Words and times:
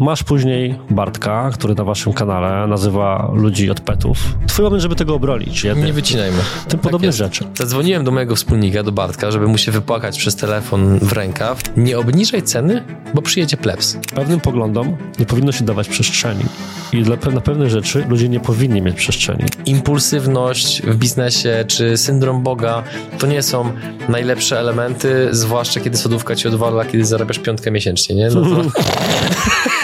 Masz 0.00 0.22
później 0.22 0.78
Bartka, 0.90 1.50
który 1.52 1.74
na 1.74 1.84
waszym 1.84 2.12
kanale 2.12 2.66
nazywa 2.66 3.30
ludzi 3.34 3.70
od 3.70 3.80
petów. 3.80 4.18
Twój 4.46 4.64
moment, 4.64 4.82
żeby 4.82 4.96
tego 4.96 5.14
obronić. 5.14 5.64
Nie 5.64 5.92
wycinajmy. 5.92 6.38
Tym 6.68 6.80
podobne 6.80 7.08
tak 7.08 7.16
rzeczy. 7.16 7.44
Zadzwoniłem 7.54 8.04
do 8.04 8.10
mojego 8.10 8.36
wspólnika, 8.36 8.82
do 8.82 8.92
Bartka, 8.92 9.30
żeby 9.30 9.48
mu 9.48 9.58
się 9.58 9.72
wypłakać 9.72 10.18
przez 10.18 10.36
telefon 10.36 10.98
w 10.98 11.12
rękaw. 11.12 11.62
Nie 11.76 11.98
obniżaj 11.98 12.42
ceny, 12.42 12.84
bo 13.14 13.22
przyjedzie 13.22 13.56
plebs. 13.56 13.98
Pewnym 14.14 14.40
poglądom 14.40 14.96
nie 15.18 15.26
powinno 15.26 15.52
się 15.52 15.64
dawać 15.64 15.88
przestrzeni. 15.88 16.44
I 16.92 17.02
dla, 17.02 17.16
na 17.32 17.40
pewne 17.40 17.70
rzeczy 17.70 18.04
ludzie 18.08 18.28
nie 18.28 18.40
powinni 18.40 18.82
mieć 18.82 18.96
przestrzeni. 18.96 19.44
Impulsywność 19.66 20.82
w 20.82 20.96
biznesie 20.96 21.64
czy 21.68 21.96
syndrom 21.96 22.42
Boga 22.42 22.82
to 23.18 23.26
nie 23.26 23.42
są 23.42 23.72
najlepsze 24.08 24.60
elementy, 24.60 25.28
zwłaszcza 25.30 25.80
kiedy 25.80 25.96
sodówka 25.96 26.36
ci 26.36 26.48
odwala, 26.48 26.84
kiedy 26.84 27.04
zarabiasz 27.04 27.38
piątkę 27.38 27.70
miesięcznie, 27.70 28.14
nie? 28.14 28.28
No 28.28 28.42
to... 28.42 28.62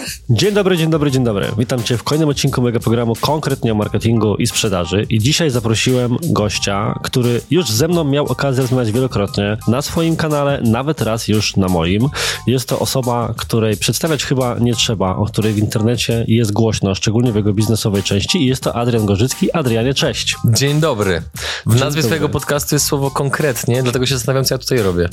Dzień 0.33 0.53
dobry, 0.53 0.77
dzień 0.77 0.89
dobry, 0.89 1.11
dzień 1.11 1.23
dobry. 1.23 1.47
Witam 1.57 1.83
Cię 1.83 1.97
w 1.97 2.03
kolejnym 2.03 2.29
odcinku 2.29 2.61
mojego 2.61 2.79
programu 2.79 3.13
konkretnie 3.21 3.71
o 3.71 3.75
marketingu 3.75 4.35
i 4.35 4.47
sprzedaży. 4.47 5.05
I 5.09 5.19
dzisiaj 5.19 5.49
zaprosiłem 5.49 6.17
gościa, 6.23 6.99
który 7.03 7.41
już 7.51 7.71
ze 7.71 7.87
mną 7.87 8.03
miał 8.03 8.25
okazję 8.25 8.61
rozmawiać 8.61 8.91
wielokrotnie 8.91 9.57
na 9.67 9.81
swoim 9.81 10.15
kanale, 10.15 10.61
nawet 10.63 11.01
raz 11.01 11.27
już 11.27 11.55
na 11.55 11.67
moim. 11.67 12.09
Jest 12.47 12.69
to 12.69 12.79
osoba, 12.79 13.33
której 13.37 13.77
przedstawiać 13.77 14.25
chyba 14.25 14.55
nie 14.59 14.73
trzeba, 14.73 15.15
o 15.15 15.25
której 15.25 15.53
w 15.53 15.57
internecie 15.57 16.25
jest 16.27 16.51
głośno, 16.51 16.95
szczególnie 16.95 17.31
w 17.31 17.35
jego 17.35 17.53
biznesowej 17.53 18.03
części. 18.03 18.37
I 18.37 18.45
jest 18.45 18.63
to 18.63 18.75
Adrian 18.75 19.05
Gorzycki. 19.05 19.51
Adrianie, 19.51 19.93
cześć. 19.93 20.35
Dzień 20.45 20.79
dobry. 20.79 21.21
W 21.65 21.71
dzień 21.71 21.79
nazwie 21.79 22.03
swojego 22.03 22.29
podcastu 22.29 22.75
jest 22.75 22.85
słowo 22.85 23.11
konkretnie, 23.11 23.83
dlatego 23.83 24.05
się 24.05 24.15
zastanawiam, 24.15 24.45
co 24.45 24.53
ja 24.55 24.59
tutaj 24.59 24.77
robię. 24.77 25.09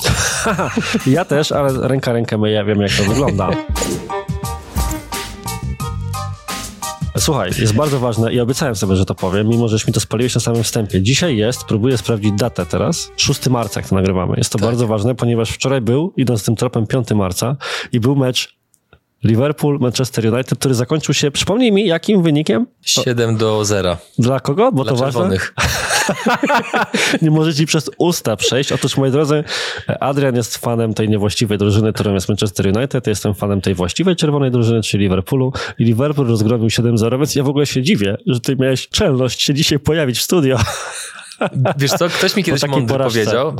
ja 1.06 1.24
też, 1.24 1.52
ale 1.52 1.88
ręka 1.88 2.12
rękę 2.12 2.38
my 2.38 2.50
ja 2.50 2.64
wiem, 2.64 2.80
jak 2.80 2.92
to 2.92 3.04
wygląda. 3.04 3.50
Słuchaj, 7.20 7.50
jest 7.58 7.74
bardzo 7.74 8.00
ważne 8.00 8.32
i 8.32 8.40
obiecałem 8.40 8.76
sobie, 8.76 8.96
że 8.96 9.04
to 9.04 9.14
powiem, 9.14 9.48
mimo 9.48 9.68
żeś 9.68 9.86
mi 9.86 9.92
to 9.92 10.00
spaliłeś 10.00 10.34
na 10.34 10.40
samym 10.40 10.62
wstępie. 10.62 11.02
Dzisiaj 11.02 11.36
jest, 11.36 11.64
próbuję 11.64 11.98
sprawdzić 11.98 12.32
datę 12.38 12.66
teraz, 12.66 13.10
6 13.16 13.48
marca, 13.48 13.80
jak 13.80 13.88
to 13.88 13.94
nagrywamy. 13.94 14.34
Jest 14.36 14.52
to 14.52 14.58
tak. 14.58 14.68
bardzo 14.68 14.86
ważne, 14.86 15.14
ponieważ 15.14 15.50
wczoraj 15.50 15.80
był, 15.80 16.12
idąc 16.16 16.44
tym 16.44 16.56
tropem, 16.56 16.86
5 16.86 17.10
marca 17.10 17.56
i 17.92 18.00
był 18.00 18.16
mecz 18.16 18.57
Liverpool, 19.24 19.78
Manchester 19.80 20.34
United, 20.34 20.58
który 20.58 20.74
zakończył 20.74 21.14
się, 21.14 21.30
przypomnij 21.30 21.72
mi, 21.72 21.86
jakim 21.86 22.22
wynikiem? 22.22 22.66
7 22.82 23.36
do 23.36 23.64
0. 23.64 23.96
Dla 24.18 24.40
kogo? 24.40 24.72
Bo 24.72 24.84
Dla 24.84 24.92
to 24.92 24.98
czerwonych. 24.98 25.54
ważne. 25.56 25.78
nie 27.22 27.30
może 27.30 27.54
ci 27.54 27.66
przez 27.66 27.90
usta 27.98 28.36
przejść. 28.36 28.72
Otóż, 28.72 28.96
moi 28.96 29.10
drodzy, 29.10 29.44
Adrian 30.00 30.36
jest 30.36 30.56
fanem 30.56 30.94
tej 30.94 31.08
niewłaściwej 31.08 31.58
drużyny, 31.58 31.92
którą 31.92 32.14
jest 32.14 32.28
Manchester 32.28 32.66
United. 32.76 33.06
Ja 33.06 33.10
jestem 33.10 33.34
fanem 33.34 33.60
tej 33.60 33.74
właściwej 33.74 34.16
czerwonej 34.16 34.50
drużyny, 34.50 34.82
czyli 34.82 35.02
Liverpoolu. 35.02 35.52
I 35.78 35.84
Liverpool 35.84 36.28
rozgromił 36.28 36.68
7-0, 36.68 37.18
więc 37.18 37.34
ja 37.34 37.42
w 37.42 37.48
ogóle 37.48 37.66
się 37.66 37.82
dziwię, 37.82 38.16
że 38.26 38.40
ty 38.40 38.56
miałeś 38.56 38.88
czelność 38.88 39.42
się 39.42 39.54
dzisiaj 39.54 39.78
pojawić 39.78 40.18
w 40.18 40.22
studio. 40.22 40.58
Wiesz 41.78 41.90
co, 41.90 42.08
ktoś 42.08 42.36
mi 42.36 42.44
kiedyś 42.44 42.62
mądry 42.62 42.88
porażce. 42.88 43.18
powiedział, 43.18 43.56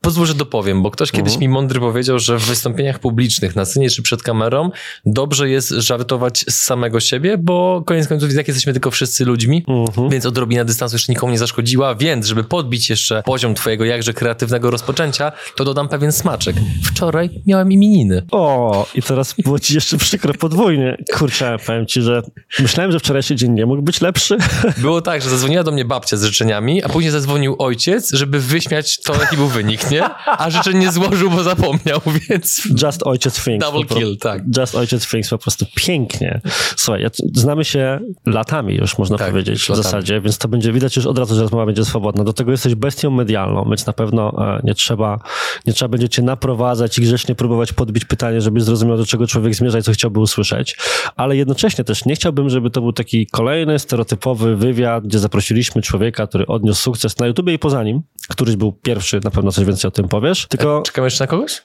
pozwól, 0.00 0.26
że 0.26 0.34
dopowiem, 0.34 0.82
bo 0.82 0.90
ktoś 0.90 1.10
kiedyś 1.10 1.34
uh-huh. 1.34 1.40
mi 1.40 1.48
mądry 1.48 1.80
powiedział, 1.80 2.18
że 2.18 2.38
w 2.38 2.42
wystąpieniach 2.42 2.98
publicznych, 2.98 3.56
na 3.56 3.64
scenie 3.64 3.90
czy 3.90 4.02
przed 4.02 4.22
kamerą, 4.22 4.70
dobrze 5.06 5.50
jest 5.50 5.68
żartować 5.68 6.44
z 6.48 6.56
samego 6.56 7.00
siebie, 7.00 7.38
bo 7.38 7.82
koniec 7.86 8.08
końców 8.08 8.34
jak 8.34 8.48
jesteśmy 8.48 8.72
tylko 8.72 8.90
wszyscy 8.90 9.24
ludźmi, 9.24 9.64
uh-huh. 9.68 10.10
więc 10.10 10.26
odrobina 10.26 10.64
dystansu 10.64 10.94
jeszcze 10.94 11.12
nikomu 11.12 11.32
nie 11.32 11.38
zaszkodziła, 11.38 11.94
więc 11.94 12.26
żeby 12.26 12.44
podbić 12.44 12.90
jeszcze 12.90 13.22
poziom 13.22 13.54
twojego 13.54 13.84
jakże 13.84 14.12
kreatywnego 14.12 14.70
rozpoczęcia, 14.70 15.32
to 15.56 15.64
dodam 15.64 15.88
pewien 15.88 16.12
smaczek. 16.12 16.56
Wczoraj 16.84 17.30
miałem 17.46 17.72
imieniny. 17.72 18.22
O, 18.30 18.86
i 18.94 19.02
teraz 19.02 19.34
było 19.44 19.58
ci 19.58 19.74
jeszcze 19.74 19.98
przykro 19.98 20.34
podwójnie. 20.34 20.96
Kurczę, 21.18 21.56
powiem 21.66 21.86
ci, 21.86 22.02
że 22.02 22.22
myślałem, 22.58 22.92
że 22.92 22.98
wczorajszy 22.98 23.36
dzień 23.36 23.52
nie 23.52 23.66
mógł 23.66 23.82
być 23.82 24.00
lepszy. 24.00 24.36
Było 24.78 25.02
tak, 25.02 25.22
że 25.22 25.30
zadzwoniła 25.30 25.62
do 25.62 25.72
mnie 25.72 25.84
babcia 25.84 26.16
z 26.16 26.24
życzeniami, 26.24 26.84
a 26.84 26.88
później 26.88 27.10
zadzwonił 27.20 27.56
ojciec, 27.58 28.10
żeby 28.12 28.40
wyśmiać 28.40 29.00
to, 29.00 29.20
jaki 29.20 29.36
był 29.36 29.48
wynik, 29.48 29.90
nie? 29.90 30.02
A 30.26 30.50
życzeń 30.50 30.78
nie 30.78 30.92
złożył, 30.92 31.30
bo 31.30 31.42
zapomniał, 31.42 32.00
więc... 32.28 32.62
Just 32.82 33.02
ojciec 33.06 33.44
thinks. 33.44 33.66
Double 33.66 33.84
kill, 33.84 34.18
tak. 34.18 34.42
Just 34.58 34.74
ojciec 34.74 35.10
thinks 35.10 35.30
po 35.30 35.38
prostu 35.38 35.66
pięknie. 35.74 36.40
Słuchaj, 36.76 37.06
znamy 37.34 37.64
się 37.64 38.00
latami 38.26 38.74
już, 38.74 38.98
można 38.98 39.18
tak, 39.18 39.30
powiedzieć, 39.30 39.62
w 39.62 39.68
latami. 39.68 39.82
zasadzie, 39.82 40.20
więc 40.20 40.38
to 40.38 40.48
będzie 40.48 40.72
widać 40.72 40.96
już 40.96 41.06
od 41.06 41.18
razu, 41.18 41.34
że 41.34 41.42
rozmowa 41.42 41.66
będzie 41.66 41.84
swobodna. 41.84 42.24
Do 42.24 42.32
tego 42.32 42.50
jesteś 42.50 42.74
bestią 42.74 43.10
medialną, 43.10 43.64
więc 43.68 43.86
na 43.86 43.92
pewno 43.92 44.32
e, 44.56 44.60
nie 44.64 44.74
trzeba, 44.74 45.18
nie 45.66 45.72
trzeba 45.72 45.88
będzie 45.88 46.08
cię 46.08 46.22
naprowadzać 46.22 46.98
i 46.98 47.02
grzecznie 47.02 47.34
próbować 47.34 47.72
podbić 47.72 48.04
pytanie, 48.04 48.40
żeby 48.40 48.60
zrozumiał, 48.60 48.96
do 48.96 49.06
czego 49.06 49.26
człowiek 49.26 49.54
zmierza 49.54 49.78
i 49.78 49.82
co 49.82 49.92
chciałby 49.92 50.20
usłyszeć. 50.20 50.76
Ale 51.16 51.36
jednocześnie 51.36 51.84
też 51.84 52.04
nie 52.04 52.14
chciałbym, 52.14 52.50
żeby 52.50 52.70
to 52.70 52.80
był 52.80 52.92
taki 52.92 53.26
kolejny, 53.26 53.78
stereotypowy 53.78 54.56
wywiad, 54.56 55.04
gdzie 55.06 55.18
zaprosiliśmy 55.18 55.82
człowieka, 55.82 56.26
który 56.26 56.46
odniósł 56.46 56.82
sukces 56.82 57.09
na 57.18 57.26
YouTube 57.26 57.48
i 57.48 57.58
poza 57.58 57.82
nim. 57.82 58.02
Któryś 58.28 58.56
był 58.56 58.72
pierwszy, 58.72 59.20
na 59.24 59.30
pewno 59.30 59.52
coś 59.52 59.64
więcej 59.64 59.88
o 59.88 59.90
tym 59.90 60.08
powiesz. 60.08 60.46
Tylko... 60.46 60.82
Czekamy 60.82 61.06
jeszcze 61.06 61.24
na 61.24 61.28
kogoś? 61.28 61.62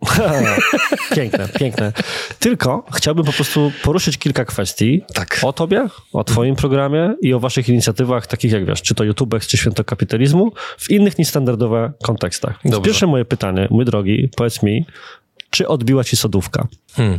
piękne, 1.16 1.48
piękne. 1.48 1.92
Tylko 2.38 2.86
chciałbym 2.94 3.24
po 3.24 3.32
prostu 3.32 3.72
poruszyć 3.82 4.18
kilka 4.18 4.44
kwestii 4.44 5.04
tak. 5.14 5.40
o 5.42 5.52
tobie, 5.52 5.86
o 6.12 6.24
twoim 6.24 6.56
programie 6.56 7.14
i 7.22 7.34
o 7.34 7.40
waszych 7.40 7.68
inicjatywach, 7.68 8.26
takich 8.26 8.52
jak 8.52 8.66
wiesz, 8.66 8.82
czy 8.82 8.94
to 8.94 9.04
YouTube, 9.04 9.40
czy 9.46 9.56
święto 9.56 9.84
kapitalizmu, 9.84 10.52
w 10.78 10.90
innych 10.90 11.18
niż 11.18 11.28
standardowe 11.28 11.92
kontekstach. 12.02 12.58
Pierwsze 12.84 13.06
moje 13.06 13.24
pytanie, 13.24 13.68
mój 13.70 13.84
drogi, 13.84 14.28
powiedz 14.36 14.62
mi, 14.62 14.86
czy 15.50 15.68
odbiła 15.68 16.04
ci 16.04 16.16
sodówka? 16.16 16.68
Hmm. 16.92 17.18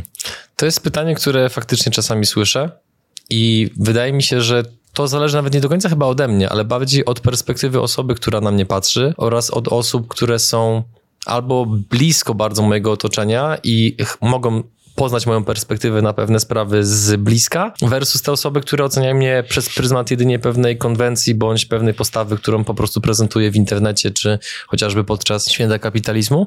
To 0.56 0.66
jest 0.66 0.80
pytanie, 0.80 1.14
które 1.14 1.48
faktycznie 1.48 1.92
czasami 1.92 2.26
słyszę 2.26 2.70
i 3.30 3.70
wydaje 3.76 4.12
mi 4.12 4.22
się, 4.22 4.40
że 4.40 4.62
to 4.92 5.08
zależy 5.08 5.36
nawet 5.36 5.54
nie 5.54 5.60
do 5.60 5.68
końca 5.68 5.88
chyba 5.88 6.06
ode 6.06 6.28
mnie, 6.28 6.48
ale 6.48 6.64
bardziej 6.64 7.04
od 7.04 7.20
perspektywy 7.20 7.80
osoby, 7.80 8.14
która 8.14 8.40
na 8.40 8.50
mnie 8.50 8.66
patrzy 8.66 9.14
oraz 9.16 9.50
od 9.50 9.68
osób, 9.68 10.08
które 10.08 10.38
są 10.38 10.82
albo 11.26 11.66
blisko 11.66 12.34
bardzo 12.34 12.62
mojego 12.62 12.92
otoczenia 12.92 13.58
i 13.64 13.96
mogą 14.20 14.62
poznać 14.94 15.26
moją 15.26 15.44
perspektywę 15.44 16.02
na 16.02 16.12
pewne 16.12 16.40
sprawy 16.40 16.84
z 16.84 17.20
bliska, 17.20 17.72
versus 17.82 18.22
te 18.22 18.32
osoby, 18.32 18.60
które 18.60 18.84
oceniają 18.84 19.14
mnie 19.14 19.44
przez 19.48 19.74
pryzmat 19.74 20.10
jedynie 20.10 20.38
pewnej 20.38 20.78
konwencji 20.78 21.34
bądź 21.34 21.66
pewnej 21.66 21.94
postawy, 21.94 22.36
którą 22.36 22.64
po 22.64 22.74
prostu 22.74 23.00
prezentuję 23.00 23.50
w 23.50 23.56
internecie, 23.56 24.10
czy 24.10 24.38
chociażby 24.66 25.04
podczas 25.04 25.50
święta 25.50 25.78
kapitalizmu 25.78 26.46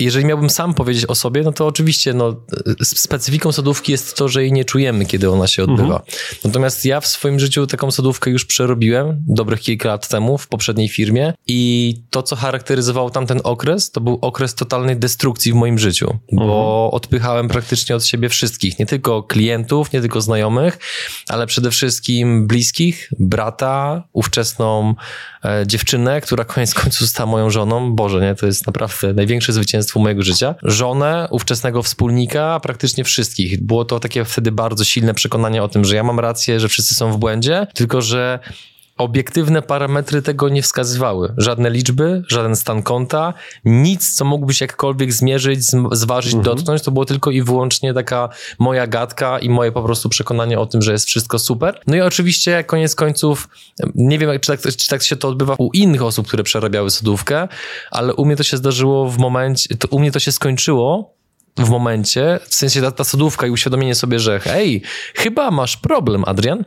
jeżeli 0.00 0.24
miałbym 0.26 0.50
sam 0.50 0.74
powiedzieć 0.74 1.06
o 1.06 1.14
sobie, 1.14 1.42
no 1.42 1.52
to 1.52 1.66
oczywiście 1.66 2.14
no, 2.14 2.36
specyfiką 2.82 3.52
sadówki 3.52 3.92
jest 3.92 4.16
to, 4.16 4.28
że 4.28 4.42
jej 4.42 4.52
nie 4.52 4.64
czujemy, 4.64 5.06
kiedy 5.06 5.30
ona 5.30 5.46
się 5.46 5.62
odbywa. 5.62 5.82
Mhm. 5.82 6.02
Natomiast 6.44 6.84
ja 6.84 7.00
w 7.00 7.06
swoim 7.06 7.40
życiu 7.40 7.66
taką 7.66 7.90
sadówkę 7.90 8.30
już 8.30 8.44
przerobiłem 8.44 9.22
dobrych 9.28 9.60
kilka 9.60 9.88
lat 9.88 10.08
temu 10.08 10.38
w 10.38 10.48
poprzedniej 10.48 10.88
firmie 10.88 11.34
i 11.46 11.94
to, 12.10 12.22
co 12.22 12.36
charakteryzowało 12.36 13.10
tamten 13.10 13.40
okres, 13.44 13.90
to 13.90 14.00
był 14.00 14.18
okres 14.20 14.54
totalnej 14.54 14.96
destrukcji 14.96 15.52
w 15.52 15.54
moim 15.54 15.78
życiu, 15.78 16.18
mhm. 16.32 16.48
bo 16.48 16.90
odpychałem 16.92 17.48
praktycznie 17.48 17.96
od 17.96 18.04
siebie 18.04 18.28
wszystkich, 18.28 18.78
nie 18.78 18.86
tylko 18.86 19.22
klientów, 19.22 19.92
nie 19.92 20.00
tylko 20.00 20.20
znajomych, 20.20 20.78
ale 21.28 21.46
przede 21.46 21.70
wszystkim 21.70 22.46
bliskich, 22.46 23.10
brata, 23.18 24.02
ówczesną 24.12 24.94
e, 25.44 25.64
dziewczynę, 25.66 26.20
która 26.20 26.44
koniec 26.44 26.74
końców 26.74 27.00
została 27.00 27.30
moją 27.30 27.50
żoną. 27.50 27.94
Boże, 27.94 28.20
nie? 28.20 28.34
To 28.34 28.46
jest 28.46 28.66
naprawdę 28.66 29.12
największe 29.12 29.52
zwycięstwo 29.52 29.85
zwycięstwu 29.86 30.00
mojego 30.00 30.22
życia. 30.22 30.54
Żonę, 30.62 31.28
ówczesnego 31.30 31.82
wspólnika, 31.82 32.60
praktycznie 32.60 33.04
wszystkich. 33.04 33.62
Było 33.62 33.84
to 33.84 34.00
takie 34.00 34.24
wtedy 34.24 34.52
bardzo 34.52 34.84
silne 34.84 35.14
przekonanie 35.14 35.62
o 35.62 35.68
tym, 35.68 35.84
że 35.84 35.96
ja 35.96 36.02
mam 36.02 36.20
rację, 36.20 36.60
że 36.60 36.68
wszyscy 36.68 36.94
są 36.94 37.12
w 37.12 37.16
błędzie, 37.16 37.66
tylko 37.74 38.02
że 38.02 38.38
obiektywne 38.98 39.62
parametry 39.62 40.22
tego 40.22 40.48
nie 40.48 40.62
wskazywały. 40.62 41.34
Żadne 41.36 41.70
liczby, 41.70 42.22
żaden 42.28 42.56
stan 42.56 42.82
konta, 42.82 43.34
nic, 43.64 44.14
co 44.14 44.24
mógłbyś 44.24 44.60
jakkolwiek 44.60 45.12
zmierzyć, 45.12 45.64
zważyć, 45.92 46.34
mhm. 46.34 46.56
dotknąć, 46.56 46.82
to 46.82 46.90
było 46.90 47.04
tylko 47.04 47.30
i 47.30 47.42
wyłącznie 47.42 47.94
taka 47.94 48.28
moja 48.58 48.86
gadka 48.86 49.38
i 49.38 49.50
moje 49.50 49.72
po 49.72 49.82
prostu 49.82 50.08
przekonanie 50.08 50.58
o 50.58 50.66
tym, 50.66 50.82
że 50.82 50.92
jest 50.92 51.06
wszystko 51.06 51.38
super. 51.38 51.80
No 51.86 51.96
i 51.96 52.00
oczywiście 52.00 52.64
koniec 52.64 52.94
końców, 52.94 53.48
nie 53.94 54.18
wiem, 54.18 54.30
czy 54.40 54.56
tak, 54.56 54.60
czy 54.60 54.88
tak 54.88 55.02
się 55.02 55.16
to 55.16 55.28
odbywa 55.28 55.54
u 55.58 55.70
innych 55.72 56.02
osób, 56.02 56.26
które 56.26 56.42
przerabiały 56.42 56.90
sodówkę, 56.90 57.48
ale 57.90 58.14
u 58.14 58.24
mnie 58.24 58.36
to 58.36 58.42
się 58.42 58.56
zdarzyło 58.56 59.10
w 59.10 59.18
momencie, 59.18 59.76
to 59.76 59.88
u 59.88 59.98
mnie 59.98 60.12
to 60.12 60.18
się 60.18 60.32
skończyło 60.32 61.16
w 61.56 61.68
momencie, 61.68 62.40
w 62.48 62.54
sensie 62.54 62.82
ta, 62.82 62.90
ta 62.90 63.04
sodówka 63.04 63.46
i 63.46 63.50
uświadomienie 63.50 63.94
sobie, 63.94 64.18
że 64.18 64.40
hej, 64.40 64.82
chyba 65.14 65.50
masz 65.50 65.76
problem, 65.76 66.24
Adrian, 66.26 66.64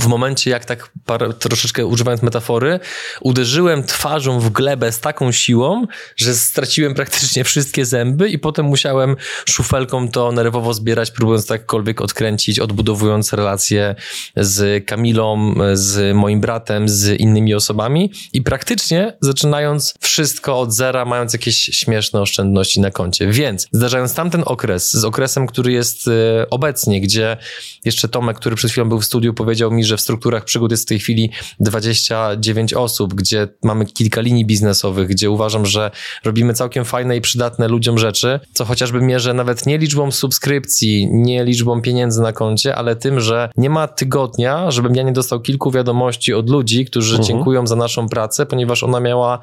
w 0.00 0.06
momencie, 0.06 0.50
jak 0.50 0.64
tak 0.64 0.90
parę, 1.04 1.32
troszeczkę 1.32 1.86
używając 1.86 2.22
metafory, 2.22 2.80
uderzyłem 3.20 3.84
twarzą 3.84 4.40
w 4.40 4.50
glebę 4.50 4.92
z 4.92 5.00
taką 5.00 5.32
siłą, 5.32 5.86
że 6.16 6.34
straciłem 6.34 6.94
praktycznie 6.94 7.44
wszystkie 7.44 7.84
zęby 7.84 8.28
i 8.28 8.38
potem 8.38 8.66
musiałem 8.66 9.16
szufelką 9.48 10.08
to 10.08 10.32
nerwowo 10.32 10.74
zbierać, 10.74 11.10
próbując 11.10 11.46
takkolwiek 11.46 12.00
odkręcić, 12.00 12.58
odbudowując 12.58 13.32
relacje 13.32 13.94
z 14.36 14.86
Kamilą, 14.86 15.54
z 15.74 16.16
moim 16.16 16.40
bratem, 16.40 16.88
z 16.88 17.20
innymi 17.20 17.54
osobami 17.54 18.12
i 18.32 18.42
praktycznie 18.42 19.16
zaczynając 19.20 19.94
wszystko 20.00 20.60
od 20.60 20.72
zera, 20.72 21.04
mając 21.04 21.32
jakieś 21.32 21.56
śmieszne 21.56 22.20
oszczędności 22.20 22.80
na 22.80 22.90
koncie. 22.90 23.26
Więc 23.26 23.66
zdarzając 23.72 24.14
tamten 24.14 24.42
okres 24.46 24.92
z 24.92 25.04
okresem, 25.04 25.46
który 25.46 25.72
jest 25.72 26.08
e, 26.08 26.50
obecnie, 26.50 27.00
gdzie 27.00 27.36
jeszcze 27.84 28.08
Tomek, 28.08 28.36
który 28.36 28.56
przed 28.56 28.70
chwilą 28.70 28.88
był 28.88 29.00
w 29.00 29.04
studiu, 29.04 29.34
powiedział 29.34 29.70
mi, 29.70 29.84
że 29.86 29.96
w 29.96 30.00
strukturach 30.00 30.44
przygód 30.44 30.70
jest 30.70 30.82
w 30.82 30.86
tej 30.86 30.98
chwili 30.98 31.30
29 31.60 32.74
osób, 32.74 33.14
gdzie 33.14 33.48
mamy 33.62 33.86
kilka 33.86 34.20
linii 34.20 34.46
biznesowych, 34.46 35.08
gdzie 35.08 35.30
uważam, 35.30 35.66
że 35.66 35.90
robimy 36.24 36.54
całkiem 36.54 36.84
fajne 36.84 37.16
i 37.16 37.20
przydatne 37.20 37.68
ludziom 37.68 37.98
rzeczy, 37.98 38.40
co 38.52 38.64
chociażby 38.64 39.00
mierzę 39.00 39.34
nawet 39.34 39.66
nie 39.66 39.78
liczbą 39.78 40.10
subskrypcji, 40.10 41.08
nie 41.12 41.44
liczbą 41.44 41.82
pieniędzy 41.82 42.22
na 42.22 42.32
koncie, 42.32 42.74
ale 42.74 42.96
tym, 42.96 43.20
że 43.20 43.50
nie 43.56 43.70
ma 43.70 43.88
tygodnia, 43.88 44.70
żebym 44.70 44.94
ja 44.94 45.02
nie 45.02 45.12
dostał 45.12 45.40
kilku 45.40 45.70
wiadomości 45.70 46.34
od 46.34 46.50
ludzi, 46.50 46.84
którzy 46.84 47.16
mhm. 47.16 47.28
dziękują 47.28 47.66
za 47.66 47.76
naszą 47.76 48.08
pracę, 48.08 48.46
ponieważ 48.46 48.82
ona 48.82 49.00
miała 49.00 49.38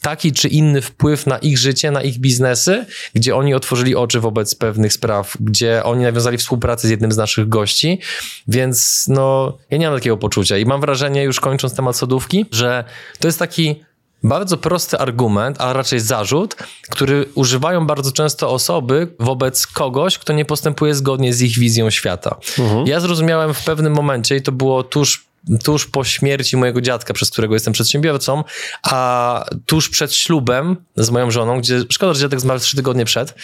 taki 0.00 0.32
czy 0.32 0.48
inny 0.48 0.82
wpływ 0.82 1.26
na 1.26 1.38
ich 1.38 1.58
życie, 1.58 1.90
na 1.90 2.02
ich 2.02 2.18
biznesy, 2.18 2.86
gdzie 3.14 3.36
oni 3.36 3.54
otworzyli 3.54 3.96
oczy 3.96 4.20
wobec 4.20 4.54
pewnych 4.54 4.92
spraw, 4.92 5.36
gdzie 5.40 5.84
oni 5.84 6.02
nawiązali 6.02 6.38
współpracę 6.38 6.88
z 6.88 6.90
jednym 6.90 7.12
z 7.12 7.16
naszych 7.16 7.48
gości, 7.48 8.00
więc 8.48 9.04
no, 9.08 9.58
ja 9.70 9.78
nie 9.78 9.86
mam 9.86 9.98
takiego 9.98 10.16
poczucia 10.16 10.58
i 10.58 10.64
mam 10.64 10.80
wrażenie, 10.80 11.22
już 11.22 11.40
kończąc 11.40 11.74
temat 11.74 11.96
sodówki, 11.96 12.46
że 12.50 12.84
to 13.18 13.28
jest 13.28 13.38
taki 13.38 13.84
bardzo 14.22 14.56
prosty 14.56 14.98
argument, 14.98 15.60
a 15.60 15.72
raczej 15.72 16.00
zarzut, 16.00 16.56
który 16.90 17.28
używają 17.34 17.86
bardzo 17.86 18.12
często 18.12 18.50
osoby 18.50 19.08
wobec 19.18 19.66
kogoś, 19.66 20.18
kto 20.18 20.32
nie 20.32 20.44
postępuje 20.44 20.94
zgodnie 20.94 21.34
z 21.34 21.42
ich 21.42 21.58
wizją 21.58 21.90
świata. 21.90 22.36
Mhm. 22.58 22.86
Ja 22.86 23.00
zrozumiałem 23.00 23.54
w 23.54 23.64
pewnym 23.64 23.92
momencie, 23.92 24.36
i 24.36 24.42
to 24.42 24.52
było 24.52 24.82
tuż 24.82 25.24
tuż 25.62 25.86
po 25.86 26.04
śmierci 26.04 26.56
mojego 26.56 26.80
dziadka, 26.80 27.14
przez 27.14 27.30
którego 27.30 27.54
jestem 27.54 27.72
przedsiębiorcą, 27.72 28.44
a 28.82 29.44
tuż 29.66 29.88
przed 29.88 30.14
ślubem 30.14 30.76
z 30.96 31.10
moją 31.10 31.30
żoną, 31.30 31.58
gdzie 31.58 31.80
szkoda, 31.90 32.14
że 32.14 32.20
dziadek 32.20 32.40
zmarł 32.40 32.60
trzy 32.60 32.76
tygodnie 32.76 33.04
przed, 33.04 33.34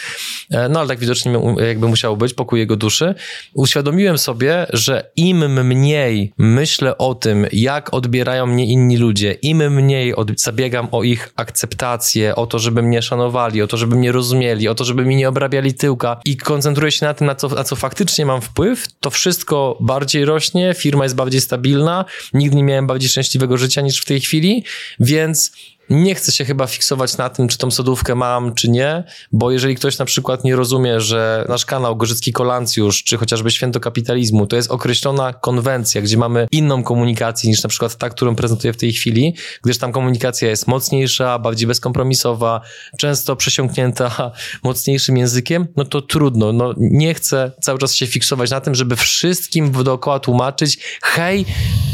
e, 0.51 0.69
no 0.69 0.79
ale 0.79 0.87
tak 0.87 0.99
widocznie 0.99 1.33
jakby 1.67 1.87
musiało 1.87 2.17
być, 2.17 2.33
pokój 2.33 2.59
jego 2.59 2.75
duszy, 2.75 3.15
uświadomiłem 3.53 4.17
sobie, 4.17 4.67
że 4.73 5.11
im 5.15 5.63
mniej 5.65 6.33
myślę 6.37 6.97
o 6.97 7.15
tym, 7.15 7.47
jak 7.51 7.93
odbierają 7.93 8.45
mnie 8.45 8.65
inni 8.65 8.97
ludzie, 8.97 9.31
im 9.31 9.73
mniej 9.73 10.15
od, 10.15 10.41
zabiegam 10.41 10.87
o 10.91 11.03
ich 11.03 11.33
akceptację, 11.35 12.35
o 12.35 12.47
to, 12.47 12.59
żeby 12.59 12.83
mnie 12.83 13.01
szanowali, 13.01 13.61
o 13.61 13.67
to, 13.67 13.77
żeby 13.77 13.95
mnie 13.95 14.11
rozumieli, 14.11 14.67
o 14.67 14.75
to, 14.75 14.83
żeby 14.83 15.05
mi 15.05 15.15
nie 15.15 15.29
obrabiali 15.29 15.73
tyłka 15.73 16.19
i 16.25 16.37
koncentruję 16.37 16.91
się 16.91 17.05
na 17.05 17.13
tym, 17.13 17.27
na 17.27 17.35
co, 17.35 17.47
na 17.47 17.63
co 17.63 17.75
faktycznie 17.75 18.25
mam 18.25 18.41
wpływ, 18.41 18.87
to 18.99 19.09
wszystko 19.09 19.77
bardziej 19.79 20.25
rośnie, 20.25 20.73
firma 20.77 21.03
jest 21.03 21.15
bardziej 21.15 21.41
stabilna, 21.41 21.90
Nigdy 22.33 22.55
nie 22.55 22.63
miałem 22.63 22.87
bardziej 22.87 23.09
szczęśliwego 23.09 23.57
życia 23.57 23.81
niż 23.81 24.01
w 24.01 24.05
tej 24.05 24.19
chwili, 24.21 24.63
więc 24.99 25.51
nie 25.91 26.15
chcę 26.15 26.31
się 26.31 26.45
chyba 26.45 26.67
fiksować 26.67 27.17
na 27.17 27.29
tym, 27.29 27.47
czy 27.47 27.57
tą 27.57 27.71
sodówkę 27.71 28.15
mam, 28.15 28.53
czy 28.53 28.69
nie, 28.69 29.03
bo 29.31 29.51
jeżeli 29.51 29.75
ktoś 29.75 29.97
na 29.97 30.05
przykład 30.05 30.43
nie 30.43 30.55
rozumie, 30.55 31.01
że 31.01 31.45
nasz 31.49 31.65
kanał 31.65 31.95
Gorzycki 31.95 32.33
Kolancjusz, 32.33 33.03
czy 33.03 33.17
chociażby 33.17 33.51
Święto 33.51 33.79
Kapitalizmu, 33.79 34.47
to 34.47 34.55
jest 34.55 34.71
określona 34.71 35.33
konwencja, 35.33 36.01
gdzie 36.01 36.17
mamy 36.17 36.47
inną 36.51 36.83
komunikację 36.83 37.49
niż 37.49 37.63
na 37.63 37.69
przykład 37.69 37.95
ta, 37.95 38.09
którą 38.09 38.35
prezentuję 38.35 38.73
w 38.73 38.77
tej 38.77 38.93
chwili, 38.93 39.35
gdyż 39.63 39.77
tam 39.77 39.91
komunikacja 39.91 40.49
jest 40.49 40.67
mocniejsza, 40.67 41.39
bardziej 41.39 41.67
bezkompromisowa, 41.67 42.61
często 42.97 43.35
przesiąknięta 43.35 44.31
mocniejszym 44.63 45.17
językiem, 45.17 45.67
no 45.77 45.85
to 45.85 46.01
trudno. 46.01 46.53
No, 46.53 46.73
nie 46.77 47.13
chcę 47.13 47.51
cały 47.61 47.79
czas 47.79 47.95
się 47.95 48.07
fiksować 48.07 48.51
na 48.51 48.61
tym, 48.61 48.75
żeby 48.75 48.95
wszystkim 48.95 49.71
dookoła 49.83 50.19
tłumaczyć, 50.19 50.79
hej, 51.01 51.45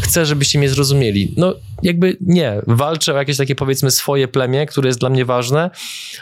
chcę, 0.01 0.25
żebyście 0.25 0.59
mnie 0.59 0.69
zrozumieli. 0.69 1.33
No 1.38 1.53
jakby 1.83 2.18
nie. 2.21 2.62
Walczę 2.68 3.13
o 3.13 3.18
jakieś 3.18 3.38
takie 3.38 3.56
powiedzmy 3.56 3.91
swoje 3.91 4.27
plemię, 4.27 4.65
które 4.65 4.88
jest 4.88 5.00
dla 5.00 5.09
mnie 5.09 5.25
ważne, 5.25 5.69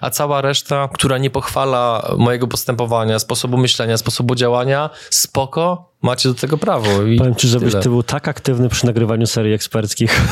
a 0.02 0.10
cała 0.10 0.42
reszta, 0.42 0.90
która 0.94 1.18
nie 1.18 1.30
pochwala 1.30 2.12
mojego 2.18 2.48
postępowania, 2.48 3.20
sposobu 3.20 3.58
myślenia, 3.58 3.98
sposobu 3.98 4.36
działania, 4.36 4.90
spoko, 5.10 5.95
macie 6.06 6.30
do 6.30 6.36
tego 6.36 6.58
prawo. 6.58 7.04
I 7.04 7.18
Powiem 7.18 7.36
ci, 7.36 7.48
żebyś 7.48 7.72
tyle. 7.72 7.84
ty 7.84 7.90
był 7.90 8.04
tak 8.04 8.28
aktywny 8.28 8.70
przy 8.70 8.86
nagrywaniu 8.86 9.28
serii 9.28 9.54
eksperckich. 9.54 10.22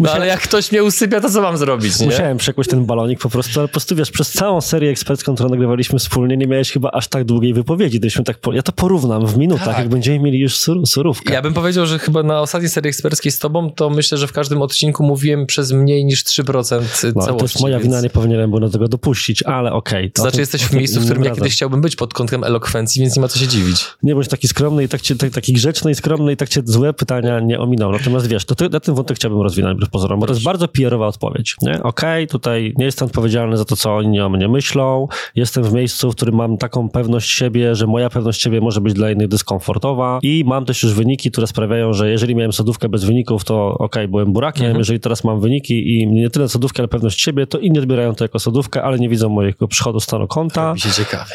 no 0.00 0.12
ale 0.12 0.26
jak 0.26 0.40
ktoś 0.40 0.72
mnie 0.72 0.84
usypia, 0.84 1.20
to 1.20 1.30
co 1.30 1.42
mam 1.42 1.56
zrobić, 1.56 2.00
nie? 2.00 2.06
Musiałem 2.06 2.36
przekłać 2.36 2.68
ten 2.68 2.86
balonik 2.86 3.20
po 3.20 3.30
prostu, 3.30 3.60
ale 3.60 3.68
po 3.68 3.72
prostu 3.72 3.96
wiesz, 3.96 4.10
przez 4.10 4.30
całą 4.30 4.60
serię 4.60 4.90
ekspercką, 4.90 5.34
którą 5.34 5.48
nagrywaliśmy 5.48 5.98
wspólnie, 5.98 6.36
nie 6.36 6.46
miałeś 6.46 6.72
chyba 6.72 6.90
aż 6.90 7.08
tak 7.08 7.24
długiej 7.24 7.54
wypowiedzi. 7.54 7.98
Gdybyśmy 7.98 8.24
tak 8.24 8.38
po... 8.38 8.52
Ja 8.52 8.62
to 8.62 8.72
porównam 8.72 9.26
w 9.26 9.38
minutach, 9.38 9.66
tak. 9.66 9.78
jak 9.78 9.88
będziemy 9.88 10.18
mieli 10.18 10.38
już 10.38 10.56
sur 10.56 10.86
surówkę. 10.86 11.34
Ja 11.34 11.42
bym 11.42 11.54
powiedział, 11.54 11.86
że 11.86 11.98
chyba 11.98 12.22
na 12.22 12.40
ostatniej 12.40 12.70
serii 12.70 12.88
eksperckiej 12.88 13.32
z 13.32 13.38
tobą, 13.38 13.70
to 13.70 13.90
myślę, 13.90 14.18
że 14.18 14.26
w 14.26 14.32
każdym 14.32 14.62
odcinku 14.62 15.04
mówiłem 15.04 15.46
przez 15.46 15.72
mniej 15.72 16.04
niż 16.04 16.24
3% 16.24 17.12
no, 17.14 17.22
całości. 17.22 17.38
To 17.38 17.44
jest 17.44 17.60
moja 17.60 17.78
więc... 17.78 17.88
wina, 17.88 18.00
nie 18.00 18.10
powinienem 18.10 18.50
było 18.50 18.60
do 18.60 18.70
tego 18.70 18.88
dopuścić, 18.88 19.42
ale 19.42 19.72
okej. 19.72 19.98
Okay, 19.98 20.10
to 20.10 20.22
znaczy 20.22 20.40
jesteś 20.40 20.62
w 20.62 20.72
miejscu, 20.72 21.00
w 21.00 21.04
którym 21.04 21.24
ja 21.24 21.34
kiedyś 21.34 21.52
chciałbym 21.52 21.80
być 21.80 21.96
pod 21.96 22.14
kątem 22.14 22.44
elokwencji, 22.44 23.02
więc 23.02 23.16
nie 23.16 23.22
ma 23.22 23.28
co 23.28 23.38
się 23.38 23.48
dziwić. 23.48 23.67
Nie 24.02 24.14
bądź 24.14 24.28
taki 24.28 24.48
skromny 24.48 24.84
i 24.84 24.88
tak 24.88 25.00
cię, 25.00 25.16
tak, 25.16 25.30
taki 25.30 25.52
grzeczny 25.52 25.90
i 25.90 25.94
skromny 25.94 26.32
i 26.32 26.36
tak 26.36 26.48
cię 26.48 26.62
złe 26.64 26.92
pytania 26.92 27.40
nie 27.40 27.60
ominął. 27.60 27.92
Natomiast 27.92 28.26
wiesz, 28.26 28.44
to 28.44 28.54
ty, 28.54 28.68
na 28.68 28.80
ten 28.80 28.94
wątek 28.94 29.16
chciałbym 29.16 29.40
rozwinąć 29.40 29.76
wbrew 29.76 29.90
pozorom, 29.90 30.20
bo 30.20 30.26
to 30.26 30.32
jest 30.32 30.44
bardzo 30.44 30.68
PR-owa 30.68 31.06
odpowiedź. 31.06 31.56
Okej, 31.62 31.80
okay, 31.82 32.26
tutaj 32.26 32.74
nie 32.76 32.84
jestem 32.84 33.06
odpowiedzialny 33.06 33.56
za 33.56 33.64
to, 33.64 33.76
co 33.76 33.96
oni 33.96 34.20
o 34.20 34.28
mnie 34.28 34.48
myślą. 34.48 35.08
Jestem 35.34 35.64
w 35.64 35.72
miejscu, 35.72 36.12
w 36.12 36.16
którym 36.16 36.34
mam 36.34 36.58
taką 36.58 36.88
pewność 36.88 37.30
siebie, 37.30 37.74
że 37.74 37.86
moja 37.86 38.10
pewność 38.10 38.42
siebie 38.42 38.60
może 38.60 38.80
być 38.80 38.94
dla 38.94 39.10
innych 39.10 39.28
dyskomfortowa 39.28 40.18
i 40.22 40.44
mam 40.46 40.64
też 40.64 40.82
już 40.82 40.94
wyniki, 40.94 41.30
które 41.30 41.46
sprawiają, 41.46 41.92
że 41.92 42.10
jeżeli 42.10 42.34
miałem 42.34 42.52
sodówkę 42.52 42.88
bez 42.88 43.04
wyników, 43.04 43.44
to 43.44 43.68
okej, 43.68 43.84
okay, 43.84 44.08
byłem 44.08 44.32
burakiem. 44.32 44.64
Mhm. 44.64 44.78
Jeżeli 44.78 45.00
teraz 45.00 45.24
mam 45.24 45.40
wyniki 45.40 45.98
i 45.98 46.06
nie 46.06 46.30
tyle 46.30 46.48
sodówkę, 46.48 46.80
ale 46.80 46.88
pewność 46.88 47.20
siebie, 47.20 47.46
to 47.46 47.58
inni 47.58 47.78
odbierają 47.78 48.14
to 48.14 48.24
jako 48.24 48.38
sodówkę, 48.38 48.82
ale 48.82 48.98
nie 48.98 49.08
widzą 49.08 49.28
mojego 49.28 49.68
przychodu 49.68 50.00
stanu 50.00 50.28
konta. 50.28 50.74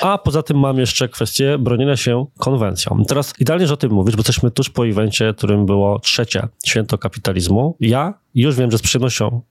A 0.01 0.17
poza 0.17 0.43
tym 0.43 0.59
mam 0.59 0.79
jeszcze 0.79 1.09
kwestię 1.09 1.57
bronienia 1.57 1.97
się 1.97 2.22
konwencją. 2.39 3.03
Teraz 3.07 3.33
idealnie, 3.39 3.67
że 3.67 3.73
o 3.73 3.77
tym 3.77 3.91
mówisz, 3.91 4.15
bo 4.15 4.19
jesteśmy 4.19 4.51
tuż 4.51 4.69
po 4.69 4.87
evencie, 4.87 5.33
którym 5.37 5.65
było 5.65 5.99
trzecie 5.99 6.47
święto 6.65 6.97
kapitalizmu. 6.97 7.75
Ja 7.79 8.13
już 8.35 8.55
wiem, 8.55 8.71
że 8.71 8.77
z 8.77 8.81
przyjemnością 8.81 9.41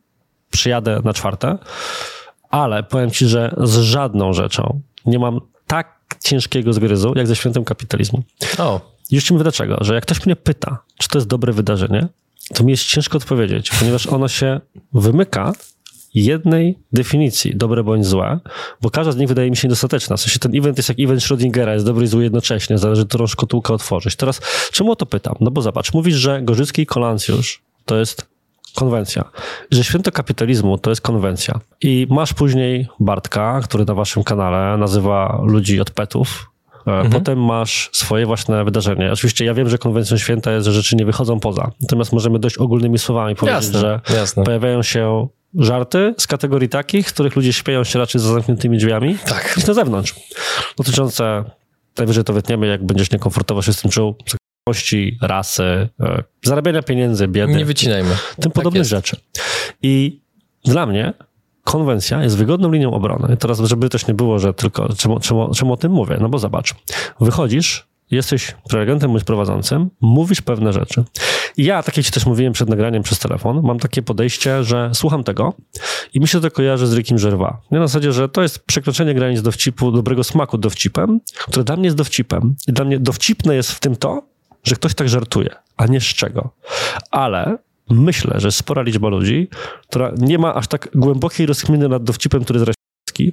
przyjadę 0.51 1.01
na 1.05 1.13
czwarte, 1.13 1.59
ale 2.51 2.83
powiem 2.83 3.11
ci, 3.11 3.27
że 3.27 3.55
z 3.63 3.79
żadną 3.79 4.33
rzeczą 4.33 4.81
nie 5.07 5.19
mam 5.19 5.41
tak 5.67 6.17
ciężkiego 6.25 6.73
zgryzu, 6.73 7.13
jak 7.17 7.27
ze 7.27 7.37
świętem 7.37 7.65
kapitalizmu. 7.65 8.23
O. 8.59 8.81
Już 9.11 9.25
ci 9.25 9.33
mówię 9.33 9.43
dlaczego, 9.43 9.79
że 9.81 9.95
jak 9.95 10.03
ktoś 10.03 10.27
mnie 10.27 10.37
pyta, 10.37 10.79
czy 10.99 11.09
to 11.09 11.19
jest 11.19 11.29
dobre 11.29 11.53
wydarzenie, 11.53 12.09
to 12.55 12.65
mi 12.65 12.71
jest 12.71 12.85
ciężko 12.85 13.19
odpowiedzieć, 13.19 13.71
ponieważ 13.79 14.07
ono 14.07 14.29
się 14.29 14.61
wymyka 14.93 15.53
jednej 16.15 16.79
definicji, 16.93 17.57
dobre 17.57 17.85
bądź 17.85 18.07
złe, 18.07 18.41
bo 18.83 18.91
każda 18.91 19.13
z 19.13 19.17
nich 19.17 19.29
wydaje 19.29 19.51
mi 19.51 19.57
się 19.57 19.69
niedostateczna. 19.69 20.17
W 20.17 20.21
sensie 20.21 20.39
ten 20.39 20.57
event 20.57 20.77
jest 20.77 20.89
jak 20.89 21.01
event 21.01 21.21
Schrödingera, 21.21 21.73
jest 21.73 21.87
dobry 21.87 22.05
i 22.05 22.09
zły 22.09 22.23
jednocześnie, 22.23 22.79
zależy, 22.79 23.07
którą 23.07 23.27
szkatułkę 23.27 23.75
otworzyć. 23.75 24.17
Teraz, 24.17 24.41
czemu 24.73 24.93
o 24.93 24.97
to 24.97 25.07
pytam? 25.07 25.35
No 25.41 25.51
bo 25.51 25.63
zobacz, 25.63 25.95
mówisz, 25.95 26.15
że 26.15 26.43
Gorzycki 26.43 26.83
i 26.83 26.87
Kolancjusz 26.87 27.63
to 27.85 27.97
jest 27.97 28.33
konwencja, 28.75 29.25
że 29.71 29.85
święto 29.85 30.13
kapitalizmu 30.13 30.79
to 30.79 30.91
jest 30.91 31.03
konwencja. 31.03 31.61
I 31.81 32.07
masz 32.11 32.35
później 32.35 32.89
Bartka, 33.01 33.61
który 33.65 33.85
na 33.85 33.95
waszym 33.95 34.25
kanale 34.25 34.79
nazywa 34.79 35.41
ludzi 35.45 35.81
od 35.81 35.91
petów, 35.91 36.52
Mhm. 36.87 37.11
Potem 37.11 37.45
masz 37.45 37.91
swoje 37.93 38.27
własne 38.27 38.65
wydarzenie. 38.65 39.13
Oczywiście 39.13 39.45
ja 39.45 39.55
wiem, 39.55 39.69
że 39.69 39.79
konwencją 39.79 40.17
święta 40.17 40.53
jest, 40.53 40.67
że 40.67 40.73
rzeczy 40.73 40.97
nie 40.97 41.05
wychodzą 41.05 41.41
poza. 41.41 41.71
Natomiast 41.81 42.13
możemy 42.13 42.39
dość 42.39 42.59
ogólnymi 42.59 42.99
słowami 42.99 43.35
powiedzieć, 43.35 43.65
jasne, 43.65 43.81
że 43.81 44.01
jasne. 44.17 44.45
pojawiają 44.45 44.83
się 44.83 45.29
żarty 45.55 46.15
z 46.19 46.27
kategorii 46.27 46.69
takich, 46.69 47.09
w 47.09 47.13
których 47.13 47.37
ludzie 47.37 47.53
śpieją 47.53 47.85
się 47.85 47.99
raczej 47.99 48.21
za 48.21 48.33
zamkniętymi 48.33 48.79
drzwiami 48.79 49.19
tak. 49.25 49.57
niż 49.57 49.67
na 49.67 49.75
zewnątrz. 49.75 50.15
Dotyczące, 50.77 51.45
najwyżej 51.99 52.25
to 52.25 52.33
wytniemy, 52.33 52.67
jak 52.67 52.85
będziesz 52.87 53.11
niekomfortowo 53.11 53.63
się 53.63 53.73
z 53.73 53.83
tym 53.83 53.91
czuł, 53.91 54.15
seksualności, 54.67 55.19
rasy, 55.23 55.89
e, 56.01 56.23
zarabiania 56.45 56.83
pieniędzy, 56.83 57.29
biedy. 57.29 57.55
Nie 57.55 57.65
wycinajmy. 57.65 58.17
Tym 58.35 58.43
tak 58.43 58.53
podobnych 58.53 58.81
jest. 58.81 58.91
rzeczy. 58.91 59.17
I 59.83 60.21
dla 60.65 60.87
mnie 60.87 61.13
konwencja 61.65 62.23
jest 62.23 62.37
wygodną 62.37 62.73
linią 62.73 62.93
obrony. 62.93 63.37
Teraz, 63.37 63.61
żeby 63.61 63.89
też 63.89 64.07
nie 64.07 64.15
było, 64.15 64.39
że 64.39 64.55
tylko, 64.55 64.89
czemu, 64.95 65.21
czemu, 65.21 65.55
czemu 65.55 65.73
o 65.73 65.77
tym 65.77 65.93
mówię? 65.93 66.19
No 66.21 66.29
bo 66.29 66.39
zobacz, 66.39 66.75
wychodzisz, 67.21 67.87
jesteś 68.11 68.55
prelegentem 68.69 69.11
bądź 69.11 69.25
prowadzącym, 69.25 69.91
mówisz 70.01 70.41
pewne 70.41 70.73
rzeczy. 70.73 71.05
Ja, 71.57 71.83
tak 71.83 71.97
jak 71.97 72.07
ci 72.07 72.13
też 72.13 72.27
mówiłem 72.27 72.53
przed 72.53 72.69
nagraniem 72.69 73.03
przez 73.03 73.19
telefon, 73.19 73.61
mam 73.63 73.79
takie 73.79 74.03
podejście, 74.03 74.65
że 74.65 74.91
słucham 74.95 75.25
tego 75.25 75.55
i 76.15 76.21
mi 76.21 76.29
się 76.29 76.41
to 76.41 76.51
kojarzy 76.51 76.87
z 76.87 76.95
Rickiem 76.95 77.19
Żerwa. 77.19 77.61
Na 77.71 77.87
zasadzie, 77.87 78.13
że 78.13 78.29
to 78.29 78.43
jest 78.43 78.59
przekroczenie 78.59 79.15
granic 79.15 79.43
dowcipu, 79.43 79.93
dobrego 79.93 80.25
smaku 80.25 80.59
dowcipem, 80.59 81.21
które 81.47 81.65
dla 81.65 81.77
mnie 81.77 81.85
jest 81.85 81.97
dowcipem. 81.97 82.55
I 82.67 82.73
dla 82.73 82.85
mnie 82.85 82.99
dowcipne 82.99 83.55
jest 83.55 83.73
w 83.73 83.81
tym 83.81 83.97
to, 83.97 84.23
że 84.65 84.75
ktoś 84.75 84.95
tak 84.95 85.09
żartuje, 85.09 85.55
a 85.77 85.87
nie 85.87 86.01
z 86.01 86.05
czego. 86.05 86.51
Ale 87.11 87.59
myślę, 87.91 88.41
że 88.41 88.53
spora 88.53 88.83
liczba 88.83 89.09
ludzi, 89.09 89.49
która 89.89 90.13
nie 90.19 90.39
ma 90.39 90.55
aż 90.55 90.69
tak 90.69 90.89
głębokiej 90.95 91.47
rozkminy 91.47 91.89
nad 91.89 92.05
dowcipem, 92.05 92.45
który 92.45 92.59
jest 92.61 92.69
rasistowski, 92.69 93.33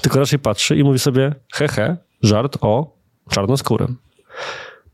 tylko 0.00 0.18
raczej 0.18 0.38
patrzy 0.38 0.76
i 0.76 0.84
mówi 0.84 0.98
sobie, 0.98 1.34
hehe, 1.52 1.96
żart 2.22 2.58
o 2.60 2.96
czarnoskórym. 3.30 3.96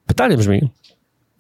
Pytanie 0.07 0.37
brzmi, 0.37 0.71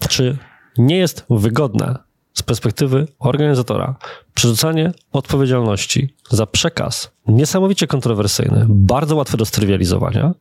czy 0.08 0.36
nie 0.78 0.96
jest 0.96 1.26
wygodne 1.30 1.98
z 2.34 2.42
perspektywy 2.42 3.06
organizatora 3.18 3.96
przerzucanie 4.34 4.92
odpowiedzialności 5.12 6.14
za 6.30 6.46
przekaz 6.46 7.12
niesamowicie 7.28 7.86
kontrowersyjny, 7.86 8.66
bardzo 8.68 9.16
łatwy 9.16 9.36
do 9.36 9.44
strywializowania 9.44 10.34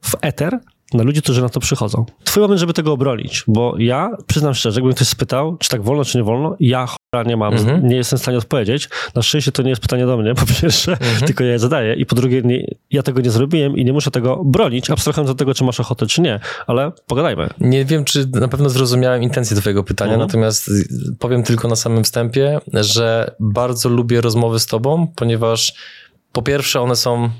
w 0.00 0.14
eter 0.20 0.58
na 0.94 1.02
ludzi, 1.02 1.22
którzy 1.22 1.42
na 1.42 1.48
to 1.48 1.60
przychodzą. 1.60 2.04
Twój 2.24 2.40
moment, 2.40 2.60
żeby 2.60 2.72
tego 2.72 2.92
obronić, 2.92 3.44
bo 3.48 3.74
ja 3.78 4.10
przyznam 4.26 4.54
szczerze, 4.54 4.80
jakby 4.80 4.94
ktoś 4.94 5.08
spytał, 5.08 5.56
czy 5.56 5.68
tak 5.68 5.82
wolno, 5.82 6.04
czy 6.04 6.18
nie 6.18 6.24
wolno, 6.24 6.56
ja 6.60 6.86
nie 7.26 7.36
mam, 7.36 7.54
mhm. 7.54 7.88
nie 7.88 7.96
jestem 7.96 8.18
w 8.18 8.22
stanie 8.22 8.38
odpowiedzieć. 8.38 8.88
Na 9.14 9.22
szczęście 9.22 9.52
to 9.52 9.62
nie 9.62 9.70
jest 9.70 9.82
pytanie 9.82 10.06
do 10.06 10.16
mnie, 10.16 10.34
po 10.34 10.46
pierwsze, 10.60 10.92
mhm. 10.92 11.26
tylko 11.26 11.44
ja 11.44 11.52
je 11.52 11.58
zadaję 11.58 11.94
i 11.94 12.06
po 12.06 12.16
drugie, 12.16 12.42
nie, 12.42 12.66
ja 12.90 13.02
tego 13.02 13.20
nie 13.20 13.30
zrobiłem 13.30 13.76
i 13.76 13.84
nie 13.84 13.92
muszę 13.92 14.10
tego 14.10 14.42
bronić, 14.44 14.90
abstrahując 14.90 15.30
od 15.30 15.38
tego, 15.38 15.54
czy 15.54 15.64
masz 15.64 15.80
ochotę, 15.80 16.06
czy 16.06 16.20
nie, 16.20 16.40
ale 16.66 16.92
pogadajmy. 17.06 17.48
Nie 17.60 17.84
wiem, 17.84 18.04
czy 18.04 18.26
na 18.26 18.48
pewno 18.48 18.70
zrozumiałem 18.70 19.22
intencję 19.22 19.56
twojego 19.56 19.84
pytania, 19.84 20.12
mhm. 20.12 20.28
natomiast 20.28 20.70
powiem 21.18 21.42
tylko 21.42 21.68
na 21.68 21.76
samym 21.76 22.04
wstępie, 22.04 22.60
że 22.72 23.34
bardzo 23.40 23.88
lubię 23.88 24.20
rozmowy 24.20 24.60
z 24.60 24.66
tobą, 24.66 25.12
ponieważ 25.16 25.74
po 26.32 26.42
pierwsze 26.42 26.80
one 26.80 26.96
są 26.96 27.30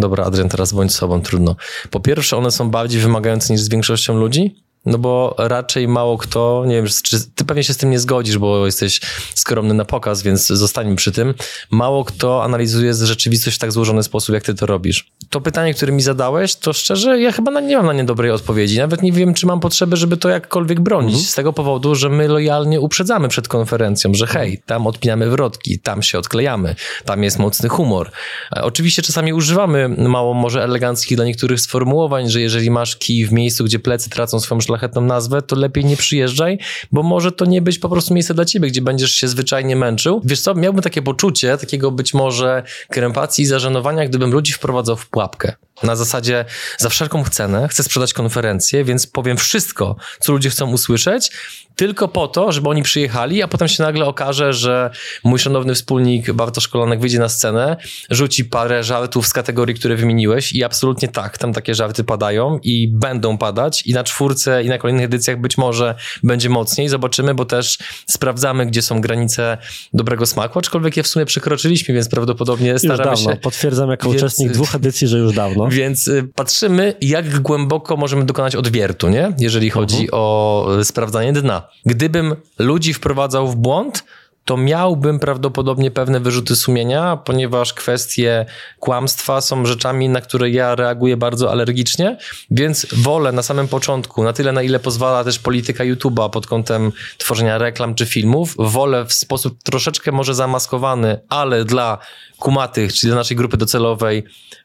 Dobra, 0.00 0.24
Adrian, 0.24 0.48
teraz 0.48 0.72
bądź 0.72 0.94
sobą, 0.94 1.20
trudno. 1.20 1.56
Po 1.90 2.00
pierwsze, 2.00 2.36
one 2.36 2.50
są 2.50 2.70
bardziej 2.70 3.00
wymagające 3.00 3.52
niż 3.52 3.62
z 3.62 3.68
większością 3.68 4.18
ludzi, 4.18 4.63
no 4.86 4.98
bo 4.98 5.34
raczej 5.38 5.88
mało 5.88 6.18
kto, 6.18 6.64
nie 6.66 6.74
wiem, 6.74 6.86
czy 7.02 7.16
ty 7.34 7.44
pewnie 7.44 7.64
się 7.64 7.74
z 7.74 7.76
tym 7.76 7.90
nie 7.90 7.98
zgodzisz, 7.98 8.38
bo 8.38 8.66
jesteś 8.66 9.00
skromny 9.34 9.74
na 9.74 9.84
pokaz, 9.84 10.22
więc 10.22 10.46
zostańmy 10.46 10.96
przy 10.96 11.12
tym. 11.12 11.34
Mało 11.70 12.04
kto 12.04 12.44
analizuje 12.44 12.94
rzeczywistość 12.94 13.56
w 13.56 13.60
tak 13.60 13.72
złożony 13.72 14.02
sposób, 14.02 14.34
jak 14.34 14.42
ty 14.42 14.54
to 14.54 14.66
robisz. 14.66 15.10
To 15.30 15.40
pytanie, 15.40 15.74
które 15.74 15.92
mi 15.92 16.02
zadałeś, 16.02 16.56
to 16.56 16.72
szczerze, 16.72 17.20
ja 17.20 17.32
chyba 17.32 17.60
nie 17.60 17.76
mam 17.76 17.86
na 17.86 17.92
nie 17.92 18.04
dobrej 18.04 18.30
odpowiedzi. 18.30 18.78
Nawet 18.78 19.02
nie 19.02 19.12
wiem, 19.12 19.34
czy 19.34 19.46
mam 19.46 19.60
potrzebę, 19.60 19.96
żeby 19.96 20.16
to 20.16 20.28
jakkolwiek 20.28 20.80
bronić. 20.80 21.14
Mhm. 21.14 21.30
Z 21.30 21.34
tego 21.34 21.52
powodu, 21.52 21.94
że 21.94 22.08
my 22.08 22.28
lojalnie 22.28 22.80
uprzedzamy 22.80 23.28
przed 23.28 23.48
konferencją, 23.48 24.14
że 24.14 24.26
hej, 24.26 24.62
tam 24.66 24.86
odpinamy 24.86 25.30
wrotki, 25.30 25.78
tam 25.78 26.02
się 26.02 26.18
odklejamy, 26.18 26.74
tam 27.04 27.22
jest 27.22 27.38
mocny 27.38 27.68
humor. 27.68 28.10
E, 28.56 28.62
oczywiście 28.62 29.02
czasami 29.02 29.32
używamy 29.32 29.88
mało 29.88 30.34
może 30.34 30.64
eleganckich 30.64 31.16
dla 31.16 31.26
niektórych 31.26 31.60
sformułowań, 31.60 32.30
że 32.30 32.40
jeżeli 32.40 32.70
masz 32.70 32.96
kij 32.96 33.26
w 33.26 33.32
miejscu, 33.32 33.64
gdzie 33.64 33.78
plecy 33.78 34.10
tracą 34.10 34.40
swoją 34.40 34.60
szlachetną 34.74 35.00
nazwę, 35.00 35.42
to 35.42 35.56
lepiej 35.56 35.84
nie 35.84 35.96
przyjeżdżaj, 35.96 36.58
bo 36.92 37.02
może 37.02 37.32
to 37.32 37.44
nie 37.44 37.62
być 37.62 37.78
po 37.78 37.88
prostu 37.88 38.14
miejsce 38.14 38.34
dla 38.34 38.44
ciebie, 38.44 38.68
gdzie 38.68 38.82
będziesz 38.82 39.12
się 39.12 39.28
zwyczajnie 39.28 39.76
męczył. 39.76 40.20
Wiesz 40.24 40.40
co, 40.40 40.54
miałbym 40.54 40.82
takie 40.82 41.02
poczucie, 41.02 41.58
takiego 41.58 41.90
być 41.90 42.14
może 42.14 42.62
krępacji 42.90 43.42
i 43.42 43.46
zażenowania, 43.46 44.08
gdybym 44.08 44.32
ludzi 44.32 44.52
wprowadzał 44.52 44.96
w 44.96 45.08
pułapkę. 45.08 45.52
Na 45.82 45.96
zasadzie 45.96 46.44
za 46.78 46.88
wszelką 46.88 47.24
cenę 47.24 47.68
chcę 47.68 47.82
sprzedać 47.82 48.12
konferencję, 48.12 48.84
więc 48.84 49.06
powiem 49.06 49.36
wszystko, 49.36 49.96
co 50.20 50.32
ludzie 50.32 50.50
chcą 50.50 50.70
usłyszeć, 50.70 51.30
tylko 51.76 52.08
po 52.08 52.28
to, 52.28 52.52
żeby 52.52 52.68
oni 52.68 52.82
przyjechali, 52.82 53.42
a 53.42 53.48
potem 53.48 53.68
się 53.68 53.82
nagle 53.82 54.06
okaże, 54.06 54.52
że 54.52 54.90
mój 55.24 55.38
szanowny 55.38 55.74
wspólnik 55.74 56.32
Bartosz 56.32 56.68
Kolanek 56.68 57.00
wyjdzie 57.00 57.18
na 57.18 57.28
scenę, 57.28 57.76
rzuci 58.10 58.44
parę 58.44 58.84
żartów 58.84 59.26
z 59.26 59.32
kategorii, 59.32 59.74
które 59.74 59.96
wymieniłeś 59.96 60.52
i 60.52 60.64
absolutnie 60.64 61.08
tak, 61.08 61.38
tam 61.38 61.52
takie 61.52 61.74
żarty 61.74 62.04
padają 62.04 62.58
i 62.62 62.88
będą 62.88 63.38
padać 63.38 63.82
i 63.86 63.92
na 63.92 64.04
czwórce 64.04 64.64
i 64.64 64.68
na 64.68 64.78
kolejnych 64.78 65.04
edycjach 65.04 65.40
być 65.40 65.58
może 65.58 65.94
będzie 66.22 66.48
mocniej, 66.48 66.88
zobaczymy, 66.88 67.34
bo 67.34 67.44
też 67.44 67.78
sprawdzamy, 68.06 68.66
gdzie 68.66 68.82
są 68.82 69.00
granice 69.00 69.58
dobrego 69.92 70.26
smaku, 70.26 70.58
aczkolwiek 70.58 70.96
je 70.96 71.02
w 71.02 71.06
sumie 71.06 71.26
przekroczyliśmy, 71.26 71.94
więc 71.94 72.08
prawdopodobnie 72.08 72.78
staramy 72.78 73.10
już 73.10 73.20
dawno. 73.20 73.32
się... 73.32 73.40
Potwierdzam 73.40 73.90
jako 73.90 74.08
więc... 74.08 74.22
uczestnik 74.22 74.52
dwóch 74.52 74.74
edycji, 74.74 75.08
że 75.08 75.18
już 75.18 75.34
dawno. 75.34 75.68
Więc 75.68 76.08
y, 76.08 76.28
patrzymy, 76.34 76.94
jak 77.00 77.40
głęboko 77.40 77.96
możemy 77.96 78.24
dokonać 78.24 78.56
odwiertu, 78.56 79.08
nie? 79.08 79.32
Jeżeli 79.38 79.70
chodzi 79.70 79.96
uh 79.96 80.02
-huh. 80.02 80.08
o 80.12 80.78
y, 80.80 80.84
sprawdzanie 80.84 81.32
dna. 81.32 81.63
Gdybym 81.86 82.36
ludzi 82.58 82.94
wprowadzał 82.94 83.48
w 83.48 83.56
błąd, 83.56 84.04
to 84.44 84.56
miałbym 84.56 85.18
prawdopodobnie 85.18 85.90
pewne 85.90 86.20
wyrzuty 86.20 86.56
sumienia, 86.56 87.16
ponieważ 87.16 87.72
kwestie 87.72 88.46
kłamstwa 88.80 89.40
są 89.40 89.66
rzeczami, 89.66 90.08
na 90.08 90.20
które 90.20 90.50
ja 90.50 90.74
reaguję 90.74 91.16
bardzo 91.16 91.50
alergicznie, 91.50 92.18
więc 92.50 92.86
wolę 92.92 93.32
na 93.32 93.42
samym 93.42 93.68
początku, 93.68 94.24
na 94.24 94.32
tyle 94.32 94.52
na 94.52 94.62
ile 94.62 94.80
pozwala 94.80 95.24
też 95.24 95.38
polityka 95.38 95.84
YouTube'a 95.84 96.30
pod 96.30 96.46
kątem 96.46 96.92
tworzenia 97.18 97.58
reklam 97.58 97.94
czy 97.94 98.06
filmów, 98.06 98.54
wolę 98.58 99.04
w 99.04 99.12
sposób 99.12 99.62
troszeczkę 99.62 100.12
może 100.12 100.34
zamaskowany, 100.34 101.20
ale 101.28 101.64
dla 101.64 101.98
kumatych, 102.38 102.92
czyli 102.92 103.10
dla 103.10 103.16
naszej 103.16 103.36
grupy 103.36 103.56
docelowej 103.56 104.24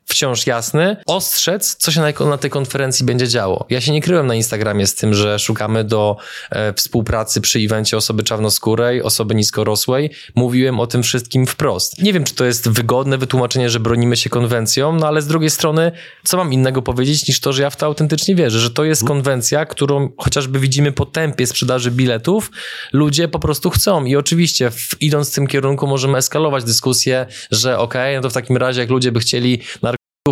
wciąż 0.10 0.48
jasny, 0.48 0.98
ostrzec, 1.06 1.75
co 1.75 1.92
się 1.92 2.01
na, 2.01 2.25
na, 2.25 2.38
tej 2.38 2.50
konferencji 2.50 3.06
będzie 3.06 3.28
działo. 3.28 3.66
Ja 3.70 3.82
się 3.82 3.92
nie 3.92 4.01
kryłem 4.01 4.28
na 4.28 4.36
Instagramie 4.36 4.88
z 4.88 4.96
tym, 4.96 5.13
że 5.13 5.39
szukamy 5.39 5.84
do 5.84 6.18
e, 6.50 6.74
współpracy 6.74 7.42
przy 7.42 7.60
evencie 7.60 7.98
osoby 7.98 8.24
czarnoskórej, 8.24 9.01
osoby 9.01 9.36
niskorosłej. 9.36 10.10
Mówiłem 10.36 10.80
o 10.80 10.88
tym 10.88 11.04
wszystkim 11.04 11.46
wprost. 11.46 12.01
Nie 12.01 12.13
wiem, 12.13 12.24
czy 12.24 12.36
to 12.36 12.46
jest 12.46 12.70
wygodne 12.70 13.18
wytłumaczenie, 13.18 13.70
że 13.70 13.80
bronimy 13.80 14.18
się 14.18 14.30
konwencją, 14.30 14.94
no 14.94 15.08
ale 15.08 15.22
z 15.22 15.28
drugiej 15.28 15.50
strony, 15.50 15.92
co 16.24 16.38
mam 16.38 16.54
innego 16.54 16.82
powiedzieć, 16.82 17.28
niż 17.28 17.39
to, 17.39 17.54
że 17.54 17.62
ja 17.62 17.70
w 17.70 17.75
to 17.75 17.86
autentycznie 17.86 18.36
wierzę, 18.36 18.60
że 18.60 18.72
to 18.72 18.84
jest 18.84 19.04
konwencja, 19.04 19.66
którą 19.66 20.10
chociażby 20.18 20.60
widzimy 20.60 20.92
po 20.92 21.06
tempie 21.06 21.48
sprzedaży 21.48 21.92
biletów, 21.92 22.51
ludzie 22.94 23.28
po 23.28 23.39
prostu 23.39 23.70
chcą. 23.70 24.06
I 24.06 24.16
oczywiście, 24.16 24.72
w, 24.72 25.01
idąc 25.01 25.32
w 25.32 25.36
tym 25.36 25.48
kierunku, 25.48 25.88
możemy 25.88 26.18
eskalować 26.18 26.63
dyskusję, 26.63 27.25
że 27.51 27.80
okej, 27.80 28.01
okay, 28.01 28.16
no 28.16 28.22
to 28.22 28.30
w 28.30 28.34
takim 28.34 28.58
razie, 28.58 28.82
jak 28.82 28.89
ludzie 28.89 29.12
by 29.12 29.20
chcieli 29.20 29.62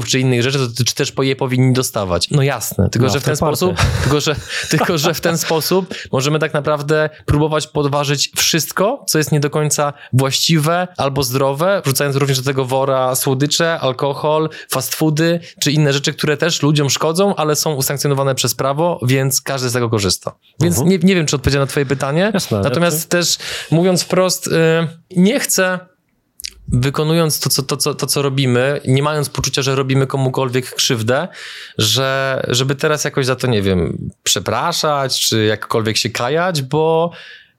czy 0.08 0.20
innych 0.20 0.44
rzeczy, 0.44 0.60
to 0.78 0.84
czy 0.84 0.96
też 0.96 1.14
je 1.22 1.36
powinni 1.36 1.74
dostawać. 1.74 2.30
No 2.32 2.42
jasne, 2.42 2.90
tylko 2.90 3.08
no, 3.08 3.14
że 3.14 3.20
w 3.20 3.24
ten 3.24 3.36
sposób, 3.36 3.76
tylko 4.04 4.22
że, 4.22 4.36
tylko 4.70 4.98
że 4.98 5.14
w 5.14 5.22
ten 5.22 5.38
sposób 5.38 5.94
możemy 6.12 6.40
tak 6.40 6.54
naprawdę 6.54 7.10
próbować 7.26 7.68
podważyć 7.68 8.32
wszystko, 8.36 9.06
co 9.08 9.18
jest 9.18 9.32
nie 9.32 9.40
do 9.40 9.50
końca 9.50 9.94
właściwe 10.14 10.88
albo 10.98 11.24
zdrowe, 11.24 11.82
wrzucając 11.86 12.16
również 12.16 12.38
do 12.40 12.46
tego 12.46 12.66
wora 12.66 13.16
słodycze, 13.16 13.80
alkohol, 13.80 14.50
fast 14.72 14.96
foody, 14.96 15.40
czy 15.60 15.72
inne 15.72 15.94
rzeczy, 15.94 16.14
które 16.14 16.38
też 16.38 16.62
ludziom 16.62 16.90
szkodzą, 16.90 17.36
ale 17.36 17.56
są 17.56 17.74
usankcjonowane 17.74 18.36
przez 18.36 18.56
prawo, 18.56 19.00
więc 19.04 19.42
każdy 19.42 19.70
z 19.70 19.74
tego 19.74 19.90
korzysta. 19.90 20.36
Więc 20.62 20.76
mhm. 20.76 20.92
nie, 20.92 20.98
nie 20.98 21.16
wiem, 21.16 21.26
czy 21.26 21.36
odpowiedziałem 21.36 21.68
na 21.68 21.72
twoje 21.72 21.86
pytanie. 21.86 22.32
Jasne, 22.34 22.62
Natomiast 22.62 23.10
też 23.10 23.38
mówiąc 23.72 24.04
wprost, 24.04 24.48
yy, 24.48 24.88
nie 25.16 25.40
chcę 25.40 25.80
wykonując 26.68 27.40
to 27.40 27.50
co, 27.50 27.64
to, 27.64 27.78
co, 27.78 27.96
to, 27.96 28.08
co 28.08 28.22
robimy, 28.22 28.82
nie 28.88 29.04
mając 29.04 29.30
poczucia, 29.30 29.62
że 29.62 29.76
robimy 29.76 30.08
komukolwiek 30.08 30.76
krzywdę, 30.76 31.28
że, 31.78 32.42
żeby 32.48 32.76
teraz 32.76 33.04
jakoś 33.04 33.26
za 33.26 33.36
to, 33.36 33.48
nie 33.48 33.62
wiem, 33.62 34.10
przepraszać, 34.24 35.22
czy 35.22 35.46
jakkolwiek 35.46 35.98
się 35.98 36.10
kajać, 36.10 36.62
bo 36.62 37.12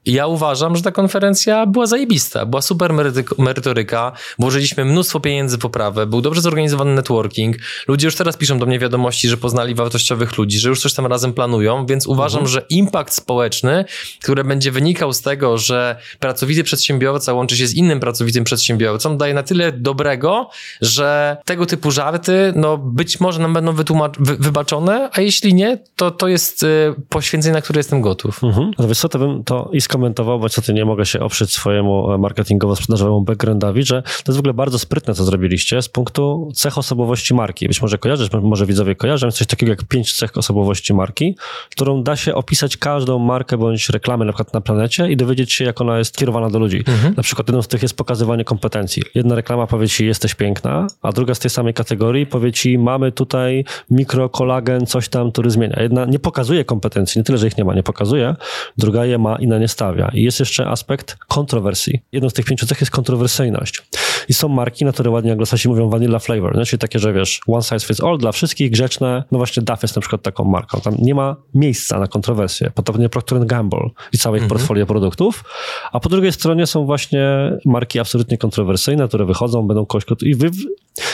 ja 0.05 0.27
uważam, 0.27 0.75
że 0.75 0.81
ta 0.81 0.91
konferencja 0.91 1.65
była 1.65 1.85
zajebista, 1.85 2.45
była 2.45 2.61
super 2.61 2.93
merytoryka, 3.37 4.11
włożyliśmy 4.39 4.85
mnóstwo 4.85 5.19
pieniędzy 5.19 5.57
w 5.57 5.59
poprawę, 5.59 6.05
był 6.07 6.21
dobrze 6.21 6.41
zorganizowany 6.41 6.93
networking, 6.95 7.55
ludzie 7.87 8.07
już 8.07 8.15
teraz 8.15 8.37
piszą 8.37 8.59
do 8.59 8.65
mnie 8.65 8.79
wiadomości, 8.79 9.29
że 9.29 9.37
poznali 9.37 9.75
wartościowych 9.75 10.37
ludzi, 10.37 10.59
że 10.59 10.69
już 10.69 10.81
coś 10.81 10.93
tam 10.93 11.05
razem 11.05 11.33
planują, 11.33 11.85
więc 11.85 12.07
uważam, 12.07 12.39
mhm. 12.39 12.53
że 12.53 12.65
impact 12.69 13.13
społeczny, 13.13 13.85
który 14.23 14.43
będzie 14.43 14.71
wynikał 14.71 15.13
z 15.13 15.21
tego, 15.21 15.57
że 15.57 15.95
pracowity 16.19 16.63
przedsiębiorca 16.63 17.33
łączy 17.33 17.57
się 17.57 17.67
z 17.67 17.73
innym 17.73 17.99
pracowitym 17.99 18.43
przedsiębiorcą, 18.43 19.17
daje 19.17 19.33
na 19.33 19.43
tyle 19.43 19.71
dobrego, 19.71 20.49
że 20.81 21.37
tego 21.45 21.65
typu 21.65 21.91
żarty, 21.91 22.53
no 22.55 22.77
być 22.77 23.19
może 23.19 23.41
nam 23.41 23.53
będą 23.53 23.73
wy 23.73 23.83
wybaczone, 24.19 25.09
a 25.13 25.21
jeśli 25.21 25.53
nie, 25.53 25.77
to 25.95 26.11
to 26.11 26.27
jest 26.27 26.63
y, 26.63 26.95
poświęcenie, 27.09 27.53
na 27.53 27.61
które 27.61 27.79
jestem 27.79 28.01
gotów. 28.01 28.43
Mhm. 28.43 28.71
Ale 28.77 28.87
wiesz 28.87 28.99
co, 28.99 29.09
to 29.09 29.19
bym 29.19 29.43
to 29.43 29.69
skomentował, 29.89 30.39
bo 30.39 30.45
niestety 30.45 30.73
nie 30.73 30.85
mogę 30.85 31.05
się 31.05 31.19
oprzeć 31.19 31.53
swojemu 31.53 32.17
marketingowo-sprzedażowemu 32.17 33.23
backgroundowi, 33.23 33.83
że 33.83 34.01
to 34.01 34.31
jest 34.31 34.37
w 34.37 34.39
ogóle 34.39 34.53
bardzo 34.53 34.79
sprytne, 34.79 35.13
co 35.13 35.23
zrobiliście 35.23 35.81
z 35.81 35.89
punktu 35.89 36.51
cech 36.55 36.77
osobowości 36.77 37.33
marki. 37.33 37.67
Być 37.67 37.81
może 37.81 37.97
kojarzysz, 37.97 38.29
może 38.41 38.65
widzowie 38.65 38.95
kojarzą, 38.95 39.31
coś 39.31 39.47
takiego 39.47 39.71
jak 39.71 39.83
pięć 39.83 40.13
cech 40.13 40.37
osobowości 40.37 40.93
marki, 40.93 41.35
którą 41.71 42.03
da 42.03 42.15
się 42.15 42.35
opisać 42.35 42.77
każdą 42.77 43.19
markę 43.19 43.57
bądź 43.57 43.89
reklamę 43.89 44.25
na 44.25 44.31
przykład 44.31 44.53
na 44.53 44.61
planecie 44.61 45.11
i 45.11 45.17
dowiedzieć 45.17 45.53
się, 45.53 45.65
jak 45.65 45.81
ona 45.81 45.97
jest 45.97 46.17
kierowana 46.17 46.49
do 46.49 46.59
ludzi. 46.59 46.83
Mhm. 46.87 47.13
Na 47.17 47.23
przykład 47.23 47.47
jedną 47.47 47.61
z 47.61 47.67
tych 47.67 47.81
jest 47.81 47.97
pokazywanie 47.97 48.43
kompetencji. 48.43 49.03
Jedna 49.15 49.35
reklama 49.35 49.67
powie 49.67 49.87
ci, 49.87 50.05
jesteś 50.05 50.35
piękna, 50.35 50.87
a 51.01 51.11
druga 51.11 51.35
z 51.35 51.39
tej 51.39 51.51
samej 51.51 51.73
kategorii 51.73 52.25
powie 52.25 52.51
ci, 52.51 52.77
mamy 52.77 53.11
tutaj 53.11 53.65
mikrokolagen, 53.91 54.85
coś 54.85 55.09
tam, 55.09 55.31
który 55.31 55.49
zmienia. 55.49 55.81
Jedna 55.81 56.05
nie 56.05 56.19
pokazuje 56.19 56.65
kompetencji, 56.65 57.19
nie 57.19 57.23
tyle, 57.23 57.37
że 57.37 57.47
ich 57.47 57.57
nie 57.57 57.65
ma, 57.65 57.73
nie 57.75 57.83
pokazuje, 57.83 58.35
druga 58.77 59.05
je 59.05 59.17
ma 59.17 59.35
i 59.35 59.47
na 59.47 59.57
nie 59.57 59.67
stawia. 59.79 60.11
I 60.13 60.23
jest 60.23 60.39
jeszcze 60.39 60.67
aspekt 60.67 61.17
kontrowersji. 61.27 62.01
Jedną 62.11 62.29
z 62.29 62.33
tych 62.33 62.45
pięciu 62.45 62.65
cech 62.65 62.79
jest 62.81 62.91
kontrowersyjność. 62.91 63.81
I 64.29 64.33
są 64.33 64.47
marki, 64.49 64.85
na 64.85 64.91
które 64.91 65.09
ładnie 65.09 65.31
anglosasi 65.31 65.69
mówią 65.69 65.89
vanilla 65.89 66.19
flavor, 66.19 66.57
nie? 66.57 66.65
czyli 66.65 66.79
takie, 66.79 66.99
że 66.99 67.13
wiesz, 67.13 67.39
one 67.47 67.63
size 67.63 67.79
fits 67.79 68.03
all 68.03 68.17
dla 68.17 68.31
wszystkich, 68.31 68.71
grzeczne. 68.71 69.23
No 69.31 69.37
właśnie 69.37 69.63
Duff 69.63 69.81
jest 69.81 69.95
na 69.95 70.01
przykład 70.01 70.21
taką 70.21 70.43
marką. 70.43 70.81
Tam 70.81 70.95
nie 70.99 71.15
ma 71.15 71.35
miejsca 71.53 71.99
na 71.99 72.07
kontrowersję. 72.07 72.71
Podobnie 72.75 73.09
Procter 73.09 73.45
Gamble 73.45 73.89
i 74.13 74.17
całe 74.17 74.37
ich 74.37 74.43
mhm. 74.43 74.57
portfolio 74.57 74.85
produktów. 74.85 75.43
A 75.91 75.99
po 75.99 76.09
drugiej 76.09 76.31
stronie 76.31 76.67
są 76.67 76.85
właśnie 76.85 77.27
marki 77.65 77.99
absolutnie 77.99 78.37
kontrowersyjne, 78.37 79.07
które 79.07 79.25
wychodzą, 79.25 79.67
będą 79.67 79.85
kogoś... 79.85 80.05
I 80.21 80.35
wy 80.35 80.51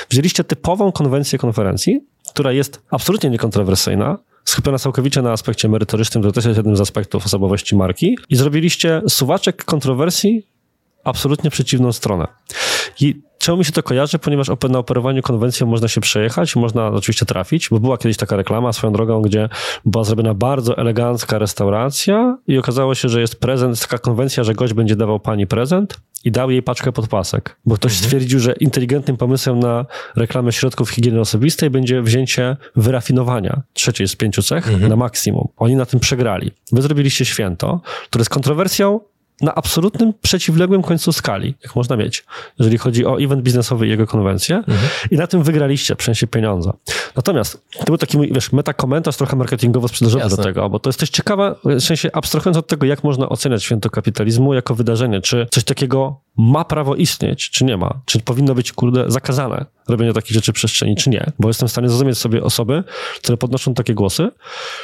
wzięliście 0.09 0.43
typową 0.43 0.91
konwencję 0.91 1.39
konferencji, 1.39 1.99
która 2.29 2.51
jest 2.51 2.81
absolutnie 2.91 3.29
niekontrowersyjna, 3.29 4.17
skupiona 4.45 4.79
całkowicie 4.79 5.21
na 5.21 5.31
aspekcie 5.31 5.69
merytorycznym, 5.69 6.23
to 6.23 6.31
też 6.31 6.45
jest 6.45 6.57
jednym 6.57 6.75
z 6.75 6.81
aspektów 6.81 7.25
osobowości 7.25 7.75
marki, 7.75 8.17
i 8.29 8.35
zrobiliście 8.35 9.01
suwaczek 9.09 9.63
kontrowersji 9.63 10.47
absolutnie 11.03 11.49
przeciwną 11.49 11.93
stronę. 11.93 12.27
I 12.99 13.21
czemu 13.37 13.57
mi 13.57 13.65
się 13.65 13.71
to 13.71 13.83
kojarzy? 13.83 14.19
Ponieważ 14.19 14.47
na 14.69 14.79
operowaniu 14.79 15.21
konwencją 15.21 15.67
można 15.67 15.87
się 15.87 16.01
przejechać, 16.01 16.55
można 16.55 16.87
oczywiście 16.87 17.25
trafić, 17.25 17.69
bo 17.69 17.79
była 17.79 17.97
kiedyś 17.97 18.17
taka 18.17 18.35
reklama 18.35 18.73
swoją 18.73 18.93
drogą, 18.93 19.21
gdzie 19.21 19.49
była 19.85 20.03
zrobiona 20.03 20.33
bardzo 20.33 20.77
elegancka 20.77 21.37
restauracja 21.37 22.37
i 22.47 22.57
okazało 22.57 22.95
się, 22.95 23.09
że 23.09 23.21
jest 23.21 23.39
prezent, 23.39 23.79
taka 23.79 23.97
konwencja, 23.97 24.43
że 24.43 24.53
gość 24.53 24.73
będzie 24.73 24.95
dawał 24.95 25.19
pani 25.19 25.47
prezent 25.47 25.99
i 26.23 26.31
dał 26.31 26.51
jej 26.51 26.63
paczkę 26.63 26.91
podpasek, 26.91 27.57
bo 27.65 27.75
ktoś 27.75 27.91
mhm. 27.91 28.05
stwierdził, 28.05 28.39
że 28.39 28.53
inteligentnym 28.53 29.17
pomysłem 29.17 29.59
na 29.59 29.85
reklamę 30.15 30.51
środków 30.51 30.89
higieny 30.89 31.19
osobistej 31.19 31.69
będzie 31.69 32.01
wzięcie 32.01 32.57
wyrafinowania 32.75 33.61
trzeciej 33.73 34.07
z 34.07 34.15
pięciu 34.15 34.43
cech 34.43 34.67
mhm. 34.67 34.89
na 34.89 34.95
maksimum. 34.95 35.47
Oni 35.57 35.75
na 35.75 35.85
tym 35.85 35.99
przegrali. 35.99 36.51
Wy 36.71 36.81
zrobiliście 36.81 37.25
święto, 37.25 37.81
które 38.09 38.25
z 38.25 38.29
kontrowersją 38.29 38.99
na 39.41 39.55
absolutnym 39.55 40.13
przeciwległym 40.21 40.81
końcu 40.81 41.11
skali, 41.11 41.55
jak 41.63 41.75
można 41.75 41.95
mieć, 41.97 42.25
jeżeli 42.59 42.77
chodzi 42.77 43.05
o 43.05 43.21
event 43.21 43.41
biznesowy 43.41 43.87
i 43.87 43.89
jego 43.89 44.07
konwencję. 44.07 44.55
Mhm. 44.55 44.77
I 45.11 45.15
na 45.15 45.27
tym 45.27 45.43
wygraliście, 45.43 45.95
przynajmniej 45.95 46.27
pieniądze. 46.27 46.71
Natomiast 47.15 47.63
to 47.77 47.85
był 47.85 47.97
taki, 47.97 48.17
wiesz, 48.31 48.51
metakomentarz 48.51 49.17
trochę 49.17 49.37
marketingowo-sprzedażowy 49.37 50.29
do 50.29 50.37
tego, 50.37 50.69
bo 50.69 50.79
to 50.79 50.89
jest 50.89 50.99
też 50.99 51.09
ciekawe, 51.09 51.55
w 51.65 51.81
sensie 51.81 52.09
abstrahując 52.13 52.57
od 52.57 52.67
tego, 52.67 52.85
jak 52.85 53.03
można 53.03 53.29
oceniać 53.29 53.63
święto 53.63 53.89
kapitalizmu 53.89 54.53
jako 54.53 54.75
wydarzenie. 54.75 55.21
Czy 55.21 55.47
coś 55.51 55.63
takiego 55.63 56.21
ma 56.37 56.65
prawo 56.65 56.95
istnieć, 56.95 57.49
czy 57.49 57.65
nie 57.65 57.77
ma? 57.77 58.01
Czy 58.05 58.19
powinno 58.19 58.55
być, 58.55 58.71
kurde, 58.71 59.05
zakazane 59.07 59.65
robienie 59.87 60.13
takich 60.13 60.31
rzeczy 60.31 60.51
w 60.51 60.55
przestrzeni, 60.55 60.95
czy 60.95 61.09
nie? 61.09 61.31
Bo 61.39 61.47
jestem 61.47 61.67
w 61.67 61.71
stanie 61.71 61.89
zrozumieć 61.89 62.17
sobie 62.17 62.43
osoby, 62.43 62.83
które 63.17 63.37
podnoszą 63.37 63.73
takie 63.73 63.93
głosy. 63.93 64.29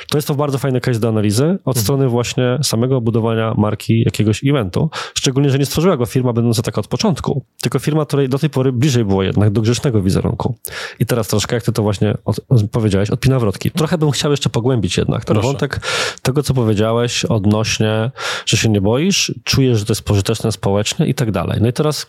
To 0.10 0.17
jest 0.17 0.27
to 0.27 0.36
bardzo 0.36 0.58
fajny 0.58 0.81
case 0.81 1.00
do 1.00 1.08
analizy 1.08 1.43
od 1.43 1.77
mhm. 1.77 1.84
strony 1.84 2.08
właśnie 2.08 2.58
samego 2.63 3.01
budowania 3.01 3.53
marki 3.58 4.03
jakiegoś 4.05 4.40
eventu. 4.50 4.89
Szczególnie, 5.13 5.50
że 5.50 5.60
nie 5.60 5.65
stworzyła 5.65 5.98
go 5.98 6.05
firma 6.05 6.33
będąca 6.33 6.62
taka 6.62 6.79
od 6.81 6.88
początku, 6.88 7.43
tylko 7.62 7.79
firma, 7.79 8.05
której 8.05 8.29
do 8.29 8.39
tej 8.39 8.50
pory 8.50 8.71
bliżej 8.71 9.05
było 9.05 9.24
jednak 9.24 9.50
do 9.50 9.62
grzecznego 9.62 10.01
wizerunku. 10.01 10.55
I 11.00 11.05
teraz 11.05 11.27
troszkę, 11.27 11.55
jak 11.55 11.63
ty 11.63 11.71
to 11.71 11.83
właśnie 11.83 12.17
od, 12.25 12.39
powiedziałeś, 12.71 13.10
odpina 13.10 13.39
wrotki. 13.39 13.71
Trochę 13.71 13.98
bym 13.98 14.12
chciał 14.12 14.31
jeszcze 14.31 14.50
pogłębić 14.50 14.98
jednak 14.98 15.25
ten 15.25 15.36
Proszę. 15.36 15.48
wątek 15.48 15.79
tego, 16.21 16.43
co 16.43 16.53
powiedziałeś 16.53 17.25
odnośnie, 17.25 18.12
że 18.45 18.57
się 18.57 18.69
nie 18.69 18.81
boisz, 18.81 19.33
czujesz, 19.43 19.79
że 19.79 19.86
to 19.86 19.91
jest 19.91 20.03
pożyteczne 20.03 20.51
społecznie 20.51 21.05
i 21.07 21.13
tak 21.13 21.31
dalej. 21.31 21.57
No 21.62 21.67
i 21.67 21.74
teraz 21.74 22.07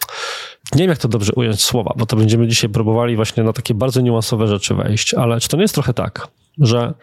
nie 0.75 0.79
wiem, 0.79 0.91
jak 0.91 0.99
to 0.99 1.09
dobrze 1.09 1.33
ująć 1.37 1.63
słowa, 1.63 1.95
bo 1.97 2.07
to 2.07 2.17
będziemy 2.17 2.49
dzisiaj 2.49 2.71
próbowali 2.71 3.17
właśnie 3.17 3.43
na 3.43 3.53
takie 3.53 3.75
bardzo 3.75 4.01
niuansowe 4.01 4.49
rzeczy 4.49 4.75
wejść, 4.75 5.15
ale 5.15 5.41
czy 5.41 5.49
to 5.49 5.57
nie 5.57 5.63
jest 5.63 5.75
trochę 5.75 5.95
tak, 5.95 6.29
że 6.59 6.95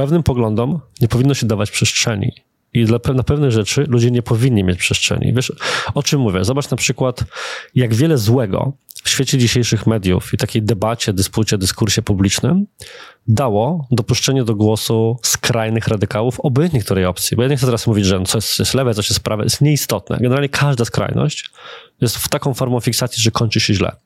pewnym 0.00 0.22
poglądom 0.22 0.80
nie 1.00 1.08
powinno 1.08 1.34
się 1.34 1.46
dawać 1.46 1.70
przestrzeni? 1.70 2.32
I 2.74 2.84
dla, 2.84 2.98
na 3.14 3.22
pewne 3.22 3.50
rzeczy 3.50 3.84
ludzie 3.88 4.10
nie 4.10 4.22
powinni 4.22 4.64
mieć 4.64 4.78
przestrzeni. 4.78 5.32
Wiesz, 5.34 5.52
o 5.94 6.02
czym 6.02 6.20
mówię? 6.20 6.44
Zobacz 6.44 6.70
na 6.70 6.76
przykład, 6.76 7.24
jak 7.74 7.94
wiele 7.94 8.18
złego 8.18 8.72
w 9.04 9.08
świecie 9.08 9.38
dzisiejszych 9.38 9.86
mediów 9.86 10.34
i 10.34 10.36
takiej 10.36 10.62
debacie, 10.62 11.12
dyspucie, 11.12 11.58
dyskursie 11.58 12.02
publicznym 12.02 12.66
dało 13.28 13.86
dopuszczenie 13.90 14.44
do 14.44 14.54
głosu 14.54 15.16
skrajnych 15.22 15.88
radykałów 15.88 16.40
obojętnie 16.40 16.80
której 16.80 17.06
opcji. 17.06 17.36
Bo 17.36 17.42
ja 17.42 17.48
nie 17.48 17.56
chcę 17.56 17.66
teraz 17.66 17.86
mówić, 17.86 18.06
że 18.06 18.22
coś 18.22 18.58
jest 18.58 18.74
lewe, 18.74 18.94
coś 18.94 19.10
jest 19.10 19.20
prawe, 19.20 19.44
jest 19.44 19.60
nieistotne. 19.60 20.16
Generalnie 20.20 20.48
każda 20.48 20.84
skrajność 20.84 21.50
jest 22.00 22.16
w 22.16 22.28
taką 22.28 22.54
formą 22.54 22.80
fiksacji, 22.80 23.22
że 23.22 23.30
kończy 23.30 23.60
się 23.60 23.74
źle. 23.74 23.96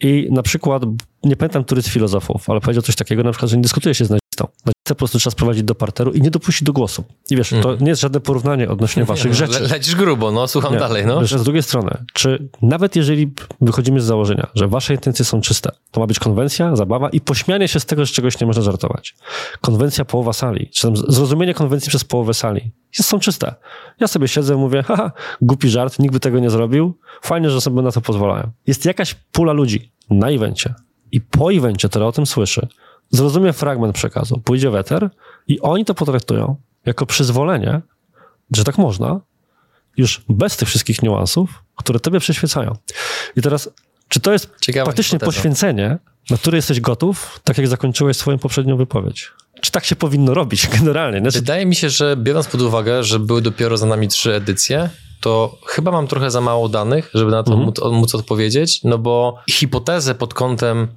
I 0.00 0.28
na 0.30 0.42
przykład, 0.42 0.82
nie 1.24 1.36
pamiętam, 1.36 1.64
który 1.64 1.82
z 1.82 1.88
filozofów, 1.88 2.50
ale 2.50 2.60
powiedział 2.60 2.82
coś 2.82 2.96
takiego, 2.96 3.22
na 3.22 3.30
przykład, 3.30 3.50
że 3.50 3.56
nie 3.56 3.62
dyskutuje 3.62 3.94
się 3.94 4.04
z 4.04 4.10
Nazistę 4.44 4.94
po 4.94 4.98
prostu 4.98 5.18
trzeba 5.18 5.30
sprowadzić 5.30 5.62
do 5.62 5.74
parteru 5.74 6.12
i 6.12 6.20
nie 6.22 6.30
dopuścić 6.30 6.62
do 6.62 6.72
głosu. 6.72 7.04
I 7.30 7.36
wiesz, 7.36 7.52
mm. 7.52 7.62
to 7.62 7.76
nie 7.76 7.88
jest 7.88 8.00
żadne 8.00 8.20
porównanie 8.20 8.68
odnośnie 8.68 9.04
waszych 9.04 9.30
nie, 9.30 9.34
rzeczy. 9.34 9.60
Le 9.60 9.68
lecisz 9.68 9.94
grubo, 9.94 10.32
no, 10.32 10.48
słucham 10.48 10.72
nie. 10.72 10.78
dalej, 10.78 11.06
no. 11.06 11.20
Wiesz, 11.20 11.32
z 11.32 11.42
drugiej 11.42 11.62
strony, 11.62 12.04
czy 12.12 12.48
nawet 12.62 12.96
jeżeli 12.96 13.32
wychodzimy 13.60 14.00
z 14.00 14.04
założenia, 14.04 14.46
że 14.54 14.68
wasze 14.68 14.94
intencje 14.94 15.24
są 15.24 15.40
czyste, 15.40 15.70
to 15.90 16.00
ma 16.00 16.06
być 16.06 16.18
konwencja, 16.18 16.76
zabawa 16.76 17.08
i 17.08 17.20
pośmianie 17.20 17.68
się 17.68 17.80
z 17.80 17.86
tego, 17.86 18.04
że 18.04 18.12
czegoś 18.12 18.40
nie 18.40 18.46
można 18.46 18.62
żartować. 18.62 19.14
Konwencja 19.60 20.04
połowa 20.04 20.32
sali, 20.32 20.70
czy 20.74 20.82
tam 20.82 20.96
zrozumienie 20.96 21.54
konwencji 21.54 21.88
przez 21.88 22.04
połowę 22.04 22.34
sali 22.34 22.72
są 22.92 23.18
czyste. 23.18 23.54
Ja 24.00 24.08
sobie 24.08 24.28
siedzę 24.28 24.54
i 24.54 24.56
mówię, 24.56 24.82
haha, 24.82 25.12
głupi 25.40 25.68
żart, 25.68 25.98
nikt 25.98 26.12
by 26.12 26.20
tego 26.20 26.38
nie 26.38 26.50
zrobił, 26.50 26.98
fajnie, 27.22 27.50
że 27.50 27.60
sobie 27.60 27.82
na 27.82 27.92
to 27.92 28.00
pozwalają. 28.00 28.50
Jest 28.66 28.84
jakaś 28.84 29.14
pula 29.14 29.52
ludzi 29.52 29.92
na 30.10 30.30
evencie 30.30 30.74
i 31.12 31.20
po 31.20 31.52
evencie, 31.52 31.88
która 31.88 32.06
o 32.06 32.12
tym 32.12 32.26
słyszy, 32.26 32.68
zrozumie 33.10 33.52
fragment 33.52 33.94
przekazu, 33.94 34.40
pójdzie 34.44 34.70
w 34.70 34.74
eter 34.74 35.10
i 35.48 35.60
oni 35.60 35.84
to 35.84 35.94
potraktują 35.94 36.56
jako 36.86 37.06
przyzwolenie, 37.06 37.80
że 38.56 38.64
tak 38.64 38.78
można, 38.78 39.20
już 39.96 40.22
bez 40.28 40.56
tych 40.56 40.68
wszystkich 40.68 41.02
niuansów, 41.02 41.62
które 41.76 42.00
tobie 42.00 42.20
przyświecają. 42.20 42.76
I 43.36 43.42
teraz, 43.42 43.70
czy 44.08 44.20
to 44.20 44.32
jest 44.32 44.50
Ciekawe 44.60 44.86
faktycznie 44.86 45.16
hipoteza. 45.16 45.36
poświęcenie, 45.36 45.98
na 46.30 46.36
które 46.36 46.58
jesteś 46.58 46.80
gotów, 46.80 47.40
tak 47.44 47.58
jak 47.58 47.68
zakończyłeś 47.68 48.16
swoją 48.16 48.38
poprzednią 48.38 48.76
wypowiedź? 48.76 49.32
Czy 49.60 49.70
tak 49.70 49.84
się 49.84 49.96
powinno 49.96 50.34
robić 50.34 50.68
generalnie? 50.78 51.20
Znaczy... 51.20 51.38
Wydaje 51.38 51.66
mi 51.66 51.74
się, 51.74 51.90
że 51.90 52.16
biorąc 52.16 52.46
pod 52.46 52.62
uwagę, 52.62 53.04
że 53.04 53.18
były 53.18 53.42
dopiero 53.42 53.76
za 53.76 53.86
nami 53.86 54.08
trzy 54.08 54.34
edycje, 54.34 54.90
to 55.20 55.58
chyba 55.66 55.90
mam 55.90 56.06
trochę 56.06 56.30
za 56.30 56.40
mało 56.40 56.68
danych, 56.68 57.10
żeby 57.14 57.30
na 57.30 57.42
to 57.42 57.52
mhm. 57.52 57.66
móc, 57.66 58.00
móc 58.00 58.14
odpowiedzieć, 58.14 58.84
no 58.84 58.98
bo 58.98 59.38
hipotezę 59.50 60.14
pod 60.14 60.34
kątem 60.34 60.88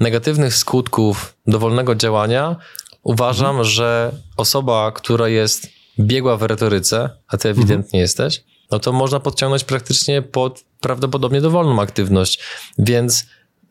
negatywnych 0.00 0.54
skutków 0.54 1.34
dowolnego 1.46 1.94
działania 1.94 2.56
uważam, 3.02 3.50
mhm. 3.50 3.64
że 3.64 4.12
osoba, 4.36 4.92
która 4.92 5.28
jest 5.28 5.66
biegła 6.00 6.36
w 6.36 6.42
retoryce, 6.42 7.10
a 7.28 7.36
ty 7.36 7.48
ewidentnie 7.48 7.76
mhm. 7.86 8.00
jesteś, 8.00 8.44
no 8.70 8.78
to 8.78 8.92
można 8.92 9.20
podciągnąć 9.20 9.64
praktycznie 9.64 10.22
pod 10.22 10.64
prawdopodobnie 10.80 11.40
dowolną 11.40 11.82
aktywność. 11.82 12.40
Więc 12.78 13.26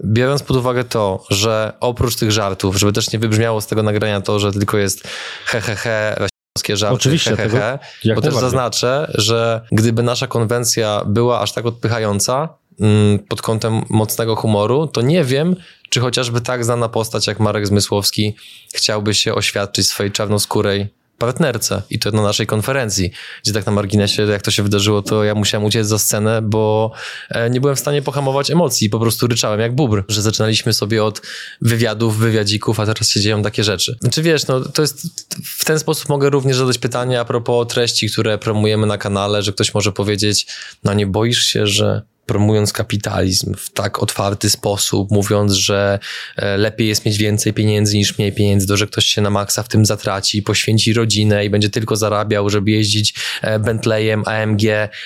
biorąc 0.05 0.43
pod 0.43 0.57
uwagę 0.57 0.83
to, 0.83 1.23
że 1.29 1.73
oprócz 1.79 2.15
tych 2.15 2.31
żartów, 2.31 2.75
żeby 2.75 2.93
też 2.93 3.11
nie 3.11 3.19
wybrzmiało 3.19 3.61
z 3.61 3.67
tego 3.67 3.83
nagrania 3.83 4.21
to, 4.21 4.39
że 4.39 4.51
tylko 4.51 4.77
jest 4.77 5.07
hehehe, 5.45 5.75
he, 5.75 6.27
żarty, 6.75 6.95
Oczywiście, 6.95 7.35
he, 7.35 7.49
he, 7.49 7.79
he 8.03 8.15
bo 8.15 8.21
też 8.21 8.33
zaznaczę, 8.33 9.11
że 9.15 9.61
gdyby 9.71 10.03
nasza 10.03 10.27
konwencja 10.27 11.01
była 11.05 11.39
aż 11.39 11.51
tak 11.51 11.65
odpychająca 11.65 12.49
mm, 12.79 13.19
pod 13.19 13.41
kątem 13.41 13.81
mocnego 13.89 14.35
humoru, 14.35 14.87
to 14.87 15.01
nie 15.01 15.23
wiem, 15.23 15.55
czy 15.89 15.99
chociażby 15.99 16.41
tak 16.41 16.65
znana 16.65 16.89
postać 16.89 17.27
jak 17.27 17.39
Marek 17.39 17.67
Zmysłowski 17.67 18.35
chciałby 18.73 19.13
się 19.13 19.35
oświadczyć 19.35 19.87
swojej 19.87 20.11
czarnoskórej 20.11 20.97
partnerce 21.17 21.81
i 21.89 21.99
to 21.99 22.11
na 22.11 22.21
naszej 22.21 22.47
konferencji, 22.47 23.11
gdzie 23.43 23.53
tak 23.53 23.65
na 23.65 23.71
marginesie, 23.71 24.23
jak 24.23 24.41
to 24.41 24.51
się 24.51 24.63
wydarzyło, 24.63 25.01
to 25.01 25.23
ja 25.23 25.35
musiałem 25.35 25.65
uciec 25.65 25.87
za 25.87 25.99
scenę, 25.99 26.41
bo 26.41 26.91
e, 27.29 27.49
nie 27.49 27.61
byłem 27.61 27.75
w 27.75 27.79
stanie 27.79 28.01
pohamować 28.01 28.51
emocji, 28.51 28.89
po 28.89 28.99
prostu 28.99 29.27
ryczałem 29.27 29.59
jak 29.59 29.75
bubr, 29.75 30.03
że 30.07 30.21
zaczynaliśmy 30.21 30.73
sobie 30.73 31.03
od 31.03 31.21
wywiadów, 31.61 32.17
wywiadzików, 32.17 32.79
a 32.79 32.85
teraz 32.85 33.09
się 33.09 33.19
dzieją 33.19 33.43
takie 33.43 33.63
rzeczy. 33.63 33.97
Czy 34.11 34.21
wiesz, 34.21 34.47
no 34.47 34.59
to 34.59 34.81
jest, 34.81 35.25
w 35.43 35.65
ten 35.65 35.79
sposób 35.79 36.09
mogę 36.09 36.29
również 36.29 36.57
zadać 36.57 36.77
pytanie 36.77 37.19
a 37.19 37.25
propos 37.25 37.67
treści, 37.67 38.09
które 38.09 38.37
promujemy 38.37 38.87
na 38.87 38.97
kanale, 38.97 39.43
że 39.43 39.53
ktoś 39.53 39.73
może 39.73 39.91
powiedzieć, 39.91 40.47
no 40.83 40.93
nie 40.93 41.07
boisz 41.07 41.43
się, 41.43 41.67
że 41.67 42.01
promując 42.27 42.73
kapitalizm 42.73 43.53
w 43.53 43.69
tak 43.69 44.03
otwarty 44.03 44.49
sposób, 44.49 45.11
mówiąc, 45.11 45.53
że 45.53 45.99
e, 46.35 46.57
lepiej 46.57 46.87
jest 46.87 47.05
mieć 47.05 47.17
więcej 47.17 47.53
pieniędzy 47.53 47.97
niż 47.97 48.17
mniej 48.17 48.31
pieniędzy, 48.31 48.67
to 48.67 48.77
że 48.77 48.87
ktoś 48.87 49.05
się 49.05 49.21
na 49.21 49.29
maksa 49.29 49.63
w 49.63 49.67
tym 49.67 49.85
zatraci, 49.85 50.41
poświęci 50.41 50.93
rodzinę 50.93 51.45
i 51.45 51.49
będzie 51.49 51.69
tylko 51.69 51.95
zarabiał, 51.95 52.49
żeby 52.49 52.71
jeździć 52.71 53.13
e, 53.41 53.59
Bentleyem, 53.59 54.23
AMG 54.25 54.61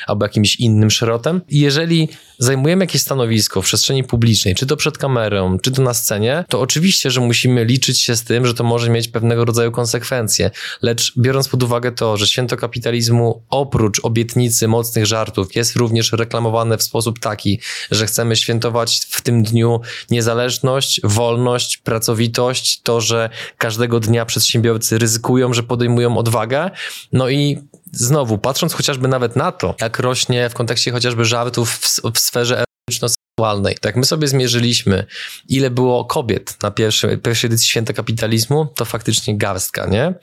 albo 0.07 0.25
jakimś 0.25 0.55
innym 0.55 0.91
szerotem. 0.91 1.41
Jeżeli 1.49 2.09
zajmujemy 2.41 2.83
jakieś 2.83 3.01
stanowisko 3.01 3.61
w 3.61 3.65
przestrzeni 3.65 4.03
publicznej, 4.03 4.55
czy 4.55 4.65
to 4.65 4.77
przed 4.77 4.97
kamerą, 4.97 5.59
czy 5.59 5.71
to 5.71 5.81
na 5.81 5.93
scenie, 5.93 6.45
to 6.49 6.61
oczywiście, 6.61 7.11
że 7.11 7.21
musimy 7.21 7.65
liczyć 7.65 8.01
się 8.01 8.15
z 8.15 8.23
tym, 8.23 8.45
że 8.45 8.53
to 8.53 8.63
może 8.63 8.89
mieć 8.89 9.07
pewnego 9.07 9.45
rodzaju 9.45 9.71
konsekwencje. 9.71 10.51
Lecz 10.81 11.13
biorąc 11.17 11.47
pod 11.47 11.63
uwagę 11.63 11.91
to, 11.91 12.17
że 12.17 12.27
święto 12.27 12.57
kapitalizmu 12.57 13.43
oprócz 13.49 13.99
obietnicy 14.05 14.67
mocnych 14.67 15.05
żartów 15.05 15.55
jest 15.55 15.75
również 15.75 16.11
reklamowane 16.11 16.77
w 16.77 16.83
sposób 16.83 17.19
taki, 17.19 17.59
że 17.91 18.05
chcemy 18.05 18.35
świętować 18.35 18.99
w 19.09 19.21
tym 19.21 19.43
dniu 19.43 19.81
niezależność, 20.09 21.01
wolność, 21.03 21.77
pracowitość, 21.77 22.81
to, 22.81 23.01
że 23.01 23.29
każdego 23.57 23.99
dnia 23.99 24.25
przedsiębiorcy 24.25 24.97
ryzykują, 24.97 25.53
że 25.53 25.63
podejmują 25.63 26.17
odwagę. 26.17 26.71
No 27.11 27.29
i 27.29 27.57
znowu, 27.91 28.37
patrząc 28.37 28.73
chociażby 28.73 29.07
nawet 29.07 29.35
na 29.35 29.51
to, 29.51 29.75
jak 29.81 29.99
rośnie 29.99 30.49
w 30.49 30.53
kontekście 30.53 30.91
chociażby 30.91 31.25
żartów 31.25 31.71
w, 31.71 32.01
w 32.13 32.19
sferze 32.19 32.63
erotyczno-seksualnej, 32.63 33.75
tak 33.81 33.95
my 33.95 34.05
sobie 34.05 34.27
zmierzyliśmy, 34.27 35.05
ile 35.47 35.69
było 35.69 36.05
kobiet 36.05 36.57
na 36.63 36.71
pierwszej, 36.71 37.17
pierwszej 37.17 37.47
edycji 37.47 37.67
Święta 37.67 37.93
Kapitalizmu, 37.93 38.65
to 38.75 38.85
faktycznie 38.85 39.37
garstka, 39.37 39.85
nie? 39.85 40.13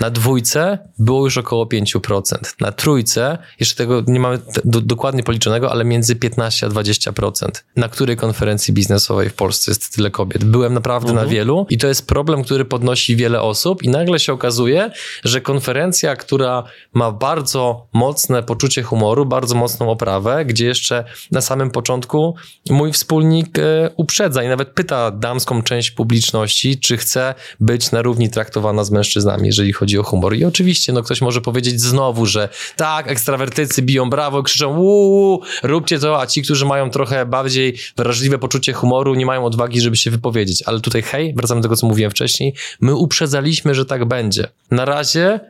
Na 0.00 0.10
dwójce 0.10 0.78
było 0.98 1.24
już 1.24 1.38
około 1.38 1.64
5%. 1.64 2.22
Na 2.60 2.72
trójce, 2.72 3.38
jeszcze 3.60 3.76
tego 3.76 4.02
nie 4.06 4.20
mamy 4.20 4.38
do, 4.64 4.80
dokładnie 4.80 5.22
policzonego, 5.22 5.70
ale 5.70 5.84
między 5.84 6.16
15 6.16 6.66
a 6.66 6.70
20%. 6.70 7.48
Na 7.76 7.88
której 7.88 8.16
konferencji 8.16 8.74
biznesowej 8.74 9.30
w 9.30 9.34
Polsce 9.34 9.70
jest 9.70 9.94
tyle 9.94 10.10
kobiet? 10.10 10.44
Byłem 10.44 10.74
naprawdę 10.74 11.10
mhm. 11.10 11.26
na 11.26 11.32
wielu 11.32 11.66
i 11.70 11.78
to 11.78 11.86
jest 11.86 12.06
problem, 12.06 12.44
który 12.44 12.64
podnosi 12.64 13.16
wiele 13.16 13.40
osób 13.40 13.82
i 13.82 13.88
nagle 13.88 14.18
się 14.18 14.32
okazuje, 14.32 14.90
że 15.24 15.40
konferencja, 15.40 16.16
która 16.16 16.64
ma 16.94 17.12
bardzo 17.12 17.86
mocne 17.92 18.42
poczucie 18.42 18.82
humoru, 18.82 19.26
bardzo 19.26 19.54
mocną 19.54 19.90
oprawę, 19.90 20.44
gdzie 20.44 20.66
jeszcze 20.66 21.04
na 21.30 21.40
samym 21.40 21.70
początku 21.70 22.34
mój 22.70 22.92
wspólnik 22.92 23.58
e, 23.58 23.90
uprzedza 23.96 24.42
i 24.42 24.48
nawet 24.48 24.68
pyta 24.68 25.10
damską 25.10 25.62
część 25.62 25.90
publiczności, 25.90 26.78
czy 26.78 26.96
chce 26.96 27.34
być 27.60 27.92
na 27.92 28.02
równi 28.02 28.30
traktowana 28.30 28.84
z 28.84 28.90
mężczyznami, 28.90 29.46
jeżeli 29.46 29.72
chodzi 29.72 29.83
chodzi 29.84 29.98
o 29.98 30.02
humor. 30.02 30.36
I 30.36 30.44
oczywiście, 30.44 30.92
no 30.92 31.02
ktoś 31.02 31.20
może 31.20 31.40
powiedzieć 31.40 31.80
znowu, 31.80 32.26
że 32.26 32.48
tak, 32.76 33.10
ekstrawertycy 33.10 33.82
biją 33.82 34.10
brawo, 34.10 34.42
krzyczą 34.42 34.78
uuu, 34.78 35.42
róbcie 35.62 35.98
to, 35.98 36.20
a 36.20 36.26
ci, 36.26 36.42
którzy 36.42 36.66
mają 36.66 36.90
trochę 36.90 37.26
bardziej 37.26 37.76
wrażliwe 37.96 38.38
poczucie 38.38 38.72
humoru, 38.72 39.14
nie 39.14 39.26
mają 39.26 39.44
odwagi, 39.44 39.80
żeby 39.80 39.96
się 39.96 40.10
wypowiedzieć. 40.10 40.62
Ale 40.66 40.80
tutaj 40.80 41.02
hej, 41.02 41.34
wracamy 41.36 41.60
do 41.60 41.68
tego, 41.68 41.76
co 41.76 41.86
mówiłem 41.86 42.10
wcześniej, 42.10 42.54
my 42.80 42.94
uprzedzaliśmy, 42.94 43.74
że 43.74 43.84
tak 43.84 44.04
będzie. 44.04 44.48
Na 44.70 44.84
razie 44.84 45.40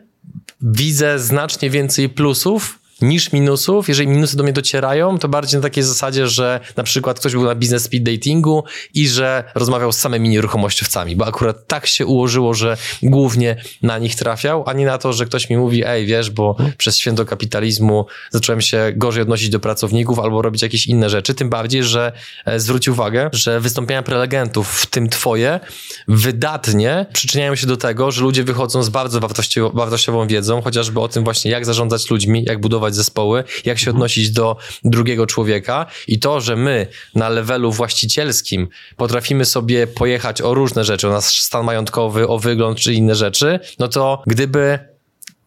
widzę 0.61 1.19
znacznie 1.19 1.71
więcej 1.71 2.09
plusów 2.09 2.79
niż 3.03 3.33
minusów. 3.33 3.89
Jeżeli 3.89 4.09
minusy 4.09 4.37
do 4.37 4.43
mnie 4.43 4.53
docierają, 4.53 5.19
to 5.19 5.29
bardziej 5.29 5.59
na 5.59 5.63
takiej 5.63 5.85
zasadzie, 5.85 6.29
że 6.29 6.61
na 6.77 6.83
przykład 6.83 7.21
ktoś 7.21 7.33
był 7.33 7.45
na 7.45 7.55
biznes 7.55 7.83
speed 7.83 8.13
datingu 8.13 8.65
i 8.95 9.09
że 9.09 9.45
rozmawiał 9.55 9.93
z 9.93 9.99
samymi 9.99 10.29
nieruchomościowcami, 10.29 11.17
bo 11.17 11.27
akurat 11.27 11.67
tak 11.67 11.87
się 11.87 12.07
ułożyło, 12.07 12.55
że 12.55 12.77
głównie 13.03 13.57
na 13.83 13.99
nich 13.99 14.15
trafiał, 14.15 14.65
a 14.67 14.73
nie 14.73 14.87
na 14.87 14.99
to, 14.99 15.13
że 15.13 15.27
ktoś 15.27 15.51
mi 15.51 15.57
mówi, 15.57 15.85
ej, 15.87 16.07
wiesz, 16.07 16.31
bo 16.31 16.57
przez 16.79 16.99
święto 16.99 17.25
kapitalizmu 17.25 18.07
zacząłem 18.31 18.61
się 18.61 18.93
gorzej 18.97 19.23
odnosić 19.23 19.49
do 19.49 19.61
pracowników 19.61 20.19
albo 20.19 20.43
robić 20.43 20.63
jakieś 20.63 20.87
inne 20.87 21.11
rzeczy. 21.11 21.35
Tym 21.35 21.51
bardziej, 21.51 21.85
że 21.85 22.13
e, 22.45 22.61
zwróć 22.61 22.89
uwagę, 22.89 23.31
że 23.33 23.61
wystąpienia 23.61 24.03
prelegentów, 24.03 24.69
w 24.69 24.87
tym 24.87 25.09
twoje, 25.09 25.61
wydatnie 26.09 27.07
przyczyniają 27.13 27.55
się 27.57 27.67
do 27.67 27.77
tego, 27.77 28.11
że 28.11 28.23
ludzie 28.23 28.45
wychodzą 28.45 28.83
z 28.83 28.89
bardzo 28.89 29.21
wartościową 29.73 30.27
wiedzą, 30.27 30.63
chociażby 30.63 31.01
o 31.01 31.09
tym 31.09 31.25
właśnie, 31.25 31.51
jak 31.51 31.67
zarządzać 31.67 32.11
ludźmi, 32.11 32.45
jak 32.45 32.61
budować 32.61 32.84
zespoły, 32.93 33.45
jak 33.65 33.79
się 33.79 33.91
odnosić 33.91 34.31
do 34.31 34.57
drugiego 34.85 35.27
człowieka 35.27 35.87
i 36.09 36.19
to, 36.19 36.41
że 36.41 36.57
my 36.57 36.87
na 37.15 37.29
levelu 37.29 37.73
właścicielskim 37.73 38.69
potrafimy 38.97 39.45
sobie 39.45 39.87
pojechać 39.87 40.43
o 40.43 40.55
różne 40.55 40.85
rzeczy, 40.85 41.09
o 41.09 41.11
nasz 41.11 41.43
stan 41.43 41.65
majątkowy, 41.65 42.29
o 42.29 42.39
wygląd 42.39 42.79
czy 42.79 42.95
inne 42.95 43.15
rzeczy, 43.15 43.61
no 43.79 43.89
to 43.89 44.23
gdyby 44.27 44.79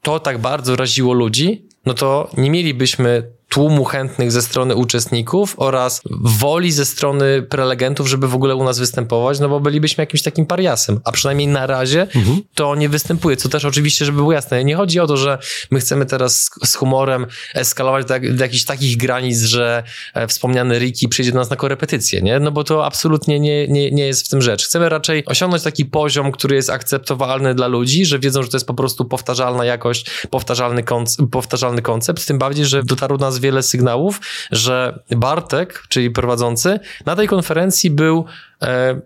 to 0.01 0.19
tak 0.19 0.37
bardzo 0.37 0.75
raziło 0.75 1.13
ludzi, 1.13 1.65
no 1.85 1.93
to 1.93 2.29
nie 2.37 2.51
mielibyśmy 2.51 3.36
tłumu 3.49 3.85
chętnych 3.85 4.31
ze 4.31 4.41
strony 4.41 4.75
uczestników 4.75 5.53
oraz 5.57 6.01
woli 6.21 6.71
ze 6.71 6.85
strony 6.85 7.41
prelegentów, 7.41 8.07
żeby 8.07 8.27
w 8.27 8.35
ogóle 8.35 8.55
u 8.55 8.63
nas 8.63 8.79
występować, 8.79 9.39
no 9.39 9.49
bo 9.49 9.59
bylibyśmy 9.59 10.01
jakimś 10.01 10.21
takim 10.21 10.45
pariasem, 10.45 10.99
a 11.03 11.11
przynajmniej 11.11 11.47
na 11.47 11.67
razie 11.67 12.01
mhm. 12.01 12.41
to 12.55 12.75
nie 12.75 12.89
występuje, 12.89 13.37
co 13.37 13.49
też 13.49 13.65
oczywiście, 13.65 14.05
żeby 14.05 14.17
było 14.17 14.31
jasne, 14.31 14.63
nie 14.63 14.75
chodzi 14.75 14.99
o 14.99 15.07
to, 15.07 15.17
że 15.17 15.37
my 15.71 15.79
chcemy 15.79 16.05
teraz 16.05 16.49
z 16.63 16.75
humorem 16.75 17.25
eskalować 17.53 18.05
do, 18.05 18.13
do 18.33 18.43
jakichś 18.43 18.63
takich 18.63 18.97
granic, 18.97 19.41
że 19.41 19.83
e, 20.13 20.27
wspomniany 20.27 20.79
Ricky 20.79 21.07
przyjdzie 21.07 21.31
do 21.31 21.39
nas 21.39 21.49
na 21.49 21.55
korepetycję, 21.55 22.21
nie? 22.21 22.39
No 22.39 22.51
bo 22.51 22.63
to 22.63 22.85
absolutnie 22.85 23.39
nie, 23.39 23.67
nie, 23.67 23.91
nie 23.91 24.07
jest 24.07 24.25
w 24.25 24.29
tym 24.29 24.41
rzecz. 24.41 24.65
Chcemy 24.65 24.89
raczej 24.89 25.25
osiągnąć 25.25 25.63
taki 25.63 25.85
poziom, 25.85 26.31
który 26.31 26.55
jest 26.55 26.69
akceptowalny 26.69 27.55
dla 27.55 27.67
ludzi, 27.67 28.05
że 28.05 28.19
wiedzą, 28.19 28.43
że 28.43 28.49
to 28.49 28.57
jest 28.57 28.67
po 28.67 28.73
prostu 28.73 29.05
powtarzalna 29.05 29.65
jakość, 29.65 30.05
powtarzalny, 30.29 30.83
konc 30.83 31.17
powtarzalny 31.31 31.81
koncept, 31.81 32.27
tym 32.27 32.37
bardziej, 32.37 32.65
że 32.65 32.83
dotarło 32.83 33.17
do 33.17 33.25
nas 33.25 33.36
wiele 33.39 33.63
sygnałów, 33.63 34.21
że 34.51 34.99
Bartek, 35.11 35.83
czyli 35.89 36.11
prowadzący, 36.11 36.79
na 37.05 37.15
tej 37.15 37.27
konferencji 37.27 37.89
był 37.89 38.25
e, 38.61 39.01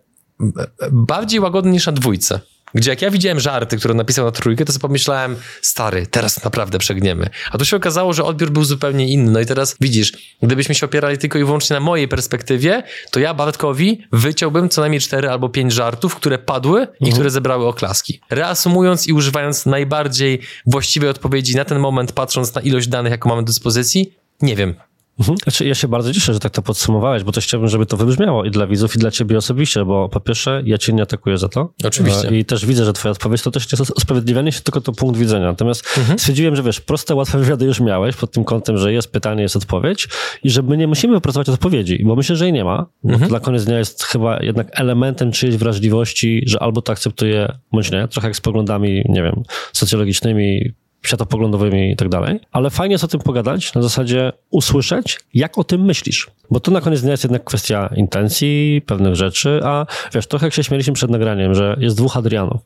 bardziej 0.91 1.39
łagodny 1.39 1.71
niż 1.71 1.85
na 1.85 1.91
dwójce. 1.91 2.39
Gdzie 2.73 2.89
jak 2.89 3.01
ja 3.01 3.11
widziałem 3.11 3.39
żarty, 3.39 3.77
które 3.77 3.93
napisał 3.93 4.25
na 4.25 4.31
trójkę, 4.31 4.65
to 4.65 4.73
sobie 4.73 4.81
pomyślałem, 4.81 5.35
stary, 5.61 6.07
teraz 6.07 6.43
naprawdę 6.43 6.79
przegniemy. 6.79 7.29
A 7.51 7.57
tu 7.57 7.65
się 7.65 7.77
okazało, 7.77 8.13
że 8.13 8.23
odbiór 8.23 8.49
był 8.49 8.63
zupełnie 8.63 9.07
inny. 9.07 9.31
No 9.31 9.39
i 9.39 9.45
teraz 9.45 9.75
widzisz, 9.81 10.13
gdybyśmy 10.43 10.75
się 10.75 10.85
opierali 10.85 11.17
tylko 11.17 11.39
i 11.39 11.43
wyłącznie 11.43 11.73
na 11.73 11.79
mojej 11.79 12.07
perspektywie, 12.07 12.83
to 13.11 13.19
ja 13.19 13.33
Bartkowi 13.33 14.01
wyciąłbym 14.11 14.69
co 14.69 14.81
najmniej 14.81 15.01
cztery 15.01 15.29
albo 15.29 15.49
pięć 15.49 15.73
żartów, 15.73 16.15
które 16.15 16.37
padły 16.37 16.81
i 16.81 16.83
mhm. 16.83 17.11
które 17.13 17.29
zebrały 17.29 17.67
oklaski. 17.67 18.19
Reasumując 18.29 19.07
i 19.07 19.13
używając 19.13 19.65
najbardziej 19.65 20.39
właściwej 20.65 21.09
odpowiedzi 21.09 21.55
na 21.55 21.65
ten 21.65 21.79
moment, 21.79 22.11
patrząc 22.11 22.55
na 22.55 22.61
ilość 22.61 22.87
danych, 22.87 23.11
jaką 23.11 23.29
mamy 23.29 23.41
do 23.41 23.47
dyspozycji, 23.47 24.13
nie 24.41 24.55
wiem. 24.55 24.75
Mhm. 25.19 25.37
Znaczy, 25.43 25.65
ja 25.65 25.75
się 25.75 25.87
bardzo 25.87 26.13
cieszę, 26.13 26.33
że 26.33 26.39
tak 26.39 26.51
to 26.51 26.61
podsumowałeś, 26.61 27.23
bo 27.23 27.31
też 27.31 27.45
chciałbym, 27.45 27.69
żeby 27.69 27.85
to 27.85 27.97
wybrzmiało 27.97 28.45
i 28.45 28.51
dla 28.51 28.67
widzów, 28.67 28.95
i 28.95 28.99
dla 28.99 29.11
ciebie 29.11 29.37
osobiście, 29.37 29.85
bo 29.85 30.09
po 30.09 30.19
pierwsze, 30.19 30.61
ja 30.65 30.77
cię 30.77 30.93
nie 30.93 31.03
atakuję 31.03 31.37
za 31.37 31.49
to. 31.49 31.73
Oczywiście. 31.83 32.39
I 32.39 32.45
też 32.45 32.65
widzę, 32.65 32.85
że 32.85 32.93
twoja 32.93 33.11
odpowiedź 33.11 33.41
to 33.41 33.51
też 33.51 33.71
nie 33.71 33.79
jest 33.79 33.91
usprawiedliwianie 33.97 34.51
się, 34.51 34.61
tylko 34.61 34.81
to 34.81 34.91
punkt 34.91 35.19
widzenia. 35.19 35.45
Natomiast 35.45 35.97
mhm. 35.97 36.19
stwierdziłem, 36.19 36.55
że 36.55 36.63
wiesz, 36.63 36.81
proste, 36.81 37.15
łatwe 37.15 37.39
wywiady 37.39 37.65
już 37.65 37.79
miałeś 37.79 38.15
pod 38.15 38.31
tym 38.31 38.43
kątem, 38.43 38.77
że 38.77 38.93
jest 38.93 39.11
pytanie, 39.11 39.41
jest 39.41 39.55
odpowiedź 39.55 40.07
i 40.43 40.49
że 40.49 40.61
my 40.61 40.77
nie 40.77 40.87
musimy 40.87 41.13
wypracować 41.13 41.49
odpowiedzi, 41.49 42.03
bo 42.05 42.15
myślę, 42.15 42.35
że 42.35 42.45
jej 42.45 42.53
nie 42.53 42.63
ma. 42.63 42.85
Mhm. 43.05 43.29
Dla 43.29 43.39
koniec 43.39 43.65
dnia 43.65 43.77
jest 43.77 44.03
chyba 44.03 44.43
jednak 44.43 44.67
elementem 44.79 45.31
czyjejś 45.31 45.57
wrażliwości, 45.57 46.43
że 46.45 46.59
albo 46.59 46.81
to 46.81 46.91
akceptuje, 46.91 47.51
bądź 47.71 47.91
nie. 47.91 48.07
Trochę 48.07 48.27
jak 48.27 48.35
z 48.35 48.41
poglądami, 48.41 49.03
nie 49.09 49.23
wiem, 49.23 49.43
socjologicznymi, 49.73 50.73
światopoglądowymi 51.05 51.91
i 51.91 51.95
tak 51.95 52.09
dalej, 52.09 52.39
ale 52.51 52.69
fajnie 52.69 52.93
jest 52.93 53.03
o 53.03 53.07
tym 53.07 53.19
pogadać, 53.19 53.73
na 53.73 53.81
zasadzie 53.81 54.31
usłyszeć, 54.49 55.19
jak 55.33 55.57
o 55.57 55.63
tym 55.63 55.81
myślisz. 55.81 56.27
Bo 56.51 56.59
to 56.59 56.71
na 56.71 56.81
koniec 56.81 57.01
dnia 57.01 57.11
jest 57.11 57.23
jednak 57.23 57.43
kwestia 57.43 57.89
intencji, 57.95 58.81
pewnych 58.85 59.15
rzeczy, 59.15 59.59
a 59.63 59.85
wiesz, 60.13 60.27
trochę 60.27 60.45
jak 60.45 60.53
się 60.53 60.63
śmieliśmy 60.63 60.93
przed 60.93 61.11
nagraniem, 61.11 61.55
że 61.55 61.77
jest 61.79 61.97
dwóch 61.97 62.17
Adrianów. 62.17 62.61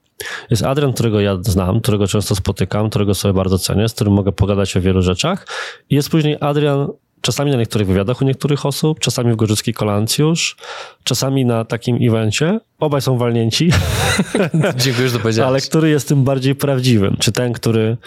Jest 0.49 0.63
Adrian, 0.63 0.93
którego 0.93 1.19
ja 1.19 1.37
znam, 1.41 1.81
którego 1.81 2.07
często 2.07 2.35
spotykam, 2.35 2.89
którego 2.89 3.15
sobie 3.15 3.33
bardzo 3.33 3.59
cenię, 3.59 3.89
z 3.89 3.93
którym 3.93 4.13
mogę 4.13 4.31
pogadać 4.31 4.77
o 4.77 4.81
wielu 4.81 5.01
rzeczach. 5.01 5.47
I 5.89 5.95
jest 5.95 6.09
później 6.09 6.37
Adrian, 6.39 6.87
czasami 7.21 7.51
na 7.51 7.57
niektórych 7.57 7.87
wywiadach 7.87 8.21
u 8.21 8.25
niektórych 8.25 8.65
osób, 8.65 8.99
czasami 8.99 9.33
w 9.33 9.35
Gorzycki 9.35 9.73
Kolancjusz, 9.73 10.55
czasami 11.03 11.45
na 11.45 11.65
takim 11.65 11.97
evencie, 12.01 12.59
Obaj 12.79 13.01
są 13.01 13.17
walnięci. 13.17 13.71
Dziękuję, 14.77 15.07
że 15.07 15.13
to 15.13 15.19
powiedziałeś. 15.19 15.49
Ale 15.49 15.61
który 15.61 15.89
jest 15.89 16.07
tym 16.07 16.23
bardziej 16.23 16.55
prawdziwym? 16.55 17.17
Czy 17.19 17.31
ten, 17.31 17.53
który 17.53 17.97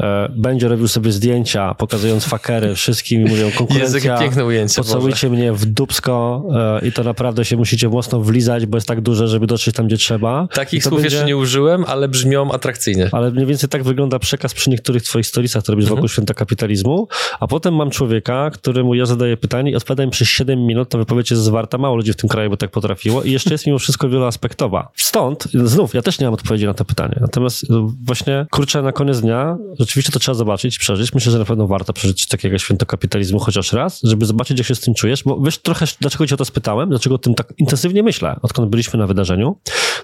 e, 0.00 0.28
będzie 0.36 0.68
robił 0.68 0.88
sobie 0.88 1.12
zdjęcia, 1.12 1.74
pokazując 1.74 2.24
fakery 2.24 2.74
wszystkim 2.74 3.26
i 3.26 3.30
mówią 3.30 3.50
konkurencja, 3.50 4.12
Jezu, 4.12 4.22
piękne 4.22 4.44
ujęcie, 4.44 4.74
pocałujcie 4.76 5.28
Boże. 5.28 5.40
mnie 5.40 5.52
w 5.52 5.66
dubsko 5.66 6.44
e, 6.82 6.86
i 6.86 6.92
to 6.92 7.04
naprawdę 7.04 7.44
się 7.44 7.56
musicie 7.56 7.88
mocno 7.88 8.20
wlizać, 8.20 8.66
bo 8.66 8.76
jest 8.76 8.88
tak 8.88 9.00
duże, 9.00 9.28
żeby 9.28 9.46
dotrzeć 9.46 9.76
tam, 9.76 9.86
gdzie 9.86 9.96
trzeba. 9.96 10.48
Takich 10.52 10.84
słów 10.84 10.94
będzie... 10.94 11.16
jeszcze 11.16 11.26
nie 11.26 11.36
użyłem, 11.36 11.84
ale 11.88 12.08
brzmią 12.08 12.52
atrakcyjnie. 12.52 13.08
Ale 13.12 13.30
mniej 13.30 13.46
więcej 13.46 13.68
tak 13.68 13.82
wygląda 13.82 14.18
przekaz 14.18 14.54
przy 14.54 14.70
niektórych 14.70 15.02
twoich 15.02 15.26
storiesach, 15.26 15.62
które 15.62 15.74
robisz 15.74 15.84
mhm. 15.84 15.96
wokół 15.96 16.08
święta 16.08 16.34
kapitalizmu, 16.34 17.08
a 17.40 17.46
potem 17.46 17.74
mam 17.74 17.90
człowieka, 17.90 18.50
któremu 18.50 18.94
ja 18.94 19.06
zadaję 19.06 19.36
pytanie 19.36 19.70
i 19.70 19.76
odpowiadam 19.76 20.10
przez 20.10 20.28
7 20.28 20.66
minut, 20.66 20.88
ta 20.88 20.98
wypowiedź 20.98 21.30
jest 21.30 21.42
zwarta, 21.42 21.78
mało 21.78 21.96
ludzi 21.96 22.12
w 22.12 22.16
tym 22.16 22.28
kraju 22.28 22.50
by 22.50 22.56
tak 22.56 22.70
potrafiło 22.70 23.22
i 23.22 23.32
jeszcze 23.32 23.54
jest 23.54 23.66
mimo 23.66 23.78
wszystko 23.78 24.08
wieloaspektowa. 24.16 24.88
Stąd, 24.96 25.44
znów, 25.44 25.94
ja 25.94 26.02
też 26.02 26.18
nie 26.18 26.26
mam 26.26 26.34
odpowiedzi 26.34 26.66
na 26.66 26.74
to 26.74 26.84
pytanie. 26.84 27.16
Natomiast 27.20 27.64
y, 27.64 27.66
właśnie, 28.04 28.46
kurczę, 28.50 28.82
na 28.82 28.92
koniec 28.92 29.20
dnia 29.20 29.56
rzeczywiście 29.78 30.12
to 30.12 30.18
trzeba 30.18 30.34
zobaczyć, 30.34 30.78
przeżyć. 30.78 31.14
Myślę, 31.14 31.32
że 31.32 31.38
na 31.38 31.44
pewno 31.44 31.66
warto 31.66 31.92
przeżyć 31.92 32.26
takiego 32.26 32.58
święto 32.58 32.86
kapitalizmu 32.86 33.38
chociaż 33.38 33.72
raz, 33.72 34.00
żeby 34.04 34.26
zobaczyć, 34.26 34.58
jak 34.58 34.66
się 34.66 34.74
z 34.74 34.80
tym 34.80 34.94
czujesz, 34.94 35.24
bo 35.24 35.40
wiesz 35.40 35.58
trochę, 35.58 35.86
dlaczego 36.00 36.26
cię 36.26 36.34
o 36.34 36.38
to 36.38 36.44
spytałem, 36.44 36.88
dlaczego 36.88 37.14
o 37.14 37.18
tym 37.18 37.34
tak 37.34 37.54
intensywnie 37.58 38.02
myślę, 38.02 38.36
odkąd 38.42 38.70
byliśmy 38.70 38.98
na 38.98 39.06
wydarzeniu. 39.06 39.56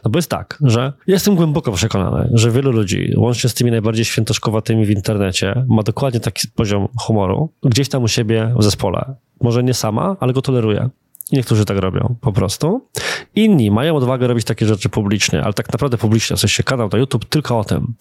No 0.05 0.11
bo 0.11 0.19
jest 0.19 0.31
tak, 0.31 0.59
że 0.61 0.93
jestem 1.07 1.35
głęboko 1.35 1.73
przekonany, 1.73 2.31
że 2.33 2.51
wielu 2.51 2.73
ludzi, 2.73 3.15
łącznie 3.17 3.51
z 3.51 3.55
tymi 3.55 3.71
najbardziej 3.71 4.05
świętoszkowatymi 4.05 4.87
w 4.87 4.91
internecie, 4.91 5.65
ma 5.69 5.83
dokładnie 5.83 6.21
taki 6.21 6.49
poziom 6.49 6.89
humoru, 6.99 7.53
gdzieś 7.63 7.89
tam 7.89 8.03
u 8.03 8.09
siebie 8.09 8.55
w 8.59 8.63
zespole. 8.63 9.15
Może 9.41 9.63
nie 9.63 9.75
sama, 9.75 10.17
ale 10.21 10.33
go 10.33 10.43
toleruje. 10.43 10.91
Niektórzy 11.33 11.65
tak 11.65 11.79
robią, 11.79 12.17
po 12.21 12.33
prostu. 12.33 12.89
Inni 13.35 13.71
mają 13.71 13.97
odwagę 13.97 14.27
robić 14.27 14.45
takie 14.45 14.67
rzeczy 14.67 14.89
publicznie, 14.89 15.45
ale 15.45 15.53
tak 15.53 15.73
naprawdę 15.73 15.99
publicznie, 15.99 16.37
w 16.37 16.41
sensie 16.41 16.63
kanał 16.63 16.89
na 16.93 16.99
YouTube 16.99 17.25
tylko 17.25 17.59
o 17.59 17.65
tym. 17.65 17.95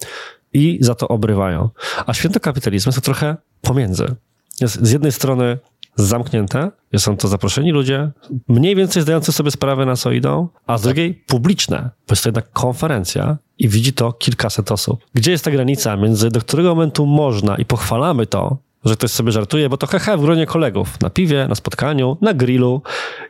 I 0.52 0.78
za 0.80 0.94
to 0.94 1.08
obrywają. 1.08 1.68
A 2.06 2.14
święto 2.14 2.40
kapitalizmu 2.40 2.90
jest 2.90 2.98
to 2.98 3.04
trochę 3.04 3.36
pomiędzy. 3.60 4.14
Jest 4.60 4.86
z 4.86 4.90
jednej 4.90 5.12
strony 5.12 5.58
zamknięte, 5.96 6.70
są 6.96 7.16
to 7.16 7.28
zaproszeni 7.28 7.72
ludzie, 7.72 8.10
mniej 8.48 8.76
więcej 8.76 9.02
zdający 9.02 9.32
sobie 9.32 9.50
sprawę 9.50 9.86
na 9.86 9.96
co 9.96 10.12
idą, 10.12 10.48
a 10.66 10.78
z 10.78 10.82
drugiej 10.82 11.14
publiczne, 11.14 11.90
bo 12.08 12.12
jest 12.12 12.22
to 12.22 12.28
jednak 12.28 12.52
konferencja 12.52 13.38
i 13.58 13.68
widzi 13.68 13.92
to 13.92 14.12
kilkaset 14.12 14.72
osób. 14.72 15.06
Gdzie 15.14 15.30
jest 15.30 15.44
ta 15.44 15.50
granica 15.50 15.96
między, 15.96 16.30
do 16.30 16.40
którego 16.40 16.68
momentu 16.68 17.06
można 17.06 17.56
i 17.56 17.64
pochwalamy 17.64 18.26
to, 18.26 18.58
że 18.84 18.96
ktoś 18.96 19.10
sobie 19.10 19.32
żartuje, 19.32 19.68
bo 19.68 19.76
to 19.76 19.86
hehe 19.86 20.16
w 20.16 20.20
gronie 20.20 20.46
kolegów, 20.46 21.00
na 21.00 21.10
piwie, 21.10 21.46
na 21.48 21.54
spotkaniu, 21.54 22.16
na 22.20 22.34
grillu. 22.34 22.82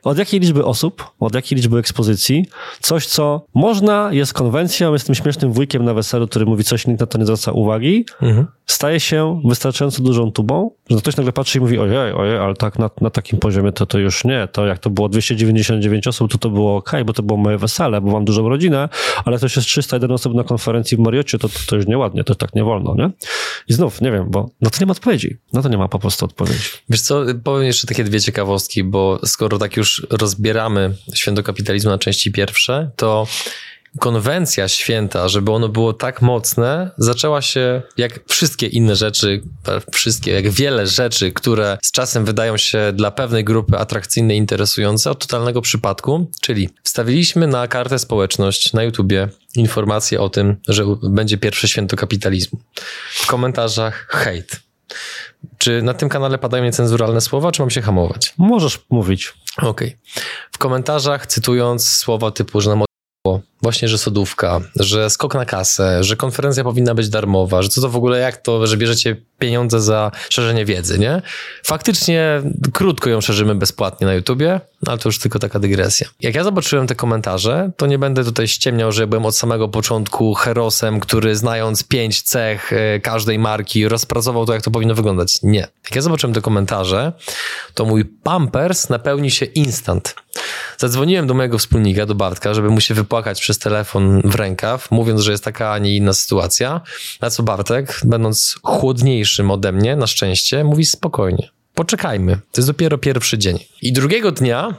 Od 0.05 0.19
jakiej 0.19 0.41
liczby 0.41 0.65
osób, 0.65 1.11
od 1.21 1.35
jakiej 1.35 1.57
liczby 1.57 1.79
ekspozycji, 1.79 2.47
coś, 2.81 3.07
co 3.07 3.47
można, 3.55 4.09
jest 4.13 4.33
konwencją, 4.33 4.93
jest 4.93 5.07
tym 5.07 5.15
śmiesznym 5.15 5.53
wujkiem 5.53 5.85
na 5.85 5.95
weselu, 5.95 6.29
który 6.29 6.47
mówi 6.47 6.65
coś, 6.65 6.87
nikt 6.87 7.01
na 7.01 7.07
to 7.07 7.19
nie 7.19 7.25
zwraca 7.25 7.53
uwagi, 7.53 8.05
mhm. 8.23 8.47
staje 8.67 9.01
się 9.01 9.41
wystarczająco 9.45 10.03
dużą 10.03 10.33
tubą, 10.33 10.71
że 10.91 10.97
ktoś 10.97 11.17
nagle 11.17 11.33
patrzy 11.33 11.59
i 11.59 11.61
mówi, 11.61 11.79
ojej, 11.79 12.13
ojej, 12.13 12.39
ale 12.39 12.55
tak 12.55 12.79
na, 12.79 12.91
na 13.01 13.11
takim 13.11 13.39
poziomie 13.39 13.73
to 13.73 13.87
to 13.87 13.99
już 13.99 14.25
nie, 14.25 14.49
to 14.53 14.67
jak 14.67 14.79
to 14.79 14.91
było 14.91 15.09
299 15.09 16.07
osób, 16.07 16.33
to 16.33 16.39
to 16.39 16.51
było 16.51 16.77
ok, 16.77 16.93
bo 17.07 17.13
to 17.13 17.23
było 17.23 17.37
moje 17.37 17.59
wesele, 17.59 18.01
bo 18.01 18.13
mam 18.13 18.25
dużą 18.25 18.49
rodzinę, 18.49 18.89
ale 19.25 19.39
to 19.39 19.47
jest 19.47 19.61
301 19.61 20.11
osób 20.11 20.35
na 20.35 20.45
konferencji 20.45 20.97
w 20.97 21.01
Mariocie, 21.01 21.39
to, 21.39 21.49
to, 21.49 21.59
to 21.67 21.77
już 21.77 21.87
nieładnie, 21.87 22.25
to 22.25 22.35
tak 22.35 22.55
nie 22.55 22.65
wolno, 22.65 22.95
nie? 22.95 23.11
I 23.69 23.73
znów, 23.73 24.01
nie 24.01 24.13
wiem, 24.13 24.31
bo 24.31 24.51
no 24.61 24.71
to 24.71 24.77
nie 24.81 24.87
ma 24.87 24.93
odpowiedzi. 24.93 25.42
No 25.53 25.63
to 25.63 25.69
nie 25.69 25.79
ma 25.79 25.89
po 25.89 25.99
prostu 25.99 26.25
odpowiedzi. 26.25 26.69
Wiesz 26.89 27.01
co, 27.01 27.25
powiem 27.45 27.67
jeszcze 27.67 27.87
takie 27.87 28.05
dwie 28.05 28.21
ciekawostki, 28.21 28.85
bo 28.85 29.21
skoro 29.27 29.59
tak 29.59 29.77
już 29.77 30.07
rozbieramy 30.11 30.95
święto 31.15 31.43
kapitalizmu 31.43 31.91
na 31.91 31.99
części 31.99 32.33
pierwsze, 32.33 32.91
to 32.97 33.27
konwencja 33.99 34.69
święta, 34.69 35.29
żeby 35.29 35.53
ono 35.53 35.69
było 35.69 35.93
tak 35.93 36.23
mocne, 36.23 36.91
zaczęła 36.99 37.43
się 37.43 37.83
jak 37.97 38.21
wszystkie 38.29 38.67
inne 38.67 38.97
rzeczy, 38.97 39.43
wszystkie, 39.93 40.33
jak 40.33 40.51
wiele 40.51 40.87
rzeczy, 40.87 41.33
które 41.33 41.79
z 41.83 41.93
czasem 41.93 42.25
wydają 42.25 42.57
się 42.57 42.93
dla 42.95 43.11
pewnej 43.11 43.45
grupy 43.45 43.79
atrakcyjne, 43.79 44.37
interesujące, 44.37 45.11
od 45.11 45.19
totalnego 45.19 45.63
przypadku, 45.63 46.31
czyli 46.41 46.69
wstawiliśmy 46.83 47.47
na 47.47 47.69
kartę 47.69 47.99
społeczność 47.99 48.73
na 48.73 48.83
YouTubie 48.83 49.29
informację 49.55 50.21
o 50.21 50.29
tym, 50.29 50.57
że 50.69 50.85
będzie 51.03 51.39
pierwsze 51.39 51.69
święto 51.69 51.97
kapitalizmu. 51.97 52.59
W 53.15 53.27
komentarzach 53.27 54.07
hejt. 54.11 54.61
Czy 55.63 55.83
na 55.83 55.95
tym 55.95 56.09
kanale 56.09 56.39
padają 56.39 56.65
niecenzuralne 56.65 57.21
słowa, 57.21 57.53
czy 57.53 57.63
mam 57.63 57.71
się 57.71 57.83
hamować? 57.83 58.35
Możesz 58.39 58.81
mówić. 58.91 59.35
Okej. 59.59 59.71
Okay. 59.71 59.99
W 60.53 60.59
komentarzach 60.59 61.27
cytując 61.27 61.89
słowa 61.89 62.31
typu, 62.31 62.61
że 62.61 62.71
nam 62.71 62.83
właśnie, 63.63 63.89
że 63.89 63.99
sodówka, 63.99 64.61
że 64.77 65.11
skok 65.11 65.35
na 65.35 65.45
kasę, 65.45 66.05
że 66.05 66.17
konferencja 66.17 66.65
powinna 66.65 66.95
być 66.95 67.09
darmowa, 67.09 67.63
że 67.63 67.69
co 67.69 67.81
to 67.81 67.89
w 67.89 67.97
ogóle 67.97 68.19
jak 68.19 68.37
to, 68.37 68.67
że 68.67 68.77
bierzecie 68.77 69.17
pieniądze 69.39 69.81
za 69.81 70.11
szerzenie 70.29 70.65
wiedzy, 70.65 70.99
nie? 70.99 71.23
Faktycznie 71.65 72.43
krótko 72.73 73.11
ją 73.11 73.21
szerzymy 73.21 73.55
bezpłatnie 73.55 74.07
na 74.07 74.15
YouTubie, 74.15 74.61
ale 74.87 74.99
to 74.99 75.09
już 75.09 75.19
tylko 75.19 75.39
taka 75.39 75.59
dygresja. 75.59 76.09
Jak 76.21 76.35
ja 76.35 76.45
zobaczyłem 76.45 76.87
te 76.87 76.95
komentarze, 76.95 77.71
to 77.77 77.87
nie 77.87 77.99
będę 77.99 78.25
tutaj 78.25 78.49
ściemniał, 78.49 78.93
że 78.93 79.07
byłem 79.07 79.27
od 79.27 79.37
samego 79.37 79.69
początku 79.69 80.35
herosem, 80.35 81.01
który 81.01 81.37
znając 81.37 81.85
pięć 81.85 82.23
cech 82.23 82.73
e, 82.73 83.01
każdej 83.01 83.39
marki 83.39 83.89
rozpracował 83.89 84.47
to, 84.47 84.53
jak 84.53 84.63
to 84.63 84.71
powinno 84.71 84.95
wyglądać. 84.95 85.39
Nie. 85.43 85.61
Jak 85.61 85.95
ja 85.97 86.03
zobaczyłem 86.03 86.35
te 86.35 86.41
komentarze, 86.41 87.13
to 87.75 87.85
mój 87.85 88.05
pampers 88.05 88.89
napełni 88.89 89.31
się 89.31 89.47
instant. 89.47 90.15
Zadzwoniłem 90.79 91.27
do 91.27 91.35
mojego 91.35 91.59
wspólnika, 91.59 92.07
do 92.07 92.15
Bartka, 92.15 92.55
żeby 92.55 92.71
mu 92.71 92.81
się 92.81 92.95
wypłakać 92.95 93.41
przez 93.41 93.52
telefon 93.59 94.21
w 94.25 94.35
rękaw, 94.35 94.91
mówiąc, 94.91 95.21
że 95.21 95.31
jest 95.31 95.45
taka, 95.45 95.73
a 95.73 95.79
nie 95.79 95.97
inna 95.97 96.13
sytuacja. 96.13 96.81
Na 97.21 97.31
co 97.31 97.43
Bartek, 97.43 98.01
będąc 98.05 98.57
chłodniejszym 98.63 99.51
ode 99.51 99.73
mnie, 99.73 99.97
na 99.97 100.07
szczęście, 100.07 100.65
mówi 100.65 100.87
spokojnie. 100.87 101.49
Poczekajmy, 101.75 102.37
to 102.37 102.61
jest 102.61 102.69
dopiero 102.69 102.99
pierwszy 102.99 103.39
dzień. 103.39 103.59
I 103.83 103.93
drugiego 103.93 104.33
dnia 104.33 104.75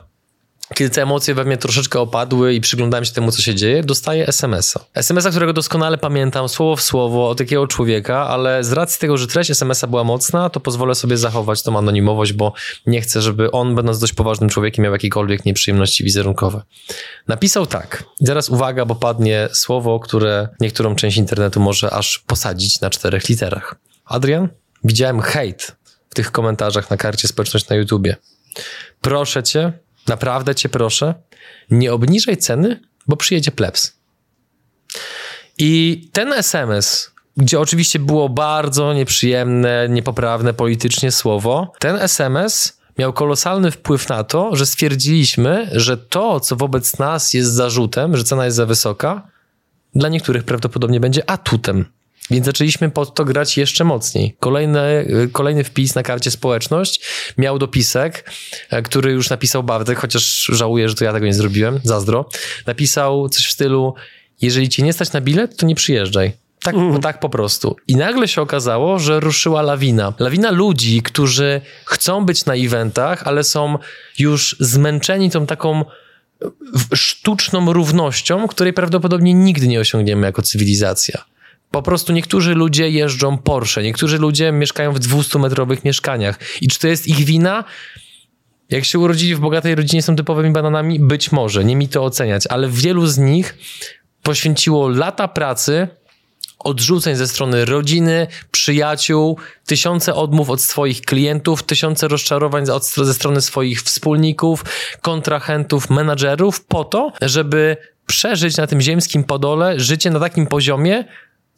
kiedy 0.73 0.89
te 0.89 1.01
emocje 1.01 1.35
we 1.35 1.45
mnie 1.45 1.57
troszeczkę 1.57 1.99
opadły 1.99 2.53
i 2.53 2.61
przyglądałem 2.61 3.05
się 3.05 3.11
temu, 3.11 3.31
co 3.31 3.41
się 3.41 3.55
dzieje, 3.55 3.83
dostaję 3.83 4.27
SMS-a. 4.27 4.79
SMS-a, 4.93 5.29
którego 5.29 5.53
doskonale 5.53 5.97
pamiętam, 5.97 6.49
słowo 6.49 6.75
w 6.75 6.81
słowo, 6.81 7.29
od 7.29 7.37
takiego 7.37 7.67
człowieka, 7.67 8.27
ale 8.27 8.63
z 8.63 8.71
racji 8.71 8.99
tego, 8.99 9.17
że 9.17 9.27
treść 9.27 9.51
SMS-a 9.51 9.87
była 9.87 10.03
mocna, 10.03 10.49
to 10.49 10.59
pozwolę 10.59 10.95
sobie 10.95 11.17
zachować 11.17 11.63
tą 11.63 11.77
anonimowość, 11.77 12.33
bo 12.33 12.53
nie 12.85 13.01
chcę, 13.01 13.21
żeby 13.21 13.51
on, 13.51 13.75
będąc 13.75 13.99
dość 13.99 14.13
poważnym 14.13 14.49
człowiekiem, 14.49 14.83
miał 14.83 14.93
jakiekolwiek 14.93 15.45
nieprzyjemności 15.45 16.03
wizerunkowe. 16.03 16.61
Napisał 17.27 17.65
tak. 17.65 18.03
I 18.19 18.25
teraz 18.25 18.49
uwaga, 18.49 18.85
bo 18.85 18.95
padnie 18.95 19.49
słowo, 19.53 19.99
które 19.99 20.49
niektórą 20.59 20.95
część 20.95 21.17
internetu 21.17 21.59
może 21.59 21.93
aż 21.93 22.19
posadzić 22.19 22.81
na 22.81 22.89
czterech 22.89 23.29
literach. 23.29 23.75
Adrian, 24.05 24.49
widziałem 24.83 25.21
hejt 25.21 25.75
w 26.09 26.15
tych 26.15 26.31
komentarzach 26.31 26.89
na 26.89 26.97
karcie 26.97 27.27
społeczność 27.27 27.69
na 27.69 27.75
YouTubie. 27.75 28.15
Proszę 29.01 29.43
cię, 29.43 29.73
Naprawdę 30.07 30.55
cię 30.55 30.69
proszę, 30.69 31.13
nie 31.69 31.93
obniżaj 31.93 32.37
ceny, 32.37 32.79
bo 33.07 33.17
przyjedzie 33.17 33.51
plebs. 33.51 33.97
I 35.57 36.01
ten 36.13 36.33
SMS, 36.33 37.11
gdzie 37.37 37.59
oczywiście 37.59 37.99
było 37.99 38.29
bardzo 38.29 38.93
nieprzyjemne, 38.93 39.87
niepoprawne 39.89 40.53
politycznie 40.53 41.11
słowo, 41.11 41.71
ten 41.79 41.95
SMS 41.95 42.77
miał 42.97 43.13
kolosalny 43.13 43.71
wpływ 43.71 44.09
na 44.09 44.23
to, 44.23 44.55
że 44.55 44.65
stwierdziliśmy, 44.65 45.69
że 45.71 45.97
to, 45.97 46.39
co 46.39 46.55
wobec 46.55 46.99
nas 46.99 47.33
jest 47.33 47.51
zarzutem, 47.51 48.17
że 48.17 48.23
cena 48.23 48.45
jest 48.45 48.57
za 48.57 48.65
wysoka, 48.65 49.27
dla 49.95 50.09
niektórych 50.09 50.43
prawdopodobnie 50.43 50.99
będzie 50.99 51.29
atutem. 51.29 51.85
Więc 52.31 52.45
zaczęliśmy 52.45 52.89
pod 52.89 53.15
to 53.15 53.25
grać 53.25 53.57
jeszcze 53.57 53.83
mocniej. 53.83 54.35
Kolejny, 54.39 55.07
kolejny 55.31 55.63
wpis 55.63 55.95
na 55.95 56.03
karcie 56.03 56.31
społeczność 56.31 57.01
miał 57.37 57.59
dopisek, 57.59 58.31
e, 58.69 58.81
który 58.81 59.11
już 59.11 59.29
napisał 59.29 59.63
Bartek, 59.63 59.99
chociaż 59.99 60.49
żałuję, 60.51 60.89
że 60.89 60.95
to 60.95 61.03
ja 61.05 61.13
tego 61.13 61.25
nie 61.25 61.33
zrobiłem, 61.33 61.79
zazdro. 61.83 62.29
Napisał 62.67 63.29
coś 63.29 63.45
w 63.45 63.51
stylu, 63.51 63.93
jeżeli 64.41 64.69
cię 64.69 64.83
nie 64.83 64.93
stać 64.93 65.11
na 65.11 65.21
bilet, 65.21 65.57
to 65.57 65.65
nie 65.65 65.75
przyjeżdżaj. 65.75 66.31
Tak, 66.63 66.75
mm. 66.75 67.01
tak 67.01 67.19
po 67.19 67.29
prostu. 67.29 67.75
I 67.87 67.95
nagle 67.95 68.27
się 68.27 68.41
okazało, 68.41 68.99
że 68.99 69.19
ruszyła 69.19 69.61
lawina. 69.61 70.13
Lawina 70.19 70.51
ludzi, 70.51 71.01
którzy 71.01 71.61
chcą 71.85 72.25
być 72.25 72.45
na 72.45 72.53
eventach, 72.55 73.23
ale 73.27 73.43
są 73.43 73.77
już 74.19 74.55
zmęczeni 74.59 75.31
tą 75.31 75.45
taką 75.45 75.85
sztuczną 76.93 77.73
równością, 77.73 78.47
której 78.47 78.73
prawdopodobnie 78.73 79.33
nigdy 79.33 79.67
nie 79.67 79.79
osiągniemy 79.79 80.27
jako 80.27 80.41
cywilizacja. 80.41 81.32
Po 81.73 81.81
prostu 81.81 82.13
niektórzy 82.13 82.55
ludzie 82.55 82.89
jeżdżą 82.89 83.37
Porsche, 83.37 83.83
niektórzy 83.83 84.17
ludzie 84.17 84.51
mieszkają 84.51 84.93
w 84.93 84.99
200-metrowych 84.99 85.85
mieszkaniach. 85.85 86.39
I 86.61 86.67
czy 86.67 86.79
to 86.79 86.87
jest 86.87 87.07
ich 87.07 87.17
wina? 87.25 87.63
Jak 88.69 88.85
się 88.85 88.99
urodzili 88.99 89.35
w 89.35 89.39
bogatej 89.39 89.75
rodzinie, 89.75 90.01
są 90.01 90.15
typowymi 90.15 90.51
bananami? 90.51 90.99
Być 90.99 91.31
może, 91.31 91.63
nie 91.63 91.75
mi 91.75 91.89
to 91.89 92.03
oceniać, 92.03 92.47
ale 92.47 92.69
wielu 92.69 93.07
z 93.07 93.17
nich 93.17 93.57
poświęciło 94.23 94.89
lata 94.89 95.27
pracy, 95.27 95.87
odrzuceń 96.59 97.15
ze 97.15 97.27
strony 97.27 97.65
rodziny, 97.65 98.27
przyjaciół, 98.51 99.37
tysiące 99.65 100.13
odmów 100.15 100.49
od 100.49 100.61
swoich 100.61 101.01
klientów, 101.01 101.63
tysiące 101.63 102.07
rozczarowań 102.07 102.65
ze 102.95 103.13
strony 103.13 103.41
swoich 103.41 103.81
wspólników, 103.81 104.65
kontrahentów, 105.01 105.89
menadżerów, 105.89 106.65
po 106.65 106.83
to, 106.83 107.11
żeby 107.21 107.77
przeżyć 108.05 108.57
na 108.57 108.67
tym 108.67 108.81
ziemskim 108.81 109.23
podole 109.23 109.79
życie 109.79 110.09
na 110.11 110.19
takim 110.19 110.47
poziomie, 110.47 111.05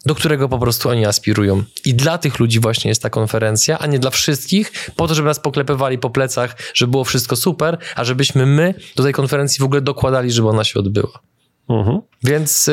do 0.06 0.14
którego 0.14 0.48
po 0.48 0.58
prostu 0.58 0.88
oni 0.88 1.06
aspirują. 1.06 1.62
I 1.84 1.94
dla 1.94 2.18
tych 2.18 2.38
ludzi 2.38 2.60
właśnie 2.60 2.88
jest 2.88 3.02
ta 3.02 3.10
konferencja, 3.10 3.78
a 3.78 3.86
nie 3.86 3.98
dla 3.98 4.10
wszystkich, 4.10 4.90
po 4.96 5.08
to, 5.08 5.14
żeby 5.14 5.28
nas 5.28 5.40
poklepywali 5.40 5.98
po 5.98 6.10
plecach, 6.10 6.56
żeby 6.74 6.90
było 6.90 7.04
wszystko 7.04 7.36
super, 7.36 7.78
a 7.96 8.04
żebyśmy 8.04 8.46
my 8.46 8.74
do 8.96 9.02
tej 9.02 9.12
konferencji 9.12 9.62
w 9.62 9.64
ogóle 9.64 9.80
dokładali, 9.80 10.32
żeby 10.32 10.48
ona 10.48 10.64
się 10.64 10.80
odbyła. 10.80 11.20
Mhm. 11.68 12.00
Więc 12.22 12.68
y, 12.68 12.72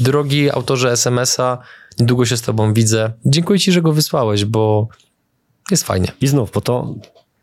drogi 0.00 0.50
autorze 0.50 0.92
SMS-a, 0.92 1.58
niedługo 1.98 2.26
się 2.26 2.36
z 2.36 2.42
tobą 2.42 2.74
widzę. 2.74 3.12
Dziękuję 3.26 3.58
ci, 3.58 3.72
że 3.72 3.82
go 3.82 3.92
wysłałeś, 3.92 4.44
bo 4.44 4.88
jest 5.70 5.84
fajnie. 5.84 6.12
I 6.20 6.26
znów, 6.26 6.50
bo 6.50 6.60
to 6.60 6.94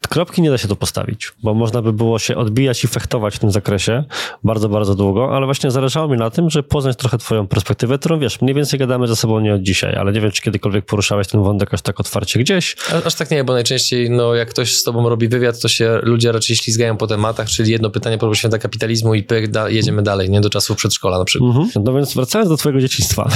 Kropki 0.10 0.42
nie 0.42 0.50
da 0.50 0.58
się 0.58 0.68
tu 0.68 0.76
postawić, 0.76 1.32
bo 1.44 1.54
można 1.54 1.82
by 1.82 1.94
było 1.94 2.20
się 2.20 2.36
odbijać 2.36 2.84
i 2.84 2.88
fechtować 2.88 3.36
w 3.36 3.40
tym 3.40 3.52
zakresie 3.52 4.04
bardzo, 4.44 4.70
bardzo 4.70 4.96
długo, 4.96 5.36
ale 5.36 5.46
właśnie 5.46 5.72
zależało 5.72 6.08
mi 6.08 6.18
na 6.18 6.30
tym, 6.30 6.50
że 6.50 6.64
poznać 6.64 6.98
trochę 6.98 7.18
twoją 7.18 7.48
perspektywę, 7.48 7.98
którą 8.00 8.20
wiesz, 8.20 8.42
mniej 8.42 8.56
więcej 8.56 8.80
gadamy 8.80 9.08
ze 9.08 9.16
sobą 9.16 9.40
nie 9.40 9.54
od 9.54 9.62
dzisiaj, 9.62 9.96
ale 9.96 10.12
nie 10.12 10.22
wiem, 10.22 10.32
czy 10.32 10.42
kiedykolwiek 10.42 10.86
poruszałeś 10.86 11.28
ten 11.28 11.44
wątek 11.44 11.74
aż 11.74 11.82
tak 11.82 12.00
otwarcie 12.00 12.40
gdzieś. 12.40 12.76
Aż 13.06 13.16
tak 13.16 13.32
nie, 13.32 13.44
bo 13.44 13.54
najczęściej, 13.54 14.10
no 14.10 14.36
jak 14.36 14.50
ktoś 14.50 14.76
z 14.76 14.84
tobą 14.84 15.10
robi 15.10 15.28
wywiad, 15.28 15.60
to 15.62 15.68
się 15.68 16.00
ludzie 16.04 16.32
raczej 16.32 16.56
ślizgają 16.56 16.98
po 16.98 17.08
tematach, 17.08 17.50
czyli 17.50 17.72
jedno 17.72 17.90
pytanie 17.90 18.18
propos 18.18 18.38
święta 18.38 18.58
kapitalizmu 18.58 19.14
i 19.14 19.24
pyk, 19.24 19.52
da, 19.52 19.70
jedziemy 19.70 20.04
dalej, 20.04 20.30
nie 20.30 20.42
do 20.42 20.50
czasów 20.50 20.78
przedszkola 20.78 21.18
na 21.18 21.26
przykład. 21.26 21.56
Mhm. 21.56 21.86
No 21.86 21.94
więc 21.94 22.14
wracając 22.14 22.50
do 22.50 22.58
twojego 22.58 22.82
dzieciństwa. 22.82 23.30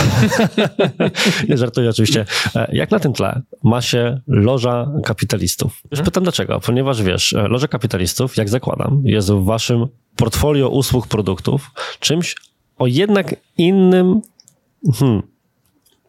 nie 1.50 1.58
żartuję 1.58 1.90
oczywiście. 1.90 2.26
E, 2.56 2.70
jak 2.74 2.92
na 2.92 3.00
tym 3.00 3.14
tle 3.14 3.42
ma 3.64 3.82
się 3.82 4.22
loża 4.28 4.92
kapitalistów? 5.04 5.82
Już 5.92 6.02
pytam 6.02 6.24
dlaczego, 6.24 6.51
ponieważ 6.60 7.04
wiesz, 7.04 7.34
e, 7.34 7.48
loża 7.48 7.68
kapitalistów, 7.68 8.38
jak 8.38 8.50
zakładam, 8.50 9.02
jest 9.06 9.32
w 9.32 9.44
waszym 9.44 9.88
portfolio 10.16 10.70
usług, 10.70 11.08
produktów 11.08 11.72
czymś 12.00 12.36
o 12.78 12.88
jednak 12.88 13.36
innym 13.58 14.22
hmm, 14.94 15.22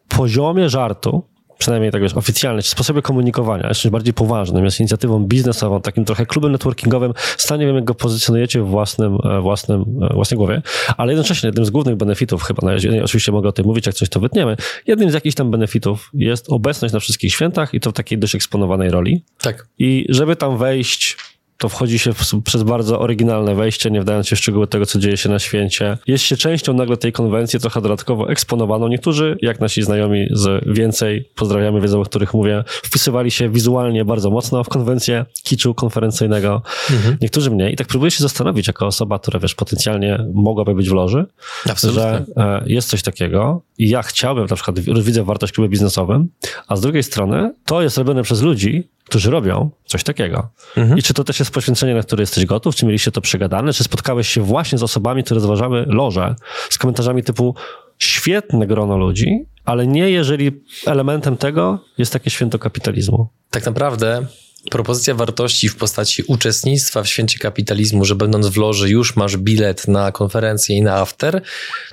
poziomie 0.07 0.69
żartu, 0.69 1.23
przynajmniej 1.63 1.91
tak 1.91 2.01
wiesz, 2.01 2.13
oficjalnie, 2.13 2.61
czy 2.61 2.69
sposobie 2.69 3.01
komunikowania, 3.01 3.67
jest 3.67 3.81
czymś 3.81 3.91
bardziej 3.91 4.13
poważnym, 4.13 4.65
jest 4.65 4.79
inicjatywą 4.79 5.25
biznesową, 5.25 5.81
takim 5.81 6.05
trochę 6.05 6.25
klubem 6.25 6.51
networkingowym. 6.51 7.13
Stanie 7.37 7.59
nie 7.59 7.67
wiem, 7.67 7.75
jak 7.75 7.85
go 7.85 7.95
pozycjonujecie 7.95 8.61
w 8.61 8.67
własnym, 8.67 9.17
e, 9.23 9.41
własnym, 9.41 9.81
e, 9.81 10.13
własnej 10.13 10.37
głowie, 10.37 10.61
ale 10.97 11.11
jednocześnie 11.11 11.47
jednym 11.47 11.65
z 11.65 11.69
głównych 11.69 11.95
benefitów 11.95 12.43
chyba, 12.43 12.67
no, 12.67 13.03
oczywiście 13.03 13.31
mogę 13.31 13.49
o 13.49 13.51
tym 13.51 13.65
mówić, 13.65 13.85
jak 13.85 13.95
coś 13.95 14.09
to 14.09 14.19
wytniemy, 14.19 14.55
jednym 14.87 15.11
z 15.11 15.13
jakichś 15.13 15.35
tam 15.35 15.51
benefitów 15.51 16.09
jest 16.13 16.49
obecność 16.49 16.93
na 16.93 16.99
wszystkich 16.99 17.31
świętach 17.31 17.73
i 17.73 17.79
to 17.79 17.91
w 17.91 17.93
takiej 17.93 18.17
dość 18.17 18.35
eksponowanej 18.35 18.89
roli. 18.89 19.23
Tak. 19.41 19.67
I 19.79 20.05
żeby 20.09 20.35
tam 20.35 20.57
wejść, 20.57 21.17
to 21.63 21.69
wchodzi 21.69 21.99
się 21.99 22.13
w, 22.13 22.41
przez 22.43 22.63
bardzo 22.63 22.99
oryginalne 22.99 23.55
wejście, 23.55 23.91
nie 23.91 24.01
wdając 24.01 24.27
się 24.27 24.35
w 24.35 24.39
szczegóły 24.39 24.67
tego, 24.67 24.85
co 24.85 24.99
dzieje 24.99 25.17
się 25.17 25.29
na 25.29 25.39
święcie. 25.39 25.97
Jest 26.07 26.23
się 26.23 26.37
częścią 26.37 26.73
nagle 26.73 26.97
tej 26.97 27.11
konwencji, 27.11 27.59
trochę 27.59 27.81
dodatkowo 27.81 28.29
eksponowaną. 28.29 28.87
Niektórzy, 28.87 29.37
jak 29.41 29.59
nasi 29.59 29.83
znajomi 29.83 30.27
z 30.31 30.63
więcej, 30.65 31.29
pozdrawiamy, 31.35 31.81
wiedzą, 31.81 32.01
o 32.01 32.05
których 32.05 32.33
mówię, 32.33 32.63
wpisywali 32.67 33.31
się 33.31 33.49
wizualnie 33.49 34.05
bardzo 34.05 34.29
mocno 34.29 34.63
w 34.63 34.69
konwencję 34.69 35.25
kiczu 35.43 35.73
konferencyjnego. 35.73 36.61
Mhm. 36.91 37.17
Niektórzy 37.21 37.51
mniej. 37.51 37.73
I 37.73 37.75
tak 37.75 37.87
próbuję 37.87 38.11
się 38.11 38.23
zastanowić, 38.23 38.67
jako 38.67 38.87
osoba, 38.87 39.19
która, 39.19 39.39
wiesz, 39.39 39.55
potencjalnie 39.55 40.25
mogłaby 40.33 40.75
być 40.75 40.89
w 40.89 40.93
loży, 40.93 41.25
Absolutnie. 41.69 42.01
że 42.01 42.25
e, 42.37 42.63
jest 42.65 42.89
coś 42.89 43.01
takiego 43.03 43.61
i 43.77 43.89
ja 43.89 44.03
chciałbym, 44.03 44.45
na 44.49 44.55
przykład 44.55 44.79
widzę 44.79 45.23
wartość 45.23 45.53
klubie 45.53 45.69
biznesowym, 45.69 46.27
a 46.67 46.75
z 46.75 46.81
drugiej 46.81 47.03
strony 47.03 47.53
to 47.65 47.81
jest 47.81 47.97
robione 47.97 48.23
przez 48.23 48.41
ludzi, 48.41 48.87
którzy 49.05 49.31
robią 49.31 49.69
coś 49.93 50.03
takiego. 50.03 50.49
Mhm. 50.77 50.99
I 50.99 51.03
czy 51.03 51.13
to 51.13 51.23
też 51.23 51.39
jest 51.39 51.51
poświęcenie, 51.51 51.95
na 51.95 52.03
które 52.03 52.21
jesteś 52.21 52.45
gotów? 52.45 52.75
Czy 52.75 52.85
mieliście 52.85 53.11
to 53.11 53.21
przegadane? 53.21 53.73
Czy 53.73 53.83
spotkałeś 53.83 54.27
się 54.27 54.41
właśnie 54.41 54.77
z 54.77 54.83
osobami, 54.83 55.23
które 55.23 55.39
zważały 55.39 55.85
loże, 55.87 56.35
z 56.69 56.77
komentarzami 56.77 57.23
typu 57.23 57.55
świetne 57.99 58.67
grono 58.67 58.97
ludzi, 58.97 59.45
ale 59.65 59.87
nie 59.87 60.09
jeżeli 60.09 60.63
elementem 60.85 61.37
tego 61.37 61.79
jest 61.97 62.13
takie 62.13 62.29
święto 62.29 62.59
kapitalizmu? 62.59 63.27
Tak 63.49 63.65
naprawdę 63.65 64.25
propozycja 64.71 65.15
wartości 65.15 65.69
w 65.69 65.75
postaci 65.75 66.23
uczestnictwa 66.27 67.03
w 67.03 67.07
święcie 67.07 67.39
kapitalizmu, 67.39 68.05
że 68.05 68.15
będąc 68.15 68.47
w 68.47 68.57
loży 68.57 68.89
już 68.89 69.15
masz 69.15 69.37
bilet 69.37 69.87
na 69.87 70.11
konferencję 70.11 70.77
i 70.77 70.81
na 70.81 70.95
after, 70.95 71.41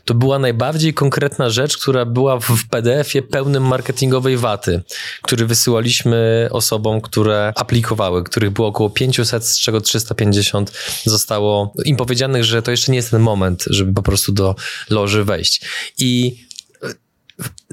to 0.04 0.14
była 0.14 0.38
najbardziej 0.38 0.94
konkretna 0.94 1.50
rzecz, 1.50 1.78
która 1.78 2.04
była 2.04 2.40
w 2.40 2.68
PDF-ie 2.70 3.22
pełnym 3.22 3.66
marketingowej 3.66 4.36
waty, 4.36 4.82
który 5.22 5.46
wysyłaliśmy 5.46 6.48
osobom, 6.50 7.00
które 7.00 7.52
aplikowały, 7.56 8.24
których 8.24 8.50
było 8.50 8.68
około 8.68 8.90
500, 8.90 9.44
z 9.44 9.58
czego 9.58 9.80
350 9.80 10.72
zostało 11.04 11.72
im 11.84 11.96
powiedzianych, 11.96 12.44
że 12.44 12.62
to 12.62 12.70
jeszcze 12.70 12.92
nie 12.92 12.96
jest 12.96 13.10
ten 13.10 13.22
moment, 13.22 13.64
żeby 13.66 13.92
po 13.92 14.02
prostu 14.02 14.32
do 14.32 14.54
loży 14.90 15.24
wejść. 15.24 15.60
I 15.98 16.36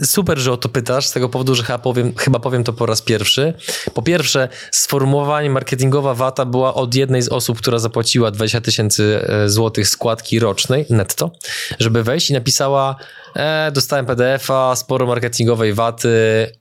super, 0.04 0.38
że 0.40 0.52
o 0.52 0.58
to 0.58 0.70
pytasz, 0.70 1.08
z 1.08 1.12
tego 1.12 1.30
powodu, 1.30 1.56
że 1.56 1.64
chyba 1.64 1.78
powiem, 1.78 2.14
chyba 2.18 2.40
powiem 2.40 2.64
to 2.64 2.74
po 2.74 2.86
raz 2.86 3.02
pierwszy. 3.02 3.54
Po 3.94 4.02
pierwsze, 4.02 4.50
sformułowanie 4.72 5.50
marketingowa 5.50 6.14
WATA 6.14 6.46
była 6.46 6.74
od 6.74 6.96
jednej 6.96 7.22
z 7.22 7.30
osób, 7.30 7.58
która 7.58 7.80
zapłaciła 7.80 8.32
20 8.32 8.62
tysięcy 8.62 9.26
e, 9.28 9.50
złotych 9.50 9.88
składki 9.88 10.40
rocznej 10.40 10.86
netto, 10.90 11.32
żeby 11.80 12.04
wejść 12.04 12.30
i 12.30 12.34
napisała 12.34 12.96
e, 13.36 13.72
dostałem 13.72 14.06
PDF-a, 14.06 14.76
sporo 14.76 15.06
marketingowej 15.08 15.74
waty, 15.74 16.10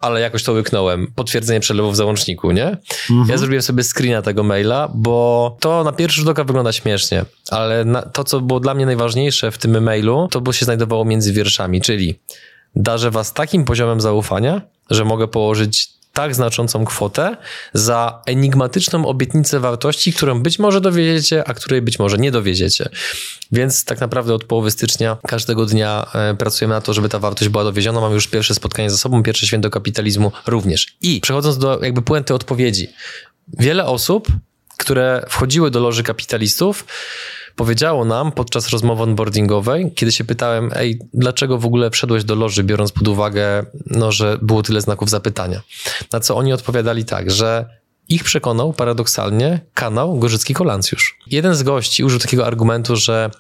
ale 0.01 0.21
jakoś 0.21 0.43
to 0.43 0.53
łyknąłem. 0.53 1.13
Potwierdzenie 1.15 1.61
przelewu 1.61 1.91
w 1.91 1.97
załączniku, 1.97 2.51
nie? 2.51 2.67
Mhm. 3.11 3.29
Ja 3.29 3.39
zrobiłem 3.39 3.63
sobie 3.63 3.83
screena 3.83 4.23
tego 4.23 4.43
maila, 4.43 4.89
bo 4.95 5.57
to 5.61 5.85
na 5.85 5.93
pierwszy 5.93 6.21
rzut 6.21 6.29
oka 6.29 6.45
wygląda 6.45 6.73
śmiesznie, 6.73 7.25
ale 7.51 7.85
na, 7.85 8.03
to, 8.03 8.25
co 8.25 8.41
było 8.41 8.61
dla 8.61 8.75
mnie 8.75 8.87
najważniejsze 8.87 9.51
w 9.51 9.59
tym 9.59 9.83
mailu, 9.83 10.29
to 10.31 10.41
było 10.41 10.53
się 10.53 10.65
znajdowało 10.65 11.05
między 11.05 11.33
wierszami, 11.33 11.81
czyli 11.81 12.19
darzę 12.77 13.11
was 13.11 13.33
takim 13.33 13.65
poziomem 13.65 14.01
zaufania, 14.01 14.61
że 14.91 15.05
mogę 15.05 15.29
położyć 15.29 15.97
tak 16.13 16.35
znaczącą 16.35 16.85
kwotę 16.85 17.37
za 17.75 18.23
enigmatyczną 18.27 19.07
obietnicę 19.07 19.61
wartości, 19.61 20.13
którą 20.13 20.43
być 20.43 20.59
może 20.59 20.81
dowiedziecie, 20.81 21.49
a 21.49 21.55
której 21.55 21.83
być 21.83 21.99
może 21.99 22.19
nie 22.19 22.31
dowiedziecie. 22.31 22.89
Więc 23.53 23.85
tak 23.85 24.01
naprawdę 24.01 24.35
od 24.35 24.45
połowy 24.45 24.71
stycznia 24.71 25.17
każdego 25.27 25.67
dnia 25.67 26.07
e, 26.15 26.35
pracujemy 26.35 26.75
na 26.75 26.81
to, 26.81 26.95
żeby 26.95 27.09
ta 27.09 27.19
wartość 27.19 27.49
była 27.49 27.65
dowieziona. 27.65 28.01
Mam 28.01 28.13
już 28.13 28.27
pierwsze 28.27 28.55
spotkanie 28.55 28.91
ze 28.91 28.99
sobą, 28.99 29.23
pierwsze 29.23 29.47
święto 29.47 29.71
kapitalizmu 29.71 30.33
również. 30.47 30.97
I 31.03 31.21
przechodząc 31.21 31.59
do 31.59 31.79
jakby 31.83 32.03
puenty 32.03 32.35
odpowiedzi. 32.35 32.89
Wiele 33.59 33.87
osób, 33.87 34.29
które 34.77 35.25
wchodziły 35.29 35.71
do 35.71 35.81
loży 35.81 36.03
kapitalistów, 36.03 36.85
powiedziało 37.57 38.05
nam 38.05 38.33
podczas 38.33 38.69
rozmowy 38.69 39.03
onboardingowej, 39.03 39.93
kiedy 39.95 40.13
się 40.13 40.25
pytałem, 40.25 40.71
ej, 40.75 40.99
dlaczego 41.15 41.59
w 41.59 41.67
ogóle 41.67 41.91
wszedłeś 41.91 42.25
do 42.25 42.35
loży, 42.35 42.65
biorąc 42.65 42.93
pod 42.93 43.09
uwagę, 43.09 43.67
no, 43.87 44.13
że 44.13 44.39
było 44.43 44.63
tyle 44.63 44.81
znaków 44.81 45.11
zapytania. 45.11 45.63
Na 46.13 46.21
co 46.21 46.37
oni 46.37 46.53
odpowiadali 46.53 47.05
tak, 47.05 47.31
że 47.31 47.69
ich 48.09 48.25
przekonał 48.25 48.73
paradoksalnie 48.73 49.61
kanał 49.75 50.19
Gorzycki 50.19 50.55
Kolancjusz. 50.55 51.19
Jeden 51.27 51.55
z 51.55 51.63
gości 51.63 52.05
użył 52.05 52.21
takiego 52.21 52.47
argumentu, 52.47 52.97
że 52.97 53.31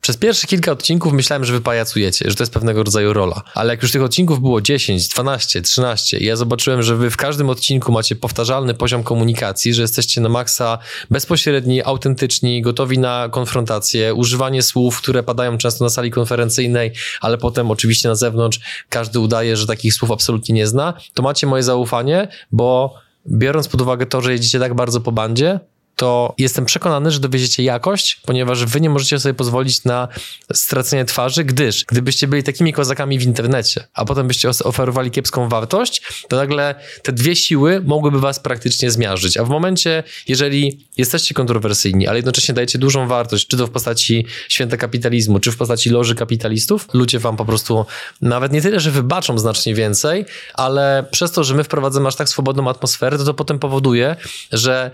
przez 0.00 0.16
pierwsze 0.16 0.46
kilka 0.46 0.72
odcinków 0.72 1.12
myślałem, 1.12 1.44
że 1.44 1.52
wy 1.52 1.60
pajacujecie, 1.60 2.30
że 2.30 2.36
to 2.36 2.42
jest 2.42 2.52
pewnego 2.52 2.82
rodzaju 2.82 3.12
rola. 3.12 3.42
Ale 3.54 3.72
jak 3.72 3.82
już 3.82 3.92
tych 3.92 4.02
odcinków 4.02 4.40
było 4.40 4.60
10, 4.60 5.08
12, 5.08 5.62
13 5.62 6.18
i 6.18 6.24
ja 6.24 6.36
zobaczyłem, 6.36 6.82
że 6.82 6.96
wy 6.96 7.10
w 7.10 7.16
każdym 7.16 7.50
odcinku 7.50 7.92
macie 7.92 8.16
powtarzalny 8.16 8.74
poziom 8.74 9.02
komunikacji, 9.02 9.74
że 9.74 9.82
jesteście 9.82 10.20
na 10.20 10.28
maksa 10.28 10.78
bezpośredni, 11.10 11.82
autentyczni, 11.82 12.62
gotowi 12.62 12.98
na 12.98 13.28
konfrontację, 13.30 14.14
używanie 14.14 14.62
słów, 14.62 14.98
które 14.98 15.22
padają 15.22 15.58
często 15.58 15.84
na 15.84 15.90
sali 15.90 16.10
konferencyjnej, 16.10 16.92
ale 17.20 17.38
potem 17.38 17.70
oczywiście 17.70 18.08
na 18.08 18.14
zewnątrz 18.14 18.60
każdy 18.88 19.20
udaje, 19.20 19.56
że 19.56 19.66
takich 19.66 19.94
słów 19.94 20.10
absolutnie 20.10 20.54
nie 20.54 20.66
zna, 20.66 20.94
to 21.14 21.22
macie 21.22 21.46
moje 21.46 21.62
zaufanie, 21.62 22.28
bo 22.52 22.94
biorąc 23.26 23.68
pod 23.68 23.80
uwagę 23.80 24.06
to, 24.06 24.20
że 24.20 24.32
jedziecie 24.32 24.58
tak 24.58 24.74
bardzo 24.74 25.00
po 25.00 25.12
bandzie, 25.12 25.60
to 26.00 26.34
jestem 26.38 26.64
przekonany, 26.64 27.10
że 27.10 27.20
dowieziecie 27.20 27.62
jakość, 27.62 28.20
ponieważ 28.26 28.64
wy 28.64 28.80
nie 28.80 28.90
możecie 28.90 29.20
sobie 29.20 29.34
pozwolić 29.34 29.84
na 29.84 30.08
stracenie 30.52 31.04
twarzy, 31.04 31.44
gdyż 31.44 31.84
gdybyście 31.84 32.28
byli 32.28 32.42
takimi 32.42 32.72
kozakami 32.72 33.18
w 33.18 33.22
internecie, 33.22 33.84
a 33.94 34.04
potem 34.04 34.28
byście 34.28 34.48
oferowali 34.64 35.10
kiepską 35.10 35.48
wartość, 35.48 36.02
to 36.28 36.36
nagle 36.36 36.74
te 37.02 37.12
dwie 37.12 37.36
siły 37.36 37.82
mogłyby 37.84 38.20
was 38.20 38.40
praktycznie 38.40 38.90
zmiażdżyć. 38.90 39.36
A 39.36 39.44
w 39.44 39.48
momencie, 39.48 40.02
jeżeli 40.28 40.86
jesteście 40.96 41.34
kontrowersyjni, 41.34 42.06
ale 42.06 42.18
jednocześnie 42.18 42.54
dajecie 42.54 42.78
dużą 42.78 43.08
wartość, 43.08 43.46
czy 43.46 43.56
to 43.56 43.66
w 43.66 43.70
postaci 43.70 44.26
święta 44.48 44.76
kapitalizmu, 44.76 45.38
czy 45.38 45.52
w 45.52 45.56
postaci 45.56 45.90
loży 45.90 46.14
kapitalistów, 46.14 46.88
ludzie 46.92 47.18
wam 47.18 47.36
po 47.36 47.44
prostu 47.44 47.86
nawet 48.22 48.52
nie 48.52 48.62
tyle, 48.62 48.80
że 48.80 48.90
wybaczą 48.90 49.38
znacznie 49.38 49.74
więcej, 49.74 50.24
ale 50.54 51.04
przez 51.10 51.32
to, 51.32 51.44
że 51.44 51.54
my 51.54 51.64
wprowadzamy 51.64 52.08
aż 52.08 52.16
tak 52.16 52.28
swobodną 52.28 52.70
atmosferę, 52.70 53.18
to 53.18 53.24
to 53.24 53.34
potem 53.34 53.58
powoduje, 53.58 54.16
że 54.52 54.90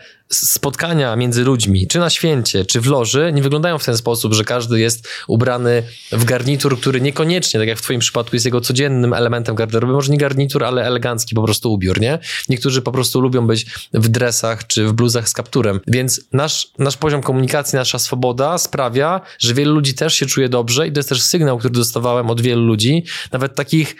spotkania 0.96 1.16
między 1.16 1.44
ludźmi, 1.44 1.86
czy 1.86 1.98
na 1.98 2.10
święcie, 2.10 2.64
czy 2.64 2.80
w 2.80 2.86
loży, 2.86 3.32
nie 3.34 3.42
wyglądają 3.42 3.78
w 3.78 3.84
ten 3.84 3.96
sposób, 3.96 4.34
że 4.34 4.44
każdy 4.44 4.80
jest 4.80 5.08
ubrany 5.28 5.82
w 6.12 6.24
garnitur, 6.24 6.80
który 6.80 7.00
niekoniecznie, 7.00 7.60
tak 7.60 7.68
jak 7.68 7.78
w 7.78 7.82
twoim 7.82 8.00
przypadku, 8.00 8.36
jest 8.36 8.44
jego 8.44 8.60
codziennym 8.60 9.12
elementem 9.12 9.54
garderoby. 9.54 9.92
Może 9.92 10.12
nie 10.12 10.18
garnitur, 10.18 10.64
ale 10.64 10.84
elegancki 10.84 11.34
po 11.34 11.42
prostu 11.42 11.72
ubiór, 11.72 12.00
nie? 12.00 12.18
Niektórzy 12.48 12.82
po 12.82 12.92
prostu 12.92 13.20
lubią 13.20 13.46
być 13.46 13.66
w 13.92 14.08
dresach, 14.08 14.66
czy 14.66 14.86
w 14.86 14.92
bluzach 14.92 15.28
z 15.28 15.32
kapturem. 15.32 15.80
Więc 15.86 16.20
nasz, 16.32 16.68
nasz 16.78 16.96
poziom 16.96 17.22
komunikacji, 17.22 17.76
nasza 17.76 17.98
swoboda 17.98 18.58
sprawia, 18.58 19.20
że 19.38 19.54
wielu 19.54 19.74
ludzi 19.74 19.94
też 19.94 20.14
się 20.14 20.26
czuje 20.26 20.48
dobrze 20.48 20.88
i 20.88 20.92
to 20.92 20.98
jest 20.98 21.08
też 21.08 21.22
sygnał, 21.22 21.58
który 21.58 21.74
dostawałem 21.74 22.30
od 22.30 22.40
wielu 22.40 22.62
ludzi, 22.62 23.04
nawet 23.32 23.54
takich 23.54 23.96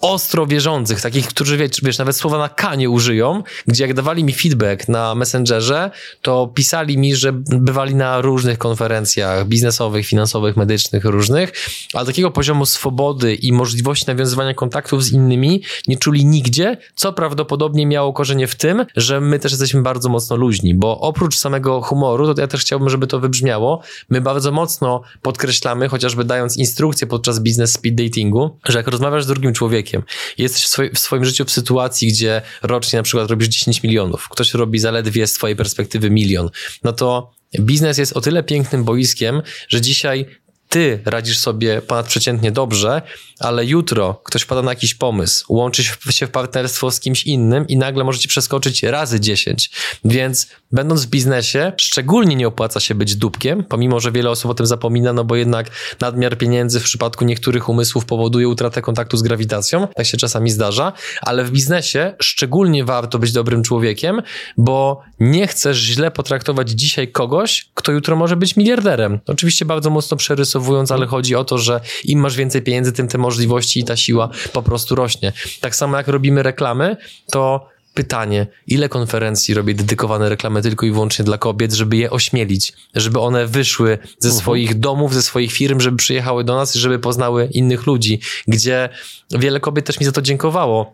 ostro 0.00 0.46
wierzących, 0.46 1.00
takich, 1.00 1.28
którzy 1.28 1.56
wiesz, 1.56 1.70
wiesz, 1.82 1.98
nawet 1.98 2.16
słowa 2.16 2.38
na 2.38 2.48
kanie 2.48 2.90
użyją, 2.90 3.42
gdzie 3.66 3.86
jak 3.86 3.94
dawali 3.94 4.24
mi 4.24 4.32
feedback 4.32 4.88
na 4.88 5.14
Messengerze, 5.14 5.90
to 6.22 6.46
pisali 6.54 6.98
mi, 6.98 7.16
że 7.16 7.32
bywali 7.32 7.94
na 7.94 8.20
różnych 8.20 8.58
konferencjach 8.58 9.46
biznesowych, 9.46 10.06
finansowych, 10.06 10.56
medycznych, 10.56 11.04
różnych, 11.04 11.52
ale 11.94 12.06
takiego 12.06 12.30
poziomu 12.30 12.66
swobody 12.66 13.34
i 13.34 13.52
możliwości 13.52 14.04
nawiązywania 14.06 14.54
kontaktów 14.54 15.04
z 15.04 15.12
innymi 15.12 15.62
nie 15.88 15.96
czuli 15.96 16.24
nigdzie, 16.24 16.76
co 16.94 17.12
prawdopodobnie 17.12 17.86
miało 17.86 18.12
korzenie 18.12 18.46
w 18.46 18.54
tym, 18.54 18.86
że 18.96 19.20
my 19.20 19.38
też 19.38 19.52
jesteśmy 19.52 19.82
bardzo 19.82 20.08
mocno 20.08 20.36
luźni, 20.36 20.74
bo 20.74 21.00
oprócz 21.00 21.38
samego 21.38 21.82
humoru, 21.82 22.34
to 22.34 22.40
ja 22.40 22.46
też 22.46 22.60
chciałbym, 22.60 22.90
żeby 22.90 23.06
to 23.06 23.20
wybrzmiało, 23.20 23.82
my 24.10 24.20
bardzo 24.20 24.52
mocno 24.52 25.02
podkreślamy, 25.22 25.88
chociażby 25.88 26.24
dając 26.24 26.56
instrukcje 26.56 27.06
podczas 27.06 27.40
biznes 27.40 27.72
speed 27.72 28.04
datingu, 28.04 28.58
że 28.64 28.78
jak 28.78 28.88
rozmawiasz 28.88 29.24
drugim 29.28 29.52
człowiekiem, 29.52 30.02
jesteś 30.38 30.64
w, 30.94 30.98
swoim 30.98 31.24
życiu 31.24 31.44
w 31.44 31.50
sytuacji, 31.50 32.08
gdzie 32.08 32.42
rocznie 32.62 32.96
na 32.96 33.02
przykład 33.02 33.30
robisz 33.30 33.48
10 33.48 33.82
milionów, 33.82 34.28
ktoś 34.28 34.54
robi 34.54 34.78
zaledwie 34.78 35.26
z 35.26 35.32
twojej 35.32 35.56
perspektywy 35.56 36.10
milion, 36.10 36.50
no 36.84 36.92
to 36.92 37.38
Biznes 37.60 37.98
jest 37.98 38.12
o 38.12 38.20
tyle 38.20 38.42
pięknym 38.42 38.84
boiskiem, 38.84 39.42
że 39.68 39.80
dzisiaj 39.80 40.26
ty 40.68 41.00
radzisz 41.04 41.38
sobie 41.38 41.82
ponadprzeciętnie 41.82 42.52
dobrze, 42.52 43.02
ale 43.40 43.64
jutro 43.64 44.20
ktoś 44.24 44.42
wpada 44.42 44.62
na 44.62 44.70
jakiś 44.70 44.94
pomysł, 44.94 45.44
łączy 45.48 45.84
się 46.10 46.26
w 46.26 46.30
partnerstwo 46.30 46.90
z 46.90 47.00
kimś 47.00 47.24
innym 47.24 47.68
i 47.68 47.76
nagle 47.76 48.04
możecie 48.04 48.28
przeskoczyć 48.28 48.82
razy 48.82 49.20
10. 49.20 49.70
Więc 50.04 50.48
będąc 50.72 51.04
w 51.04 51.08
biznesie, 51.08 51.72
szczególnie 51.76 52.36
nie 52.36 52.48
opłaca 52.48 52.80
się 52.80 52.94
być 52.94 53.16
dupkiem, 53.16 53.64
pomimo, 53.64 54.00
że 54.00 54.12
wiele 54.12 54.30
osób 54.30 54.50
o 54.50 54.54
tym 54.54 54.66
zapomina, 54.66 55.12
no 55.12 55.24
bo 55.24 55.36
jednak 55.36 55.70
nadmiar 56.00 56.38
pieniędzy 56.38 56.80
w 56.80 56.82
przypadku 56.82 57.24
niektórych 57.24 57.68
umysłów 57.68 58.04
powoduje 58.04 58.48
utratę 58.48 58.82
kontaktu 58.82 59.16
z 59.16 59.22
grawitacją, 59.22 59.88
tak 59.96 60.06
się 60.06 60.16
czasami 60.16 60.50
zdarza, 60.50 60.92
ale 61.22 61.44
w 61.44 61.50
biznesie 61.50 62.14
szczególnie 62.22 62.84
warto 62.84 63.18
być 63.18 63.32
dobrym 63.32 63.62
człowiekiem, 63.62 64.22
bo 64.56 65.02
nie 65.20 65.46
chcesz 65.46 65.78
źle 65.78 66.10
potraktować 66.10 66.70
dzisiaj 66.70 67.08
kogoś, 67.12 67.68
kto 67.74 67.92
jutro 67.92 68.16
może 68.16 68.36
być 68.36 68.56
miliarderem. 68.56 69.20
Oczywiście 69.26 69.64
bardzo 69.64 69.90
mocno 69.90 70.16
przerysowując, 70.16 70.92
ale 70.92 71.06
chodzi 71.06 71.34
o 71.34 71.44
to, 71.44 71.58
że 71.58 71.80
im 72.04 72.20
masz 72.20 72.36
więcej 72.36 72.62
pieniędzy, 72.62 72.92
tym 72.92 73.08
te 73.08 73.18
możliwości 73.28 73.80
i 73.80 73.84
ta 73.84 73.96
siła 73.96 74.28
po 74.52 74.62
prostu 74.62 74.94
rośnie. 74.94 75.32
Tak 75.60 75.76
samo 75.76 75.96
jak 75.96 76.08
robimy 76.08 76.42
reklamy, 76.42 76.96
to 77.32 77.68
pytanie, 77.94 78.46
ile 78.66 78.88
konferencji 78.88 79.54
robię 79.54 79.74
dedykowane 79.74 80.28
reklamy 80.28 80.62
tylko 80.62 80.86
i 80.86 80.90
wyłącznie 80.90 81.24
dla 81.24 81.38
kobiet, 81.38 81.72
żeby 81.72 81.96
je 81.96 82.10
ośmielić, 82.10 82.72
żeby 82.94 83.20
one 83.20 83.46
wyszły 83.46 83.98
ze 84.18 84.28
mhm. 84.28 84.42
swoich 84.42 84.78
domów, 84.78 85.14
ze 85.14 85.22
swoich 85.22 85.52
firm, 85.52 85.80
żeby 85.80 85.96
przyjechały 85.96 86.44
do 86.44 86.56
nas 86.56 86.76
i 86.76 86.78
żeby 86.78 86.98
poznały 86.98 87.48
innych 87.52 87.86
ludzi, 87.86 88.20
gdzie 88.48 88.88
wiele 89.30 89.60
kobiet 89.60 89.86
też 89.86 90.00
mi 90.00 90.06
za 90.06 90.12
to 90.12 90.22
dziękowało 90.22 90.92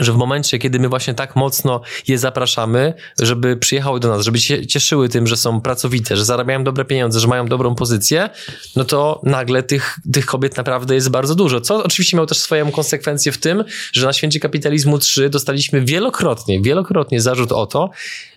że 0.00 0.12
w 0.12 0.16
momencie, 0.16 0.58
kiedy 0.58 0.78
my 0.78 0.88
właśnie 0.88 1.14
tak 1.14 1.36
mocno 1.36 1.80
je 2.08 2.18
zapraszamy, 2.18 2.94
żeby 3.18 3.56
przyjechały 3.56 4.00
do 4.00 4.08
nas, 4.08 4.24
żeby 4.24 4.38
się 4.38 4.66
cieszyły 4.66 5.08
tym, 5.08 5.26
że 5.26 5.36
są 5.36 5.60
pracowite, 5.60 6.16
że 6.16 6.24
zarabiają 6.24 6.64
dobre 6.64 6.84
pieniądze, 6.84 7.20
że 7.20 7.28
mają 7.28 7.46
dobrą 7.46 7.74
pozycję, 7.74 8.30
no 8.76 8.84
to 8.84 9.20
nagle 9.22 9.62
tych, 9.62 9.98
tych 10.12 10.26
kobiet 10.26 10.56
naprawdę 10.56 10.94
jest 10.94 11.08
bardzo 11.08 11.34
dużo. 11.34 11.60
Co 11.60 11.84
oczywiście 11.84 12.16
miało 12.16 12.26
też 12.26 12.38
swoją 12.38 12.70
konsekwencję 12.70 13.32
w 13.32 13.38
tym, 13.38 13.64
że 13.92 14.06
na 14.06 14.12
Święcie 14.12 14.40
Kapitalizmu 14.40 14.98
3 14.98 15.30
dostaliśmy 15.30 15.84
wielokrotnie, 15.84 16.60
wielokrotnie 16.60 17.20
zarzut 17.20 17.52
o 17.52 17.66
to, 17.66 17.90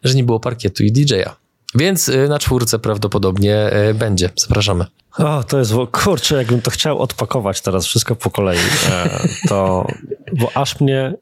że 0.03 0.15
nie 0.15 0.23
było 0.23 0.39
parkietu 0.39 0.83
i 0.83 0.91
DJ-a. 0.91 1.35
Więc 1.75 2.09
y, 2.09 2.27
na 2.29 2.39
czwórce 2.39 2.79
prawdopodobnie 2.79 3.71
y, 3.89 3.93
będzie. 3.93 4.29
Zapraszamy. 4.35 4.85
O, 5.17 5.43
to 5.43 5.59
jest, 5.59 5.73
kurczę, 5.91 6.35
jakbym 6.35 6.61
to 6.61 6.71
chciał 6.71 6.99
odpakować 6.99 7.61
teraz 7.61 7.85
wszystko 7.85 8.15
po 8.15 8.29
kolei, 8.29 8.59
e, 8.89 9.27
to, 9.49 9.87
bo 10.33 10.51
aż 10.57 10.79
mnie 10.79 11.13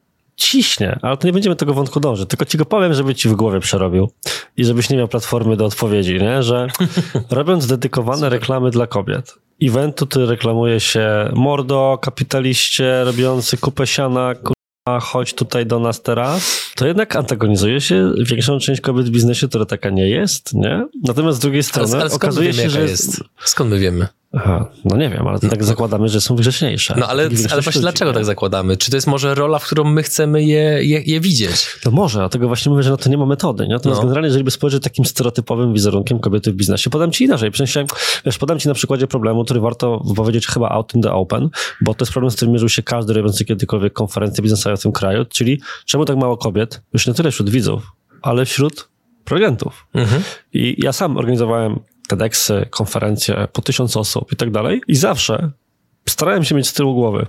ciśnie, 0.42 1.00
ale 1.02 1.18
to 1.18 1.28
nie 1.28 1.34
będziemy 1.34 1.56
tego 1.56 1.74
wątku 1.74 2.00
dążyć, 2.00 2.30
tylko 2.30 2.46
ci 2.46 2.58
go 2.58 2.66
powiem, 2.66 2.94
żeby 2.94 3.16
ci 3.16 3.30
w 3.30 3.34
głowie 3.34 3.60
przerobił 3.60 4.12
i 4.58 4.66
żebyś 4.66 4.90
nie 4.90 4.98
miał 4.98 5.08
platformy 5.08 5.58
do 5.58 5.66
odpowiedzi, 5.66 6.20
nie? 6.20 6.44
że 6.44 6.68
robiąc 7.30 7.68
dedykowane 7.68 8.30
reklamy 8.30 8.72
dla 8.72 8.88
kobiet, 8.88 9.36
eventu, 9.62 10.06
ty 10.06 10.26
reklamuje 10.26 10.80
się 10.80 11.32
mordo, 11.34 12.00
kapitaliście, 12.02 13.04
robiący 13.04 13.58
kupę 13.58 13.88
siana, 13.88 14.34
a 14.86 15.00
chodź 15.00 15.34
tutaj 15.34 15.66
do 15.66 15.80
nas 15.80 16.02
teraz, 16.02 16.72
to 16.76 16.88
jednak 16.88 17.16
antagonizuje 17.16 17.82
się 17.82 18.14
większą 18.26 18.60
część 18.60 18.82
kobiet 18.82 19.06
w 19.06 19.10
biznesie, 19.10 19.48
która 19.48 19.66
taka 19.66 19.90
nie 19.90 20.10
jest, 20.10 20.54
nie? 20.54 20.88
Natomiast 21.04 21.38
z 21.38 21.42
drugiej 21.42 21.64
strony 21.64 21.94
ale, 21.94 22.02
ale 22.02 22.14
okazuje 22.14 22.54
się, 22.54 22.70
że... 22.70 22.82
Jest? 22.82 23.24
Skąd 23.40 23.70
my 23.70 23.80
wiemy? 23.80 24.08
Aha, 24.34 24.66
no 24.86 24.98
nie 24.98 25.10
wiem, 25.10 25.28
ale 25.28 25.40
tak 25.40 25.60
no. 25.60 25.66
zakładamy, 25.66 26.10
że 26.10 26.22
są 26.22 26.36
grzeczniejsze. 26.36 26.96
No 26.98 27.08
ale, 27.08 27.30
ale 27.52 27.62
właśnie 27.62 27.82
dlaczego 27.82 28.14
tak 28.14 28.26
zakładamy? 28.26 28.78
Czy 28.78 28.92
to 28.92 28.98
jest 28.98 29.08
może 29.08 29.36
rola, 29.36 29.60
w 29.60 29.66
którą 29.66 29.84
my 29.84 30.04
chcemy 30.04 30.44
je, 30.44 30.84
je, 30.84 31.02
je 31.06 31.20
widzieć? 31.20 31.78
To 31.84 31.92
może, 31.92 32.20
dlatego 32.20 32.48
właśnie 32.48 32.70
mówię, 32.70 32.84
że 32.84 32.92
na 32.92 32.98
to 32.98 33.10
nie 33.10 33.18
ma 33.18 33.26
metody. 33.26 33.68
Nie? 33.68 33.74
Natomiast 33.74 34.02
no. 34.02 34.04
generalnie, 34.04 34.28
jeżeli 34.28 34.44
by 34.44 34.52
spojrzeć 34.52 34.84
takim 34.84 35.06
stereotypowym 35.06 35.74
wizerunkiem 35.74 36.20
kobiety 36.20 36.52
w 36.52 36.56
biznesie, 36.56 36.90
podam 36.90 37.12
ci 37.12 37.24
inaczej. 37.24 37.52
W 37.52 37.58
sensie, 37.58 37.86
wiesz, 38.26 38.38
podam 38.38 38.60
ci 38.60 38.68
na 38.68 38.74
przykładzie 38.74 39.08
problemu, 39.08 39.46
który 39.46 39.60
warto 39.60 40.04
powiedzieć 40.16 40.48
chyba 40.48 40.70
out 40.70 40.96
in 40.96 41.02
the 41.02 41.12
open, 41.12 41.50
bo 41.82 41.94
to 41.94 42.06
jest 42.06 42.12
problem, 42.12 42.32
z 42.32 42.36
którym 42.36 42.52
mierzył 42.52 42.70
się 42.70 42.84
każdy 42.84 43.14
robiący 43.14 43.46
kiedykolwiek 43.46 43.94
konferencję 43.94 44.42
biznesowe 44.42 44.78
w 44.78 44.82
tym 44.82 44.92
kraju, 44.92 45.26
czyli 45.26 45.62
czemu 45.86 46.06
tak 46.06 46.18
mało 46.18 46.38
kobiet, 46.38 46.82
już 46.94 47.08
nie 47.08 47.14
tyle 47.14 47.32
wśród 47.32 47.50
widzów, 47.50 47.92
ale 48.22 48.46
wśród 48.46 48.90
prelegentów. 49.26 49.88
Mhm. 49.94 50.22
I 50.54 50.76
ja 50.78 50.94
sam 50.94 51.18
organizowałem 51.18 51.80
TEDxy, 52.18 52.66
konferencje 52.70 53.48
po 53.54 53.62
tysiąc 53.62 53.98
osób 53.98 54.32
i 54.32 54.36
tak 54.36 54.52
dalej. 54.52 54.82
I 54.88 54.96
zawsze 54.96 55.52
starałem 56.10 56.44
się 56.44 56.56
mieć 56.56 56.68
z 56.68 56.74
tyłu 56.74 56.94
głowy, 56.94 57.26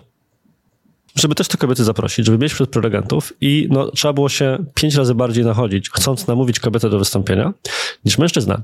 żeby 1.15 1.35
też 1.35 1.49
te 1.49 1.59
kobiety 1.59 1.85
zaprosić, 1.85 2.27
żeby 2.27 2.39
mieć 2.39 2.53
wśród 2.53 2.71
prelegentów 2.71 3.33
i 3.41 3.69
no, 3.71 3.91
trzeba 3.91 4.13
było 4.13 4.29
się 4.29 4.65
pięć 4.75 4.95
razy 4.95 5.15
bardziej 5.15 5.45
nachodzić, 5.45 5.91
chcąc 5.91 6.27
namówić 6.27 6.61
kobietę 6.61 6.91
do 6.91 6.99
wystąpienia, 6.99 7.53
niż 8.05 8.19
mężczyznę. 8.19 8.63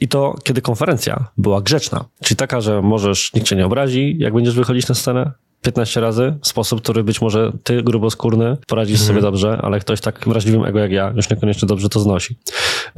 I 0.00 0.08
to, 0.08 0.34
kiedy 0.44 0.62
konferencja 0.62 1.24
była 1.36 1.60
grzeczna, 1.60 2.04
czyli 2.24 2.36
taka, 2.36 2.60
że 2.60 2.82
możesz, 2.82 3.34
nikt 3.34 3.46
cię 3.46 3.56
nie 3.56 3.66
obrazi, 3.66 4.16
jak 4.18 4.34
będziesz 4.34 4.54
wychodzić 4.54 4.88
na 4.88 4.94
scenę, 4.94 5.32
15 5.62 6.00
razy 6.00 6.34
w 6.42 6.48
sposób, 6.48 6.82
który 6.82 7.04
być 7.04 7.20
może 7.20 7.52
ty, 7.64 7.82
gruboskórny, 7.82 8.56
poradzisz 8.66 8.96
mm. 8.96 9.06
sobie 9.06 9.20
dobrze, 9.20 9.58
ale 9.62 9.80
ktoś 9.80 10.00
tak 10.00 10.28
wrażliwym 10.28 10.64
ego 10.64 10.78
jak 10.78 10.92
ja 10.92 11.12
już 11.16 11.30
niekoniecznie 11.30 11.68
dobrze 11.68 11.88
to 11.88 12.00
znosi. 12.00 12.36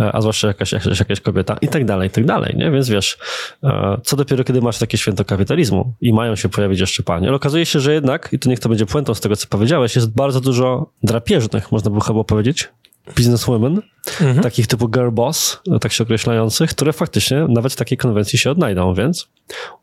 E, 0.01 0.13
a 0.13 0.21
zwłaszcza 0.21 0.49
jakaś, 0.49 0.73
jakaś, 0.73 0.99
jakaś 0.99 1.21
kobieta 1.21 1.57
i 1.61 1.69
tak 1.69 1.85
dalej, 1.85 2.09
i 2.09 2.11
tak 2.11 2.25
dalej, 2.25 2.55
nie? 2.57 2.71
Więc 2.71 2.89
wiesz, 2.89 3.19
e, 3.65 4.01
co 4.05 4.17
dopiero 4.17 4.45
kiedy 4.45 4.61
masz 4.61 4.79
takie 4.79 4.99
święto 4.99 5.25
kapitalizmu 5.25 5.93
i 6.01 6.13
mają 6.13 6.37
się 6.37 6.49
pojawić 6.49 6.81
jeszcze 6.81 7.03
panie. 7.03 7.29
Ale 7.29 7.37
okazuje 7.37 7.67
się, 7.67 7.81
że 7.81 7.95
jednak, 7.95 8.29
i 8.33 8.39
to 8.39 8.49
niech 8.49 8.61
to 8.61 8.69
będzie 8.69 8.87
puentą 8.87 9.15
z 9.15 9.21
tego, 9.21 9.37
co 9.37 9.47
powiedziałeś, 9.49 9.97
jest 9.97 10.11
bardzo 10.11 10.41
dużo 10.41 10.91
drapieżnych, 11.03 11.73
można 11.73 11.91
by 11.91 12.01
chyba 12.01 12.25
powiedzieć, 12.25 12.69
businesswomen, 13.17 13.83
mhm. 14.21 14.41
takich 14.41 14.67
typu 14.67 14.89
girl 14.89 15.11
boss, 15.11 15.61
tak 15.81 15.93
się 15.93 16.05
określających, 16.05 16.71
które 16.71 16.93
faktycznie 16.93 17.47
nawet 17.49 17.73
w 17.73 17.77
takiej 17.77 17.99
konwencji 17.99 18.39
się 18.39 18.51
odnajdą, 18.51 18.95
więc 18.95 19.29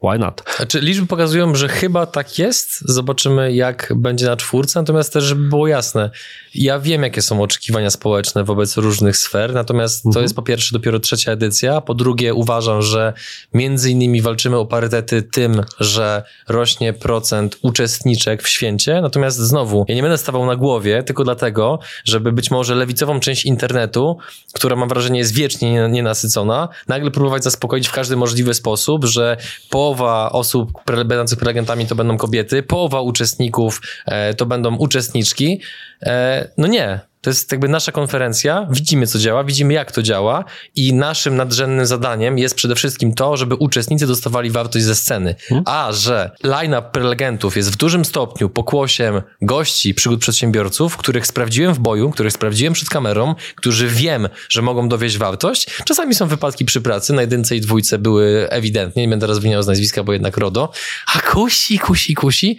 why 0.03 0.19
not? 0.19 0.43
Znaczy, 0.57 0.79
liczby 0.79 1.07
pokazują, 1.07 1.55
że 1.55 1.67
chyba 1.67 2.05
tak 2.05 2.39
jest. 2.39 2.81
Zobaczymy, 2.89 3.53
jak 3.53 3.93
będzie 3.95 4.25
na 4.25 4.37
czwórce. 4.37 4.79
Natomiast 4.79 5.13
też, 5.13 5.23
żeby 5.23 5.49
było 5.49 5.67
jasne, 5.67 6.09
ja 6.55 6.79
wiem, 6.79 7.03
jakie 7.03 7.21
są 7.21 7.41
oczekiwania 7.41 7.89
społeczne 7.89 8.43
wobec 8.43 8.77
różnych 8.77 9.17
sfer. 9.17 9.53
Natomiast 9.53 10.05
mhm. 10.05 10.13
to 10.13 10.21
jest 10.21 10.35
po 10.35 10.41
pierwsze 10.41 10.73
dopiero 10.73 10.99
trzecia 10.99 11.31
edycja. 11.31 11.81
Po 11.81 11.93
drugie, 11.93 12.33
uważam, 12.33 12.81
że 12.81 13.13
między 13.53 13.91
innymi 13.91 14.21
walczymy 14.21 14.57
o 14.57 14.65
parytety 14.65 15.21
tym, 15.21 15.63
że 15.79 16.23
rośnie 16.47 16.93
procent 16.93 17.57
uczestniczek 17.61 18.43
w 18.43 18.47
święcie. 18.47 19.01
Natomiast 19.01 19.37
znowu, 19.37 19.85
ja 19.87 19.95
nie 19.95 20.01
będę 20.01 20.17
stawał 20.17 20.45
na 20.45 20.55
głowie 20.55 21.03
tylko 21.03 21.23
dlatego, 21.23 21.79
żeby 22.05 22.31
być 22.31 22.51
może 22.51 22.75
lewicową 22.75 23.19
część 23.19 23.45
internetu, 23.45 24.17
która 24.53 24.75
mam 24.75 24.89
wrażenie 24.89 25.19
jest 25.19 25.33
wiecznie 25.33 25.89
nienasycona, 25.89 26.69
nagle 26.87 27.11
próbować 27.11 27.43
zaspokoić 27.43 27.87
w 27.87 27.91
każdy 27.91 28.15
możliwy 28.15 28.53
sposób, 28.53 29.05
że 29.05 29.37
połowa 29.69 30.31
osób 30.31 30.71
będących 30.85 31.39
prelegentami 31.39 31.87
to 31.87 31.95
będą 31.95 32.17
kobiety, 32.17 32.63
połowa 32.63 33.01
uczestników 33.01 33.81
e, 34.05 34.33
to 34.33 34.45
będą 34.45 34.75
uczestniczki. 34.75 35.61
E, 36.03 36.47
no 36.57 36.67
nie, 36.67 36.99
to 37.21 37.29
jest 37.29 37.51
jakby 37.51 37.67
nasza 37.67 37.91
konferencja, 37.91 38.67
widzimy 38.71 39.07
co 39.07 39.19
działa, 39.19 39.43
widzimy 39.43 39.73
jak 39.73 39.91
to 39.91 40.01
działa 40.03 40.45
i 40.75 40.93
naszym 40.93 41.35
nadrzędnym 41.35 41.85
zadaniem 41.85 42.37
jest 42.37 42.55
przede 42.55 42.75
wszystkim 42.75 43.13
to, 43.13 43.37
żeby 43.37 43.55
uczestnicy 43.55 44.07
dostawali 44.07 44.51
wartość 44.51 44.85
ze 44.85 44.95
sceny. 44.95 45.35
Hmm. 45.47 45.63
A 45.67 45.91
że 45.91 46.31
line-up 46.43 46.89
prelegentów 46.91 47.57
jest 47.57 47.71
w 47.71 47.77
dużym 47.77 48.05
stopniu 48.05 48.49
pokłosiem 48.49 49.21
gości 49.41 49.93
przygód 49.93 50.19
przedsiębiorców, 50.19 50.97
których 50.97 51.27
sprawdziłem 51.27 51.73
w 51.73 51.79
boju, 51.79 52.11
których 52.11 52.33
sprawdziłem 52.33 52.73
przed 52.73 52.89
kamerą, 52.89 53.35
którzy 53.55 53.87
wiem, 53.87 54.29
że 54.49 54.61
mogą 54.61 54.89
dowieść 54.89 55.17
wartość. 55.17 55.67
Czasami 55.85 56.15
są 56.15 56.27
wypadki 56.27 56.65
przy 56.65 56.81
pracy, 56.81 57.13
na 57.13 57.21
jedynce 57.21 57.55
i 57.55 57.61
dwójce 57.61 57.97
były 57.97 58.49
ewidentnie, 58.49 59.03
nie 59.03 59.09
będę 59.09 59.23
teraz 59.23 59.39
wymieniał 59.39 59.63
z 59.63 59.67
nazwiska, 59.67 60.03
bo 60.03 60.13
jednak 60.13 60.37
RODO, 60.37 60.71
a 61.15 61.19
kusi, 61.19 61.79
kusi, 61.79 62.15
kusi. 62.15 62.57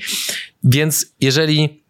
Więc 0.65 1.07
jeżeli 1.21 1.82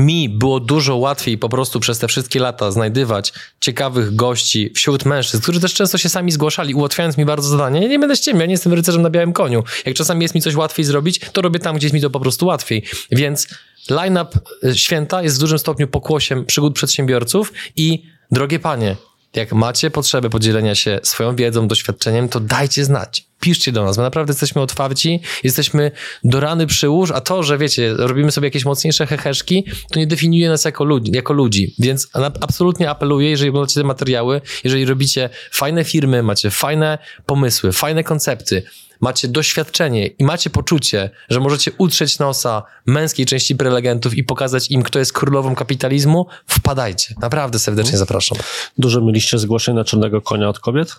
mi 0.00 0.28
było 0.28 0.60
dużo 0.60 0.96
łatwiej 0.96 1.38
po 1.38 1.48
prostu 1.48 1.80
przez 1.80 1.98
te 1.98 2.08
wszystkie 2.08 2.40
lata 2.40 2.70
znajdywać 2.70 3.32
ciekawych 3.60 4.16
gości 4.16 4.72
wśród 4.74 5.04
mężczyzn, 5.04 5.42
którzy 5.42 5.60
też 5.60 5.74
często 5.74 5.98
się 5.98 6.08
sami 6.08 6.32
zgłaszali, 6.32 6.74
ułatwiając 6.74 7.16
mi 7.16 7.24
bardzo 7.24 7.48
zadanie. 7.48 7.82
Ja 7.82 7.88
nie 7.88 7.98
będę 7.98 8.16
ściemniał, 8.16 8.40
ja 8.40 8.46
nie 8.46 8.52
jestem 8.52 8.72
rycerzem 8.72 9.02
na 9.02 9.10
białym 9.10 9.32
koniu. 9.32 9.64
Jak 9.86 9.96
czasami 9.96 10.22
jest 10.22 10.34
mi 10.34 10.42
coś 10.42 10.54
łatwiej 10.54 10.84
zrobić, 10.84 11.20
to 11.32 11.42
robię 11.42 11.58
tam, 11.58 11.76
gdzie 11.76 11.86
jest 11.86 11.94
mi 11.94 12.00
to 12.00 12.10
po 12.10 12.20
prostu 12.20 12.46
łatwiej. 12.46 12.84
Więc 13.10 13.48
line-up 13.90 14.38
y, 14.64 14.78
święta 14.78 15.22
jest 15.22 15.36
w 15.36 15.40
dużym 15.40 15.58
stopniu 15.58 15.88
pokłosiem 15.88 16.46
przygód 16.46 16.74
przedsiębiorców 16.74 17.52
i 17.76 18.02
drogie 18.30 18.58
panie, 18.58 18.96
jak 19.34 19.52
macie 19.52 19.90
potrzebę 19.90 20.30
podzielenia 20.30 20.74
się 20.74 21.00
swoją 21.02 21.36
wiedzą, 21.36 21.68
doświadczeniem, 21.68 22.28
to 22.28 22.40
dajcie 22.40 22.84
znać. 22.84 23.29
Piszcie 23.40 23.72
do 23.72 23.84
nas, 23.84 23.96
my 23.96 24.02
naprawdę 24.02 24.32
jesteśmy 24.32 24.62
otwarci, 24.62 25.20
jesteśmy 25.44 25.90
do 26.24 26.40
rany 26.40 26.66
przyłóż, 26.66 27.10
a 27.10 27.20
to, 27.20 27.42
że 27.42 27.58
wiecie, 27.58 27.94
robimy 27.96 28.32
sobie 28.32 28.46
jakieś 28.46 28.64
mocniejsze 28.64 29.06
heheszki, 29.06 29.64
to 29.90 29.98
nie 29.98 30.06
definiuje 30.06 30.48
nas 30.48 30.64
jako 30.64 30.84
ludzi, 30.84 31.12
jako 31.14 31.32
ludzi. 31.32 31.74
więc 31.78 32.08
absolutnie 32.40 32.90
apeluję, 32.90 33.30
jeżeli 33.30 33.50
oglądacie 33.50 33.80
te 33.80 33.86
materiały, 33.86 34.40
jeżeli 34.64 34.84
robicie 34.84 35.30
fajne 35.52 35.84
firmy, 35.84 36.22
macie 36.22 36.50
fajne 36.50 36.98
pomysły, 37.26 37.72
fajne 37.72 38.04
koncepty, 38.04 38.62
macie 39.00 39.28
doświadczenie 39.28 40.06
i 40.06 40.24
macie 40.24 40.50
poczucie, 40.50 41.10
że 41.30 41.40
możecie 41.40 41.70
utrzeć 41.78 42.18
nosa 42.18 42.62
męskiej 42.86 43.26
części 43.26 43.56
prelegentów 43.56 44.14
i 44.14 44.24
pokazać 44.24 44.70
im, 44.70 44.82
kto 44.82 44.98
jest 44.98 45.12
królową 45.12 45.54
kapitalizmu, 45.54 46.26
wpadajcie. 46.46 47.14
Naprawdę 47.20 47.58
serdecznie 47.58 47.98
zapraszam. 47.98 48.38
Dużo 48.78 49.00
mieliście 49.00 49.38
zgłoszeń 49.38 49.74
na 49.74 49.84
czarnego 49.84 50.20
konia 50.20 50.48
od 50.48 50.58
kobiet? 50.58 50.96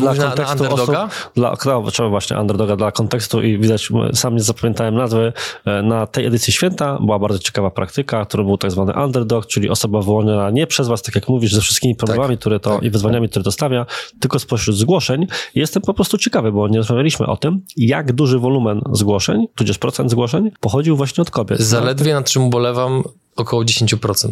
Dla 0.00 0.14
na, 0.14 0.34
na 0.34 0.52
underdoga? 0.52 1.04
Osób, 1.04 1.32
dla, 1.34 1.56
no, 1.66 1.90
trzeba 1.90 2.08
właśnie 2.08 2.38
underdoga 2.38 2.76
dla 2.76 2.92
kontekstu 2.92 3.42
i 3.42 3.58
widać, 3.58 3.88
sam 4.14 4.34
nie 4.34 4.42
zapamiętałem 4.42 4.94
nazwy. 4.94 5.32
E, 5.64 5.82
na 5.82 6.06
tej 6.06 6.26
edycji 6.26 6.52
święta 6.52 6.98
była 7.00 7.18
bardzo 7.18 7.38
ciekawa 7.38 7.70
praktyka, 7.70 8.24
którą 8.24 8.44
był 8.44 8.58
tak 8.58 8.70
zwany 8.70 8.92
underdog, 9.04 9.46
czyli 9.46 9.70
osoba 9.70 10.02
wyłoniona 10.02 10.50
nie 10.50 10.66
przez 10.66 10.88
was, 10.88 11.02
tak 11.02 11.14
jak 11.14 11.28
mówisz, 11.28 11.54
ze 11.54 11.60
wszystkimi 11.60 11.96
problemami, 11.96 12.34
tak, 12.34 12.40
które 12.40 12.60
to 12.60 12.74
tak. 12.74 12.82
i 12.82 12.90
wyzwaniami, 12.90 13.28
które 13.28 13.44
to 13.44 13.52
stawia, 13.52 13.86
tylko 14.20 14.38
spośród 14.38 14.76
zgłoszeń. 14.76 15.26
Jestem 15.54 15.82
po 15.82 15.94
prostu 15.94 16.18
ciekawy, 16.18 16.52
bo 16.52 16.68
nie 16.68 16.78
rozmawialiśmy 16.78 17.26
o 17.26 17.36
tym, 17.38 17.60
jak 17.76 18.12
duży 18.12 18.38
wolumen 18.38 18.80
zgłoszeń, 18.92 19.46
tudzież 19.54 19.78
procent 19.78 20.10
zgłoszeń, 20.10 20.50
pochodził 20.60 20.96
właśnie 20.96 21.22
od 21.22 21.30
kobiet. 21.30 21.60
Zaledwie 21.60 22.14
nad 22.14 22.30
czym 22.30 22.42
ubolewam 22.44 23.02
około 23.36 23.64
10%. 23.64 24.30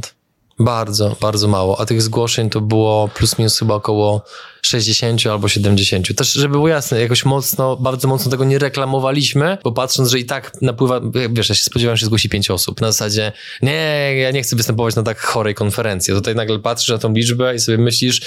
Bardzo, 0.58 1.16
bardzo 1.20 1.48
mało. 1.48 1.80
A 1.80 1.86
tych 1.86 2.02
zgłoszeń 2.02 2.50
to 2.50 2.60
było 2.60 3.08
plus 3.08 3.38
minus 3.38 3.58
chyba 3.58 3.74
około 3.74 4.24
60 4.62 5.26
albo 5.26 5.48
70. 5.48 6.16
Też, 6.16 6.32
żeby 6.32 6.52
było 6.52 6.68
jasne, 6.68 7.00
jakoś 7.00 7.24
mocno, 7.24 7.76
bardzo 7.76 8.08
mocno 8.08 8.30
tego 8.30 8.44
nie 8.44 8.58
reklamowaliśmy, 8.58 9.58
bo 9.64 9.72
patrząc, 9.72 10.10
że 10.10 10.18
i 10.18 10.24
tak 10.24 10.62
napływa, 10.62 11.00
wiesz, 11.30 11.48
ja 11.48 11.54
się 11.54 11.62
spodziewałem, 11.62 11.96
że 11.96 12.00
się 12.00 12.06
zgłosi 12.06 12.28
5 12.28 12.50
osób. 12.50 12.80
Na 12.80 12.92
zasadzie, 12.92 13.32
nie, 13.62 14.12
ja 14.16 14.30
nie 14.30 14.42
chcę 14.42 14.56
występować 14.56 14.96
na 14.96 15.02
tak 15.02 15.20
chorej 15.20 15.54
konferencji. 15.54 16.14
Tutaj 16.14 16.34
nagle 16.34 16.58
patrzysz 16.58 16.88
na 16.88 16.98
tą 16.98 17.12
liczbę 17.12 17.54
i 17.54 17.58
sobie 17.58 17.78
myślisz, 17.78 18.20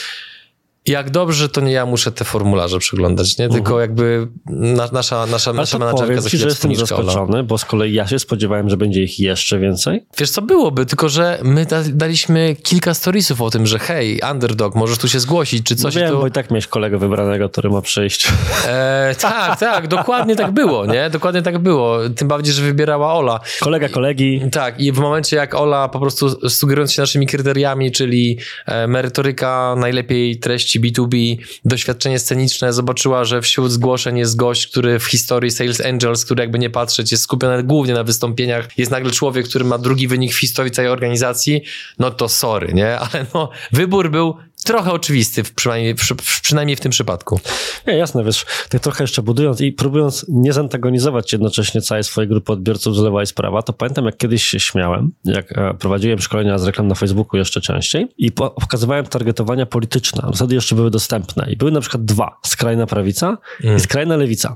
jak 0.90 1.10
dobrze, 1.10 1.50
to 1.50 1.62
nie 1.62 1.72
ja 1.72 1.86
muszę 1.86 2.12
te 2.12 2.26
formularze 2.26 2.80
przeglądać, 2.80 3.38
nie? 3.38 3.50
Tylko 3.50 3.74
uh-huh. 3.74 3.80
jakby 3.80 4.28
na, 4.46 4.90
nasza, 4.92 5.26
nasza, 5.26 5.54
nasza 5.54 5.78
menadżerka 5.78 6.22
za 6.22 6.30
ci, 6.30 6.38
że 6.38 6.48
jestem 6.48 6.76
zaskoczony, 6.76 7.44
bo 7.44 7.58
z 7.58 7.66
kolei 7.66 7.94
ja 7.94 8.08
się 8.08 8.20
spodziewałem, 8.20 8.70
że 8.70 8.78
będzie 8.78 9.04
ich 9.04 9.20
jeszcze 9.20 9.60
więcej. 9.60 10.06
Wiesz 10.18 10.30
co, 10.30 10.42
byłoby, 10.42 10.86
tylko 10.86 11.10
że 11.10 11.40
my 11.44 11.66
da, 11.66 11.84
daliśmy 11.84 12.56
kilka 12.64 12.94
storiesów 12.94 13.42
o 13.42 13.50
tym, 13.50 13.68
że 13.68 13.80
hej, 13.80 14.22
underdog, 14.32 14.76
możesz 14.76 14.98
tu 14.98 15.08
się 15.08 15.20
zgłosić, 15.20 15.66
czy 15.66 15.76
coś. 15.76 15.96
Wiem, 15.96 16.10
tu... 16.10 16.20
bo 16.20 16.28
i 16.28 16.32
tak 16.32 16.52
miałeś 16.52 16.68
kolegę 16.68 16.98
wybranego, 16.98 17.50
który 17.50 17.70
ma 17.70 17.82
przyjść. 17.82 18.28
E, 18.68 19.16
tak, 19.22 19.60
tak, 19.60 19.88
dokładnie 19.88 20.36
tak 20.36 20.52
było, 20.52 20.86
nie? 20.86 21.10
Dokładnie 21.10 21.42
tak 21.42 21.58
było. 21.58 21.98
Tym 22.16 22.28
bardziej, 22.28 22.54
że 22.54 22.62
wybierała 22.62 23.14
Ola. 23.14 23.40
Kolega 23.60 23.90
kolegi. 23.90 24.42
Tak, 24.52 24.80
i 24.80 24.92
w 24.92 25.00
momencie 25.00 25.36
jak 25.38 25.56
Ola 25.56 25.90
po 25.90 26.00
prostu 26.00 26.50
sugerując 26.50 26.94
się 26.94 27.02
naszymi 27.02 27.28
kryteriami, 27.28 27.92
czyli 27.92 28.38
e, 28.66 28.88
merytoryka, 28.88 29.76
najlepiej 29.78 30.40
treści 30.40 30.79
B2B, 30.80 31.38
doświadczenie 31.66 32.20
sceniczne, 32.20 32.74
zobaczyła, 32.74 33.26
że 33.26 33.42
wśród 33.42 33.72
zgłoszeń 33.72 34.18
jest 34.18 34.36
gość, 34.36 34.68
który 34.68 35.00
w 35.00 35.06
historii 35.06 35.52
Sales 35.52 35.82
Angels, 35.82 36.26
który 36.26 36.42
jakby 36.44 36.60
nie 36.60 36.70
patrzeć, 36.70 37.12
jest 37.12 37.24
skupiony 37.24 37.64
głównie 37.64 37.94
na 37.94 38.04
wystąpieniach, 38.04 38.78
jest 38.78 38.92
nagle 38.92 39.12
człowiek, 39.12 39.48
który 39.48 39.66
ma 39.66 39.78
drugi 39.78 40.08
wynik 40.08 40.34
w 40.34 40.40
historii 40.40 40.72
całej 40.72 40.92
organizacji, 40.92 41.62
no 42.00 42.12
to 42.12 42.30
sorry, 42.30 42.74
nie? 42.74 43.00
Ale 43.14 43.26
no, 43.34 43.50
wybór 43.72 44.12
był 44.12 44.36
trochę 44.66 44.92
oczywisty, 44.92 45.44
przynajmniej, 45.56 45.96
przynajmniej 46.42 46.76
w 46.76 46.80
tym 46.80 46.92
przypadku. 46.92 47.40
Nie, 47.88 47.94
jasne, 47.94 48.24
wiesz, 48.24 48.46
tak 48.70 48.82
trochę 48.82 49.04
jeszcze 49.04 49.22
budując 49.22 49.62
i 49.62 49.72
próbując 49.72 50.26
nie 50.30 50.54
zantagonizować 50.54 51.32
jednocześnie 51.32 51.82
całej 51.82 52.04
swojej 52.04 52.30
grupy 52.30 52.52
odbiorców 52.52 52.96
z 52.96 53.00
lewa 53.00 53.24
i 53.24 53.26
z 53.26 53.34
prawa, 53.34 53.62
to 53.62 53.74
pamiętam, 53.74 54.06
jak 54.06 54.18
kiedyś 54.18 54.44
się 54.44 54.60
śmiałem, 54.60 55.12
jak 55.26 55.58
e, 55.58 55.74
prowadziłem 55.74 56.20
szkolenia 56.20 56.58
z 56.58 56.66
reklam 56.66 56.88
na 56.88 56.96
Facebooku 56.96 57.38
jeszcze 57.38 57.62
częściej 57.62 58.08
i 58.18 58.32
pokazywałem 58.32 59.06
targetowania 59.06 59.66
polityczne. 59.66 60.32
Wtedy 60.36 60.56
jeszcze 60.56 60.76
były 60.76 60.92
dostępne 60.92 61.52
i 61.52 61.58
były 61.58 61.72
na 61.72 61.82
przykład 61.82 62.06
dwa, 62.06 62.38
skrajna 62.46 62.88
prawica 62.88 63.38
mm. 63.64 63.78
i 63.78 63.80
skrajna 63.80 64.18
lewica. 64.18 64.56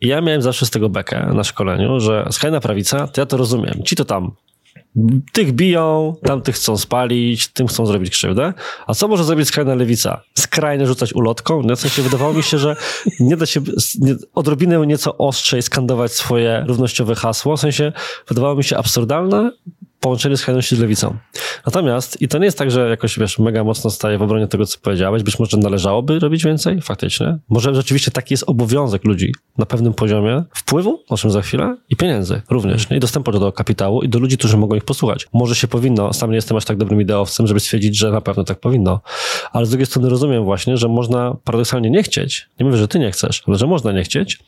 I 0.00 0.08
ja 0.08 0.20
miałem 0.20 0.42
zawsze 0.42 0.66
z 0.66 0.70
tego 0.70 0.88
bekę 0.88 1.30
na 1.34 1.44
szkoleniu, 1.44 2.00
że 2.00 2.28
skrajna 2.30 2.60
prawica, 2.60 3.08
to 3.08 3.20
ja 3.20 3.26
to 3.26 3.36
rozumiem. 3.36 3.82
Ci 3.84 3.96
to 3.96 4.04
tam 4.04 4.32
tych 5.32 5.52
biją, 5.52 6.14
tamtych 6.22 6.54
chcą 6.54 6.76
spalić, 6.76 7.48
tym 7.48 7.66
chcą 7.66 7.86
zrobić 7.86 8.10
krzywdę. 8.10 8.52
A 8.86 8.94
co 8.94 9.08
może 9.08 9.24
zrobić 9.24 9.48
skrajna 9.48 9.74
lewica? 9.74 10.22
Skrajnie 10.34 10.86
rzucać 10.86 11.12
ulotką? 11.12 11.62
No 11.62 11.76
w 11.76 11.80
sensie 11.80 12.02
wydawało 12.02 12.32
mi 12.32 12.42
się, 12.42 12.58
że 12.58 12.76
nie 13.20 13.36
da 13.36 13.46
się 13.46 13.60
odrobinę 14.34 14.86
nieco 14.86 15.18
ostrzej 15.18 15.62
skandować 15.62 16.12
swoje 16.12 16.64
równościowe 16.68 17.14
hasło. 17.14 17.56
W 17.56 17.60
sensie 17.60 17.92
wydawało 18.28 18.54
mi 18.54 18.64
się 18.64 18.76
absurdalne, 18.76 19.50
połączenie 20.00 20.36
skrajności 20.36 20.76
z 20.76 20.78
lewicą. 20.78 21.16
Natomiast, 21.66 22.22
i 22.22 22.28
to 22.28 22.38
nie 22.38 22.44
jest 22.44 22.58
tak, 22.58 22.70
że 22.70 22.88
jakoś, 22.88 23.18
wiesz, 23.18 23.38
mega 23.38 23.64
mocno 23.64 23.90
staje 23.90 24.18
w 24.18 24.22
obronie 24.22 24.48
tego, 24.48 24.66
co 24.66 24.78
powiedziałeś, 24.82 25.22
być 25.22 25.38
może 25.38 25.56
należałoby 25.56 26.18
robić 26.18 26.44
więcej, 26.44 26.80
faktycznie. 26.82 27.38
Może 27.48 27.74
rzeczywiście 27.74 28.10
taki 28.10 28.34
jest 28.34 28.44
obowiązek 28.46 29.04
ludzi 29.04 29.34
na 29.58 29.66
pewnym 29.66 29.94
poziomie 29.94 30.44
wpływu, 30.54 31.02
o 31.08 31.16
czym 31.16 31.30
za 31.30 31.42
chwilę, 31.42 31.76
i 31.88 31.96
pieniędzy 31.96 32.42
również, 32.50 32.90
nie? 32.90 32.96
i 32.96 33.00
dostępu 33.00 33.32
do 33.32 33.52
kapitału 33.52 34.02
i 34.02 34.08
do 34.08 34.18
ludzi, 34.18 34.38
którzy 34.38 34.56
mogą 34.56 34.76
ich 34.76 34.84
posłuchać. 34.84 35.28
Może 35.32 35.54
się 35.54 35.68
powinno, 35.68 36.12
sam 36.12 36.30
nie 36.30 36.36
jestem 36.36 36.56
aż 36.56 36.64
tak 36.64 36.76
dobrym 36.76 37.00
ideowcem, 37.00 37.46
żeby 37.46 37.60
stwierdzić, 37.60 37.98
że 37.98 38.10
na 38.10 38.20
pewno 38.20 38.44
tak 38.44 38.60
powinno, 38.60 39.00
ale 39.52 39.66
z 39.66 39.70
drugiej 39.70 39.86
strony 39.86 40.08
rozumiem 40.08 40.44
właśnie, 40.44 40.76
że 40.76 40.88
można 40.88 41.36
paradoksalnie 41.44 41.90
nie 41.90 42.02
chcieć, 42.02 42.48
nie 42.60 42.66
mówię, 42.66 42.78
że 42.78 42.88
ty 42.88 42.98
nie 42.98 43.10
chcesz, 43.10 43.42
ale 43.46 43.58
że 43.58 43.66
można 43.66 43.92
nie 43.92 44.02
chcieć, 44.02 44.38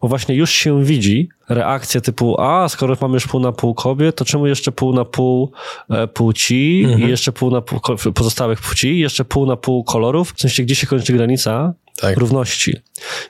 bo 0.00 0.08
właśnie 0.08 0.34
już 0.34 0.50
się 0.50 0.84
widzi 0.84 1.28
reakcje 1.48 2.00
typu, 2.00 2.40
a 2.40 2.68
skoro 2.68 2.96
mamy 3.00 3.14
już 3.14 3.26
pół 3.26 3.40
na 3.40 3.52
pół 3.52 3.74
kobiet, 3.74 4.16
to 4.16 4.24
czemu 4.24 4.46
jeszcze 4.46 4.72
pół 4.72 4.92
na 4.92 4.99
pół 5.04 5.52
e, 5.90 6.06
płci 6.06 6.82
mhm. 6.84 7.02
i 7.02 7.10
jeszcze 7.10 7.32
pół 7.32 7.50
na 7.50 7.60
pół 7.60 7.80
pozostałych 8.14 8.60
płci 8.60 8.88
i 8.88 8.98
jeszcze 8.98 9.24
pół 9.24 9.46
na 9.46 9.56
pół 9.56 9.84
kolorów? 9.84 10.32
W 10.36 10.40
sensie, 10.40 10.62
gdzie 10.62 10.74
się 10.74 10.86
kończy 10.86 11.12
granica 11.12 11.74
tak. 12.00 12.18
równości? 12.18 12.76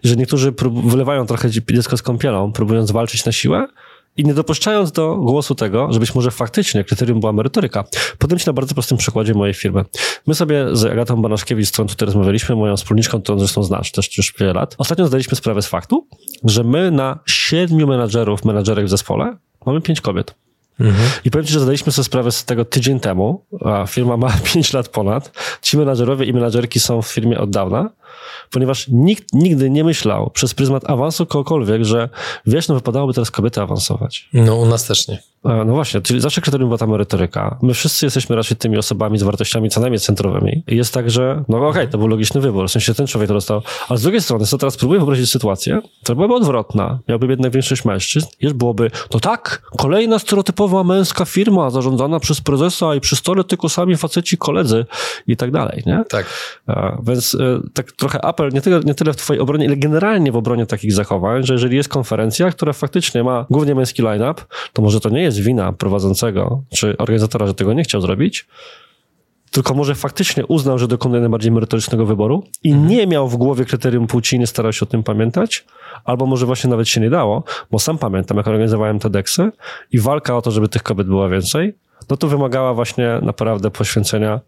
Że 0.05 0.17
niektórzy 0.17 0.53
wylewają 0.85 1.27
trochę 1.27 1.51
dziecko 1.51 1.97
z 1.97 2.03
kąpielą, 2.03 2.53
próbując 2.53 2.91
walczyć 2.91 3.25
na 3.25 3.33
siłę, 3.33 3.67
i 4.17 4.25
nie 4.25 4.35
dopuszczając 4.35 4.93
do 4.93 5.17
głosu 5.17 5.55
tego, 5.55 5.93
że 5.93 6.01
być 6.01 6.15
może 6.15 6.31
faktycznie 6.31 6.85
kryterium 6.85 7.21
była 7.21 7.33
merytoryka. 7.33 7.85
Podam 8.19 8.39
ci 8.39 8.47
na 8.47 8.53
bardzo 8.53 8.75
prostym 8.75 8.99
przykładzie 8.99 9.35
mojej 9.35 9.55
firmy. 9.55 9.85
My 10.27 10.35
sobie 10.35 10.67
z 10.73 10.85
Agatą 10.85 11.23
Banaszkiewicz, 11.23 11.69
z 11.69 11.73
którą 11.73 11.89
tutaj 11.89 12.07
rozmawialiśmy, 12.07 12.57
moją 12.57 12.77
wspólniczką, 12.77 13.23
którą 13.23 13.39
zresztą 13.39 13.63
znasz 13.63 13.93
też 13.93 14.17
już 14.17 14.35
wiele 14.41 14.53
lat, 14.53 14.75
ostatnio 14.79 15.07
zdaliśmy 15.07 15.37
sprawę 15.37 15.63
z 15.63 15.67
faktu, 15.67 16.07
że 16.45 16.65
my 16.65 16.91
na 16.91 17.19
siedmiu 17.27 17.87
menadżerów, 17.87 18.45
menadżerek 18.45 18.87
w 18.87 18.89
zespole 18.89 19.37
mamy 19.67 19.81
pięć 19.81 20.01
kobiet. 20.01 20.35
Mhm. 20.81 21.11
I 21.25 21.31
powiem 21.31 21.47
Ci, 21.47 21.53
że 21.53 21.61
zdaliśmy 21.61 21.93
sobie 21.93 22.05
sprawę 22.05 22.33
z 22.33 22.45
tego 22.45 22.65
tydzień 22.65 23.01
temu, 23.01 23.45
a 23.65 23.87
firma 23.87 24.17
ma 24.17 24.33
5 24.55 24.73
lat 24.73 24.89
ponad. 24.89 25.33
Ci 25.63 25.77
menadżerowie 25.79 26.27
i 26.27 26.33
menadżerki 26.33 26.81
są 26.81 27.03
w 27.03 27.07
firmie 27.07 27.39
od 27.39 27.51
dawna 27.51 27.91
ponieważ 28.51 28.89
nikt 28.89 29.33
nigdy 29.33 29.71
nie 29.71 29.85
myślał 29.85 30.31
przez 30.31 30.55
pryzmat 30.55 30.91
awansu 30.91 31.27
kogokolwiek, 31.27 31.85
że 31.85 32.09
wiesz, 32.47 32.69
no 32.69 32.75
wypadałoby 32.75 33.15
teraz 33.15 33.31
kobiety 33.31 33.61
awansować. 33.61 34.29
No 34.33 34.57
u 34.57 34.67
nas 34.67 34.85
też 34.85 35.09
nie. 35.09 35.23
No 35.45 35.65
właśnie, 35.65 36.01
czyli 36.01 36.21
zawsze 36.21 36.41
kryterium 36.41 36.69
była 36.69 36.79
ta 36.79 36.87
merytoryka. 36.87 37.59
My 37.63 37.75
wszyscy 37.75 38.07
jesteśmy 38.07 38.37
raczej 38.37 38.57
tymi 38.57 38.79
osobami 38.79 39.19
z 39.19 39.23
wartościami 39.23 39.71
co 39.71 39.81
najmniej 39.81 40.01
centrowymi. 40.01 40.65
I 40.69 40.77
jest 40.77 40.95
tak, 40.95 41.11
że 41.11 41.45
no 41.49 41.57
okej, 41.57 41.71
okay, 41.71 41.89
to 41.89 41.99
był 41.99 42.07
logiczny 42.07 42.41
wybór, 42.41 42.69
w 42.69 42.71
sensie 42.71 42.95
ten 42.95 43.07
człowiek 43.07 43.29
to 43.29 43.35
dostał. 43.35 43.63
Ale 43.89 43.99
z 43.99 44.03
drugiej 44.03 44.21
strony, 44.21 44.47
co 44.47 44.59
teraz 44.59 44.77
próbuję 44.77 45.01
wyobrazić 45.01 45.31
sytuację, 45.31 45.81
która 46.03 46.17
byłaby 46.17 46.35
odwrotna. 46.35 46.99
Miałby 47.09 47.27
jednak 47.27 47.53
większość 47.53 47.85
mężczyzn. 47.85 48.27
Już 48.41 48.53
byłoby, 48.53 48.91
to 49.09 49.21
tak, 49.21 49.63
kolejna 49.79 50.19
stereotypowa 50.19 50.85
męska 50.85 51.25
firma 51.25 51.71
zarządzana 51.71 52.21
przez 52.21 52.41
prezesa 52.41 52.95
i 52.95 53.01
przy 53.01 53.17
stole 53.17 53.45
tylko 53.45 53.69
sami 53.69 53.97
faceci 53.97 54.39
koledzy 54.39 54.87
i 55.27 55.37
tak 55.37 55.51
dalej, 55.51 55.83
nie? 55.87 56.05
Tak. 56.09 56.27
A, 56.67 56.97
więc 57.03 57.35
y, 57.35 57.61
tak 57.75 57.93
trochę 57.93 58.25
apel 58.25 58.51
nie 58.53 58.61
tyle, 58.61 58.81
nie 58.81 58.95
tyle 58.95 59.13
w 59.13 59.17
twojej 59.17 59.41
obronie, 59.41 59.67
ale 59.67 59.77
generalnie 59.77 60.33
w 60.33 60.37
obronie 60.37 60.67
takich 60.67 60.93
zachowań, 60.93 61.43
że 61.45 61.55
jeżeli 61.55 61.77
jest 61.77 61.89
konferencja, 61.89 62.51
która 62.51 62.73
faktycznie 62.73 63.25
ma 63.25 63.47
głównie 63.51 63.75
męski 63.75 64.03
line-up, 64.03 64.43
to 64.73 64.83
może 64.83 65.01
to 65.01 65.09
nie 65.09 65.23
jest 65.23 65.30
wina 65.39 65.73
prowadzącego 65.73 66.63
czy 66.77 66.97
organizatora, 66.97 67.47
że 67.47 67.55
tego 67.55 67.73
nie 67.73 67.83
chciał 67.83 68.01
zrobić, 68.01 68.47
tylko 69.51 69.75
może 69.75 69.95
faktycznie 69.95 70.47
uznał, 70.47 70.79
że 70.79 70.89
dokonuje 70.89 71.21
najbardziej 71.21 71.53
merytorycznego 71.53 72.07
wyboru 72.07 72.45
i 72.65 72.71
mhm. 72.71 72.89
nie 72.89 73.07
miał 73.07 73.29
w 73.29 73.37
głowie 73.37 73.65
kryterium 73.65 74.07
płci, 74.07 74.39
nie 74.39 74.47
starał 74.47 74.73
się 74.73 74.83
o 74.83 74.87
tym 74.87 75.03
pamiętać, 75.03 75.65
albo 76.05 76.27
może 76.27 76.47
właśnie 76.47 76.71
nawet 76.71 76.89
się 76.89 77.01
nie 77.01 77.11
dało, 77.11 77.45
bo 77.71 77.79
sam 77.79 77.99
pamiętam, 77.99 78.37
jak 78.37 78.47
organizowałem 78.47 78.99
te 78.99 79.11
deksy 79.11 79.53
i 79.93 79.99
walka 79.99 80.37
o 80.37 80.43
to, 80.43 80.51
żeby 80.51 80.69
tych 80.69 80.83
kobiet 80.83 81.07
było 81.07 81.29
więcej, 81.29 81.75
no 82.11 82.17
to 82.17 82.29
wymagała 82.29 82.75
właśnie 82.75 83.19
naprawdę 83.23 83.71
poświęcenia 83.71 84.41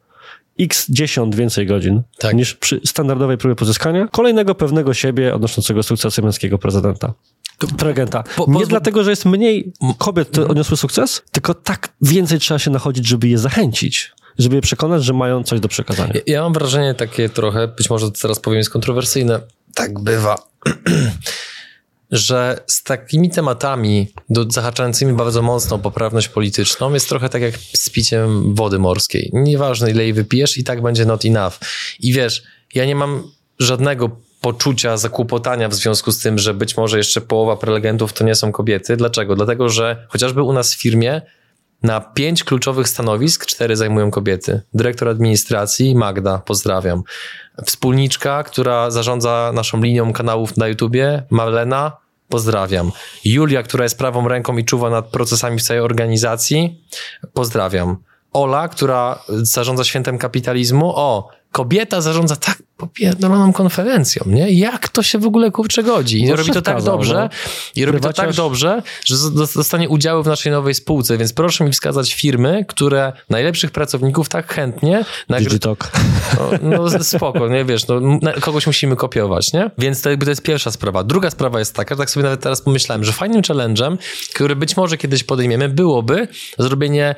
x 0.60 0.86
10 0.90 1.36
więcej 1.36 1.66
godzin 1.66 2.02
tak. 2.18 2.34
niż 2.34 2.54
przy 2.54 2.80
standardowej 2.84 3.38
próbie 3.38 3.56
pozyskania 3.56 4.08
kolejnego 4.08 4.54
pewnego 4.54 4.94
siebie 4.94 5.34
odnoszącego 5.34 5.82
sukcesu 5.82 6.22
męskiego 6.22 6.58
prezydenta. 6.58 7.12
Prelegenta. 7.66 8.24
Nie 8.48 8.66
dlatego, 8.66 9.04
że 9.04 9.10
jest 9.10 9.24
mniej 9.24 9.72
kobiet, 9.98 10.28
które 10.28 10.48
odniosły 10.48 10.76
sukces, 10.76 11.22
tylko 11.32 11.54
tak 11.54 11.88
więcej 12.02 12.38
trzeba 12.38 12.58
się 12.58 12.70
nachodzić, 12.70 13.06
żeby 13.06 13.28
je 13.28 13.38
zachęcić 13.38 14.12
żeby 14.38 14.56
je 14.56 14.62
przekonać, 14.62 15.04
że 15.04 15.12
mają 15.12 15.42
coś 15.44 15.60
do 15.60 15.68
przekazania. 15.68 16.12
Ja, 16.14 16.20
ja 16.26 16.42
mam 16.42 16.52
wrażenie 16.52 16.94
takie 16.94 17.28
trochę, 17.28 17.68
być 17.68 17.90
może 17.90 18.10
to 18.10 18.20
teraz 18.20 18.40
powiem 18.40 18.58
jest 18.58 18.70
kontrowersyjne, 18.70 19.40
tak 19.74 20.00
bywa, 20.00 20.36
że 22.10 22.60
z 22.66 22.82
takimi 22.82 23.30
tematami 23.30 24.08
do, 24.30 24.50
zahaczającymi 24.50 25.12
bardzo 25.12 25.42
mocno 25.42 25.78
poprawność 25.78 26.28
polityczną 26.28 26.94
jest 26.94 27.08
trochę 27.08 27.28
tak 27.28 27.42
jak 27.42 27.54
z 27.74 27.90
piciem 27.90 28.54
wody 28.54 28.78
morskiej. 28.78 29.30
Nieważne 29.32 29.90
ile 29.90 30.02
jej 30.02 30.12
wypijesz 30.12 30.58
i 30.58 30.64
tak 30.64 30.82
będzie 30.82 31.06
not 31.06 31.24
enough. 31.24 31.54
I 32.00 32.12
wiesz, 32.12 32.42
ja 32.74 32.84
nie 32.84 32.94
mam 32.94 33.30
żadnego 33.58 34.16
poczucia 34.42 34.96
zakłopotania 34.96 35.68
w 35.68 35.74
związku 35.74 36.12
z 36.12 36.18
tym, 36.18 36.38
że 36.38 36.54
być 36.54 36.76
może 36.76 36.98
jeszcze 36.98 37.20
połowa 37.20 37.56
prelegentów 37.56 38.12
to 38.12 38.24
nie 38.24 38.34
są 38.34 38.52
kobiety. 38.52 38.96
Dlaczego? 38.96 39.36
Dlatego, 39.36 39.68
że 39.68 40.06
chociażby 40.08 40.42
u 40.42 40.52
nas 40.52 40.74
w 40.74 40.80
firmie 40.80 41.22
na 41.82 42.00
pięć 42.00 42.44
kluczowych 42.44 42.88
stanowisk 42.88 43.46
cztery 43.46 43.76
zajmują 43.76 44.10
kobiety. 44.10 44.62
Dyrektor 44.74 45.08
administracji 45.08 45.94
Magda, 45.94 46.38
pozdrawiam. 46.38 47.02
Wspólniczka, 47.64 48.42
która 48.42 48.90
zarządza 48.90 49.50
naszą 49.54 49.82
linią 49.82 50.12
kanałów 50.12 50.56
na 50.56 50.68
YouTubie, 50.68 51.22
Marlena, 51.30 51.96
pozdrawiam. 52.28 52.92
Julia, 53.24 53.62
która 53.62 53.84
jest 53.84 53.98
prawą 53.98 54.28
ręką 54.28 54.56
i 54.56 54.64
czuwa 54.64 54.90
nad 54.90 55.06
procesami 55.06 55.58
w 55.58 55.62
całej 55.62 55.82
organizacji, 55.82 56.84
pozdrawiam. 57.32 57.96
Ola, 58.32 58.68
która 58.68 59.22
zarządza 59.28 59.84
świętem 59.84 60.18
kapitalizmu, 60.18 60.92
o, 60.96 61.28
kobieta 61.52 62.00
zarządza 62.00 62.36
tak 62.36 62.62
popierdoloną 62.76 63.52
konferencją, 63.52 64.24
nie? 64.26 64.50
Jak 64.50 64.88
to 64.88 65.02
się 65.02 65.18
w 65.18 65.26
ogóle 65.26 65.50
kurczę 65.50 65.82
godzi? 65.82 66.20
I 66.20 66.26
no 66.26 66.36
robi 66.36 66.50
to 66.50 66.62
tak 66.62 66.82
dobrze, 66.82 67.14
no. 67.14 67.28
i 67.76 67.84
robi 67.84 68.00
to 68.00 68.12
tak 68.12 68.32
dobrze, 68.32 68.82
że 69.04 69.16
dostanie 69.54 69.88
udziały 69.88 70.22
w 70.22 70.26
naszej 70.26 70.52
nowej 70.52 70.74
spółce, 70.74 71.18
więc 71.18 71.32
proszę 71.32 71.64
mi 71.64 71.72
wskazać 71.72 72.14
firmy, 72.14 72.64
które 72.68 73.12
najlepszych 73.30 73.70
pracowników 73.70 74.28
tak 74.28 74.52
chętnie... 74.52 75.04
Digitalk. 75.28 75.90
No, 76.62 76.78
no 76.90 77.04
spoko, 77.04 77.48
nie? 77.48 77.64
Wiesz, 77.64 77.86
no, 77.86 78.00
kogoś 78.40 78.66
musimy 78.66 78.96
kopiować, 78.96 79.52
nie? 79.52 79.70
Więc 79.78 80.02
to, 80.02 80.10
jakby 80.10 80.24
to 80.24 80.30
jest 80.30 80.42
pierwsza 80.42 80.70
sprawa. 80.70 81.04
Druga 81.04 81.30
sprawa 81.30 81.58
jest 81.58 81.74
taka, 81.74 81.96
tak 81.96 82.10
sobie 82.10 82.24
nawet 82.24 82.40
teraz 82.40 82.62
pomyślałem, 82.62 83.04
że 83.04 83.12
fajnym 83.12 83.42
challenge'em, 83.42 83.96
który 84.34 84.56
być 84.56 84.76
może 84.76 84.96
kiedyś 84.96 85.24
podejmiemy, 85.24 85.68
byłoby 85.68 86.28
zrobienie 86.58 87.14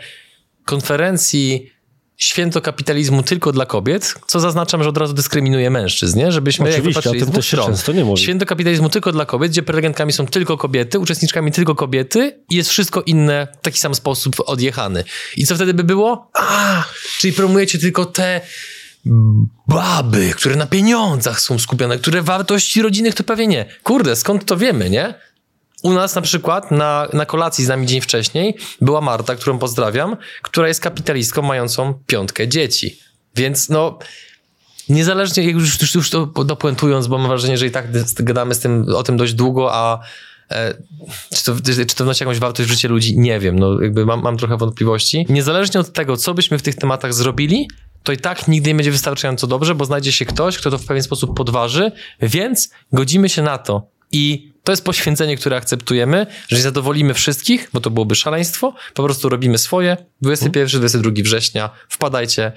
konferencji 0.65 1.74
święto 2.17 2.61
kapitalizmu 2.61 3.23
tylko 3.23 3.53
dla 3.53 3.67
kobiet, 3.67 4.15
co 4.27 4.41
zaznaczam, 4.41 4.83
że 4.83 4.89
od 4.89 4.99
razu 4.99 5.15
dyskryminuje 5.15 5.71
mężczyzn, 5.71 6.19
nie? 6.19 6.33
Żebyśmy 6.33 6.69
Oczywiście, 6.69 7.01
jakby 7.01 7.19
patrzyli 7.19 7.33
też 7.33 7.47
się 7.47 7.57
często 7.57 7.93
nie 7.93 8.05
mówi. 8.05 8.23
Święto 8.23 8.47
kapitalizmu 8.47 8.89
tylko 8.89 9.13
dla 9.13 9.27
kobiet, 9.27 9.51
gdzie 9.51 9.63
prelegentkami 9.63 10.13
są 10.13 10.27
tylko 10.27 10.57
kobiety, 10.57 10.99
uczestniczkami 10.99 11.53
tylko 11.53 11.75
kobiety 11.75 12.41
i 12.51 12.57
jest 12.57 12.71
wszystko 12.71 13.03
inne 13.03 13.49
w 13.61 13.65
taki 13.65 13.79
sam 13.79 13.95
sposób 13.95 14.37
odjechany. 14.47 15.05
I 15.37 15.47
co 15.47 15.55
wtedy 15.55 15.75
by 15.75 15.85
było? 15.85 16.31
A, 16.35 16.85
czyli 17.19 17.33
promujecie 17.33 17.79
tylko 17.79 18.07
te 18.07 18.41
baby, 19.69 20.33
które 20.37 20.57
na 20.57 20.67
pieniądzach 20.67 21.41
są 21.41 21.59
skupione, 21.59 21.99
które 21.99 22.23
wartości 22.23 22.83
rodzinnych 22.83 23.15
to 23.15 23.25
pewnie 23.25 23.47
nie. 23.47 23.65
Kurde, 23.83 24.17
skąd 24.17 24.45
to 24.45 24.57
wiemy, 24.57 24.91
nie? 24.91 25.15
U 25.85 25.93
nas 25.93 26.15
na 26.15 26.23
przykład 26.23 26.71
na, 26.71 27.09
na 27.13 27.27
kolacji 27.27 27.65
z 27.65 27.69
nami 27.69 27.87
dzień 27.87 28.01
wcześniej 28.01 28.57
była 28.81 29.01
Marta, 29.01 29.37
którą 29.37 29.59
pozdrawiam, 29.59 30.17
która 30.43 30.69
jest 30.69 30.81
kapitalistką 30.81 31.43
mającą 31.43 31.95
piątkę 32.07 32.49
dzieci. 32.49 32.99
Więc 33.37 33.69
no, 33.69 33.99
niezależnie, 34.89 35.45
już, 35.45 35.81
już, 35.83 35.95
już 35.95 36.11
to 36.11 36.27
dopuentując, 36.27 37.07
bo 37.07 37.19
mam 37.19 37.29
wrażenie, 37.29 37.59
że 37.59 37.67
i 37.67 37.71
tak 37.71 37.87
gadamy 38.17 38.55
z 38.55 38.61
tym, 38.61 38.87
o 38.97 39.03
tym 39.03 39.17
dość 39.17 39.35
długo, 39.35 39.75
a 39.75 39.99
e, 40.51 40.75
czy, 41.35 41.45
to, 41.45 41.55
czy 41.87 41.95
to 41.97 42.05
wnosi 42.05 42.23
jakąś 42.23 42.39
wartość 42.39 42.69
w 42.69 42.73
życie 42.73 42.89
ludzi? 42.89 43.19
Nie 43.19 43.41
wiem, 43.41 43.59
no 43.59 43.81
jakby 43.81 44.07
mam, 44.07 44.23
mam 44.23 44.37
trochę 44.37 44.57
wątpliwości. 44.57 45.27
Niezależnie 45.29 45.81
od 45.81 45.93
tego, 45.93 46.17
co 46.17 46.35
byśmy 46.35 46.59
w 46.59 46.63
tych 46.63 46.75
tematach 46.75 47.15
zrobili, 47.15 47.69
to 48.03 48.13
i 48.13 48.17
tak 48.17 48.49
nigdy 48.49 48.71
nie 48.71 48.75
będzie 48.75 48.91
wystarczająco 48.91 49.47
dobrze, 49.47 49.75
bo 49.75 49.85
znajdzie 49.85 50.13
się 50.13 50.25
ktoś, 50.25 50.59
kto 50.59 50.71
to 50.71 50.79
w 50.79 50.85
pewien 50.85 51.03
sposób 51.03 51.37
podważy, 51.37 51.93
więc 52.23 52.71
godzimy 52.93 53.29
się 53.29 53.43
na 53.43 53.59
to. 53.59 53.87
I 54.13 54.54
to 54.65 54.73
jest 54.73 54.85
poświęcenie, 54.85 55.37
które 55.37 55.57
akceptujemy, 55.57 56.27
że 56.49 56.57
nie 56.57 56.63
zadowolimy 56.63 57.15
wszystkich, 57.15 57.69
bo 57.73 57.81
to 57.81 57.91
byłoby 57.91 58.15
szaleństwo. 58.15 58.75
Po 58.95 59.05
prostu 59.05 59.29
robimy 59.29 59.59
swoje. 59.59 59.97
21, 60.21 60.81
22 60.81 61.11
września. 61.23 61.71
Wpadajcie 61.89 62.53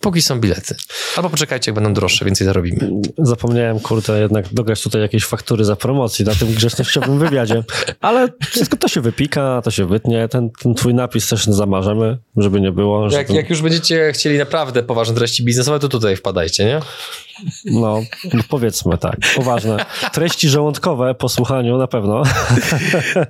póki 0.00 0.22
są 0.22 0.40
bilety. 0.40 0.74
Albo 1.16 1.30
poczekajcie, 1.30 1.70
jak 1.70 1.74
będą 1.74 1.94
droższe, 1.94 2.24
więcej 2.24 2.44
zarobimy. 2.44 2.90
Zapomniałem, 3.18 3.80
kurde, 3.80 4.20
jednak 4.20 4.54
dograć 4.54 4.82
tutaj 4.82 5.00
jakieś 5.00 5.24
faktury 5.24 5.64
za 5.64 5.76
promocję 5.76 6.24
na 6.24 6.34
tym 6.34 6.54
grzecznościowym 6.54 7.18
wywiadzie. 7.18 7.64
Ale 8.00 8.28
wszystko 8.50 8.76
to 8.76 8.88
się 8.88 9.00
wypika, 9.00 9.62
to 9.64 9.70
się 9.70 9.86
wytnie. 9.86 10.28
Ten, 10.28 10.50
ten 10.50 10.74
twój 10.74 10.94
napis 10.94 11.28
też 11.28 11.44
zamarzemy, 11.44 12.18
żeby 12.36 12.60
nie 12.60 12.72
było. 12.72 13.10
Jak, 13.10 13.26
ten... 13.26 13.36
jak 13.36 13.50
już 13.50 13.62
będziecie 13.62 14.12
chcieli 14.12 14.38
naprawdę 14.38 14.82
poważne 14.82 15.14
treści 15.14 15.44
biznesowe, 15.44 15.78
to 15.78 15.88
tutaj 15.88 16.16
wpadajcie, 16.16 16.64
nie? 16.64 16.80
No, 17.64 18.00
powiedzmy 18.48 18.98
tak, 18.98 19.16
poważne. 19.36 19.84
Treści 20.12 20.48
żołądkowe 20.48 21.14
po 21.14 21.28
słuchaniu 21.28 21.78
na 21.78 21.86
pewno. 21.86 22.22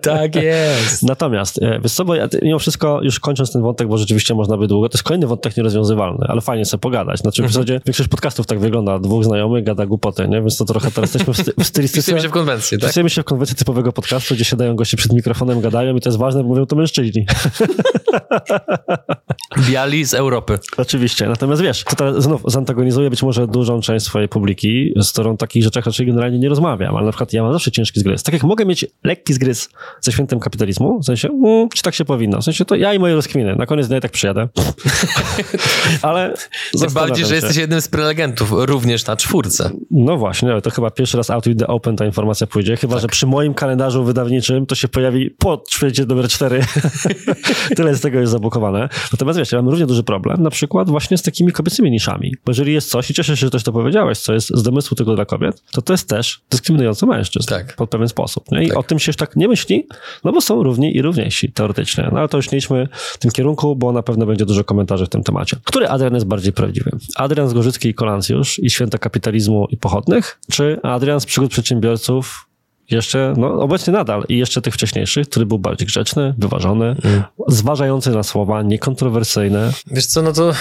Tak 0.02 0.36
jest. 0.36 1.02
Natomiast, 1.02 1.62
e, 1.62 1.80
wiesz 1.82 1.92
co, 1.92 2.04
bo 2.04 2.14
ja, 2.14 2.28
mimo 2.42 2.58
wszystko, 2.58 3.00
już 3.02 3.20
kończąc 3.20 3.52
ten 3.52 3.62
wątek, 3.62 3.88
bo 3.88 3.98
rzeczywiście 3.98 4.34
można 4.34 4.56
by 4.56 4.66
długo, 4.66 4.88
to 4.88 4.96
jest 4.96 5.02
kolejny 5.02 5.26
wątek 5.26 5.56
nierozwiązywalny, 5.56 6.26
ale 6.28 6.40
fajnie 6.40 6.59
sobie 6.64 6.80
pogadać. 6.80 7.18
Znaczy 7.18 7.42
w 7.42 7.44
mhm. 7.44 7.52
zasadzie 7.52 7.80
większość 7.86 8.08
podcastów 8.08 8.46
tak 8.46 8.58
wygląda, 8.58 8.98
dwóch 8.98 9.24
znajomych 9.24 9.64
gada 9.64 9.86
głupoty, 9.86 10.28
nie? 10.28 10.40
Więc 10.40 10.56
to 10.56 10.64
trochę 10.64 10.90
teraz 10.90 11.14
jesteśmy 11.14 11.34
w, 11.34 11.36
sty 11.36 11.52
w 11.58 11.66
stylistyce... 11.66 12.02
Wpisujemy 12.02 12.22
się 12.22 12.28
w 12.28 12.32
konwencję, 12.32 12.78
tak? 12.78 12.88
Wpisujemy 12.88 13.10
się 13.10 13.22
w 13.22 13.24
konwencję 13.24 13.56
typowego 13.56 13.92
podcastu, 13.92 14.34
gdzie 14.34 14.44
siadają 14.44 14.76
goście 14.76 14.96
przed 14.96 15.12
mikrofonem, 15.12 15.60
gadają 15.60 15.96
i 15.96 16.00
to 16.00 16.08
jest 16.08 16.18
ważne, 16.18 16.42
bo 16.42 16.48
mówią 16.48 16.66
to 16.66 16.76
mężczyźni. 16.76 17.26
Biali 19.68 20.04
z 20.04 20.14
Europy. 20.14 20.58
Oczywiście, 20.76 21.26
natomiast 21.26 21.62
wiesz, 21.62 21.84
to 21.84 21.96
teraz 21.96 22.22
znów 22.22 22.42
zantagonizuje 22.46 23.10
być 23.10 23.22
może 23.22 23.46
dużą 23.46 23.80
część 23.80 24.06
swojej 24.06 24.28
publiki, 24.28 24.92
z 24.96 25.12
którą 25.12 25.32
o 25.32 25.36
takich 25.36 25.64
rzeczach 25.64 25.86
raczej 25.86 26.06
generalnie 26.06 26.38
nie 26.38 26.48
rozmawiam, 26.48 26.96
ale 26.96 27.06
na 27.06 27.12
przykład 27.12 27.32
ja 27.32 27.42
mam 27.42 27.52
zawsze 27.52 27.70
ciężki 27.70 28.00
zgryz. 28.00 28.22
Tak 28.22 28.32
jak 28.32 28.42
mogę 28.42 28.64
mieć 28.64 28.86
lekki 29.04 29.32
zgryz 29.32 29.68
ze 30.00 30.12
świętem 30.12 30.40
kapitalizmu, 30.40 31.00
w 31.00 31.04
sensie, 31.04 31.28
mm, 31.28 31.68
czy 31.68 31.82
tak 31.82 31.94
się 31.94 32.04
powinno, 32.04 32.40
w 32.40 32.44
sensie 32.44 32.64
to 32.64 32.74
ja 32.74 32.94
i 32.94 32.98
moje 32.98 33.14
rozkminy, 33.14 33.56
na 33.56 33.66
koniec 33.66 33.88
dnia 33.88 34.00
tak 34.00 34.10
przyjadę. 34.12 34.48
ale 36.02 36.34
Tym 36.80 36.92
bardziej, 36.92 37.26
że 37.26 37.34
jesteś 37.34 37.56
jednym 37.56 37.80
z 37.80 37.88
prelegentów, 37.88 38.52
również 38.52 39.06
na 39.06 39.16
czwórce. 39.16 39.70
No 39.90 40.16
właśnie, 40.16 40.52
ale 40.52 40.62
to 40.62 40.70
chyba 40.70 40.90
pierwszy 40.90 41.16
raz 41.16 41.30
out 41.30 41.48
with 41.48 41.58
the 41.58 41.66
open 41.66 41.96
ta 41.96 42.06
informacja 42.06 42.46
pójdzie, 42.46 42.76
chyba, 42.76 42.94
tak. 42.94 43.02
że 43.02 43.08
przy 43.08 43.26
moim 43.26 43.54
kalendarzu 43.54 44.04
wydawniczym 44.04 44.66
to 44.66 44.74
się 44.74 44.88
pojawi 44.88 45.30
po 45.30 45.64
świecie 45.70 46.04
numer 46.04 46.28
cztery. 46.28 46.60
Tyle 47.76 47.94
z 47.94 48.00
tego 48.00 48.20
jest 48.20 48.32
zablokowane. 48.32 48.88
Natomiast 49.12 49.38
wiesz, 49.38 49.52
ja 49.52 49.58
mam 49.58 49.68
równie 49.68 49.86
duży 49.86 50.02
problem, 50.02 50.42
na 50.42 50.50
przykład 50.50 50.90
właśnie 50.90 51.18
z 51.18 51.22
takimi 51.22 51.52
kobiecymi 51.52 51.90
niszami. 51.90 52.34
Bo 52.44 52.50
jeżeli 52.50 52.72
jest 52.72 52.90
coś, 52.90 53.10
i 53.10 53.14
cieszę 53.14 53.36
się, 53.36 53.46
że 53.46 53.50
też 53.50 53.62
to 53.62 53.72
powiedziałeś, 53.72 54.18
co 54.18 54.32
jest 54.32 54.48
z 54.54 54.62
domysłu 54.62 54.94
tylko 54.94 55.14
dla 55.14 55.24
kobiet, 55.24 55.62
to 55.72 55.82
to 55.82 55.92
jest 55.92 56.08
też 56.08 56.40
dyskryminujące 56.50 57.06
mężczyzn. 57.06 57.48
Tak. 57.48 57.76
Pod 57.76 57.90
pewien 57.90 58.08
sposób. 58.08 58.50
Nie? 58.52 58.64
I 58.64 58.68
tak. 58.68 58.78
o 58.78 58.82
tym 58.82 58.98
się 58.98 59.10
już 59.10 59.16
tak 59.16 59.36
nie 59.36 59.48
myśli, 59.48 59.86
no 60.24 60.32
bo 60.32 60.40
są 60.40 60.62
równi 60.62 60.96
i 60.96 61.02
równiejsi 61.02 61.52
teoretycznie. 61.52 62.08
No 62.12 62.18
ale 62.18 62.28
to 62.28 62.36
już 62.36 62.50
nie 62.50 62.58
idźmy 62.58 62.88
w 62.92 63.18
tym 63.18 63.30
kierunku, 63.30 63.76
bo 63.76 63.92
na 63.92 64.02
pewno 64.02 64.26
będzie 64.26 64.46
dużo 64.46 64.64
komentarzy 64.64 65.06
w 65.06 65.08
tym 65.08 65.22
temacie. 65.22 65.56
Który 65.64 65.88
Adrian 65.88 66.14
jest 66.14 66.26
bardziej 66.26 66.39
prawdziwy? 66.54 66.90
Adrian 67.16 67.48
z 67.48 67.52
Gorzycki 67.52 67.88
i 67.88 67.94
Kolancjusz 67.94 68.58
i 68.58 68.70
Święta 68.70 68.98
Kapitalizmu 68.98 69.66
i 69.70 69.76
Pochodnych? 69.76 70.40
Czy 70.50 70.80
Adrian 70.82 71.20
z 71.20 71.26
Przygód 71.26 71.50
Przedsiębiorców 71.50 72.46
jeszcze, 72.90 73.34
no 73.36 73.52
obecnie 73.52 73.92
nadal 73.92 74.24
i 74.28 74.38
jeszcze 74.38 74.62
tych 74.62 74.74
wcześniejszych, 74.74 75.28
który 75.28 75.46
był 75.46 75.58
bardziej 75.58 75.86
grzeczny, 75.86 76.34
wyważony, 76.38 76.96
mm. 77.04 77.22
zważający 77.48 78.10
na 78.10 78.22
słowa, 78.22 78.62
niekontrowersyjne. 78.62 79.72
Wiesz 79.86 80.06
co, 80.06 80.22
no 80.22 80.32
to 80.32 80.52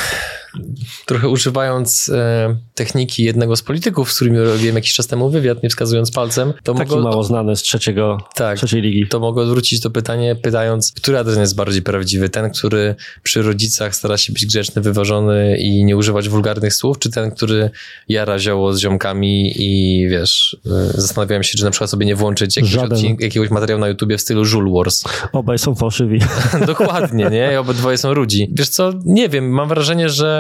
trochę 1.06 1.30
używając 1.30 2.10
e, 2.10 2.56
techniki 2.74 3.24
jednego 3.24 3.56
z 3.56 3.62
polityków, 3.62 4.12
z 4.12 4.16
którymi 4.16 4.38
robiłem 4.38 4.76
jakiś 4.76 4.94
czas 4.94 5.08
temu 5.08 5.30
wywiad, 5.30 5.64
nie 5.64 5.70
wskazując 5.70 6.12
palcem, 6.12 6.54
to 6.64 6.74
Taki 6.74 6.90
mogę... 6.90 7.04
mało 7.04 7.24
znany 7.24 7.56
z 7.56 7.62
trzeciego, 7.62 8.18
tak, 8.36 8.58
trzeciej 8.58 8.82
ligi. 8.82 9.08
To 9.08 9.20
mogę 9.20 9.42
odwrócić 9.42 9.82
to 9.82 9.90
pytanie, 9.90 10.36
pytając, 10.36 10.92
który 10.92 11.18
adres 11.18 11.38
jest 11.38 11.56
bardziej 11.56 11.82
prawdziwy? 11.82 12.30
Ten, 12.30 12.52
który 12.52 12.96
przy 13.24 13.42
rodzicach 13.42 13.96
stara 13.96 14.18
się 14.18 14.34
być 14.34 14.46
grzeczny, 14.46 14.82
wyważony 14.82 15.58
i 15.58 15.84
nie 15.84 15.98
używać 15.98 16.30
wulgarnych 16.30 16.74
słów, 16.74 17.00
czy 17.00 17.12
ten, 17.12 17.32
który 17.32 17.70
jara 18.10 18.40
zioło 18.40 18.74
z 18.74 18.80
ziomkami 18.80 19.54
i 19.56 20.08
wiesz, 20.10 20.58
e, 20.66 21.02
zastanawiałem 21.02 21.44
się, 21.44 21.58
czy 21.58 21.64
na 21.64 21.72
przykład 21.72 21.90
sobie 21.90 22.06
nie 22.06 22.16
włączyć 22.16 22.58
jakiegoś, 22.58 22.92
odcink, 22.92 23.22
jakiegoś 23.22 23.50
materiału 23.50 23.82
na 23.82 23.88
YouTubie 23.88 24.18
w 24.18 24.22
stylu 24.22 24.46
Jule 24.46 24.72
Wars. 24.72 25.04
Obaj 25.32 25.60
są 25.60 25.76
fałszywi. 25.76 26.20
Dokładnie, 26.68 27.30
nie? 27.32 27.54
I 27.54 27.56
obydwoje 27.56 27.98
są 27.98 28.14
rudzi. 28.14 28.50
Wiesz 28.52 28.70
co, 28.70 28.94
nie 29.06 29.30
wiem, 29.30 29.50
mam 29.50 29.70
wrażenie, 29.70 30.10
że 30.10 30.39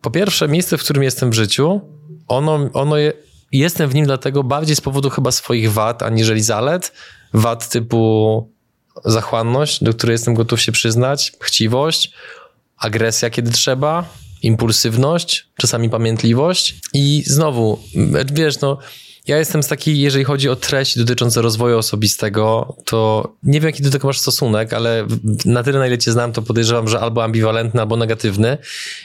po 0.00 0.10
pierwsze 0.10 0.48
miejsce, 0.48 0.78
w 0.78 0.80
którym 0.84 1.02
jestem 1.02 1.30
w 1.30 1.34
życiu, 1.34 1.80
ono, 2.28 2.70
ono 2.72 2.96
je, 2.96 3.12
jestem 3.52 3.90
w 3.90 3.94
nim 3.94 4.04
dlatego 4.04 4.44
bardziej 4.44 4.76
z 4.76 4.80
powodu 4.80 5.10
chyba 5.10 5.32
swoich 5.32 5.72
wad, 5.72 6.02
aniżeli 6.02 6.42
zalet. 6.42 6.92
Wad 7.34 7.68
typu 7.68 8.50
zachłanność, 9.04 9.84
do 9.84 9.94
której 9.94 10.14
jestem 10.14 10.34
gotów 10.34 10.60
się 10.60 10.72
przyznać, 10.72 11.32
chciwość, 11.40 12.12
agresja, 12.76 13.30
kiedy 13.30 13.50
trzeba, 13.50 14.04
impulsywność, 14.42 15.48
czasami 15.56 15.90
pamiętliwość 15.90 16.74
i 16.94 17.22
znowu, 17.26 17.78
wiesz, 18.32 18.60
no 18.60 18.78
ja 19.26 19.38
jestem 19.38 19.62
z 19.62 19.68
takiej, 19.68 20.00
jeżeli 20.00 20.24
chodzi 20.24 20.48
o 20.48 20.56
treści 20.56 20.98
dotyczące 20.98 21.42
rozwoju 21.42 21.78
osobistego, 21.78 22.76
to 22.84 23.32
nie 23.42 23.60
wiem, 23.60 23.66
jaki 23.66 23.82
do 23.82 23.90
tego 23.90 24.08
masz 24.08 24.18
stosunek, 24.18 24.72
ale 24.72 25.06
na 25.44 25.62
tyle, 25.62 25.78
na 25.78 25.86
ile 25.86 25.98
cię 25.98 26.12
znam, 26.12 26.32
to 26.32 26.42
podejrzewam, 26.42 26.88
że 26.88 27.00
albo 27.00 27.24
ambiwalentny, 27.24 27.80
albo 27.80 27.96
negatywny. 27.96 28.58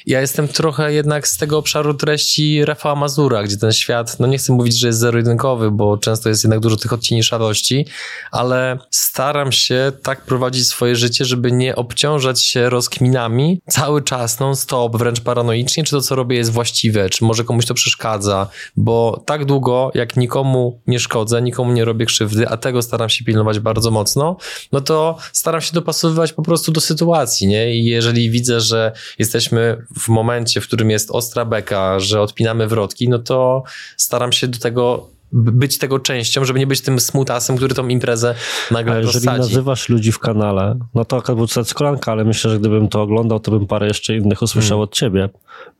Ja 0.05 0.21
jestem 0.21 0.47
trochę 0.47 0.93
jednak 0.93 1.27
z 1.27 1.37
tego 1.37 1.57
obszaru 1.57 1.93
treści 1.93 2.65
Rafała 2.65 2.95
Mazura, 2.95 3.43
gdzie 3.43 3.57
ten 3.57 3.71
świat, 3.71 4.19
no 4.19 4.27
nie 4.27 4.37
chcę 4.37 4.53
mówić, 4.53 4.79
że 4.79 4.87
jest 4.87 4.99
zero-jedynkowy, 4.99 5.71
bo 5.71 5.97
często 5.97 6.29
jest 6.29 6.43
jednak 6.43 6.59
dużo 6.59 6.77
tych 6.77 6.93
odcieni 6.93 7.23
szarości, 7.23 7.85
ale 8.31 8.77
staram 8.91 9.51
się 9.51 9.91
tak 10.03 10.21
prowadzić 10.21 10.67
swoje 10.67 10.95
życie, 10.95 11.25
żeby 11.25 11.51
nie 11.51 11.75
obciążać 11.75 12.43
się 12.43 12.69
rozkminami 12.69 13.61
cały 13.69 14.01
czas, 14.01 14.39
non-stop, 14.39 14.97
wręcz 14.97 15.21
paranoicznie, 15.21 15.83
czy 15.83 15.91
to, 15.91 16.01
co 16.01 16.15
robię 16.15 16.37
jest 16.37 16.51
właściwe, 16.51 17.09
czy 17.09 17.25
może 17.25 17.43
komuś 17.43 17.65
to 17.65 17.73
przeszkadza, 17.73 18.47
bo 18.75 19.23
tak 19.25 19.45
długo, 19.45 19.91
jak 19.93 20.08
jak 20.09 20.17
nikomu 20.17 20.81
nie 20.87 20.99
szkodzę, 20.99 21.41
nikomu 21.41 21.71
nie 21.71 21.85
robię 21.85 22.05
krzywdy, 22.05 22.47
a 22.47 22.57
tego 22.57 22.81
staram 22.81 23.09
się 23.09 23.25
pilnować 23.25 23.59
bardzo 23.59 23.91
mocno, 23.91 24.37
no 24.71 24.81
to 24.81 25.17
staram 25.33 25.61
się 25.61 25.73
dopasowywać 25.73 26.33
po 26.33 26.41
prostu 26.41 26.71
do 26.71 26.81
sytuacji, 26.81 27.47
nie? 27.47 27.75
I 27.75 27.85
jeżeli 27.85 28.29
widzę, 28.29 28.61
że 28.61 28.91
jesteśmy 29.19 29.85
w 29.99 30.07
momencie, 30.07 30.61
w 30.61 30.67
którym 30.67 30.89
jest 30.89 31.11
ostra 31.11 31.45
beka, 31.45 31.99
że 31.99 32.21
odpinamy 32.21 32.67
wrotki, 32.67 33.09
no 33.09 33.19
to 33.19 33.63
staram 33.97 34.31
się 34.31 34.47
do 34.47 34.59
tego 34.59 35.09
być 35.31 35.77
tego 35.77 35.99
częścią, 35.99 36.45
żeby 36.45 36.59
nie 36.59 36.67
być 36.67 36.81
tym 36.81 36.99
smutasem, 36.99 37.57
który 37.57 37.75
tą 37.75 37.87
imprezę 37.87 38.35
nagle 38.71 38.93
A 38.93 38.97
jeżeli 38.97 39.25
rozsadzi. 39.25 39.49
nazywasz 39.49 39.89
ludzi 39.89 40.11
w 40.11 40.19
kanale, 40.19 40.79
no 40.95 41.05
to 41.05 41.17
akurat 41.17 41.37
był 41.37 41.47
cytat 41.47 41.73
kolanka, 41.73 42.11
ale 42.11 42.23
myślę, 42.25 42.51
że 42.51 42.59
gdybym 42.59 42.87
to 42.87 43.01
oglądał, 43.01 43.39
to 43.39 43.51
bym 43.51 43.67
parę 43.67 43.87
jeszcze 43.87 44.15
innych 44.15 44.41
usłyszał 44.41 44.69
hmm. 44.69 44.83
od 44.83 44.93
ciebie. 44.93 45.29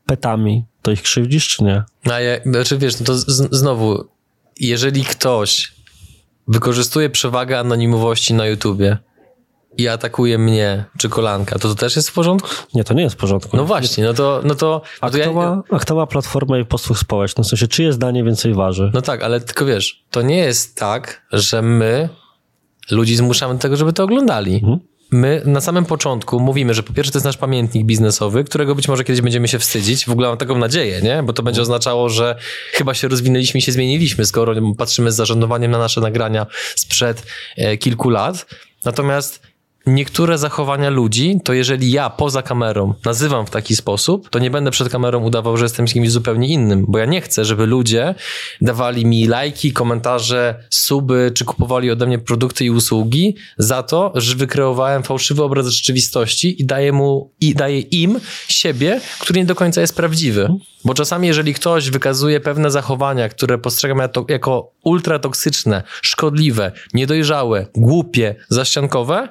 Petami, 0.06 0.64
to 0.82 0.90
ich 0.90 1.02
krzywdzisz, 1.02 1.48
czy 1.48 1.64
nie? 1.64 1.82
A 2.10 2.20
ja, 2.20 2.40
znaczy 2.46 2.78
wiesz, 2.78 3.00
no 3.00 3.06
to 3.06 3.14
z, 3.14 3.48
znowu 3.50 4.04
jeżeli 4.60 5.04
ktoś 5.04 5.72
wykorzystuje 6.48 7.10
przewagę 7.10 7.58
anonimowości 7.58 8.34
na 8.34 8.46
YouTubie 8.46 8.98
i 9.78 9.88
atakuje 9.88 10.38
mnie 10.38 10.84
czy 10.98 11.08
kolanka, 11.08 11.58
to 11.58 11.68
to 11.68 11.74
też 11.74 11.96
jest 11.96 12.10
w 12.10 12.12
porządku? 12.12 12.48
Nie, 12.74 12.84
to 12.84 12.94
nie 12.94 13.02
jest 13.02 13.16
w 13.16 13.18
porządku. 13.18 13.56
No 13.56 13.64
właśnie, 13.64 14.04
no 14.04 14.14
to... 14.14 14.40
No 14.44 14.54
to, 14.54 14.82
no 14.84 15.08
a, 15.08 15.10
to 15.10 15.18
kto 15.18 15.26
ja... 15.26 15.32
ma, 15.32 15.62
a 15.70 15.78
kto 15.78 15.94
ma 15.94 16.06
platformę 16.06 16.60
i 16.60 16.64
posług 16.64 16.98
społeczny? 16.98 17.44
W 17.44 17.46
sensie, 17.46 17.68
czyje 17.68 17.92
zdanie 17.92 18.24
więcej 18.24 18.54
waży? 18.54 18.90
No 18.94 19.02
tak, 19.02 19.22
ale 19.22 19.40
tylko 19.40 19.64
wiesz, 19.64 20.04
to 20.10 20.22
nie 20.22 20.38
jest 20.38 20.76
tak, 20.76 21.26
że 21.32 21.62
my 21.62 22.08
ludzi 22.90 23.16
zmuszamy 23.16 23.54
do 23.54 23.60
tego, 23.60 23.76
żeby 23.76 23.92
to 23.92 24.04
oglądali. 24.04 24.54
Mhm 24.54 24.89
my 25.10 25.42
na 25.44 25.60
samym 25.60 25.84
początku 25.84 26.40
mówimy, 26.40 26.74
że 26.74 26.82
po 26.82 26.92
pierwsze 26.92 27.12
to 27.12 27.18
jest 27.18 27.24
nasz 27.24 27.36
pamiętnik 27.36 27.84
biznesowy, 27.86 28.44
którego 28.44 28.74
być 28.74 28.88
może 28.88 29.04
kiedyś 29.04 29.20
będziemy 29.20 29.48
się 29.48 29.58
wstydzić. 29.58 30.06
W 30.06 30.10
ogóle 30.10 30.28
mam 30.28 30.38
taką 30.38 30.58
nadzieję, 30.58 31.00
nie? 31.02 31.22
Bo 31.22 31.32
to 31.32 31.42
będzie 31.42 31.62
oznaczało, 31.62 32.08
że 32.08 32.36
chyba 32.72 32.94
się 32.94 33.08
rozwinęliśmy 33.08 33.58
i 33.58 33.62
się 33.62 33.72
zmieniliśmy, 33.72 34.26
skoro 34.26 34.54
patrzymy 34.78 35.12
z 35.12 35.16
zażenowaniem 35.16 35.70
na 35.70 35.78
nasze 35.78 36.00
nagrania 36.00 36.46
sprzed 36.74 37.22
e, 37.56 37.76
kilku 37.76 38.10
lat. 38.10 38.46
Natomiast 38.84 39.49
niektóre 39.86 40.38
zachowania 40.38 40.90
ludzi, 40.90 41.40
to 41.44 41.52
jeżeli 41.52 41.90
ja 41.90 42.10
poza 42.10 42.42
kamerą 42.42 42.94
nazywam 43.04 43.46
w 43.46 43.50
taki 43.50 43.76
sposób, 43.76 44.30
to 44.30 44.38
nie 44.38 44.50
będę 44.50 44.70
przed 44.70 44.88
kamerą 44.88 45.24
udawał, 45.24 45.56
że 45.56 45.64
jestem 45.64 45.86
kimś 45.86 46.10
zupełnie 46.10 46.48
innym, 46.48 46.84
bo 46.88 46.98
ja 46.98 47.04
nie 47.04 47.20
chcę, 47.20 47.44
żeby 47.44 47.66
ludzie 47.66 48.14
dawali 48.60 49.06
mi 49.06 49.26
lajki, 49.26 49.72
komentarze, 49.72 50.64
suby, 50.70 51.32
czy 51.34 51.44
kupowali 51.44 51.90
ode 51.90 52.06
mnie 52.06 52.18
produkty 52.18 52.64
i 52.64 52.70
usługi 52.70 53.36
za 53.58 53.82
to, 53.82 54.12
że 54.14 54.36
wykreowałem 54.36 55.02
fałszywy 55.02 55.42
obraz 55.42 55.66
rzeczywistości 55.66 56.62
i 56.62 56.66
daję 56.66 56.92
mu, 56.92 57.32
i 57.40 57.54
daję 57.54 57.80
im 57.80 58.20
siebie, 58.48 59.00
który 59.20 59.40
nie 59.40 59.46
do 59.46 59.54
końca 59.54 59.80
jest 59.80 59.96
prawdziwy. 59.96 60.48
Bo 60.84 60.94
czasami, 60.94 61.28
jeżeli 61.28 61.54
ktoś 61.54 61.90
wykazuje 61.90 62.40
pewne 62.40 62.70
zachowania, 62.70 63.28
które 63.28 63.58
postrzegam 63.58 64.00
jako 64.28 64.72
ultratoksyczne, 64.84 65.82
szkodliwe, 66.02 66.72
niedojrzałe, 66.94 67.66
głupie, 67.74 68.34
zaściankowe, 68.48 69.28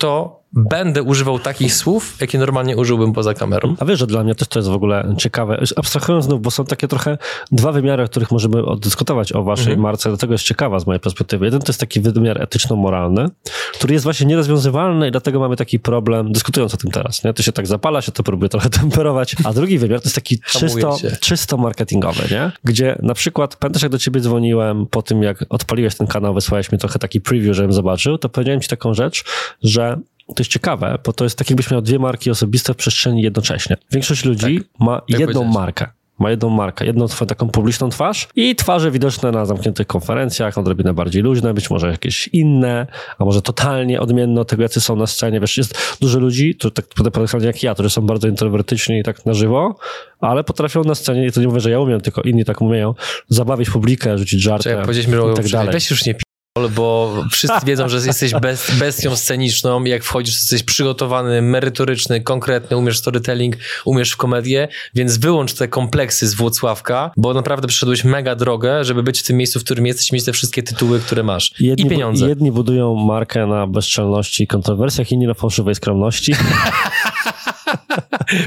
to 0.00 0.39
będę 0.52 1.02
używał 1.02 1.38
takich 1.38 1.74
słów, 1.74 2.16
jakie 2.20 2.38
normalnie 2.38 2.76
użyłbym 2.76 3.12
poza 3.12 3.34
kamerą. 3.34 3.74
A 3.78 3.84
wiesz, 3.84 3.98
że 3.98 4.06
dla 4.06 4.24
mnie 4.24 4.34
też 4.34 4.48
to 4.48 4.58
jest 4.58 4.68
w 4.68 4.72
ogóle 4.72 5.14
ciekawe. 5.18 5.62
Abstrahując 5.76 6.24
znów, 6.24 6.42
bo 6.42 6.50
są 6.50 6.64
takie 6.64 6.88
trochę 6.88 7.18
dwa 7.52 7.72
wymiary, 7.72 8.02
o 8.02 8.06
których 8.06 8.30
możemy 8.30 8.64
oddyskutować 8.64 9.32
o 9.32 9.42
waszej 9.42 9.64
mhm. 9.64 9.80
marce, 9.80 10.08
dlatego 10.08 10.34
jest 10.34 10.44
ciekawa 10.44 10.78
z 10.78 10.86
mojej 10.86 11.00
perspektywy. 11.00 11.44
Jeden 11.44 11.60
to 11.60 11.68
jest 11.68 11.80
taki 11.80 12.00
wymiar 12.00 12.42
etyczno-moralny, 12.42 13.28
który 13.74 13.92
jest 13.94 14.04
właśnie 14.04 14.26
nierozwiązywalny 14.26 15.08
i 15.08 15.10
dlatego 15.10 15.40
mamy 15.40 15.56
taki 15.56 15.80
problem, 15.80 16.32
dyskutując 16.32 16.74
o 16.74 16.76
tym 16.76 16.90
teraz. 16.90 17.24
Nie? 17.24 17.34
To 17.34 17.42
się 17.42 17.52
tak 17.52 17.66
zapala, 17.66 18.02
się 18.02 18.12
to 18.12 18.22
próbuje 18.22 18.48
trochę 18.48 18.70
temperować. 18.80 19.36
A 19.44 19.52
drugi 19.52 19.78
wymiar 19.78 20.00
to 20.00 20.04
jest 20.04 20.14
taki 20.14 20.40
czysto, 20.40 20.96
czysto 21.20 21.56
marketingowy, 21.56 22.22
nie? 22.30 22.52
gdzie 22.64 22.98
na 23.02 23.14
przykład, 23.14 23.56
pamiętasz 23.56 23.82
jak 23.82 23.92
do 23.92 23.98
ciebie 23.98 24.20
dzwoniłem 24.20 24.86
po 24.86 25.02
tym, 25.02 25.22
jak 25.22 25.44
odpaliłeś 25.48 25.94
ten 25.94 26.06
kanał, 26.06 26.34
wysłałeś 26.34 26.72
mi 26.72 26.78
trochę 26.78 26.98
taki 26.98 27.20
preview, 27.20 27.56
żebym 27.56 27.72
zobaczył, 27.72 28.18
to 28.18 28.28
powiedziałem 28.28 28.60
ci 28.60 28.68
taką 28.68 28.94
rzecz, 28.94 29.24
że 29.62 29.98
to 30.34 30.40
jest 30.42 30.50
ciekawe, 30.50 30.98
bo 31.06 31.12
to 31.12 31.24
jest 31.24 31.38
tak, 31.38 31.50
jakbyś 31.50 31.70
miał 31.70 31.82
dwie 31.82 31.98
marki 31.98 32.30
osobiste 32.30 32.74
w 32.74 32.76
przestrzeni 32.76 33.22
jednocześnie. 33.22 33.76
Większość 33.92 34.24
ludzi 34.24 34.58
tak, 34.58 34.80
ma 34.80 35.00
tak 35.00 35.20
jedną 35.20 35.44
markę 35.44 35.86
ma 36.20 36.30
jedną 36.30 36.50
markę, 36.50 36.86
jedną 36.86 37.08
taką 37.08 37.48
publiczną 37.48 37.88
twarz 37.88 38.28
i 38.36 38.56
twarze 38.56 38.90
widoczne 38.90 39.30
na 39.30 39.46
zamkniętych 39.46 39.86
konferencjach, 39.86 40.58
odrobinę 40.58 40.94
bardziej 40.94 41.22
luźne, 41.22 41.54
być 41.54 41.70
może 41.70 41.90
jakieś 41.90 42.28
inne, 42.32 42.86
a 43.18 43.24
może 43.24 43.42
totalnie 43.42 44.00
odmienne 44.00 44.40
od 44.40 44.48
tego, 44.48 44.62
jacy 44.62 44.80
są 44.80 44.96
na 44.96 45.06
scenie. 45.06 45.40
Wiesz, 45.40 45.56
jest 45.56 45.96
dużo 46.00 46.18
ludzi, 46.18 46.54
to 46.54 46.70
tak 46.70 46.86
paradoksalnie 46.86 47.46
jak 47.46 47.62
ja, 47.62 47.74
którzy 47.74 47.90
są 47.90 48.06
bardzo 48.06 48.28
introwertyczni 48.28 48.98
i 48.98 49.02
tak 49.02 49.26
na 49.26 49.34
żywo, 49.34 49.76
ale 50.20 50.44
potrafią 50.44 50.84
na 50.84 50.94
scenie, 50.94 51.26
i 51.26 51.32
to 51.32 51.40
nie 51.40 51.46
mówię, 51.46 51.60
że 51.60 51.70
ja 51.70 51.80
umiem, 51.80 52.00
tylko 52.00 52.22
inni 52.22 52.44
tak 52.44 52.60
umieją, 52.60 52.94
zabawić 53.28 53.70
publikę, 53.70 54.18
rzucić 54.18 54.42
żarty 54.42 54.70
i 54.70 55.36
tak 55.36 55.48
dalej. 55.48 55.72
Weź 55.72 55.90
już 55.90 56.06
nie 56.06 56.14
bo 56.54 57.14
wszyscy 57.30 57.66
wiedzą, 57.66 57.88
że 57.88 57.96
jesteś 57.96 58.32
bestią 58.78 59.16
sceniczną 59.16 59.84
jak 59.84 60.04
wchodzisz, 60.04 60.34
jesteś 60.34 60.62
przygotowany, 60.62 61.42
merytoryczny, 61.42 62.20
konkretny, 62.20 62.76
umiesz 62.76 62.98
storytelling, 62.98 63.56
umiesz 63.84 64.12
w 64.12 64.16
komedię, 64.16 64.68
więc 64.94 65.16
wyłącz 65.16 65.54
te 65.54 65.68
kompleksy 65.68 66.28
z 66.28 66.34
Włocławka, 66.34 67.10
bo 67.16 67.34
naprawdę 67.34 67.68
przeszedłeś 67.68 68.04
mega 68.04 68.34
drogę, 68.34 68.84
żeby 68.84 69.02
być 69.02 69.20
w 69.20 69.26
tym 69.26 69.36
miejscu, 69.36 69.60
w 69.60 69.64
którym 69.64 69.86
jesteś, 69.86 70.12
mieć 70.12 70.24
te 70.24 70.32
wszystkie 70.32 70.62
tytuły, 70.62 71.00
które 71.00 71.22
masz 71.22 71.60
jedni, 71.60 71.86
i 71.86 71.88
pieniądze. 71.88 72.28
Jedni 72.28 72.52
budują 72.52 72.94
markę 72.94 73.46
na 73.46 73.66
bezczelności 73.66 74.44
i 74.44 74.46
kontrowersjach, 74.46 75.12
inni 75.12 75.26
na 75.26 75.34
fałszywej 75.34 75.74
skromności. 75.74 76.34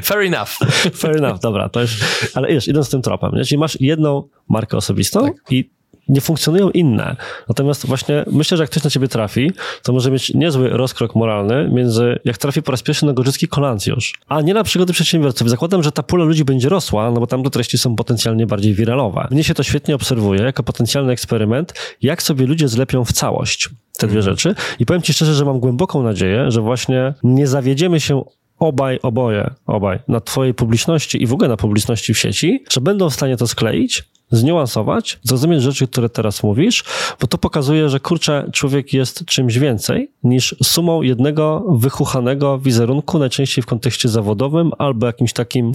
Fair 0.03 0.19
enough. 0.19 0.49
Fair 0.95 1.17
enough, 1.17 1.39
dobra, 1.39 1.69
to 1.69 1.81
już, 1.81 1.97
ale 2.33 2.53
już 2.53 2.67
idąc 2.67 2.89
tym 2.89 3.01
tropem, 3.01 3.31
jeśli 3.35 3.57
masz 3.57 3.77
jedną 3.81 4.27
markę 4.49 4.77
osobistą 4.77 5.25
tak. 5.25 5.33
i 5.49 5.69
nie 6.07 6.21
funkcjonują 6.21 6.69
inne. 6.69 7.15
Natomiast 7.49 7.87
właśnie 7.87 8.25
myślę, 8.31 8.57
że 8.57 8.63
jak 8.63 8.69
ktoś 8.71 8.83
na 8.83 8.89
ciebie 8.89 9.07
trafi, 9.07 9.51
to 9.83 9.93
może 9.93 10.11
mieć 10.11 10.33
niezły 10.33 10.69
rozkrok 10.69 11.15
moralny 11.15 11.69
między, 11.71 12.19
jak 12.25 12.37
trafi 12.37 12.61
po 12.61 12.71
raz 12.71 12.83
pierwszy 12.83 13.05
na 13.05 13.13
gorzycki 13.13 13.47
kolancjusz, 13.47 14.13
a 14.27 14.41
nie 14.41 14.53
na 14.53 14.63
przygody 14.63 14.93
przedsiębiorców. 14.93 15.49
Zakładam, 15.49 15.83
że 15.83 15.91
ta 15.91 16.03
pula 16.03 16.25
ludzi 16.25 16.45
będzie 16.45 16.69
rosła, 16.69 17.11
no 17.11 17.19
bo 17.19 17.27
tam 17.27 17.43
te 17.43 17.49
treści 17.49 17.77
są 17.77 17.95
potencjalnie 17.95 18.47
bardziej 18.47 18.73
wiralowe. 18.73 19.27
Mnie 19.31 19.43
się 19.43 19.53
to 19.53 19.63
świetnie 19.63 19.95
obserwuje 19.95 20.41
jako 20.41 20.63
potencjalny 20.63 21.13
eksperyment, 21.13 21.73
jak 22.01 22.23
sobie 22.23 22.45
ludzie 22.45 22.67
zlepią 22.67 23.05
w 23.05 23.13
całość 23.13 23.69
te 23.97 24.07
dwie 24.07 24.19
mhm. 24.19 24.35
rzeczy. 24.35 24.55
I 24.79 24.85
powiem 24.85 25.01
ci 25.01 25.13
szczerze, 25.13 25.33
że 25.33 25.45
mam 25.45 25.59
głęboką 25.59 26.03
nadzieję, 26.03 26.51
że 26.51 26.61
właśnie 26.61 27.13
nie 27.23 27.47
zawiedziemy 27.47 27.99
się 27.99 28.23
obaj, 28.59 28.99
oboje, 29.03 29.53
obaj 29.65 29.99
na 30.07 30.19
twojej 30.19 30.53
publiczności 30.53 31.23
i 31.23 31.27
w 31.27 31.33
ogóle 31.33 31.49
na 31.49 31.57
publiczności 31.57 32.13
w 32.13 32.17
sieci, 32.17 32.63
że 32.69 32.81
będą 32.81 33.09
w 33.09 33.13
stanie 33.13 33.37
to 33.37 33.47
skleić, 33.47 34.03
zniuansować, 34.31 35.19
zrozumieć 35.23 35.61
rzeczy, 35.61 35.87
które 35.87 36.09
teraz 36.09 36.43
mówisz, 36.43 36.83
bo 37.21 37.27
to 37.27 37.37
pokazuje, 37.37 37.89
że 37.89 37.99
kurczę, 37.99 38.49
człowiek 38.53 38.93
jest 38.93 39.25
czymś 39.25 39.57
więcej 39.59 40.11
niż 40.23 40.55
sumą 40.63 41.01
jednego 41.01 41.65
wychuchanego 41.69 42.59
wizerunku, 42.59 43.19
najczęściej 43.19 43.63
w 43.63 43.65
kontekście 43.65 44.09
zawodowym 44.09 44.71
albo 44.77 45.07
jakimś 45.07 45.33
takim, 45.33 45.71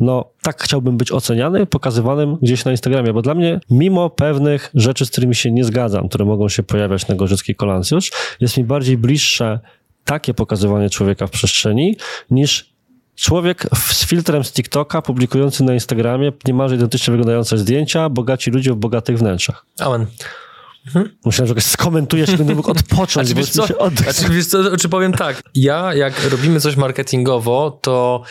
no 0.00 0.24
tak 0.42 0.62
chciałbym 0.62 0.96
być 0.96 1.12
oceniany, 1.12 1.66
pokazywanym 1.66 2.36
gdzieś 2.42 2.64
na 2.64 2.70
Instagramie, 2.70 3.12
bo 3.12 3.22
dla 3.22 3.34
mnie, 3.34 3.60
mimo 3.70 4.10
pewnych 4.10 4.70
rzeczy, 4.74 5.06
z 5.06 5.10
którymi 5.10 5.34
się 5.34 5.50
nie 5.50 5.64
zgadzam, 5.64 6.08
które 6.08 6.24
mogą 6.24 6.48
się 6.48 6.62
pojawiać 6.62 7.08
na 7.08 7.14
Gorzyckiej 7.14 7.54
Kolancjusz, 7.54 8.12
jest 8.40 8.56
mi 8.56 8.64
bardziej 8.64 8.98
bliższe 8.98 9.60
takie 10.06 10.34
pokazywanie 10.34 10.90
człowieka 10.90 11.26
w 11.26 11.30
przestrzeni 11.30 11.96
niż 12.30 12.76
Człowiek 13.16 13.66
z 13.92 14.06
filtrem 14.06 14.44
z 14.44 14.52
TikToka, 14.52 15.02
publikujący 15.02 15.64
na 15.64 15.74
Instagramie 15.74 16.32
niemalże 16.46 16.74
identycznie 16.74 17.10
wyglądające 17.10 17.58
zdjęcia, 17.58 18.08
bogaci 18.08 18.50
ludzie 18.50 18.72
w 18.72 18.76
bogatych 18.76 19.18
wnętrzach. 19.18 19.66
Amen. 19.78 20.06
Mhm. 20.86 21.16
Myślałem, 21.26 21.46
że 21.46 21.50
jakoś 21.50 21.64
skomentujesz, 21.64 22.36
będę 22.36 22.54
mógł 22.54 22.70
odpocząć. 22.70 23.26
A 23.26 23.28
czy, 23.28 23.34
wiesz 23.34 23.50
co, 23.50 23.64
a 24.08 24.12
czy, 24.12 24.28
wiesz 24.28 24.46
co, 24.46 24.76
czy 24.76 24.88
powiem 24.88 25.12
tak, 25.12 25.42
ja 25.54 25.94
jak 25.94 26.30
robimy 26.30 26.60
coś 26.60 26.76
marketingowo, 26.76 27.78
to 27.82 28.22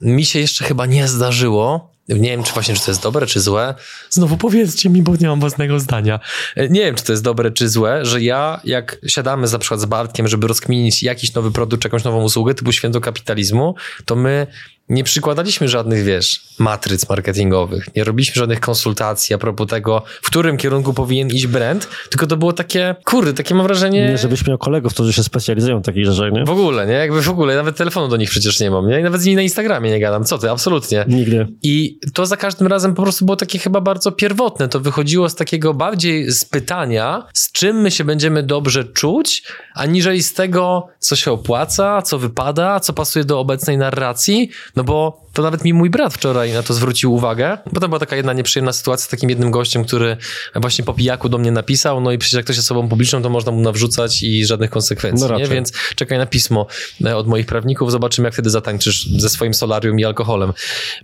mi 0.00 0.24
się 0.24 0.38
jeszcze 0.38 0.64
chyba 0.64 0.86
nie 0.86 1.08
zdarzyło, 1.08 1.92
nie 2.08 2.30
wiem, 2.30 2.42
czy 2.42 2.52
właśnie, 2.52 2.74
czy 2.74 2.84
to 2.84 2.90
jest 2.90 3.02
dobre, 3.02 3.26
czy 3.26 3.40
złe. 3.40 3.74
Znowu 4.10 4.36
powiedzcie 4.36 4.90
mi, 4.90 5.02
bo 5.02 5.16
nie 5.16 5.28
mam 5.28 5.40
własnego 5.40 5.80
zdania. 5.80 6.20
E, 6.56 6.68
nie 6.68 6.80
wiem, 6.80 6.94
czy 6.94 7.04
to 7.04 7.12
jest 7.12 7.24
dobre, 7.24 7.50
czy 7.50 7.68
złe, 7.68 8.04
że 8.04 8.22
ja, 8.22 8.60
jak 8.64 8.98
siadamy 9.06 9.48
na 9.52 9.58
przykład 9.58 9.80
z 9.80 9.84
Bartkiem, 9.84 10.28
żeby 10.28 10.46
rozkminić 10.46 11.02
jakiś 11.02 11.34
nowy 11.34 11.50
produkt, 11.50 11.84
jakąś 11.84 12.04
nową 12.04 12.24
usługę 12.24 12.54
typu 12.54 12.72
święto 12.72 13.00
kapitalizmu, 13.00 13.74
to 14.04 14.16
my 14.16 14.46
nie 14.88 15.04
przykładaliśmy 15.04 15.68
żadnych, 15.68 16.04
wiesz, 16.04 16.40
matryc 16.58 17.08
marketingowych, 17.08 17.94
nie 17.96 18.04
robiliśmy 18.04 18.34
żadnych 18.34 18.60
konsultacji 18.60 19.34
a 19.34 19.38
propos 19.38 19.66
tego, 19.66 20.02
w 20.22 20.26
którym 20.26 20.56
kierunku 20.56 20.94
powinien 20.94 21.28
iść 21.28 21.46
brand, 21.46 21.88
tylko 22.10 22.26
to 22.26 22.36
było 22.36 22.52
takie, 22.52 22.96
kurde, 23.04 23.34
takie 23.34 23.54
mam 23.54 23.66
wrażenie... 23.66 24.08
Nie, 24.08 24.18
żebyś 24.18 24.46
miał 24.46 24.58
kolegów, 24.58 24.94
którzy 24.94 25.12
się 25.12 25.22
specjalizują 25.22 25.80
w 25.80 25.84
takich 25.84 26.06
rzeczach, 26.06 26.32
nie? 26.32 26.44
W 26.44 26.50
ogóle, 26.50 26.86
nie? 26.86 26.92
Jakby 26.92 27.22
w 27.22 27.28
ogóle, 27.28 27.56
nawet 27.56 27.76
telefonu 27.76 28.08
do 28.08 28.16
nich 28.16 28.30
przecież 28.30 28.60
nie 28.60 28.70
mam, 28.70 28.88
nie? 28.88 29.00
I 29.00 29.02
nawet 29.02 29.20
z 29.20 29.24
nimi 29.24 29.36
na 29.36 29.42
Instagramie 29.42 29.90
nie 29.90 30.00
gadam, 30.00 30.24
co 30.24 30.38
ty, 30.38 30.50
absolutnie. 30.50 31.04
Nigdy. 31.08 31.46
I 31.62 31.98
to 32.14 32.26
za 32.26 32.36
każdym 32.36 32.66
razem 32.66 32.94
po 32.94 33.02
prostu 33.02 33.24
było 33.24 33.36
takie 33.36 33.58
chyba 33.58 33.80
bardzo 33.80 34.12
pierwotne, 34.12 34.68
to 34.68 34.80
wychodziło 34.80 35.28
z 35.28 35.34
takiego 35.34 35.74
bardziej 35.74 36.30
z 36.30 36.44
pytania, 36.44 37.26
z 37.34 37.52
czym 37.52 37.76
my 37.80 37.90
się 37.90 38.04
będziemy 38.04 38.42
dobrze 38.42 38.84
czuć, 38.84 39.42
aniżeli 39.74 40.22
z 40.22 40.32
tego, 40.32 40.86
co 41.08 41.16
się 41.16 41.32
opłaca, 41.32 42.02
co 42.02 42.18
wypada, 42.18 42.80
co 42.80 42.92
pasuje 42.92 43.24
do 43.24 43.40
obecnej 43.40 43.78
narracji, 43.78 44.50
no 44.76 44.84
bo 44.84 45.27
to 45.32 45.42
nawet 45.42 45.64
mi 45.64 45.72
mój 45.72 45.90
brat 45.90 46.14
wczoraj 46.14 46.52
na 46.52 46.62
to 46.62 46.74
zwrócił 46.74 47.14
uwagę, 47.14 47.58
bo 47.72 47.80
to 47.80 47.88
była 47.88 47.98
taka 47.98 48.16
jedna 48.16 48.32
nieprzyjemna 48.32 48.72
sytuacja 48.72 49.06
z 49.06 49.08
takim 49.08 49.30
jednym 49.30 49.50
gościem, 49.50 49.84
który 49.84 50.16
właśnie 50.54 50.84
po 50.84 50.94
pijaku 50.94 51.28
do 51.28 51.38
mnie 51.38 51.50
napisał, 51.52 52.00
no 52.00 52.12
i 52.12 52.18
przecież 52.18 52.36
jak 52.36 52.44
ktoś 52.44 52.56
jest 52.56 52.66
osobą 52.66 52.88
publiczną, 52.88 53.22
to 53.22 53.30
można 53.30 53.52
mu 53.52 53.60
nawrzucać 53.60 54.22
i 54.22 54.46
żadnych 54.46 54.70
konsekwencji, 54.70 55.28
no 55.30 55.38
nie? 55.38 55.46
Więc 55.46 55.72
czekaj 55.96 56.18
na 56.18 56.26
pismo 56.26 56.66
e, 57.04 57.16
od 57.16 57.26
moich 57.26 57.46
prawników, 57.46 57.90
zobaczymy 57.90 58.26
jak 58.26 58.34
wtedy 58.34 58.50
zatańczysz 58.50 59.06
ze 59.06 59.28
swoim 59.28 59.54
solarium 59.54 60.00
i 60.00 60.04
alkoholem. 60.04 60.52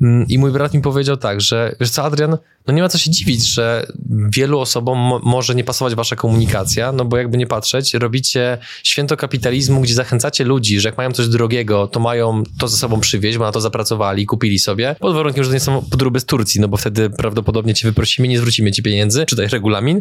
Mm, 0.03 0.27
I 0.29 0.39
mój 0.39 0.51
brat 0.51 0.75
mi 0.75 0.81
powiedział 0.81 1.17
tak, 1.17 1.41
że 1.41 1.77
wiesz 1.81 1.91
co 1.91 2.05
Adrian, 2.05 2.39
no 2.67 2.75
nie 2.75 2.83
ma 2.83 2.89
co 2.89 2.99
się 2.99 3.11
dziwić, 3.11 3.47
że 3.47 3.87
wielu 4.11 4.61
osobom 4.61 4.99
mo 4.99 5.19
może 5.19 5.55
nie 5.55 5.65
pasować 5.65 5.95
wasza 5.95 6.17
komunikacja, 6.17 6.93
no 6.93 7.05
bo 7.05 7.17
jakby 7.17 7.39
nie 7.39 7.47
patrzeć, 7.47 7.95
robicie 7.95 8.59
święto 8.83 9.17
kapitalizmu, 9.17 9.81
gdzie 9.81 9.95
zachęcacie 9.95 10.45
ludzi, 10.45 10.81
że 10.81 10.89
jak 10.89 10.99
mają 10.99 11.13
coś 11.13 11.29
drogiego, 11.29 11.87
to 11.87 12.01
mają 12.01 12.43
to 12.59 12.69
ze 12.69 12.77
sobą 12.77 13.01
przywieźć, 13.01 13.39
bo 13.39 13.45
na 13.45 13.53
to 13.53 13.61
zapracowali, 13.61 14.14
kupili 14.27 14.59
sobie, 14.59 14.97
pod 15.01 15.15
warunkiem, 15.15 15.45
że 15.45 15.51
to 15.51 15.55
nie 15.55 15.61
są 15.61 15.83
podróby 15.91 16.21
z 16.21 16.25
Turcji, 16.25 16.61
no 16.61 16.69
bo 16.69 16.77
wtedy 16.77 17.11
prawdopodobnie 17.11 17.75
cię 17.75 17.89
wyprosimy, 17.89 18.29
nie 18.29 18.39
zwrócimy 18.39 18.73
ci 18.73 18.83
pieniędzy, 18.83 19.27
czytaj 19.27 19.49
regulamin. 19.49 20.01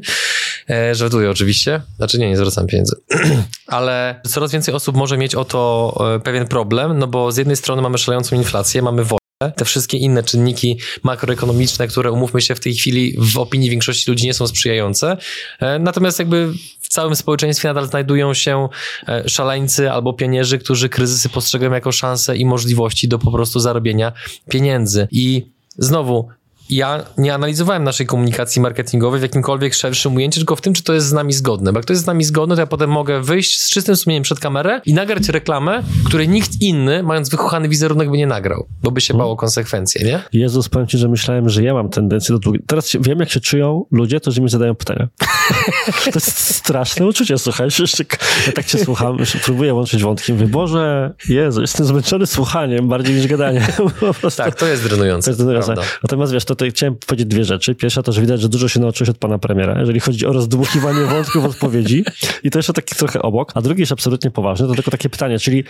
E, 0.69 0.95
żartuję 0.95 1.29
oczywiście, 1.29 1.81
znaczy 1.97 2.19
nie, 2.19 2.29
nie 2.29 2.37
zwracam 2.37 2.67
pieniędzy. 2.67 2.95
Ale 3.67 4.21
coraz 4.27 4.51
więcej 4.51 4.73
osób 4.73 4.95
może 4.95 5.17
mieć 5.17 5.35
o 5.35 5.45
to 5.45 5.93
e, 6.15 6.19
pewien 6.19 6.47
problem, 6.47 6.99
no 6.99 7.07
bo 7.07 7.31
z 7.31 7.37
jednej 7.37 7.55
strony 7.55 7.81
mamy 7.81 7.97
szalejącą 7.97 8.35
inflację, 8.35 8.81
mamy 8.81 9.03
wojnę, 9.03 9.22
te 9.51 9.65
wszystkie 9.65 9.97
inne 9.97 10.23
czynniki 10.23 10.79
makroekonomiczne, 11.03 11.87
które 11.87 12.11
umówmy 12.11 12.41
się 12.41 12.55
w 12.55 12.59
tej 12.59 12.73
chwili 12.75 13.15
w 13.17 13.37
opinii 13.37 13.69
większości 13.69 14.11
ludzi 14.11 14.25
nie 14.25 14.33
są 14.33 14.47
sprzyjające. 14.47 15.17
E, 15.59 15.79
natomiast 15.79 16.19
jakby 16.19 16.53
w 16.79 16.87
całym 16.87 17.15
społeczeństwie 17.15 17.67
nadal 17.67 17.87
znajdują 17.87 18.33
się 18.33 18.69
e, 19.07 19.29
szaleńcy 19.29 19.91
albo 19.91 20.13
pionierzy, 20.13 20.59
którzy 20.59 20.89
kryzysy 20.89 21.29
postrzegają 21.29 21.71
jako 21.71 21.91
szansę 21.91 22.37
i 22.37 22.45
możliwości 22.45 23.07
do 23.07 23.19
po 23.19 23.31
prostu 23.31 23.59
zarobienia 23.59 24.13
pieniędzy. 24.49 25.07
I 25.11 25.45
znowu, 25.77 26.29
ja 26.69 27.03
nie 27.17 27.33
analizowałem 27.33 27.83
naszej 27.83 28.07
komunikacji 28.07 28.61
marketingowej 28.61 29.19
w 29.19 29.23
jakimkolwiek 29.23 29.73
szerszym 29.73 30.15
ujęciu, 30.15 30.39
tylko 30.39 30.55
w 30.55 30.61
tym, 30.61 30.73
czy 30.73 30.83
to 30.83 30.93
jest 30.93 31.07
z 31.07 31.13
nami 31.13 31.33
zgodne. 31.33 31.73
Bo 31.73 31.79
jak 31.79 31.85
to 31.85 31.93
jest 31.93 32.03
z 32.03 32.05
nami 32.05 32.23
zgodne, 32.23 32.55
to 32.55 32.61
ja 32.61 32.67
potem 32.67 32.89
mogę 32.89 33.21
wyjść 33.21 33.61
z 33.61 33.69
czystym 33.69 33.95
sumieniem 33.95 34.23
przed 34.23 34.39
kamerę 34.39 34.81
i 34.85 34.93
nagrać 34.93 35.29
reklamę, 35.29 35.83
której 36.05 36.29
nikt 36.29 36.61
inny, 36.61 37.03
mając 37.03 37.29
wychuchany 37.29 37.69
wizerunek, 37.69 38.11
by 38.11 38.17
nie 38.17 38.27
nagrał, 38.27 38.67
bo 38.83 38.91
by 38.91 39.01
się 39.01 39.13
bało 39.13 39.35
konsekwencje, 39.35 40.05
nie? 40.05 40.21
Jezus, 40.33 40.69
powiem 40.69 40.87
ci, 40.87 40.97
że 40.97 41.07
myślałem, 41.07 41.49
że 41.49 41.63
ja 41.63 41.73
mam 41.73 41.89
tendencję 41.89 42.39
do. 42.39 42.51
Teraz 42.67 42.95
wiem, 42.99 43.19
jak 43.19 43.29
się 43.29 43.39
czują 43.39 43.85
ludzie, 43.91 44.19
którzy 44.19 44.41
mi 44.41 44.49
zadają 44.49 44.75
pytania. 44.75 45.07
to 46.03 46.11
jest 46.15 46.55
straszne 46.55 47.07
uczucie, 47.07 47.37
słuchaj. 47.37 47.69
Jeszcze, 47.79 48.03
ja 48.47 48.53
tak 48.53 48.65
cię 48.65 48.79
słucham, 48.79 49.17
próbuję 49.43 49.73
łączyć 49.73 50.03
wątki. 50.03 50.33
Boże, 50.33 51.13
Jezu, 51.29 51.61
jestem 51.61 51.85
zmęczony 51.85 52.27
słuchaniem 52.27 52.87
bardziej 52.87 53.15
niż 53.15 53.27
gadaniem. 53.27 53.63
tak, 54.37 54.55
to 54.55 54.67
jest 54.67 54.83
drenujące. 54.83 55.25
To 55.25 55.29
jest 55.31 55.39
drenujące. 55.39 55.75
Natomiast 56.03 56.33
wiesz, 56.33 56.45
to 56.45 56.55
tutaj 56.55 56.71
chciałem 56.71 56.95
powiedzieć 56.95 57.27
dwie 57.27 57.43
rzeczy. 57.43 57.75
Pierwsza 57.75 58.03
to, 58.03 58.11
że 58.11 58.21
widać, 58.21 58.41
że 58.41 58.49
dużo 58.49 58.67
się 58.67 58.79
nauczyłeś 58.79 59.09
od 59.09 59.17
pana 59.17 59.37
premiera, 59.37 59.79
jeżeli 59.79 59.99
chodzi 59.99 60.25
o 60.25 60.33
rozdmuchiwanie 60.33 61.05
wątków 61.05 61.45
odpowiedzi. 61.45 62.05
I 62.43 62.51
to 62.51 62.59
jeszcze 62.59 62.73
taki 62.73 62.95
trochę 62.95 63.21
obok. 63.21 63.51
A 63.55 63.61
drugi 63.61 63.81
jest 63.81 63.91
absolutnie 63.91 64.31
poważny, 64.31 64.67
to 64.67 64.73
tylko 64.73 64.91
takie 64.91 65.09
pytanie, 65.09 65.39
czyli 65.39 65.63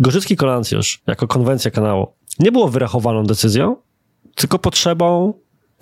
Gorzycki 0.00 0.36
Kolancjusz 0.36 1.00
jako 1.06 1.28
konwencja 1.28 1.70
kanału 1.70 2.12
nie 2.38 2.52
było 2.52 2.68
wyrachowaną 2.68 3.24
decyzją, 3.24 3.76
tylko 4.34 4.58
potrzebą 4.58 5.34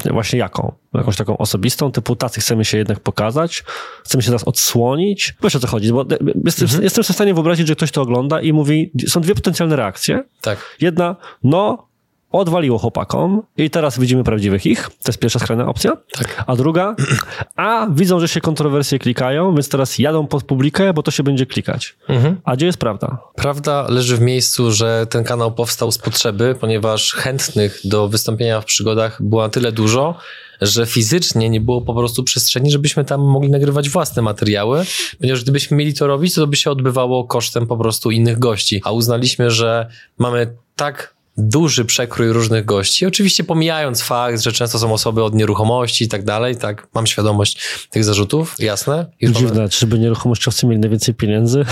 właśnie 0.05 0.39
jaką? 0.39 0.73
Jakąś 0.95 1.17
taką 1.17 1.37
osobistą, 1.39 1.93
typu 1.93 2.17
tacy 2.17 2.41
chcemy 2.41 2.65
się 2.65 2.79
jednak 2.79 3.01
pokazać, 3.01 3.65
chcemy 4.05 4.23
się 4.23 4.27
teraz 4.27 4.45
odsłonić. 4.45 5.35
Wiesz 5.43 5.57
o 5.57 5.61
co 5.61 5.67
chodzi, 5.67 5.93
bo 5.93 6.07
jestem, 6.45 6.65
mhm. 6.65 6.85
jestem 6.85 7.05
w 7.05 7.07
stanie 7.07 7.35
wyobrazić, 7.35 7.69
że 7.69 7.77
ktoś 7.77 7.91
to 7.91 8.03
ogląda 8.03 8.41
i 8.41 8.53
mówi, 8.53 8.93
są 9.09 9.21
dwie 9.21 9.35
potencjalne 9.35 9.77
reakcje. 9.77 10.25
Tak. 10.41 10.77
Jedna, 10.81 11.17
no, 11.43 11.89
odwaliło 12.33 12.79
chłopakom 12.79 13.43
i 13.57 13.71
teraz 13.71 13.99
widzimy 13.99 14.25
prawdziwych 14.25 14.67
ich. 14.67 14.83
To 14.89 15.09
jest 15.09 15.19
pierwsza 15.19 15.39
skrajna 15.39 15.67
opcja. 15.67 15.97
Tak. 16.13 16.45
A 16.47 16.57
druga, 16.57 16.97
a 17.57 17.87
widzą, 17.91 18.21
że 18.21 18.29
się 18.29 18.41
kontrowersje 18.41 18.99
klikają, 18.99 19.55
więc 19.55 19.69
teraz 19.69 19.99
jadą 19.99 20.27
pod 20.27 20.45
publikę, 20.45 20.93
bo 20.93 21.03
to 21.03 21.11
się 21.11 21.23
będzie 21.23 21.47
klikać. 21.47 21.97
Mhm. 22.09 22.41
A 22.45 22.57
gdzie 22.57 22.67
jest 22.67 22.79
prawda? 22.79 23.19
Prawda 23.35 23.87
leży 23.89 24.17
w 24.17 24.21
miejscu, 24.21 24.73
że 24.73 25.07
ten 25.11 25.25
kanał 25.25 25.53
powstał 25.53 25.93
z 25.93 25.99
potrzeby, 25.99 26.57
ponieważ 26.61 27.13
chętnych 27.13 27.81
do 27.85 28.09
wystąpienia 28.09 28.61
w 28.61 28.65
przygodach 28.65 29.23
było 29.23 29.43
na 29.43 29.49
tyle 29.49 29.73
dużo, 29.73 30.15
że 30.61 30.87
fizycznie 30.87 31.51
nie 31.51 31.61
było 31.61 31.81
po 31.81 31.95
prostu 31.95 32.25
przestrzeni, 32.25 32.71
żebyśmy 32.71 33.05
tam 33.05 33.21
mogli 33.21 33.51
nagrywać 33.51 33.89
własne 33.89 34.23
materiały, 34.23 34.85
ponieważ 35.21 35.43
gdybyśmy 35.43 35.77
mieli 35.77 35.95
to 35.95 36.07
robić, 36.07 36.35
to 36.35 36.47
by 36.47 36.57
się 36.57 36.71
odbywało 36.71 37.25
kosztem 37.25 37.67
po 37.67 37.77
prostu 37.77 38.11
innych 38.11 38.39
gości. 38.39 38.81
A 38.85 38.91
uznaliśmy, 38.91 39.51
że 39.51 39.89
mamy 40.19 40.57
tak 40.77 41.18
duży 41.39 41.85
przekrój 41.85 42.29
różnych 42.29 42.65
gości. 42.65 43.07
Oczywiście 43.07 43.45
pomijając 43.45 44.03
fakt, 44.03 44.41
że 44.41 44.53
często 44.53 44.79
są 44.79 44.93
osoby 44.93 45.25
od 45.25 45.35
nieruchomości 45.35 46.05
i 46.05 46.09
tak 46.09 46.25
dalej, 46.25 46.57
tak, 46.57 46.89
mam 46.95 47.07
świadomość 47.07 47.59
tych 47.91 48.05
zarzutów, 48.05 48.55
jasne. 48.59 49.07
I 49.21 49.33
Dziwne, 49.33 49.55
mamy... 49.55 49.69
czyżby 49.69 49.99
nieruchomościowcy 49.99 50.67
mieli 50.67 50.81
najwięcej 50.81 51.15
pieniędzy? 51.15 51.65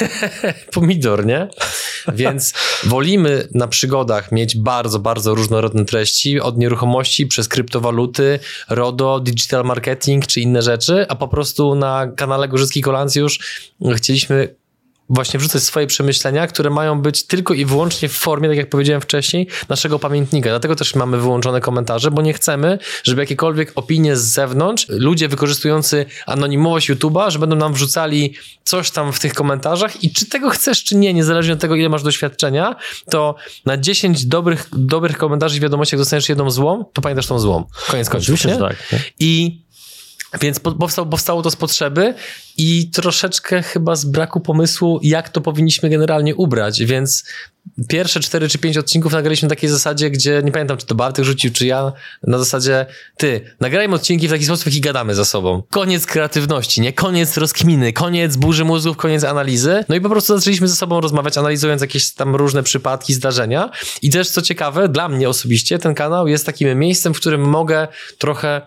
Pomidor, 0.72 1.26
nie? 1.26 1.48
Więc 2.14 2.52
wolimy 2.84 3.48
na 3.54 3.68
przygodach 3.68 4.32
mieć 4.32 4.56
bardzo, 4.56 4.98
bardzo 4.98 5.34
różnorodne 5.34 5.84
treści, 5.84 6.40
od 6.40 6.58
nieruchomości 6.58 7.26
przez 7.26 7.48
kryptowaluty, 7.48 8.38
RODO, 8.68 9.20
digital 9.20 9.64
marketing 9.64 10.26
czy 10.26 10.40
inne 10.40 10.62
rzeczy, 10.62 11.06
a 11.08 11.14
po 11.14 11.28
prostu 11.28 11.74
na 11.74 12.06
kanale 12.16 12.48
Gorzycki 12.48 12.80
Kolancjusz 12.80 13.62
chcieliśmy 13.96 14.61
właśnie 15.08 15.40
wrzucać 15.40 15.62
swoje 15.62 15.86
przemyślenia, 15.86 16.46
które 16.46 16.70
mają 16.70 17.00
być 17.00 17.26
tylko 17.26 17.54
i 17.54 17.64
wyłącznie 17.64 18.08
w 18.08 18.12
formie, 18.12 18.48
tak 18.48 18.58
jak 18.58 18.68
powiedziałem 18.68 19.00
wcześniej, 19.00 19.46
naszego 19.68 19.98
pamiętnika. 19.98 20.50
Dlatego 20.50 20.76
też 20.76 20.94
mamy 20.94 21.18
wyłączone 21.18 21.60
komentarze, 21.60 22.10
bo 22.10 22.22
nie 22.22 22.32
chcemy, 22.32 22.78
żeby 23.04 23.22
jakiekolwiek 23.22 23.72
opinie 23.74 24.16
z 24.16 24.22
zewnątrz, 24.22 24.86
ludzie 24.88 25.28
wykorzystujący 25.28 26.06
anonimowość 26.26 26.90
YouTube'a, 26.90 27.30
że 27.30 27.38
będą 27.38 27.56
nam 27.56 27.74
wrzucali 27.74 28.34
coś 28.64 28.90
tam 28.90 29.12
w 29.12 29.20
tych 29.20 29.34
komentarzach 29.34 30.04
i 30.04 30.12
czy 30.12 30.26
tego 30.26 30.50
chcesz, 30.50 30.84
czy 30.84 30.96
nie, 30.96 31.14
niezależnie 31.14 31.52
od 31.52 31.60
tego, 31.60 31.76
ile 31.76 31.88
masz 31.88 32.02
doświadczenia, 32.02 32.76
to 33.10 33.34
na 33.66 33.76
10 33.76 34.26
dobrych, 34.26 34.68
dobrych 34.72 35.18
komentarzy 35.18 35.56
i 35.56 35.60
wiadomości, 35.60 35.94
jak 35.94 36.00
dostaniesz 36.00 36.28
jedną 36.28 36.50
złą, 36.50 36.84
to 36.92 37.02
pamiętasz 37.02 37.26
tą 37.26 37.38
złą. 37.38 37.64
Koniec 37.88 38.08
końców. 38.08 38.34
Oczywiście, 38.34 38.60
tak. 38.60 38.76
I 39.18 39.62
więc 40.40 40.60
powstał, 40.60 41.06
powstało 41.06 41.42
to 41.42 41.50
z 41.50 41.56
potrzeby 41.56 42.14
i 42.56 42.90
troszeczkę 42.90 43.62
chyba 43.62 43.96
z 43.96 44.04
braku 44.04 44.40
pomysłu, 44.40 45.00
jak 45.02 45.28
to 45.28 45.40
powinniśmy 45.40 45.88
generalnie 45.88 46.36
ubrać, 46.36 46.84
więc 46.84 47.24
pierwsze 47.88 48.20
cztery 48.20 48.48
czy 48.48 48.58
pięć 48.58 48.78
odcinków 48.78 49.12
nagraliśmy 49.12 49.46
na 49.46 49.54
takiej 49.54 49.70
zasadzie, 49.70 50.10
gdzie 50.10 50.42
nie 50.44 50.52
pamiętam, 50.52 50.76
czy 50.76 50.86
to 50.86 50.94
Bartek 50.94 51.24
rzucił, 51.24 51.52
czy 51.52 51.66
ja, 51.66 51.92
na 52.22 52.38
zasadzie 52.38 52.86
ty, 53.16 53.40
nagrajmy 53.60 53.94
odcinki 53.94 54.28
w 54.28 54.30
taki 54.30 54.44
sposób, 54.44 54.72
i 54.72 54.80
gadamy 54.80 55.14
za 55.14 55.24
sobą. 55.24 55.62
Koniec 55.70 56.06
kreatywności, 56.06 56.80
nie? 56.80 56.92
Koniec 56.92 57.36
rozkminy, 57.36 57.92
koniec 57.92 58.36
burzy 58.36 58.64
mózgów, 58.64 58.96
koniec 58.96 59.24
analizy. 59.24 59.84
No 59.88 59.94
i 59.94 60.00
po 60.00 60.08
prostu 60.08 60.38
zaczęliśmy 60.38 60.68
ze 60.68 60.76
sobą 60.76 61.00
rozmawiać, 61.00 61.38
analizując 61.38 61.82
jakieś 61.82 62.10
tam 62.10 62.36
różne 62.36 62.62
przypadki, 62.62 63.14
zdarzenia. 63.14 63.70
I 64.02 64.10
też, 64.10 64.30
co 64.30 64.42
ciekawe, 64.42 64.88
dla 64.88 65.08
mnie 65.08 65.28
osobiście 65.28 65.78
ten 65.78 65.94
kanał 65.94 66.28
jest 66.28 66.46
takim 66.46 66.78
miejscem, 66.78 67.14
w 67.14 67.20
którym 67.20 67.40
mogę 67.40 67.88
trochę 68.18 68.62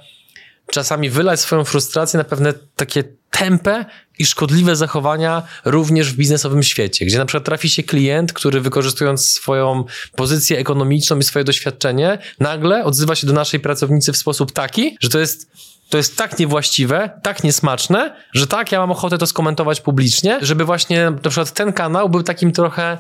czasami 0.72 1.10
wylać 1.10 1.40
swoją 1.40 1.64
frustrację 1.64 2.18
na 2.18 2.24
pewne 2.24 2.54
takie 2.76 3.04
tempe 3.32 3.86
i 4.20 4.26
szkodliwe 4.26 4.76
zachowania 4.76 5.44
również 5.66 6.14
w 6.14 6.16
biznesowym 6.16 6.64
świecie, 6.64 7.06
gdzie 7.06 7.18
na 7.18 7.26
przykład 7.26 7.46
trafi 7.46 7.70
się 7.70 7.84
klient, 7.84 8.34
który 8.34 8.62
wykorzystując 8.62 9.32
swoją 9.32 9.84
pozycję 10.16 10.58
ekonomiczną 10.60 11.18
i 11.18 11.24
swoje 11.24 11.46
doświadczenie, 11.46 12.18
nagle 12.40 12.84
odzywa 12.84 13.16
się 13.16 13.28
do 13.28 13.34
naszej 13.34 13.60
pracownicy 13.60 14.14
w 14.14 14.18
sposób 14.18 14.52
taki, 14.52 14.98
że 15.02 15.10
to 15.10 15.20
jest 15.20 15.52
to 15.90 15.98
jest 15.98 16.18
tak 16.18 16.40
niewłaściwe, 16.40 17.20
tak 17.24 17.44
niesmaczne, 17.44 18.16
że 18.34 18.48
tak, 18.48 18.72
ja 18.72 18.80
mam 18.80 18.92
ochotę 18.92 19.18
to 19.18 19.28
skomentować 19.28 19.82
publicznie, 19.82 20.40
żeby 20.42 20.66
właśnie 20.66 21.12
na 21.12 21.30
przykład 21.30 21.52
ten 21.52 21.74
kanał 21.74 22.10
był 22.10 22.24
takim 22.24 22.52
trochę 22.52 22.98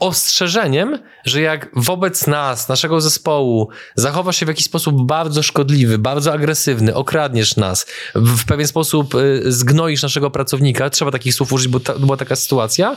ostrzeżeniem, 0.00 0.98
że 1.24 1.40
jak 1.40 1.70
wobec 1.76 2.26
nas, 2.26 2.68
naszego 2.68 3.00
zespołu, 3.00 3.68
zachowasz 3.94 4.36
się 4.36 4.46
w 4.46 4.48
jakiś 4.48 4.64
sposób 4.64 5.06
bardzo 5.06 5.42
szkodliwy, 5.42 5.98
bardzo 5.98 6.32
agresywny, 6.32 6.94
okradniesz 6.94 7.56
nas, 7.56 7.86
w 8.14 8.44
pewien 8.44 8.66
sposób 8.66 9.14
y, 9.14 9.52
zgnoisz 9.52 10.02
naszego 10.02 10.30
pracownika, 10.30 10.90
trzeba 10.90 11.10
takich 11.10 11.34
słów 11.34 11.52
użyć, 11.52 11.68
bo 11.68 11.80
ta, 11.80 11.98
była 11.98 12.16
taka 12.16 12.36
sytuacja, 12.36 12.96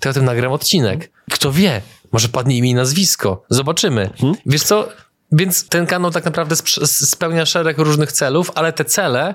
to 0.00 0.08
ja 0.08 0.12
tym 0.12 0.24
nagram 0.24 0.52
odcinek. 0.52 1.10
Kto 1.30 1.52
wie, 1.52 1.82
może 2.12 2.28
padnie 2.28 2.56
imię 2.56 2.70
i 2.70 2.74
nazwisko. 2.74 3.44
Zobaczymy. 3.50 4.10
Hmm? 4.20 4.36
Wiesz 4.46 4.62
co, 4.62 4.88
więc 5.34 5.68
ten 5.68 5.86
kanał 5.86 6.10
tak 6.10 6.24
naprawdę 6.24 6.56
spełnia 6.84 7.46
szereg 7.46 7.78
różnych 7.78 8.12
celów, 8.12 8.50
ale 8.54 8.72
te 8.72 8.84
cele, 8.84 9.34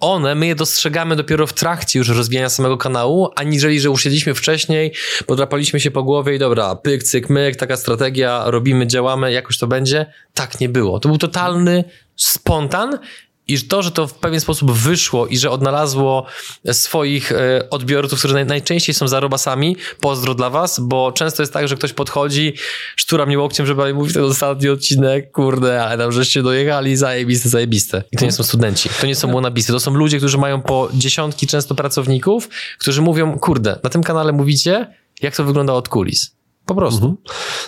one, 0.00 0.34
my 0.34 0.46
je 0.46 0.54
dostrzegamy 0.54 1.16
dopiero 1.16 1.46
w 1.46 1.52
trakcie 1.52 1.98
już 1.98 2.08
rozwijania 2.08 2.48
samego 2.48 2.76
kanału, 2.76 3.30
aniżeli, 3.36 3.80
że 3.80 3.90
usiedliśmy 3.90 4.34
wcześniej, 4.34 4.92
podrapaliśmy 5.26 5.80
się 5.80 5.90
po 5.90 6.02
głowie 6.02 6.34
i 6.34 6.38
dobra, 6.38 6.76
pyk, 6.76 7.02
cyk, 7.02 7.30
myk, 7.30 7.56
taka 7.56 7.76
strategia, 7.76 8.42
robimy, 8.46 8.86
działamy, 8.86 9.32
jakoś 9.32 9.58
to 9.58 9.66
będzie. 9.66 10.06
Tak 10.34 10.60
nie 10.60 10.68
było. 10.68 11.00
To 11.00 11.08
był 11.08 11.18
totalny 11.18 11.84
spontan 12.16 12.98
i 13.48 13.58
to, 13.60 13.82
że 13.82 13.90
to 13.90 14.06
w 14.06 14.14
pewien 14.14 14.40
sposób 14.40 14.72
wyszło 14.72 15.26
i 15.26 15.38
że 15.38 15.50
odnalazło 15.50 16.26
swoich 16.72 17.32
e, 17.32 17.70
odbiorców, 17.70 18.18
którzy 18.18 18.44
najczęściej 18.44 18.94
są 18.94 19.08
zarobasami, 19.08 19.76
pozdro 20.00 20.34
dla 20.34 20.50
was, 20.50 20.80
bo 20.80 21.12
często 21.12 21.42
jest 21.42 21.52
tak, 21.52 21.68
że 21.68 21.76
ktoś 21.76 21.92
podchodzi, 21.92 22.52
sztura 22.96 23.26
mnie 23.26 23.38
łokciem, 23.38 23.66
żeby 23.66 23.94
mówić 23.94 24.14
ten 24.14 24.24
ostatni 24.24 24.68
odcinek, 24.68 25.32
kurde, 25.32 25.84
ale 25.84 25.98
tam 25.98 26.12
żeście 26.12 26.42
dojechali, 26.42 26.96
zajebiste, 26.96 27.48
zajebiste. 27.48 28.02
I 28.12 28.16
to 28.16 28.24
nie 28.24 28.32
są 28.32 28.42
studenci, 28.42 28.88
to 29.00 29.06
nie 29.06 29.16
są 29.16 29.34
łonabisty, 29.34 29.72
to 29.72 29.80
są 29.80 29.94
ludzie, 29.94 30.18
którzy 30.18 30.38
mają 30.38 30.62
po 30.62 30.88
dziesiątki 30.94 31.46
często 31.46 31.74
pracowników, 31.74 32.48
którzy 32.78 33.02
mówią, 33.02 33.38
kurde, 33.38 33.78
na 33.82 33.90
tym 33.90 34.02
kanale 34.02 34.32
mówicie, 34.32 34.94
jak 35.22 35.36
to 35.36 35.44
wygląda 35.44 35.72
od 35.72 35.88
kulis. 35.88 36.37
Po 36.68 36.74
prostu. 36.74 37.06
Mhm. 37.06 37.16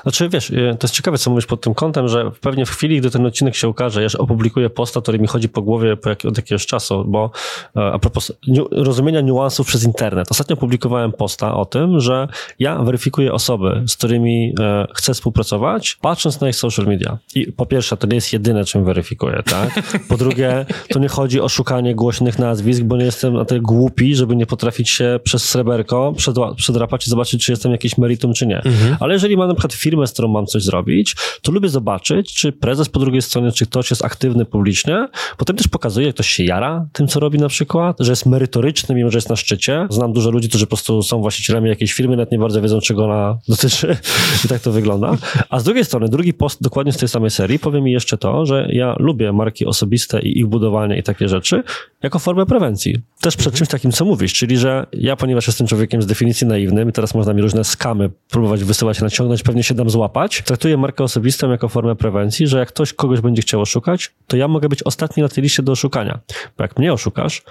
Znaczy, 0.03 0.29
wiesz, 0.29 0.51
y, 0.51 0.77
to 0.79 0.87
jest 0.87 0.95
ciekawe, 0.95 1.19
co 1.19 1.31
mówisz 1.31 1.47
pod 1.47 1.61
tym 1.61 1.75
kątem, 1.75 2.09
że 2.09 2.31
pewnie 2.41 2.67
w 2.67 2.71
chwili, 2.71 3.01
gdy 3.01 3.11
ten 3.11 3.27
odcinek 3.27 3.55
się 3.55 3.69
ukaże, 3.69 4.03
ja 4.03 4.09
opublikuję 4.19 4.71
posta, 4.71 5.01
który 5.01 5.19
mi 5.19 5.27
chodzi 5.27 5.49
po 5.49 5.63
głowie 5.63 5.97
po 5.97 6.09
jak, 6.09 6.25
od 6.25 6.37
jakiegoś 6.37 6.67
czasu, 6.67 7.05
bo 7.07 7.31
e, 7.77 7.93
a 7.93 7.99
propos 7.99 8.33
rozumienia 8.71 9.21
niuansów 9.21 9.67
przez 9.67 9.85
internet. 9.85 10.31
Ostatnio 10.31 10.57
publikowałem 10.57 11.13
posta 11.13 11.55
o 11.55 11.65
tym, 11.65 12.01
że 12.01 12.29
ja 12.59 12.79
weryfikuję 12.79 13.33
osoby, 13.33 13.83
z 13.87 13.97
którymi 13.97 14.55
e, 14.61 14.87
chcę 14.95 15.15
współpracować, 15.15 15.99
patrząc 16.01 16.41
na 16.41 16.49
ich 16.49 16.57
social 16.57 16.87
media. 16.87 17.19
I 17.35 17.53
po 17.53 17.67
pierwsze, 17.67 17.97
to 17.97 18.07
nie 18.07 18.15
jest 18.15 18.33
jedyne, 18.33 18.65
czym 18.65 18.85
weryfikuję, 18.85 19.43
tak? 19.45 19.83
Po 20.09 20.17
drugie, 20.17 20.67
to 20.89 20.99
nie 20.99 21.09
chodzi 21.09 21.41
o 21.41 21.49
szukanie 21.49 21.95
głośnych 21.95 22.39
nazwisk, 22.39 22.83
bo 22.83 22.97
nie 22.97 23.05
jestem 23.05 23.35
na 23.35 23.45
tyle 23.45 23.61
głupi, 23.61 24.15
żeby 24.15 24.37
nie 24.37 24.47
potrafić 24.47 24.91
się 24.91 25.21
przez 25.25 25.49
sreberko 25.49 26.13
przedrapać 26.57 27.07
i 27.07 27.11
zobaczyć, 27.11 27.45
czy 27.45 27.53
jestem 27.53 27.73
jakiś 27.73 27.99
meritum, 27.99 28.35
czy 28.35 28.47
nie. 28.47 28.57
Mhm. 28.57 28.90
Mhm. 28.91 29.05
Ale 29.05 29.15
jeżeli 29.15 29.37
mam 29.37 29.49
na 29.49 29.55
przykład 29.55 29.73
firmę, 29.73 30.07
z 30.07 30.13
którą 30.13 30.29
mam 30.29 30.47
coś 30.47 30.63
zrobić, 30.63 31.17
to 31.43 31.53
lubię 31.53 31.69
zobaczyć, 31.69 32.35
czy 32.35 32.53
prezes 32.53 32.89
po 32.89 33.01
drugiej 33.01 33.23
stronie, 33.23 33.53
czy 33.53 33.67
ktoś 33.67 33.91
jest 33.91 34.05
aktywny 34.05 34.45
publicznie. 34.45 35.09
Potem 35.37 35.57
też 35.57 35.69
pokazuje, 35.69 36.07
jak 36.07 36.15
ktoś 36.15 36.29
się 36.29 36.45
jara 36.45 36.87
tym, 36.93 37.09
co 37.09 37.21
robi 37.21 37.39
na 37.39 37.49
przykład, 37.49 37.97
że 38.01 38.13
jest 38.13 38.27
merytoryczny, 38.27 38.95
mimo 38.95 39.11
że 39.11 39.19
jest 39.19 39.31
na 39.31 39.37
szczycie. 39.37 39.87
Znam 39.91 40.13
dużo 40.13 40.31
ludzi, 40.31 40.49
którzy 40.49 40.67
po 40.67 40.69
prostu 40.69 41.03
są 41.03 41.21
właścicielami 41.21 41.69
jakiejś 41.69 41.93
firmy, 41.93 42.17
nawet 42.17 42.33
nie 42.33 42.39
bardzo 42.39 42.63
wiedzą, 42.63 42.81
czego 42.81 43.05
ona 43.05 43.39
dotyczy 43.49 43.97
i 44.45 44.49
tak 44.49 44.63
to 44.63 44.73
wygląda. 44.73 45.17
A 45.49 45.61
z 45.61 45.65
drugiej 45.65 45.85
strony, 45.85 46.09
drugi 46.09 46.33
post 46.33 46.63
dokładnie 46.63 46.93
z 46.93 46.97
tej 46.97 47.09
samej 47.09 47.31
serii 47.31 47.59
powie 47.59 47.81
mi 47.81 47.93
jeszcze 47.93 48.19
to, 48.19 48.47
że 48.47 48.69
ja 48.73 48.97
lubię 48.99 49.33
marki 49.33 49.67
osobiste 49.67 50.21
i 50.23 50.39
ich 50.39 50.47
budowanie 50.47 50.99
i 50.99 51.03
takie 51.03 51.29
rzeczy 51.29 51.63
jako 52.03 52.19
formę 52.19 52.47
prewencji. 52.47 52.97
Też 53.21 53.37
przed 53.37 53.47
mhm. 53.47 53.59
czymś 53.59 53.69
takim, 53.69 53.93
co 53.93 54.05
mówisz, 54.05 54.33
czyli 54.33 54.59
że 54.59 54.87
ja, 54.93 55.17
ponieważ 55.17 55.47
jestem 55.47 55.67
człowiekiem 55.67 56.03
z 56.03 56.07
definicji 56.07 56.47
naiwnym 56.47 56.89
i 56.89 56.93
teraz 56.93 57.15
można 57.15 57.33
mi 57.33 57.43
różne 57.43 57.65
skamy 57.65 58.11
próbować 58.31 58.65
naciągnąć, 58.85 59.43
pewnie 59.43 59.63
się 59.63 59.75
dam 59.75 59.91
złapać. 59.91 60.43
Traktuję 60.47 60.77
markę 60.77 61.05
osobistą 61.05 61.51
jako 61.51 61.69
formę 61.69 61.97
prewencji, 61.97 62.47
że 62.47 62.59
jak 62.59 62.69
ktoś 62.69 62.93
kogoś 62.93 63.21
będzie 63.21 63.43
chciał 63.43 63.61
oszukać, 63.61 64.11
to 64.27 64.37
ja 64.37 64.49
mogę 64.49 64.69
być 64.69 64.83
ostatni 64.83 65.23
na 65.23 65.29
tej 65.29 65.43
liście 65.43 65.63
do 65.63 65.73
oszukania. 65.73 66.19
Bo 66.59 66.65
jak 66.65 66.79
mnie 66.79 66.93
oszukasz, 66.93 67.43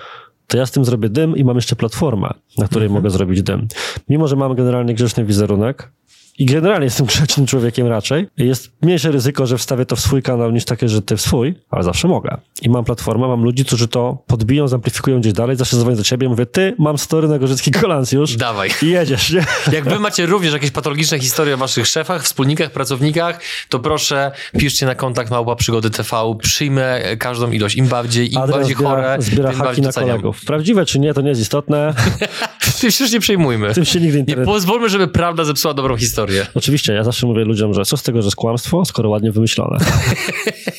to 0.48 0.58
ja 0.58 0.66
z 0.66 0.72
tym 0.72 0.86
zrobię 0.86 1.10
dym 1.10 1.38
i 1.38 1.44
mam 1.44 1.56
jeszcze 1.56 1.76
platformę, 1.76 2.34
na 2.58 2.68
której 2.68 2.86
mhm. 2.86 3.02
mogę 3.02 3.10
zrobić 3.10 3.44
dym. 3.44 3.68
Mimo, 4.10 4.28
że 4.28 4.36
mam 4.36 4.56
generalnie 4.56 4.94
grzeczny 4.94 5.26
wizerunek, 5.26 5.92
i 6.40 6.46
generalnie 6.46 6.86
jestem 6.86 7.06
grzecznym 7.06 7.46
człowiekiem 7.48 7.88
raczej, 7.88 8.28
jest 8.38 8.72
mniejsze 8.82 9.12
ryzyko, 9.12 9.46
że 9.46 9.58
wstawię 9.58 9.86
to 9.86 9.96
w 9.96 10.00
swój 10.00 10.22
kanał 10.22 10.52
niż 10.52 10.66
takie, 10.66 10.90
że 10.90 11.02
ty 11.02 11.18
w 11.18 11.22
swój, 11.22 11.56
ale 11.70 11.84
zawsze 11.84 12.08
mogę. 12.08 12.38
I 12.62 12.70
mam 12.70 12.86
platformę, 12.86 13.28
mam 13.28 13.44
ludzi, 13.44 13.66
którzy 13.66 13.88
to 13.88 14.24
podbiją, 14.28 14.68
zamplifikują 14.68 15.20
gdzieś 15.20 15.34
dalej, 15.34 15.56
zawsze 15.56 15.78
dzwonię 15.78 15.96
do 15.96 16.04
ciebie 16.04 16.30
mówię, 16.30 16.46
ty, 16.46 16.76
mam 16.78 16.98
story 16.98 17.28
na 17.28 17.40
Gorzycki 17.40 17.72
Kolancjusz. 17.72 18.36
Dawaj. 18.36 18.70
I 18.82 18.88
jedziesz, 18.88 19.32
nie? 19.32 19.46
Jak 19.76 19.84
wy 19.84 20.00
macie 20.00 20.26
również 20.26 20.54
jakieś 20.54 20.72
patologiczne 20.72 21.20
historie 21.20 21.54
o 21.54 21.58
waszych 21.58 21.88
szefach, 21.88 22.24
wspólnikach, 22.24 22.72
pracownikach, 22.72 23.42
to 23.70 23.80
proszę 23.80 24.32
piszcie 24.58 24.86
na 24.86 24.96
kontakt 24.96 25.32
małpa 25.32 25.56
przygody 25.56 25.90
TV, 25.90 26.38
przyjmę 26.42 27.02
każdą 27.18 27.52
ilość. 27.52 27.76
Im 27.76 27.88
bardziej, 27.88 28.34
im 28.34 28.38
Adrian 28.38 28.60
bardziej 28.60 28.76
zbiera, 28.76 28.90
chore, 28.90 29.18
zbiera 29.20 29.50
tym 29.50 29.60
haki 29.60 29.82
na 29.82 29.92
kolegów. 29.92 30.42
Prawdziwe 30.46 30.86
czy 30.86 31.00
nie, 31.00 31.14
to 31.14 31.22
nie 31.22 31.30
jest 31.30 31.42
istotne. 31.42 31.94
Tym 32.82 32.92
się 32.92 33.06
nie 33.06 33.20
przejmujmy. 33.20 33.74
Tym 33.74 33.86
się 33.86 34.00
nigdy 34.00 34.24
nie 34.28 34.36
pozwólmy, 34.36 34.90
żeby 34.90 35.08
prawda 35.08 35.44
zepsuła 35.44 35.74
dobrą 35.74 35.98
historię. 35.98 36.29
Oczywiście, 36.56 36.94
ja 36.94 37.04
zawsze 37.04 37.28
mówię 37.28 37.46
ludziom, 37.46 37.74
że 37.74 37.86
co 37.86 37.98
z 37.98 38.04
tego, 38.04 38.22
że 38.22 38.26
jest 38.28 38.36
kłamstwo, 38.36 38.86
skoro 38.86 39.10
ładnie 39.10 39.32
wymyślone. 39.32 39.78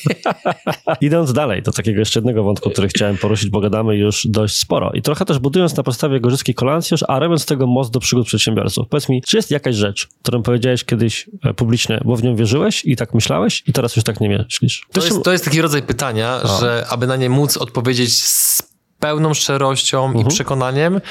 Idąc 1.01 1.33
dalej, 1.33 1.61
do 1.61 1.71
takiego 1.71 1.99
jeszcze 1.99 2.19
jednego 2.19 2.43
wątku, 2.43 2.69
który 2.69 2.87
chciałem 2.87 3.17
poruszyć, 3.17 3.49
bo 3.49 3.59
gadamy 3.59 3.97
już 3.97 4.27
dość 4.29 4.57
sporo. 4.57 4.91
I 4.93 5.01
trochę 5.01 5.25
też 5.25 5.39
budując 5.39 5.75
na 5.75 5.83
podstawie 5.83 6.19
Gorzyckiej 6.19 6.55
Kolancjusz, 6.55 7.03
a 7.07 7.19
robiąc 7.19 7.41
z 7.41 7.45
tego 7.45 7.67
most 7.67 7.91
do 7.91 7.99
przygód 7.99 8.27
przedsiębiorców. 8.27 8.87
Powiedz 8.89 9.09
mi, 9.09 9.21
czy 9.21 9.37
jest 9.37 9.51
jakaś 9.51 9.75
rzecz, 9.75 10.07
którą 10.21 10.43
powiedziałeś 10.43 10.83
kiedyś 10.83 11.29
e, 11.43 11.53
publicznie, 11.53 12.01
bo 12.05 12.15
w 12.15 12.23
nią 12.23 12.35
wierzyłeś 12.35 12.85
i 12.85 12.95
tak 12.95 13.13
myślałeś 13.13 13.63
i 13.67 13.73
teraz 13.73 13.95
już 13.95 14.05
tak 14.05 14.21
nie 14.21 14.29
myślisz? 14.29 14.85
To, 14.91 15.05
jest, 15.05 15.23
to 15.23 15.31
jest 15.31 15.45
taki 15.45 15.61
rodzaj 15.61 15.83
pytania, 15.83 16.39
a. 16.43 16.59
że 16.59 16.85
aby 16.89 17.07
na 17.07 17.15
nie 17.15 17.29
móc 17.29 17.57
odpowiedzieć 17.57 18.21
z 18.21 18.70
pełną 19.01 19.33
szczerością 19.33 20.05
mhm. 20.05 20.25
i 20.25 20.29
przekonaniem, 20.29 21.01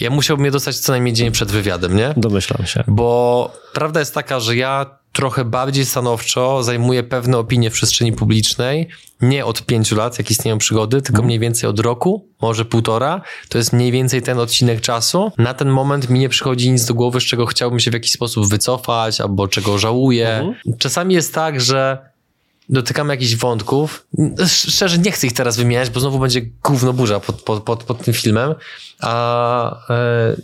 ja 0.00 0.10
musiałbym 0.10 0.44
je 0.44 0.50
dostać 0.50 0.78
co 0.78 0.92
najmniej 0.92 1.14
dzień 1.14 1.30
przed 1.30 1.50
wywiadem, 1.50 1.96
nie? 1.96 2.14
Domyślam 2.16 2.66
się. 2.66 2.84
Bo 2.86 3.52
prawda 3.74 4.00
jest 4.00 4.14
taka, 4.14 4.40
że 4.40 4.56
ja 4.56 5.02
trochę 5.12 5.44
bardziej 5.44 5.86
stanowczo 5.86 6.62
zajmuję 6.62 7.02
pewne 7.02 7.38
opinie 7.38 7.70
w 7.70 7.72
przestrzeni 7.72 8.12
publicznej, 8.12 8.88
nie 9.20 9.44
od 9.44 9.66
pięciu 9.66 9.96
lat, 9.96 10.18
jak 10.18 10.30
istnieją 10.30 10.58
przygody, 10.58 11.02
tylko 11.02 11.18
mhm. 11.18 11.26
mniej 11.26 11.38
więcej 11.38 11.70
od 11.70 11.80
roku, 11.80 12.28
może 12.40 12.64
półtora. 12.64 13.20
To 13.48 13.58
jest 13.58 13.72
mniej 13.72 13.92
więcej 13.92 14.22
ten 14.22 14.38
odcinek 14.38 14.80
czasu. 14.80 15.32
Na 15.38 15.54
ten 15.54 15.68
moment 15.68 16.10
mi 16.10 16.18
nie 16.18 16.28
przychodzi 16.28 16.70
nic 16.70 16.84
do 16.84 16.94
głowy, 16.94 17.20
z 17.20 17.24
czego 17.24 17.46
chciałbym 17.46 17.80
się 17.80 17.90
w 17.90 17.94
jakiś 17.94 18.12
sposób 18.12 18.48
wycofać, 18.48 19.20
albo 19.20 19.48
czego 19.48 19.78
żałuję. 19.78 20.28
Mhm. 20.28 20.78
Czasami 20.78 21.14
jest 21.14 21.34
tak, 21.34 21.60
że 21.60 22.11
dotykamy 22.68 23.14
jakichś 23.14 23.36
wątków. 23.36 24.06
Szczerze 24.46 24.98
nie 24.98 25.12
chcę 25.12 25.26
ich 25.26 25.32
teraz 25.32 25.56
wymieniać, 25.56 25.90
bo 25.90 26.00
znowu 26.00 26.18
będzie 26.18 26.40
gówno 26.40 26.92
burza 26.92 27.20
pod, 27.20 27.42
pod, 27.42 27.62
pod, 27.62 27.84
pod 27.84 28.04
tym 28.04 28.14
filmem, 28.14 28.54
a 29.00 29.90
e, 29.90 30.36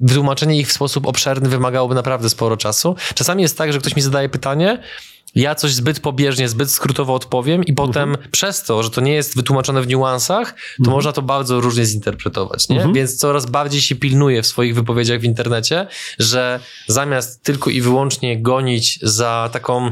wytłumaczenie 0.00 0.58
ich 0.58 0.68
w 0.68 0.72
sposób 0.72 1.06
obszerny 1.06 1.48
wymagałoby 1.48 1.94
naprawdę 1.94 2.30
sporo 2.30 2.56
czasu. 2.56 2.96
Czasami 3.14 3.42
jest 3.42 3.58
tak, 3.58 3.72
że 3.72 3.78
ktoś 3.78 3.96
mi 3.96 4.02
zadaje 4.02 4.28
pytanie, 4.28 4.82
ja 5.34 5.54
coś 5.54 5.74
zbyt 5.74 6.00
pobieżnie, 6.00 6.48
zbyt 6.48 6.70
skrótowo 6.70 7.14
odpowiem 7.14 7.64
i 7.64 7.72
potem 7.72 8.08
mhm. 8.10 8.30
przez 8.30 8.62
to, 8.62 8.82
że 8.82 8.90
to 8.90 9.00
nie 9.00 9.12
jest 9.12 9.36
wytłumaczone 9.36 9.82
w 9.82 9.86
niuansach, 9.86 10.54
to 10.54 10.78
mhm. 10.78 10.96
można 10.96 11.12
to 11.12 11.22
bardzo 11.22 11.60
różnie 11.60 11.84
zinterpretować, 11.84 12.68
nie? 12.68 12.76
Mhm. 12.76 12.94
Więc 12.94 13.16
coraz 13.16 13.46
bardziej 13.46 13.80
się 13.80 13.96
pilnuję 13.96 14.42
w 14.42 14.46
swoich 14.46 14.74
wypowiedziach 14.74 15.20
w 15.20 15.24
internecie, 15.24 15.86
że 16.18 16.60
zamiast 16.86 17.42
tylko 17.42 17.70
i 17.70 17.80
wyłącznie 17.80 18.42
gonić 18.42 18.98
za 19.02 19.50
taką 19.52 19.90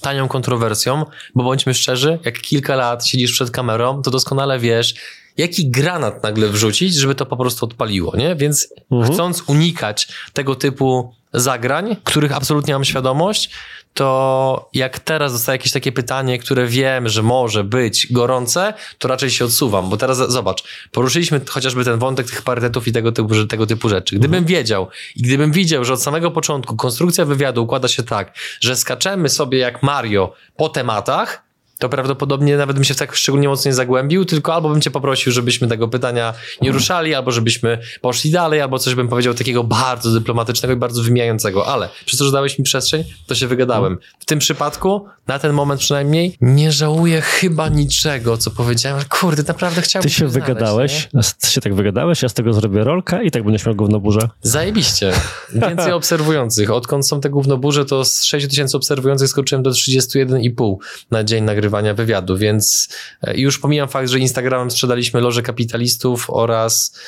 tanią 0.00 0.28
kontrowersją, 0.28 1.04
bo 1.34 1.44
bądźmy 1.44 1.74
szczerzy, 1.74 2.18
jak 2.24 2.40
kilka 2.40 2.76
lat 2.76 3.06
siedzisz 3.06 3.32
przed 3.32 3.50
kamerą, 3.50 4.02
to 4.02 4.10
doskonale 4.10 4.58
wiesz, 4.58 4.94
jaki 5.36 5.70
granat 5.70 6.22
nagle 6.22 6.48
wrzucić, 6.48 6.94
żeby 6.94 7.14
to 7.14 7.26
po 7.26 7.36
prostu 7.36 7.66
odpaliło, 7.66 8.16
nie? 8.16 8.36
Więc 8.36 8.68
mhm. 8.90 9.12
chcąc 9.12 9.42
unikać 9.46 10.08
tego 10.32 10.54
typu 10.54 11.14
zagrań, 11.32 11.96
których 12.04 12.32
absolutnie 12.32 12.74
mam 12.74 12.84
świadomość, 12.84 13.50
to 13.94 14.70
jak 14.74 14.98
teraz 14.98 15.32
dostaję 15.32 15.54
jakieś 15.54 15.72
takie 15.72 15.92
pytanie, 15.92 16.38
które 16.38 16.66
wiem, 16.66 17.08
że 17.08 17.22
może 17.22 17.64
być 17.64 18.12
gorące, 18.12 18.74
to 18.98 19.08
raczej 19.08 19.30
się 19.30 19.44
odsuwam, 19.44 19.90
bo 19.90 19.96
teraz 19.96 20.16
zobacz, 20.16 20.64
poruszyliśmy 20.92 21.40
chociażby 21.48 21.84
ten 21.84 21.98
wątek 21.98 22.30
tych 22.30 22.42
parytetów 22.42 22.88
i 22.88 22.92
tego 22.92 23.12
typu, 23.12 23.46
tego 23.46 23.66
typu 23.66 23.88
rzeczy. 23.88 24.16
Gdybym 24.16 24.38
mhm. 24.38 24.44
wiedział 24.44 24.88
i 25.16 25.22
gdybym 25.22 25.52
widział, 25.52 25.84
że 25.84 25.92
od 25.92 26.02
samego 26.02 26.30
początku 26.30 26.76
konstrukcja 26.76 27.24
wywiadu 27.24 27.62
układa 27.64 27.88
się 27.88 28.02
tak, 28.02 28.34
że 28.60 28.76
skaczemy 28.76 29.28
sobie 29.28 29.58
jak 29.58 29.82
Mario 29.82 30.32
po 30.56 30.68
tematach, 30.68 31.47
to 31.78 31.88
prawdopodobnie 31.88 32.56
nawet 32.56 32.76
bym 32.76 32.84
się 32.84 32.94
w 32.94 32.96
tak 32.96 33.14
szczególnie 33.14 33.48
mocno 33.48 33.68
nie 33.68 33.74
zagłębił, 33.74 34.24
tylko 34.24 34.54
albo 34.54 34.68
bym 34.68 34.80
cię 34.80 34.90
poprosił, 34.90 35.32
żebyśmy 35.32 35.68
tego 35.68 35.88
pytania 35.88 36.34
nie 36.62 36.72
ruszali, 36.72 37.14
albo 37.14 37.30
żebyśmy 37.30 37.78
poszli 38.00 38.30
dalej, 38.30 38.60
albo 38.60 38.78
coś 38.78 38.94
bym 38.94 39.08
powiedział 39.08 39.34
takiego 39.34 39.64
bardzo 39.64 40.10
dyplomatycznego 40.10 40.74
i 40.74 40.76
bardzo 40.76 41.02
wymijającego, 41.02 41.66
ale 41.66 41.88
przez 42.06 42.18
to, 42.18 42.24
że 42.24 42.32
dałeś 42.32 42.58
mi 42.58 42.64
przestrzeń, 42.64 43.04
to 43.26 43.34
się 43.34 43.46
wygadałem. 43.46 43.98
W 44.18 44.24
tym 44.24 44.38
przypadku, 44.38 45.06
na 45.26 45.38
ten 45.38 45.52
moment 45.52 45.80
przynajmniej, 45.80 46.36
nie 46.40 46.72
żałuję 46.72 47.20
chyba 47.20 47.68
niczego, 47.68 48.36
co 48.36 48.50
powiedziałem. 48.50 49.04
Kurde, 49.08 49.42
naprawdę 49.48 49.82
chciałbym 49.82 50.10
Ty 50.10 50.14
się 50.14 50.28
znaleźć, 50.28 50.48
wygadałeś, 50.48 51.08
nie? 51.14 51.20
ty 51.40 51.50
się 51.50 51.60
tak 51.60 51.74
wygadałeś, 51.74 52.22
ja 52.22 52.28
z 52.28 52.34
tego 52.34 52.52
zrobię 52.52 52.84
rolkę 52.84 53.24
i 53.24 53.30
tak 53.30 53.44
będziesz 53.44 53.66
miał 53.66 53.74
gównoburze. 53.74 54.28
Zajebiście. 54.42 55.12
Więcej 55.54 55.92
obserwujących. 56.02 56.70
Odkąd 56.70 57.08
są 57.08 57.20
te 57.20 57.30
gównoburze, 57.30 57.84
to 57.84 58.04
z 58.04 58.24
6 58.24 58.48
tysięcy 58.48 58.76
obserwujących 58.76 59.28
skoczyłem 59.28 59.62
do 59.62 59.70
31,5 59.70 60.76
na 61.10 61.24
dzień 61.24 61.44
nagrywania 61.44 61.67
wywiadu, 61.94 62.36
więc 62.36 62.88
e, 63.22 63.40
już 63.40 63.58
pomijam 63.58 63.88
fakt, 63.88 64.08
że 64.08 64.18
Instagramem 64.18 64.70
sprzedaliśmy 64.70 65.20
loże 65.20 65.42
kapitalistów 65.42 66.30
oraz 66.30 66.98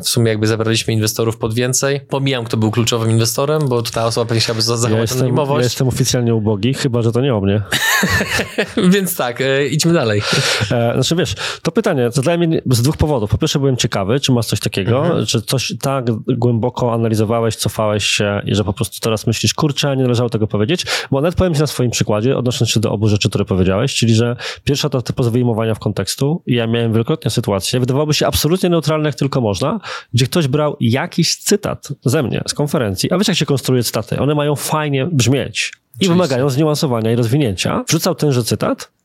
w 0.00 0.08
sumie 0.08 0.28
jakby 0.28 0.46
zabraliśmy 0.46 0.94
inwestorów 0.94 1.36
pod 1.36 1.54
więcej. 1.54 2.00
Pomijam, 2.00 2.44
kto 2.44 2.56
był 2.56 2.70
kluczowym 2.70 3.10
inwestorem, 3.10 3.68
bo 3.68 3.82
ta 3.82 4.06
osoba 4.06 4.26
pewnie 4.26 4.40
chciałaby 4.40 4.62
zachować 4.62 4.92
ja 4.92 5.00
jestem, 5.00 5.18
anonimowość. 5.18 5.58
Ja 5.58 5.64
jestem 5.64 5.88
oficjalnie 5.88 6.34
ubogi, 6.34 6.74
chyba, 6.74 7.02
że 7.02 7.12
to 7.12 7.20
nie 7.20 7.34
o 7.34 7.40
mnie. 7.40 7.62
Więc 8.94 9.16
tak, 9.16 9.40
e, 9.40 9.66
idźmy 9.66 9.92
dalej. 9.92 10.22
E, 10.72 10.92
znaczy 10.94 11.16
wiesz, 11.16 11.34
to 11.62 11.72
pytanie 11.72 12.10
zadałem 12.12 12.40
z 12.66 12.82
dwóch 12.82 12.96
powodów. 12.96 13.30
Po 13.30 13.38
pierwsze 13.38 13.58
byłem 13.58 13.76
ciekawy, 13.76 14.20
czy 14.20 14.32
masz 14.32 14.46
coś 14.46 14.60
takiego, 14.60 15.06
mhm. 15.06 15.26
czy 15.26 15.42
coś 15.42 15.72
tak 15.80 16.04
głęboko 16.26 16.94
analizowałeś, 16.94 17.56
cofałeś 17.56 18.04
się 18.04 18.42
i 18.44 18.54
że 18.54 18.64
po 18.64 18.72
prostu 18.72 19.00
teraz 19.00 19.26
myślisz, 19.26 19.54
kurczę, 19.54 19.96
nie 19.96 20.02
należało 20.02 20.30
tego 20.30 20.46
powiedzieć, 20.46 20.86
bo 21.10 21.20
nawet 21.20 21.34
powiem 21.34 21.54
ci 21.54 21.60
na 21.60 21.66
swoim 21.66 21.90
przykładzie, 21.90 22.36
odnosząc 22.36 22.70
się 22.70 22.80
do 22.80 22.92
obu 22.92 23.08
rzeczy, 23.08 23.28
które 23.28 23.44
powiedziałeś, 23.44 23.94
czyli 23.94 24.14
że 24.14 24.36
pierwsza 24.64 24.88
to 24.88 25.02
typowe 25.02 25.30
wyjmowania 25.30 25.74
w 25.74 25.78
kontekstu 25.78 26.42
i 26.46 26.54
ja 26.54 26.66
miałem 26.66 26.92
wielokrotnie 26.92 27.30
sytuację, 27.30 27.80
wydawałoby 27.80 28.14
się 28.14 28.26
absolutnie 28.26 28.68
neutralne, 28.68 29.08
jak 29.08 29.14
tylko 29.14 29.40
można, 29.46 29.80
gdzie 30.14 30.26
ktoś 30.26 30.48
brał 30.48 30.76
jakiś 30.80 31.36
cytat 31.36 31.88
ze 32.04 32.22
mnie 32.22 32.42
z 32.48 32.54
konferencji, 32.54 33.12
a 33.12 33.18
wiesz 33.18 33.28
jak 33.28 33.36
się 33.36 33.46
konstruuje 33.46 33.82
cytaty, 33.82 34.18
one 34.18 34.34
mają 34.34 34.56
fajnie 34.56 35.06
brzmieć 35.12 35.72
i 35.72 35.96
Oczywiście. 35.96 36.12
wymagają 36.12 36.50
zniuansowania 36.50 37.12
i 37.12 37.16
rozwinięcia. 37.16 37.84
Wrzucał 37.88 38.14
tenże 38.14 38.44
cytat 38.44 38.95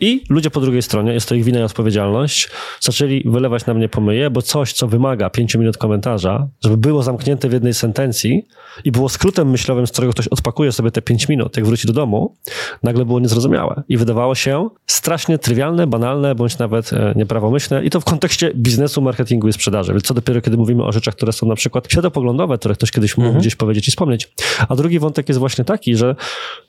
i 0.00 0.24
ludzie 0.28 0.50
po 0.50 0.60
drugiej 0.60 0.82
stronie, 0.82 1.12
jest 1.12 1.28
to 1.28 1.34
ich 1.34 1.44
wina 1.44 1.60
i 1.60 1.62
odpowiedzialność, 1.62 2.50
zaczęli 2.80 3.22
wylewać 3.26 3.66
na 3.66 3.74
mnie 3.74 3.88
pomyje, 3.88 4.30
bo 4.30 4.42
coś, 4.42 4.72
co 4.72 4.88
wymaga 4.88 5.30
pięciu 5.30 5.58
minut 5.58 5.76
komentarza, 5.76 6.48
żeby 6.64 6.76
było 6.76 7.02
zamknięte 7.02 7.48
w 7.48 7.52
jednej 7.52 7.74
sentencji 7.74 8.46
i 8.84 8.92
było 8.92 9.08
skrótem 9.08 9.50
myślowym, 9.50 9.86
z 9.86 9.92
którego 9.92 10.12
ktoś 10.12 10.28
odpakuje 10.28 10.72
sobie 10.72 10.90
te 10.90 11.02
pięć 11.02 11.28
minut, 11.28 11.56
jak 11.56 11.66
wróci 11.66 11.86
do 11.86 11.92
domu, 11.92 12.36
nagle 12.82 13.04
było 13.04 13.20
niezrozumiałe 13.20 13.82
i 13.88 13.96
wydawało 13.96 14.34
się 14.34 14.68
strasznie 14.86 15.38
trywialne, 15.38 15.86
banalne, 15.86 16.34
bądź 16.34 16.58
nawet 16.58 16.92
e, 16.92 17.12
nieprawomyślne 17.16 17.84
i 17.84 17.90
to 17.90 18.00
w 18.00 18.04
kontekście 18.04 18.52
biznesu, 18.54 19.02
marketingu 19.02 19.48
i 19.48 19.52
sprzedaży. 19.52 19.92
Więc 19.92 20.04
co 20.04 20.14
dopiero, 20.14 20.40
kiedy 20.40 20.56
mówimy 20.56 20.84
o 20.84 20.92
rzeczach, 20.92 21.14
które 21.14 21.32
są 21.32 21.46
na 21.46 21.54
przykład 21.54 21.92
światopoglądowe, 21.92 22.58
które 22.58 22.74
ktoś 22.74 22.90
kiedyś 22.90 23.16
mógł 23.16 23.26
mhm. 23.26 23.40
gdzieś 23.40 23.56
powiedzieć 23.56 23.88
i 23.88 23.90
wspomnieć. 23.90 24.28
A 24.68 24.76
drugi 24.76 24.98
wątek 24.98 25.28
jest 25.28 25.38
właśnie 25.38 25.64
taki, 25.64 25.96
że 25.96 26.16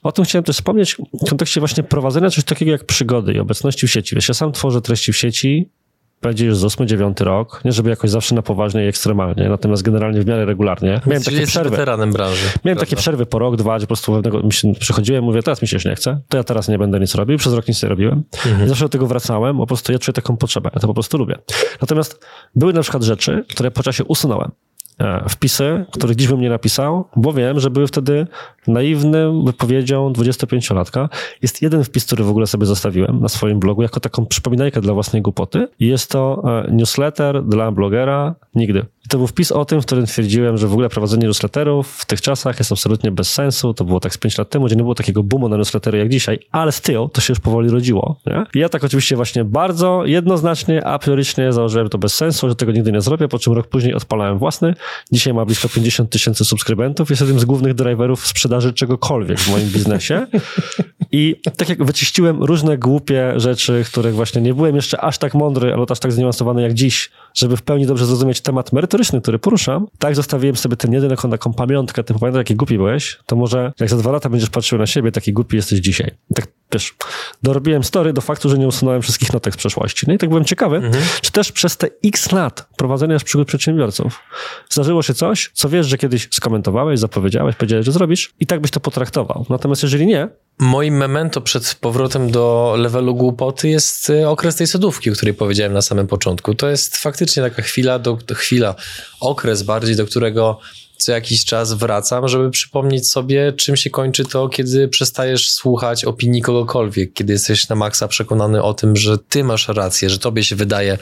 o 0.04 0.12
tym 0.12 0.26
chciałem 0.26 0.44
też 0.44 0.56
wspomnieć 0.56 0.98
w 1.26 1.30
kontekście 1.30 1.62
właśnie 1.62 1.84
prowadzenia 1.84 2.30
coś 2.30 2.44
takiego 2.44 2.72
jak 2.72 2.84
przygody 2.84 3.19
przygody 3.20 3.34
i 3.34 3.40
obecności 3.40 3.88
w 3.88 3.92
sieci. 3.92 4.16
Wiesz, 4.16 4.28
ja 4.28 4.34
sam 4.34 4.52
tworzę 4.52 4.82
treści 4.82 5.14
w 5.14 5.18
sieci, 5.18 5.70
będzie 6.22 6.46
już 6.46 6.58
z 6.58 6.64
8-9 6.64 7.24
rok, 7.24 7.62
nie 7.66 7.72
żeby 7.72 7.90
jakoś 7.90 8.10
zawsze 8.10 8.36
na 8.36 8.42
poważnie 8.42 8.86
i 8.86 8.88
ekstremalnie, 8.88 9.50
natomiast 9.50 9.84
generalnie 9.84 10.22
w 10.22 10.26
miarę 10.26 10.46
regularnie. 10.46 11.02
Miałem 11.08 11.24
takie 11.24 11.48
przerwy. 11.48 11.70
weteranem 11.70 12.12
branży. 12.14 12.44
Miałem 12.44 12.60
prawda? 12.62 12.80
takie 12.80 12.96
przerwy 12.96 13.26
po 13.26 13.40
rok, 13.40 13.56
dwa, 13.56 13.78
gdzie 13.78 13.86
po 13.86 13.88
prostu 13.88 14.12
pewnego, 14.12 14.42
przychodziłem, 14.80 15.24
mówię, 15.24 15.44
teraz 15.44 15.62
mi 15.62 15.68
się 15.68 15.76
już 15.76 15.86
nie 15.86 15.96
chce, 15.96 16.22
to 16.30 16.38
ja 16.38 16.44
teraz 16.44 16.68
nie 16.68 16.78
będę 16.78 17.00
nic 17.00 17.16
robił, 17.16 17.38
przez 17.38 17.54
rok 17.54 17.68
nic 17.68 17.84
nie 17.84 17.90
robiłem. 17.90 18.24
Mhm. 18.46 18.66
I 18.66 18.70
zawsze 18.70 18.86
do 18.86 18.90
tego 18.90 19.08
wracałem, 19.08 19.58
po 19.58 19.68
prostu 19.68 19.92
ja 19.92 20.00
czuję 20.00 20.14
taką 20.14 20.38
potrzebę, 20.38 20.70
ja 20.74 20.80
to 20.80 20.88
po 20.88 20.94
prostu 20.94 21.18
lubię. 21.18 21.36
Natomiast 21.82 22.26
były 22.56 22.74
na 22.74 22.82
przykład 22.82 23.04
rzeczy, 23.04 23.46
które 23.50 23.72
po 23.72 23.84
czasie 23.84 24.04
usunąłem. 24.04 24.52
E, 25.00 25.30
wpisy, 25.30 25.86
których 25.92 26.16
dziś 26.16 26.28
bym 26.28 26.42
nie 26.42 26.50
napisał, 26.50 27.06
bo 27.16 27.34
wiem, 27.34 27.60
że 27.60 27.70
były 27.70 27.88
wtedy 27.88 28.28
naiwnym 28.68 29.46
wypowiedzią 29.46 30.14
25-latka. 30.14 31.10
Jest 31.42 31.62
jeden 31.62 31.84
wpis, 31.84 32.06
który 32.06 32.24
w 32.24 32.30
ogóle 32.30 32.48
sobie 32.48 32.66
zostawiłem 32.66 33.20
na 33.20 33.30
swoim 33.30 33.60
blogu, 33.60 33.82
jako 33.82 34.00
taką 34.00 34.26
przypominajkę 34.26 34.82
dla 34.82 34.94
własnej 34.94 35.22
głupoty. 35.22 35.68
Jest 35.80 36.12
to 36.12 36.44
e, 36.68 36.72
newsletter 36.72 37.44
dla 37.44 37.72
blogera 37.72 38.36
nigdy. 38.56 38.86
I 39.06 39.10
to 39.10 39.18
był 39.18 39.28
wpis 39.28 39.52
o 39.52 39.66
tym, 39.66 39.82
w 39.82 39.86
którym 39.86 40.06
twierdziłem, 40.06 40.58
że 40.58 40.68
w 40.68 40.72
ogóle 40.72 40.90
prowadzenie 40.90 41.28
newsletterów 41.28 41.92
w 41.98 42.06
tych 42.06 42.22
czasach 42.22 42.60
jest 42.60 42.72
absolutnie 42.72 43.12
bez 43.12 43.34
sensu. 43.34 43.74
To 43.74 43.86
było 43.86 44.00
tak 44.00 44.14
z 44.14 44.18
5 44.18 44.38
lat 44.38 44.50
temu, 44.50 44.66
gdzie 44.66 44.76
nie 44.76 44.82
było 44.82 44.96
takiego 44.96 45.24
boomu 45.24 45.50
na 45.50 45.58
newslettery 45.58 45.98
jak 45.98 46.10
dzisiaj, 46.10 46.40
ale 46.52 46.72
styl 46.72 47.08
to 47.14 47.22
się 47.22 47.32
już 47.32 47.40
powoli 47.40 47.70
rodziło. 47.70 48.20
Nie? 48.26 48.44
I 48.54 48.60
ja 48.60 48.70
tak 48.70 48.84
oczywiście 48.84 49.16
właśnie 49.16 49.44
bardzo 49.44 50.06
jednoznacznie, 50.06 50.86
a 50.86 51.00
priorycznie 51.00 51.54
założyłem 51.54 51.90
to 51.90 51.98
bez 51.98 52.16
sensu, 52.16 52.50
że 52.50 52.56
tego 52.56 52.72
nigdy 52.72 52.92
nie 52.92 53.02
zrobię, 53.02 53.28
po 53.28 53.40
czym 53.40 53.54
rok 53.54 53.68
później 53.68 53.94
odpalałem 53.94 54.38
własny. 54.38 54.74
Dzisiaj 55.12 55.34
ma 55.34 55.46
blisko 55.46 55.70
50 55.70 56.10
tysięcy 56.10 56.46
subskrybentów. 56.46 57.10
Jest 57.10 57.22
jednym 57.22 57.40
z 57.40 57.46
głównych 57.46 57.74
driverów 57.74 58.28
sprzedaży 58.28 58.74
czegokolwiek 58.74 59.40
w 59.40 59.52
moim 59.52 59.70
biznesie. 59.76 60.28
I 61.12 61.36
tak 61.58 61.70
jak 61.70 61.84
wyczyściłem 61.84 62.44
różne 62.44 62.78
głupie 62.78 63.34
rzeczy, 63.36 63.84
których 63.86 64.16
właśnie 64.16 64.42
nie 64.42 64.54
byłem 64.54 64.76
jeszcze 64.76 65.02
aż 65.02 65.18
tak 65.18 65.34
mądry, 65.34 65.74
albo 65.74 65.86
aż 65.90 66.00
tak 66.00 66.12
zniuansowany 66.12 66.62
jak 66.62 66.74
dziś, 66.74 67.12
żeby 67.34 67.58
w 67.58 67.62
pełni 67.62 67.86
dobrze 67.86 68.06
zrozumieć 68.06 68.42
temat 68.42 68.74
merytoryczny, 68.74 69.22
który 69.22 69.40
poruszam, 69.40 69.88
tak 70.00 70.16
zostawiłem 70.16 70.56
sobie 70.56 70.76
ten 70.76 70.94
jeden 70.94 71.10
jako 71.10 71.28
taką 71.28 71.54
pamiątkę, 71.54 72.04
ty 72.04 72.14
pamiętasz, 72.14 72.40
jaki 72.40 72.56
głupi 72.56 72.78
byłeś, 72.78 73.20
to 73.26 73.36
może 73.36 73.74
jak 73.80 73.90
za 73.90 73.98
dwa 73.98 74.12
lata 74.12 74.30
będziesz 74.30 74.50
patrzył 74.50 74.80
na 74.80 74.88
siebie, 74.88 75.12
taki 75.12 75.34
głupi 75.34 75.56
jesteś 75.56 75.80
dzisiaj. 75.80 76.12
tak, 76.36 76.48
wiesz, 76.74 76.96
dorobiłem 77.44 77.84
story 77.84 78.14
do 78.14 78.22
faktu, 78.22 78.50
że 78.50 78.58
nie 78.58 78.68
usunąłem 78.68 79.02
wszystkich 79.02 79.34
notek 79.34 79.54
z 79.54 79.58
przeszłości. 79.58 80.06
No 80.08 80.14
i 80.14 80.18
tak 80.18 80.30
byłem 80.30 80.46
ciekawy, 80.46 80.76
mhm. 80.76 81.04
czy 81.22 81.32
też 81.32 81.52
przez 81.52 81.78
te 81.78 81.88
x 82.06 82.32
lat 82.32 82.68
prowadzenia 82.78 83.20
z 83.20 83.24
przygód 83.24 83.48
przedsiębiorców 83.48 84.20
zdarzyło 84.70 85.04
się 85.04 85.14
coś, 85.14 85.52
co 85.54 85.70
wiesz, 85.70 85.88
że 85.88 85.98
kiedyś 85.98 86.28
skomentowałeś, 86.32 87.00
zapowiedziałeś, 87.00 87.56
powiedziałeś, 87.56 87.86
że 87.86 87.92
zrobisz 87.92 88.34
i 88.40 88.48
tak 88.48 88.62
byś 88.62 88.72
to 88.72 88.80
potraktował. 88.80 89.46
Natomiast 89.50 89.84
jeżeli 89.84 90.06
nie, 90.06 90.28
Moim 90.62 90.98
memento 90.98 91.42
przed 91.42 91.76
powrotem 91.82 92.32
do 92.32 92.76
levelu 92.78 93.16
głupoty 93.16 93.70
jest 93.70 94.10
y, 94.10 94.28
okres 94.28 94.56
tej 94.56 94.68
sodówki, 94.68 95.12
o 95.12 95.14
której 95.14 95.34
powiedziałem 95.34 95.74
na 95.74 95.82
samym 95.82 96.08
początku. 96.08 96.56
To 96.56 96.70
jest 96.70 96.98
faktycznie 96.98 97.44
taka 97.44 97.62
chwila, 97.62 98.00
do, 98.00 98.18
chwila, 98.34 98.76
okres 99.20 99.64
bardziej, 99.64 99.96
do 99.96 100.06
którego 100.06 100.60
co 101.00 101.12
jakiś 101.12 101.46
czas 101.46 101.74
wracam, 101.74 102.28
żeby 102.28 102.52
przypomnieć 102.52 103.10
sobie, 103.10 103.54
czym 103.54 103.76
się 103.76 103.90
kończy 103.90 104.26
to, 104.26 104.50
kiedy 104.50 104.88
przestajesz 104.88 105.52
słuchać 105.52 106.06
opinii 106.06 106.42
kogokolwiek, 106.42 107.14
kiedy 107.14 107.34
jesteś 107.34 107.70
na 107.70 107.76
maksa 107.76 108.08
przekonany 108.08 108.64
o 108.64 108.74
tym, 108.74 108.96
że 108.96 109.18
ty 109.18 109.44
masz 109.44 109.68
rację, 109.68 110.10
że 110.10 110.20
tobie 110.20 110.44
się 110.44 110.56
wydaje, 110.56 110.98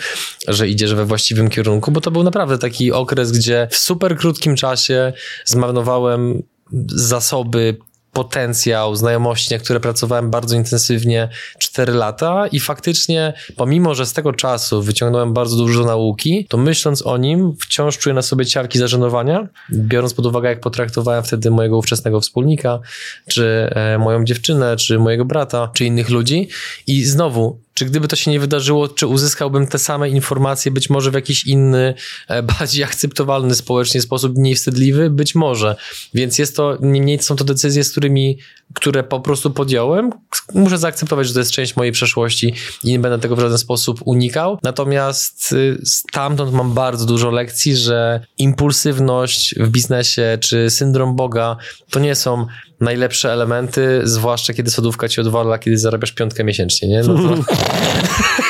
że 0.48 0.68
idziesz 0.68 0.94
we 0.94 1.06
właściwym 1.06 1.50
kierunku, 1.50 1.92
bo 1.92 2.02
to 2.02 2.12
był 2.12 2.24
naprawdę 2.24 2.58
taki 2.58 2.92
okres, 2.92 3.32
gdzie 3.32 3.68
w 3.72 3.78
super 3.78 4.18
krótkim 4.18 4.56
czasie 4.56 5.14
zmarnowałem 5.46 6.44
zasoby 6.88 7.78
potencjał, 8.18 8.96
znajomości, 8.96 9.54
na 9.54 9.60
które 9.60 9.80
pracowałem 9.80 10.30
bardzo 10.30 10.56
intensywnie 10.56 11.30
4 11.60 11.94
lata 11.94 12.48
i 12.48 12.60
faktycznie, 12.60 13.34
pomimo, 13.56 13.96
że 13.96 14.06
z 14.06 14.14
tego 14.14 14.34
czasu 14.34 14.82
wyciągnąłem 14.82 15.34
bardzo 15.34 15.58
dużo 15.58 15.86
nauki, 15.86 16.46
to 16.50 16.58
myśląc 16.58 17.06
o 17.06 17.18
nim, 17.18 17.54
wciąż 17.62 17.98
czuję 17.98 18.14
na 18.14 18.22
sobie 18.22 18.46
ciarki 18.46 18.80
zażenowania, 18.80 19.48
biorąc 19.72 20.14
pod 20.14 20.26
uwagę, 20.26 20.50
jak 20.50 20.60
potraktowałem 20.60 21.24
wtedy 21.24 21.52
mojego 21.52 21.78
ówczesnego 21.78 22.22
wspólnika, 22.22 22.80
czy 23.28 23.70
e, 23.76 23.98
moją 23.98 24.24
dziewczynę, 24.24 24.76
czy 24.76 25.00
mojego 25.00 25.26
brata, 25.26 25.72
czy 25.74 25.86
innych 25.86 26.10
ludzi. 26.10 26.50
I 26.88 27.04
znowu, 27.04 27.60
czy 27.78 27.86
gdyby 27.86 28.08
to 28.08 28.16
się 28.16 28.32
nie 28.32 28.40
wydarzyło, 28.40 28.88
czy 28.88 29.08
uzyskałbym 29.08 29.68
te 29.68 29.80
same 29.80 30.10
informacje, 30.10 30.72
być 30.72 30.90
może 30.90 31.12
w 31.12 31.14
jakiś 31.14 31.46
inny, 31.46 31.94
e, 32.28 32.44
bardziej 32.60 32.84
akceptowalny 32.84 33.56
społecznie 33.56 34.02
sposób, 34.02 34.38
mniej 34.38 34.56
wstydliwy? 34.56 35.10
Być 35.10 35.36
może. 35.36 35.76
Więc 36.14 36.40
jest 36.40 36.56
to, 36.56 36.78
niemniej 36.82 37.20
są 37.20 37.36
to 37.36 37.44
decyzje, 37.44 37.84
z 37.84 37.92
którymi, 37.92 38.38
które 38.74 39.04
po 39.04 39.20
prostu 39.20 39.52
podjąłem. 39.52 40.12
Muszę 40.54 40.78
zaakceptować, 40.78 41.28
że 41.28 41.34
to 41.34 41.40
jest 41.40 41.52
część 41.52 41.76
mojej 41.76 41.92
przeszłości 41.92 42.54
i 42.84 42.88
nie 42.88 43.00
będę 43.00 43.20
tego 43.20 43.36
w 43.36 43.40
żaden 43.40 43.58
sposób 43.58 44.02
unikał. 44.06 44.60
Natomiast 44.64 45.52
y, 45.52 45.82
stamtąd 45.86 46.54
mam 46.54 46.74
bardzo 46.74 47.06
dużo 47.06 47.32
lekcji, 47.32 47.76
że 47.76 48.26
impulsywność 48.38 49.56
w 49.60 49.70
biznesie 49.70 50.38
czy 50.42 50.70
syndrom 50.70 51.16
Boga 51.16 51.58
to 51.90 52.00
nie 52.00 52.16
są 52.16 52.48
najlepsze 52.80 53.34
elementy, 53.34 54.02
zwłaszcza 54.04 54.54
kiedy 54.54 54.72
sodówka 54.72 55.10
ci 55.10 55.22
odwala, 55.22 55.60
kiedy 55.60 55.78
zarabiasz 55.78 56.12
piątkę 56.12 56.44
miesięcznie, 56.44 56.88
nie? 56.88 57.04
No 57.04 57.16
to... 57.16 57.36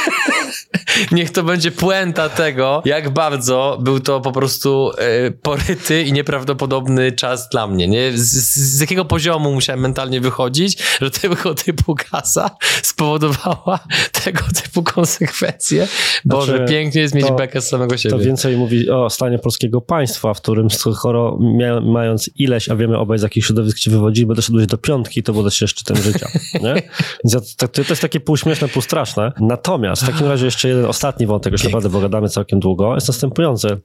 niech 1.11 1.31
to 1.31 1.43
będzie 1.43 1.71
puenta 1.71 2.29
tego, 2.29 2.81
jak 2.85 3.09
bardzo 3.09 3.77
był 3.81 3.99
to 3.99 4.21
po 4.21 4.31
prostu 4.31 4.91
e, 4.97 5.31
poryty 5.31 6.03
i 6.03 6.13
nieprawdopodobny 6.13 7.11
czas 7.11 7.49
dla 7.49 7.67
mnie. 7.67 7.87
Nie? 7.87 8.11
Z, 8.17 8.55
z, 8.55 8.79
jakiego 8.79 9.05
poziomu 9.05 9.53
musiałem 9.53 9.81
mentalnie 9.81 10.21
wychodzić, 10.21 10.77
że 11.01 11.11
tego 11.11 11.55
typu 11.55 11.95
kasa 12.11 12.49
spowodowała 12.83 13.79
tego 14.23 14.43
typu 14.63 14.83
konsekwencje. 14.83 15.87
Boże, 16.25 16.57
znaczy, 16.57 16.71
pięknie 16.73 17.01
jest 17.01 17.15
mieć 17.15 17.31
bekę 17.37 17.61
z 17.61 17.69
samego 17.69 17.97
siebie. 17.97 18.17
To 18.17 18.23
więcej 18.23 18.57
mówi 18.57 18.89
o 18.89 19.09
stanie 19.09 19.39
polskiego 19.39 19.81
państwa, 19.81 20.33
w 20.33 20.41
którym 20.41 20.69
skoro 20.69 21.37
mia, 21.41 21.81
mając 21.81 22.29
ileś, 22.35 22.69
a 22.69 22.75
wiemy 22.75 22.97
obaj 22.97 23.19
z 23.19 23.21
jakich 23.21 23.45
środowisk 23.45 23.77
się 23.77 23.91
wywodzimy, 23.91 24.35
doszedłeś 24.35 24.65
do 24.67 24.77
piątki, 24.77 25.23
to 25.23 25.33
było 25.33 25.49
się 25.49 25.67
szczytem 25.67 25.97
życia. 25.97 26.27
Nie? 26.53 26.73
Więc 27.25 27.55
to, 27.55 27.67
to 27.67 27.81
jest 27.89 28.01
takie 28.01 28.19
półśmieszne, 28.19 28.67
półstraszne. 28.67 29.31
Natomiast 29.39 30.03
w 30.03 30.05
takim 30.05 30.27
razie 30.27 30.45
jeszcze 30.45 30.69
jeden 30.69 30.85
ostatni 30.87 31.27
wątek, 31.27 31.53
już 31.53 31.63
naprawdę 31.63 31.89
pogadamy 31.89 32.29
całkiem 32.29 32.59
długo, 32.59 32.95
jest 32.95 33.07
następujący. 33.07 33.77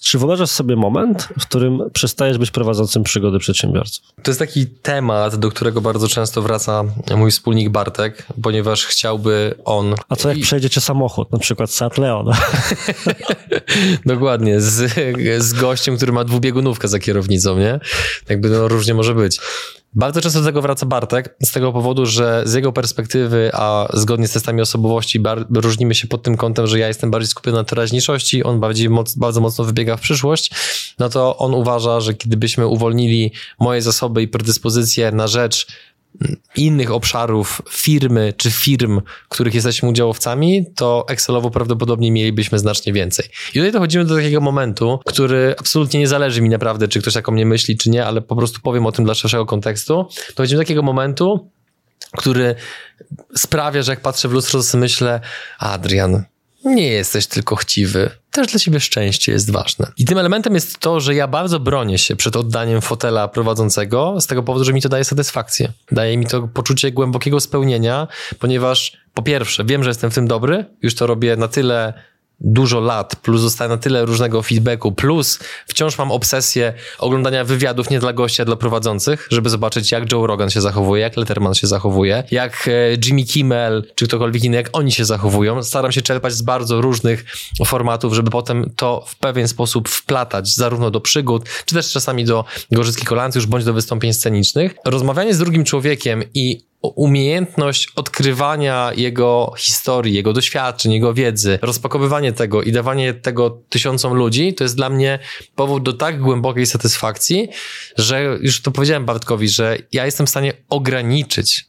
Czy 0.00 0.18
wyobrażasz 0.18 0.50
sobie 0.50 0.76
moment, 0.76 1.28
w 1.40 1.42
którym 1.42 1.90
przestajesz 1.92 2.38
być 2.38 2.50
prowadzącym 2.50 3.02
przygody 3.02 3.38
przedsiębiorców? 3.38 4.04
To 4.22 4.30
jest 4.30 4.38
taki 4.38 4.66
temat, 4.66 5.36
do 5.36 5.50
którego 5.50 5.80
bardzo 5.80 6.08
często 6.08 6.42
wraca 6.42 6.84
mój 7.16 7.30
wspólnik 7.30 7.68
Bartek, 7.68 8.26
ponieważ 8.42 8.86
chciałby 8.86 9.54
on... 9.64 9.94
A 10.08 10.16
co 10.16 10.28
jak 10.28 10.38
I... 10.38 10.40
przejdziecie 10.40 10.80
samochód, 10.80 11.32
na 11.32 11.38
przykład 11.38 11.70
Seat 11.70 11.98
Leon? 11.98 12.26
Dokładnie, 14.06 14.60
z, 14.60 14.92
z 15.38 15.52
gościem, 15.52 15.96
który 15.96 16.12
ma 16.12 16.24
dwubiegunówkę 16.24 16.88
za 16.88 16.98
kierownicą, 16.98 17.58
nie? 17.58 17.80
Jakby 18.28 18.50
no 18.50 18.68
różnie 18.68 18.94
może 18.94 19.14
być. 19.14 19.40
Bardzo 19.94 20.20
często 20.20 20.40
do 20.40 20.46
tego 20.46 20.62
wraca 20.62 20.86
Bartek, 20.86 21.36
z 21.42 21.52
tego 21.52 21.72
powodu, 21.72 22.06
że 22.06 22.42
z 22.46 22.54
jego 22.54 22.72
perspektywy, 22.72 23.50
a 23.52 23.88
zgodnie 23.92 24.28
z 24.28 24.32
testami 24.32 24.60
osobowości, 24.60 25.20
różnimy 25.54 25.94
się 25.94 26.08
pod 26.08 26.22
tym 26.22 26.36
kątem, 26.36 26.66
że 26.66 26.78
ja 26.78 26.88
jestem 26.88 27.10
bardziej 27.10 27.28
skupiony 27.28 27.56
na 27.56 27.64
teraźniejszości, 27.64 28.44
on 28.44 28.60
bardziej 28.60 28.90
moc, 28.90 29.14
bardzo 29.14 29.40
mocno 29.40 29.64
wybiega 29.64 29.96
w 29.96 30.00
przyszłość, 30.00 30.50
no 30.98 31.08
to 31.08 31.36
on 31.36 31.54
uważa, 31.54 32.00
że 32.00 32.14
kiedybyśmy 32.14 32.66
uwolnili 32.66 33.32
moje 33.60 33.82
zasoby 33.82 34.22
i 34.22 34.28
predyspozycje 34.28 35.12
na 35.12 35.26
rzecz 35.26 35.66
innych 36.56 36.90
obszarów 36.90 37.62
firmy 37.70 38.32
czy 38.36 38.50
firm, 38.50 39.00
których 39.28 39.54
jesteśmy 39.54 39.88
udziałowcami, 39.88 40.66
to 40.74 41.04
Excelowo 41.08 41.50
prawdopodobnie 41.50 42.12
mielibyśmy 42.12 42.58
znacznie 42.58 42.92
więcej. 42.92 43.26
I 43.50 43.52
tutaj 43.52 43.72
dochodzimy 43.72 44.04
do 44.04 44.16
takiego 44.16 44.40
momentu, 44.40 44.98
który 45.06 45.54
absolutnie 45.58 46.00
nie 46.00 46.08
zależy 46.08 46.42
mi 46.42 46.48
naprawdę, 46.48 46.88
czy 46.88 47.00
ktoś 47.00 47.14
tak 47.14 47.28
o 47.28 47.32
mnie 47.32 47.46
myśli, 47.46 47.76
czy 47.76 47.90
nie, 47.90 48.06
ale 48.06 48.22
po 48.22 48.36
prostu 48.36 48.60
powiem 48.60 48.86
o 48.86 48.92
tym 48.92 49.04
dla 49.04 49.14
szerszego 49.14 49.46
kontekstu. 49.46 50.08
Dochodzimy 50.36 50.58
do 50.58 50.62
takiego 50.62 50.82
momentu, 50.82 51.50
który 52.16 52.54
sprawia, 53.36 53.82
że 53.82 53.92
jak 53.92 54.00
patrzę 54.00 54.28
w 54.28 54.32
lustro, 54.32 54.60
to 54.60 54.64
sobie 54.64 54.80
myślę, 54.80 55.20
Adrian, 55.58 56.24
nie 56.64 56.88
jesteś 56.88 57.26
tylko 57.26 57.56
chciwy. 57.56 58.10
Też 58.30 58.46
dla 58.46 58.60
ciebie 58.60 58.80
szczęście 58.80 59.32
jest 59.32 59.50
ważne. 59.50 59.92
I 59.96 60.04
tym 60.04 60.18
elementem 60.18 60.54
jest 60.54 60.78
to, 60.78 61.00
że 61.00 61.14
ja 61.14 61.28
bardzo 61.28 61.60
bronię 61.60 61.98
się 61.98 62.16
przed 62.16 62.36
oddaniem 62.36 62.80
fotela 62.80 63.28
prowadzącego 63.28 64.20
z 64.20 64.26
tego 64.26 64.42
powodu, 64.42 64.64
że 64.64 64.72
mi 64.72 64.82
to 64.82 64.88
daje 64.88 65.04
satysfakcję. 65.04 65.72
Daje 65.92 66.16
mi 66.16 66.26
to 66.26 66.48
poczucie 66.48 66.92
głębokiego 66.92 67.40
spełnienia, 67.40 68.08
ponieważ 68.38 68.96
po 69.14 69.22
pierwsze, 69.22 69.64
wiem, 69.64 69.84
że 69.84 69.90
jestem 69.90 70.10
w 70.10 70.14
tym 70.14 70.28
dobry, 70.28 70.64
już 70.82 70.94
to 70.94 71.06
robię 71.06 71.36
na 71.36 71.48
tyle 71.48 71.94
dużo 72.44 72.80
lat, 72.80 73.16
plus 73.16 73.40
zostaje 73.40 73.68
na 73.68 73.76
tyle 73.76 74.04
różnego 74.04 74.42
feedbacku, 74.42 74.92
plus 74.92 75.38
wciąż 75.66 75.98
mam 75.98 76.12
obsesję 76.12 76.72
oglądania 76.98 77.44
wywiadów 77.44 77.90
nie 77.90 78.00
dla 78.00 78.12
gości, 78.12 78.42
a 78.42 78.44
dla 78.44 78.56
prowadzących, 78.56 79.28
żeby 79.30 79.50
zobaczyć, 79.50 79.92
jak 79.92 80.12
Joe 80.12 80.26
Rogan 80.26 80.50
się 80.50 80.60
zachowuje, 80.60 81.02
jak 81.02 81.16
Letterman 81.16 81.54
się 81.54 81.66
zachowuje, 81.66 82.24
jak 82.30 82.68
e, 82.68 82.96
Jimmy 83.04 83.24
Kimmel, 83.24 83.84
czy 83.94 84.06
ktokolwiek 84.06 84.44
inny, 84.44 84.56
jak 84.56 84.68
oni 84.72 84.92
się 84.92 85.04
zachowują. 85.04 85.62
Staram 85.62 85.92
się 85.92 86.02
czerpać 86.02 86.32
z 86.32 86.42
bardzo 86.42 86.80
różnych 86.80 87.24
formatów, 87.66 88.14
żeby 88.14 88.30
potem 88.30 88.70
to 88.76 89.04
w 89.06 89.16
pewien 89.16 89.48
sposób 89.48 89.88
wplatać 89.88 90.54
zarówno 90.54 90.90
do 90.90 91.00
przygód, 91.00 91.48
czy 91.66 91.74
też 91.74 91.92
czasami 91.92 92.24
do 92.24 92.44
gorzyckich 92.72 93.08
kolancjusz, 93.08 93.46
bądź 93.46 93.64
do 93.64 93.72
wystąpień 93.72 94.12
scenicznych. 94.12 94.74
Rozmawianie 94.84 95.34
z 95.34 95.38
drugim 95.38 95.64
człowiekiem 95.64 96.22
i 96.34 96.73
umiejętność 96.88 97.88
odkrywania 97.96 98.92
jego 98.96 99.52
historii, 99.58 100.14
jego 100.14 100.32
doświadczeń, 100.32 100.92
jego 100.92 101.14
wiedzy, 101.14 101.58
rozpakowywanie 101.62 102.32
tego 102.32 102.62
i 102.62 102.72
dawanie 102.72 103.14
tego 103.14 103.62
tysiącom 103.68 104.14
ludzi, 104.14 104.54
to 104.54 104.64
jest 104.64 104.76
dla 104.76 104.90
mnie 104.90 105.18
powód 105.54 105.82
do 105.82 105.92
tak 105.92 106.20
głębokiej 106.20 106.66
satysfakcji, 106.66 107.48
że 107.96 108.38
już 108.40 108.62
to 108.62 108.70
powiedziałem 108.70 109.04
Bartkowi, 109.04 109.48
że 109.48 109.78
ja 109.92 110.06
jestem 110.06 110.26
w 110.26 110.30
stanie 110.30 110.52
ograniczyć 110.68 111.64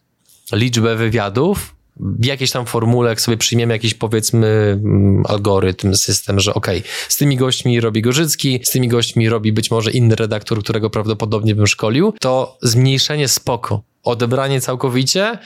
liczbę 0.51 0.95
wywiadów 0.95 1.74
w 1.97 2.25
jakiejś 2.25 2.51
tam 2.51 2.65
formule, 2.65 3.09
jak 3.09 3.21
sobie 3.21 3.37
przyjmiemy 3.37 3.73
jakiś 3.73 3.93
powiedzmy 3.93 4.47
mm, 4.47 5.23
algorytm, 5.27 5.95
system, 5.95 6.39
że 6.39 6.53
okej, 6.53 6.79
okay, 6.79 6.91
z 7.07 7.17
tymi 7.17 7.37
gośćmi 7.37 7.79
robi 7.79 8.01
Gorzycki, 8.01 8.59
z 8.63 8.71
tymi 8.71 8.87
gośćmi 8.87 9.29
robi 9.29 9.53
być 9.53 9.71
może 9.71 9.91
inny 9.91 10.15
redaktor, 10.15 10.63
którego 10.63 10.89
prawdopodobnie 10.89 11.55
bym 11.55 11.67
szkolił, 11.67 12.13
to 12.19 12.57
zmniejszenie 12.61 13.27
spoko 13.27 13.83
odebranie 14.03 14.61
całkowicie, 14.61 15.37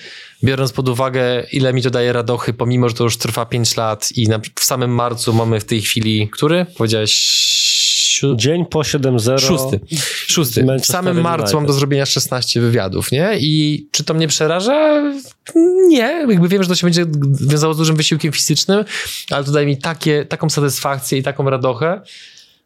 biorąc 0.44 0.72
pod 0.72 0.90
uwagę, 0.90 1.44
ile 1.52 1.74
mi 1.74 1.82
to 1.82 1.90
daje 1.90 2.14
radochy, 2.14 2.54
pomimo, 2.54 2.90
że 2.90 2.96
to 2.96 3.04
już 3.04 3.18
trwa 3.18 3.46
5 3.46 3.78
lat 3.78 4.12
i 4.12 4.28
na, 4.28 4.40
w 4.60 4.64
samym 4.64 4.92
marcu 4.92 5.34
mamy 5.34 5.60
w 5.60 5.66
tej 5.66 5.82
chwili, 5.82 6.30
który? 6.30 6.66
Powiedziałeś 6.78 7.69
Dzień 8.36 8.66
po 8.66 8.80
7-0. 8.80 9.40
Szósty. 9.40 9.80
Szósty. 10.28 10.66
W 10.82 10.86
samym 10.86 11.22
marcu 11.22 11.56
mam 11.56 11.66
do 11.66 11.74
zrobienia 11.74 12.06
16 12.06 12.62
wywiadów, 12.62 13.12
nie? 13.12 13.38
I 13.40 13.88
czy 13.92 14.04
to 14.04 14.14
mnie 14.14 14.28
przeraża? 14.28 15.04
Nie. 15.88 16.26
Jakby 16.30 16.48
wiem, 16.48 16.64
że 16.64 16.70
to 16.70 16.76
się 16.76 16.88
będzie 16.88 17.06
wiązało 17.42 17.74
z 17.74 17.78
dużym 17.78 17.96
wysiłkiem 17.96 18.32
fizycznym, 18.32 18.86
ale 19.32 19.44
to 19.44 19.52
daje 19.52 19.68
mi 19.68 19.78
takie, 19.78 20.26
taką 20.26 20.50
satysfakcję 20.50 21.18
i 21.18 21.24
taką 21.24 21.50
radochę, 21.50 22.02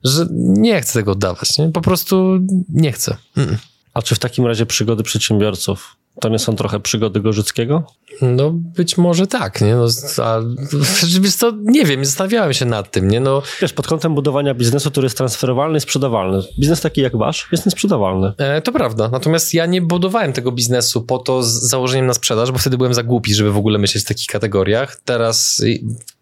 że 0.03 0.27
nie 0.31 0.81
chcę 0.81 0.93
tego 0.93 1.11
oddawać, 1.11 1.57
nie? 1.57 1.69
Po 1.69 1.81
prostu 1.81 2.39
nie 2.69 2.91
chcę. 2.91 3.17
Mm. 3.38 3.57
A 3.93 4.01
czy 4.01 4.15
w 4.15 4.19
takim 4.19 4.45
razie 4.45 4.65
przygody 4.65 5.03
przedsiębiorców 5.03 5.95
to 6.22 6.30
nie 6.30 6.40
są 6.40 6.56
trochę 6.56 6.80
przygody 6.80 7.19
Gorzyckiego? 7.19 7.84
No 8.22 8.52
być 8.52 8.98
może 8.98 9.27
tak, 9.27 9.61
nie? 9.61 9.76
No, 9.76 9.88
a, 10.23 10.40
wiesz 11.22 11.35
co, 11.35 11.52
nie 11.61 11.85
wiem, 11.85 12.06
zastanawiałem 12.06 12.53
się 12.53 12.65
nad 12.65 12.91
tym, 12.91 13.07
nie? 13.07 13.19
No. 13.19 13.41
Wiesz, 13.61 13.73
pod 13.73 13.88
kątem 13.88 14.15
budowania 14.15 14.53
biznesu, 14.53 14.91
który 14.91 15.06
jest 15.06 15.18
transferowalny 15.18 15.77
i 15.77 15.81
sprzedawalny. 15.81 16.41
Biznes 16.60 16.81
taki 16.81 17.02
jak 17.02 17.18
wasz 17.18 17.48
jest 17.52 17.65
niesprzedawalny. 17.65 18.34
E, 18.38 18.61
to 18.61 18.72
prawda, 18.72 19.10
natomiast 19.11 19.53
ja 19.53 19.65
nie 19.65 19.81
budowałem 19.81 20.34
tego 20.34 20.52
biznesu 20.52 21.02
po 21.02 21.18
to 21.18 21.44
z 21.44 21.61
założeniem 21.61 22.06
na 22.06 22.14
sprzedaż, 22.14 22.52
bo 22.52 22.57
wtedy 22.57 22.77
byłem 22.77 22.94
za 22.94 23.03
głupi, 23.03 23.34
żeby 23.34 23.52
w 23.52 23.57
ogóle 23.57 23.80
myśleć 23.80 24.03
w 24.03 24.07
takich 24.07 24.27
kategoriach. 24.27 25.02
Teraz 25.06 25.61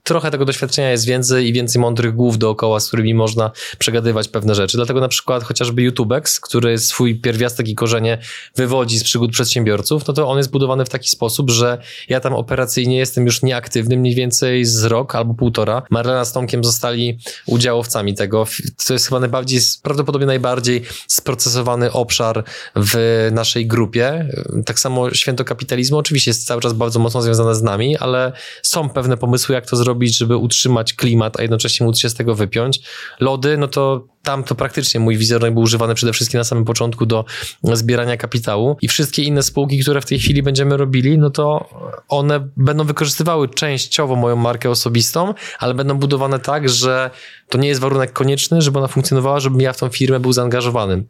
trochę 0.03 0.31
tego 0.31 0.45
doświadczenia 0.45 0.91
jest 0.91 1.05
więcej 1.05 1.47
i 1.47 1.53
więcej 1.53 1.81
mądrych 1.81 2.15
głów 2.15 2.37
dookoła, 2.37 2.79
z 2.79 2.87
którymi 2.87 3.13
można 3.13 3.51
przegadywać 3.77 4.27
pewne 4.27 4.55
rzeczy. 4.55 4.77
Dlatego 4.77 4.99
na 4.99 5.07
przykład 5.07 5.43
chociażby 5.43 5.81
YouTubex, 5.81 6.39
który 6.39 6.77
swój 6.77 7.21
pierwiastek 7.21 7.67
i 7.67 7.75
korzenie 7.75 8.17
wywodzi 8.55 8.99
z 8.99 9.03
przygód 9.03 9.31
przedsiębiorców, 9.31 9.80
no 10.07 10.13
to 10.13 10.29
on 10.29 10.37
jest 10.37 10.51
budowany 10.51 10.85
w 10.85 10.89
taki 10.89 11.09
sposób, 11.09 11.49
że 11.49 11.77
ja 12.09 12.19
tam 12.19 12.33
operacyjnie 12.33 12.97
jestem 12.97 13.25
już 13.25 13.43
nieaktywny, 13.43 13.97
mniej 13.97 14.15
więcej 14.15 14.65
z 14.65 14.83
rok 14.83 15.15
albo 15.15 15.33
półtora. 15.33 15.83
Marlena 15.89 16.25
z 16.25 16.33
Tomkiem 16.33 16.63
zostali 16.63 17.19
udziałowcami 17.45 18.15
tego. 18.15 18.45
To 18.87 18.93
jest 18.93 19.07
chyba 19.07 19.19
najbardziej, 19.19 19.59
prawdopodobnie 19.83 20.27
najbardziej 20.27 20.81
sprocesowany 21.07 21.91
obszar 21.91 22.43
w 22.75 23.27
naszej 23.31 23.67
grupie. 23.67 24.29
Tak 24.65 24.79
samo 24.79 25.13
święto 25.13 25.45
kapitalizmu 25.45 25.97
oczywiście 25.97 26.31
jest 26.31 26.47
cały 26.47 26.61
czas 26.61 26.73
bardzo 26.73 26.99
mocno 26.99 27.21
związane 27.21 27.55
z 27.55 27.61
nami, 27.61 27.97
ale 27.97 28.31
są 28.63 28.89
pewne 28.89 29.17
pomysły, 29.17 29.55
jak 29.55 29.65
to 29.65 29.75
zrobić, 29.75 30.17
żeby 30.17 30.37
utrzymać 30.37 30.93
klimat, 30.93 31.39
a 31.39 31.41
jednocześnie 31.41 31.85
móc 31.85 31.99
się 31.99 32.09
z 32.09 32.13
tego 32.13 32.35
wypiąć. 32.35 32.81
Lody, 33.19 33.57
no 33.57 33.67
to 33.67 34.07
tam 34.23 34.43
to 34.43 34.55
praktycznie 34.55 34.99
mój 34.99 35.17
wizerunek 35.17 35.53
był 35.53 35.63
używany 35.63 35.95
przede 35.95 36.13
wszystkim 36.13 36.37
na 36.37 36.43
samym 36.43 36.65
początku 36.65 37.05
do 37.05 37.25
zbierania 37.63 38.17
kapitału 38.17 38.77
i 38.81 38.87
wszystkie 38.87 39.23
inne 39.23 39.43
spółki, 39.43 39.79
które 39.79 40.01
w 40.01 40.05
tej 40.05 40.19
chwili 40.19 40.43
będziemy 40.43 40.77
robili, 40.77 41.17
no 41.17 41.29
to 41.29 41.69
one 42.07 42.49
będą 42.57 42.83
wykorzystywały 42.83 43.49
częściowo 43.49 44.15
moją 44.15 44.35
markę 44.35 44.69
osobistą, 44.69 45.33
ale 45.59 45.73
będą 45.73 45.97
budowane 45.97 46.39
tak, 46.39 46.69
że 46.69 47.09
to 47.49 47.57
nie 47.57 47.67
jest 47.67 47.81
warunek 47.81 48.13
konieczny, 48.13 48.61
żeby 48.61 48.79
ona 48.79 48.87
funkcjonowała, 48.87 49.39
żebym 49.39 49.61
ja 49.61 49.73
w 49.73 49.77
tą 49.77 49.89
firmę 49.89 50.19
był 50.19 50.33
zaangażowany. 50.33 51.03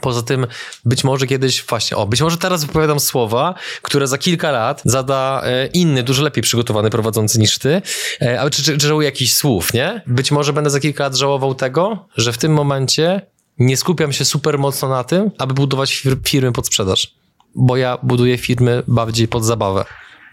Poza 0.00 0.22
tym, 0.22 0.46
być 0.84 1.04
może 1.04 1.26
kiedyś, 1.26 1.64
właśnie, 1.64 1.96
o, 1.96 2.06
być 2.06 2.22
może 2.22 2.36
teraz 2.36 2.64
wypowiadam 2.64 3.00
słowa, 3.00 3.54
które 3.82 4.06
za 4.06 4.18
kilka 4.18 4.50
lat 4.50 4.82
zada 4.84 5.42
e, 5.44 5.66
inny, 5.66 6.02
dużo 6.02 6.22
lepiej 6.22 6.42
przygotowany 6.42 6.90
prowadzący 6.90 7.38
niż 7.38 7.58
ty, 7.58 7.82
e, 8.22 8.40
ale 8.40 8.50
czy, 8.50 8.62
czy, 8.62 8.78
czy 8.78 8.86
żałuję 8.86 9.06
jakichś 9.06 9.32
słów, 9.32 9.74
nie? 9.74 10.02
Być 10.06 10.30
może 10.30 10.52
będę 10.52 10.70
za 10.70 10.80
kilka 10.80 11.04
lat 11.04 11.16
żałował 11.16 11.54
tego, 11.54 12.08
że 12.16 12.32
w 12.32 12.38
tym 12.38 12.52
momencie 12.52 13.20
nie 13.58 13.76
skupiam 13.76 14.12
się 14.12 14.24
super 14.24 14.58
mocno 14.58 14.88
na 14.88 15.04
tym, 15.04 15.30
aby 15.38 15.54
budować 15.54 16.02
firmy 16.24 16.52
pod 16.52 16.66
sprzedaż. 16.66 17.14
Bo 17.54 17.76
ja 17.76 17.98
buduję 18.02 18.38
firmy 18.38 18.82
bardziej 18.88 19.28
pod 19.28 19.44
zabawę 19.44 19.84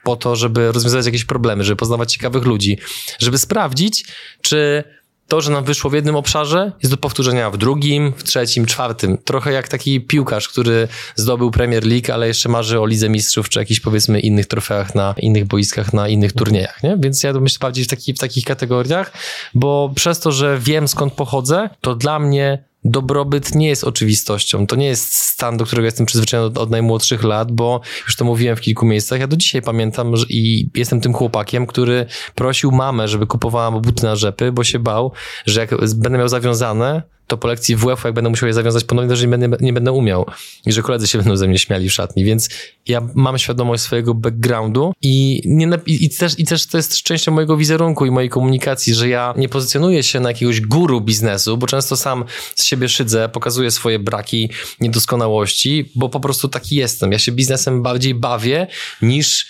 po 0.03 0.15
to, 0.15 0.35
żeby 0.35 0.71
rozwiązywać 0.71 1.05
jakieś 1.05 1.25
problemy, 1.25 1.63
żeby 1.63 1.75
poznawać 1.75 2.13
ciekawych 2.13 2.43
ludzi, 2.43 2.77
żeby 3.19 3.38
sprawdzić, 3.38 4.05
czy 4.41 4.84
to, 5.27 5.41
że 5.41 5.51
nam 5.51 5.63
wyszło 5.63 5.89
w 5.89 5.93
jednym 5.93 6.15
obszarze, 6.15 6.71
jest 6.83 6.93
do 6.93 6.97
powtórzenia 6.97 7.51
w 7.51 7.57
drugim, 7.57 8.13
w 8.17 8.23
trzecim, 8.23 8.65
czwartym. 8.65 9.17
Trochę 9.17 9.51
jak 9.51 9.67
taki 9.67 10.01
piłkarz, 10.01 10.47
który 10.47 10.87
zdobył 11.15 11.51
Premier 11.51 11.85
League, 11.85 12.13
ale 12.13 12.27
jeszcze 12.27 12.49
marzy 12.49 12.79
o 12.79 12.85
Lidze 12.85 13.09
Mistrzów, 13.09 13.49
czy 13.49 13.59
jakichś 13.59 13.79
powiedzmy 13.79 14.19
innych 14.19 14.45
trofeach 14.45 14.95
na 14.95 15.15
innych 15.17 15.45
boiskach, 15.45 15.93
na 15.93 16.07
innych 16.07 16.33
turniejach, 16.33 16.83
nie? 16.83 16.97
Więc 16.99 17.23
ja 17.23 17.33
myślę 17.33 17.59
bardziej 17.61 17.85
w, 17.85 17.87
taki, 17.87 18.13
w 18.13 18.19
takich 18.19 18.45
kategoriach, 18.45 19.13
bo 19.53 19.91
przez 19.95 20.19
to, 20.19 20.31
że 20.31 20.59
wiem 20.59 20.87
skąd 20.87 21.13
pochodzę, 21.13 21.69
to 21.81 21.95
dla 21.95 22.19
mnie 22.19 22.63
dobrobyt 22.83 23.55
nie 23.55 23.67
jest 23.67 23.83
oczywistością. 23.83 24.67
To 24.67 24.75
nie 24.75 24.87
jest 24.87 25.13
stan, 25.13 25.57
do 25.57 25.65
którego 25.65 25.85
jestem 25.85 26.05
przyzwyczajony 26.05 26.47
od, 26.47 26.57
od, 26.57 26.69
najmłodszych 26.69 27.23
lat, 27.23 27.51
bo 27.51 27.81
już 28.05 28.15
to 28.15 28.25
mówiłem 28.25 28.55
w 28.55 28.61
kilku 28.61 28.85
miejscach. 28.85 29.19
Ja 29.19 29.27
do 29.27 29.37
dzisiaj 29.37 29.61
pamiętam 29.61 30.17
że, 30.17 30.25
i 30.29 30.69
jestem 30.75 31.01
tym 31.01 31.13
chłopakiem, 31.13 31.67
który 31.67 32.05
prosił 32.35 32.71
mamę, 32.71 33.07
żeby 33.07 33.27
kupowała 33.27 33.71
mu 33.71 33.81
buty 33.81 34.03
na 34.03 34.15
rzepy, 34.15 34.51
bo 34.51 34.63
się 34.63 34.79
bał, 34.79 35.11
że 35.45 35.59
jak 35.59 35.69
będę 35.95 36.17
miał 36.17 36.27
zawiązane, 36.27 37.03
to 37.27 37.37
po 37.37 37.47
lekcji 37.47 37.75
WF-u, 37.75 38.07
jak 38.07 38.13
będę 38.13 38.29
musiał 38.29 38.47
je 38.47 38.53
zawiązać 38.53 38.83
ponownie, 38.83 39.09
też 39.09 39.21
nie 39.21 39.27
będę, 39.27 39.57
nie 39.59 39.73
będę 39.73 39.91
umiał. 39.91 40.25
I 40.65 40.71
że 40.71 40.81
koledzy 40.81 41.07
się 41.07 41.17
będą 41.17 41.37
ze 41.37 41.47
mnie 41.47 41.59
śmiali 41.59 41.89
w 41.89 41.93
szatni. 41.93 42.25
Więc 42.25 42.49
ja 42.87 43.01
mam 43.15 43.37
świadomość 43.37 43.83
swojego 43.83 44.13
backgroundu 44.13 44.93
i, 45.01 45.41
nie, 45.45 45.69
i, 45.85 46.09
też, 46.09 46.39
i 46.39 46.45
też 46.45 46.67
to 46.67 46.77
jest 46.77 47.03
częścią 47.03 47.31
mojego 47.31 47.57
wizerunku 47.57 48.05
i 48.05 48.11
mojej 48.11 48.29
komunikacji, 48.29 48.93
że 48.93 49.09
ja 49.09 49.33
nie 49.37 49.49
pozycjonuję 49.49 50.03
się 50.03 50.19
na 50.19 50.29
jakiegoś 50.29 50.61
guru 50.61 51.01
biznesu, 51.01 51.57
bo 51.57 51.67
często 51.67 51.97
sam 51.97 52.25
z 52.55 52.63
siebie 52.63 52.89
szydzę, 52.89 53.29
pokazuję 53.29 53.71
swoje 53.71 53.99
braki, 53.99 54.49
niedoskonałości, 54.79 55.91
bo 55.95 56.09
po 56.09 56.19
prostu 56.19 56.47
taki 56.47 56.75
jestem. 56.75 57.11
Ja 57.11 57.19
się 57.19 57.31
biznesem 57.31 57.83
bardziej 57.83 58.15
bawię 58.15 58.67
niż 59.01 59.47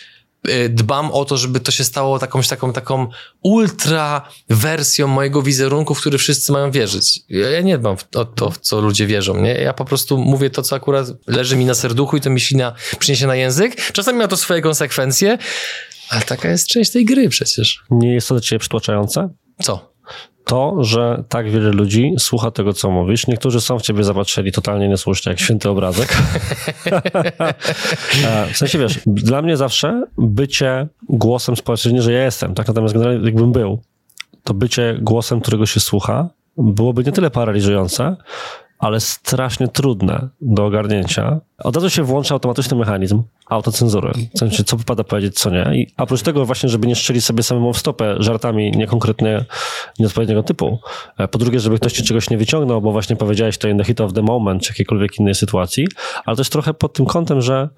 dbam 0.70 1.12
o 1.12 1.26
to, 1.26 1.38
żeby 1.38 1.60
to 1.60 1.72
się 1.72 1.84
stało 1.84 2.20
takąś 2.20 2.48
taką, 2.48 2.74
taką 2.74 3.08
ultra 3.42 4.30
wersją 4.50 5.08
mojego 5.08 5.42
wizerunku, 5.42 5.96
w 5.96 6.00
który 6.00 6.18
wszyscy 6.18 6.52
mają 6.52 6.72
wierzyć. 6.72 7.20
Ja 7.30 7.62
nie 7.62 7.78
dbam 7.78 7.96
o 8.16 8.26
to, 8.26 8.52
w 8.52 8.58
co 8.58 8.82
ludzie 8.82 9.08
wierzą, 9.08 9.42
nie? 9.42 9.54
Ja 9.54 9.74
po 9.74 9.86
prostu 9.86 10.18
mówię 10.18 10.50
to, 10.50 10.62
co 10.62 10.76
akurat 10.76 11.08
leży 11.28 11.56
mi 11.56 11.66
na 11.66 11.76
serduchu 11.76 12.18
i 12.18 12.22
to 12.22 12.30
mi 12.30 12.40
się 12.40 12.58
na, 12.58 12.74
przyniesie 13.00 13.28
na 13.28 13.36
język. 13.36 13.92
Czasami 13.92 14.20
ma 14.20 14.28
to 14.28 14.38
swoje 14.38 14.62
konsekwencje, 14.62 15.38
ale 16.10 16.22
taka 16.22 16.50
jest 16.50 16.68
część 16.68 16.92
tej 16.92 17.06
gry 17.06 17.30
przecież. 17.30 17.84
Nie 17.90 18.14
jest 18.14 18.28
to 18.28 18.34
dla 18.34 18.42
ciebie 18.42 18.60
przytłaczające? 18.60 19.30
Co? 19.64 19.97
To, 20.48 20.84
że 20.84 21.24
tak 21.30 21.52
wiele 21.52 21.70
ludzi 21.70 22.14
słucha 22.20 22.52
tego, 22.52 22.74
co 22.74 22.92
mówisz. 22.92 23.28
Niektórzy 23.28 23.62
są 23.62 23.80
w 23.80 23.82
ciebie 23.82 24.04
zapatrzeni 24.04 24.52
totalnie 24.52 24.88
niesłusznie, 24.88 25.30
jak 25.30 25.40
święty 25.40 25.70
obrazek. 25.70 26.18
E, 28.26 28.54
w 28.54 28.58
sensie, 28.58 28.80
wiesz, 28.80 29.00
dla 29.06 29.42
mnie 29.42 29.58
zawsze 29.58 30.04
bycie 30.18 30.88
głosem 31.10 31.56
społecznym, 31.56 32.02
że 32.02 32.14
ja 32.14 32.24
jestem, 32.24 32.54
tak 32.54 32.68
natomiast 32.68 32.94
generalnie 32.94 33.26
jakbym 33.26 33.52
był, 33.52 33.82
to 34.44 34.54
bycie 34.54 34.98
głosem, 35.02 35.42
którego 35.42 35.66
się 35.66 35.80
słucha, 35.80 36.30
byłoby 36.58 37.04
nie 37.04 37.12
tyle 37.12 37.30
paraliżujące, 37.30 38.16
ale 38.80 39.00
strasznie 39.00 39.68
trudne 39.68 40.30
do 40.42 40.66
ogarnięcia. 40.66 41.40
Od 41.58 41.76
razu 41.76 41.90
się 41.90 42.04
włącza 42.04 42.34
automatyczny 42.34 42.78
mechanizm 42.78 43.24
autocenzury. 43.50 44.12
W 44.36 44.40
sensie, 44.40 44.64
co 44.64 44.78
wypada 44.78 45.04
powiedzieć, 45.04 45.40
co 45.40 45.50
nie. 45.50 45.72
I 45.76 45.88
oprócz 45.98 46.22
tego 46.22 46.46
właśnie, 46.46 46.70
żeby 46.70 46.88
nie 46.88 46.96
strzelić 46.96 47.26
sobie 47.26 47.44
samemu 47.44 47.74
w 47.74 47.78
stopę 47.78 48.16
żartami 48.20 48.72
niekonkretnie 48.72 49.46
nieodpowiedniego 50.00 50.44
typu. 50.44 50.80
E, 51.18 51.28
po 51.28 51.38
drugie, 51.38 51.60
żeby 51.60 51.78
ktoś 51.78 51.94
ci 51.94 52.04
czegoś 52.04 52.30
nie 52.30 52.38
wyciągnął, 52.38 52.82
bo 52.82 52.92
właśnie 52.92 53.16
powiedziałeś 53.16 53.58
to 53.58 53.68
in 53.68 53.78
the 53.78 53.84
hit 53.84 54.02
of 54.02 54.14
the 54.14 54.22
moment, 54.22 54.64
czy 54.64 54.72
jakiejkolwiek 54.72 55.20
innej 55.20 55.36
sytuacji, 55.36 55.88
ale 56.26 56.38
też 56.38 56.50
trochę 56.50 56.74
pod 56.74 56.94
tym 56.94 57.06
kątem, 57.06 57.42
że 57.42 57.70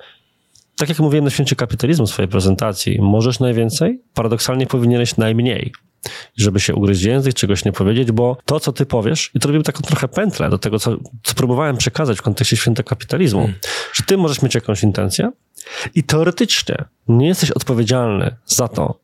tak 0.80 0.90
jak 0.90 1.00
mówiłem 1.00 1.26
na 1.26 1.32
święcie 1.32 1.56
kapitalizmu 1.56 2.08
w 2.08 2.10
swojej 2.10 2.30
prezentacji, 2.30 3.02
możesz 3.02 3.40
najwięcej, 3.40 4.02
paradoksalnie 4.14 4.68
powinieneś 4.68 5.18
najmniej 5.18 5.72
żeby 6.38 6.60
się 6.60 6.76
ugryźć 6.76 7.02
język, 7.02 7.34
czegoś 7.34 7.66
nie 7.66 7.72
powiedzieć, 7.72 8.12
bo 8.12 8.38
to, 8.46 8.60
co 8.60 8.74
ty 8.74 8.86
powiesz, 8.86 9.32
i 9.36 9.40
to 9.40 9.48
robimy 9.48 9.64
taką 9.64 9.82
trochę 9.82 10.08
pętlę 10.08 10.50
do 10.50 10.58
tego, 10.58 10.80
co, 10.80 10.98
co 11.24 11.34
próbowałem 11.36 11.78
przekazać 11.78 12.18
w 12.18 12.22
kontekście 12.22 12.58
świętego 12.58 12.90
kapitalizmu, 12.90 13.40
hmm. 13.40 13.60
że 13.94 14.04
ty 14.04 14.18
możesz 14.18 14.42
mieć 14.42 14.56
jakąś 14.56 14.84
intencję 14.84 15.32
i 15.96 16.04
teoretycznie 16.04 16.86
nie 17.08 17.28
jesteś 17.28 17.52
odpowiedzialny 17.52 18.36
za 18.46 18.68
to, 18.68 19.00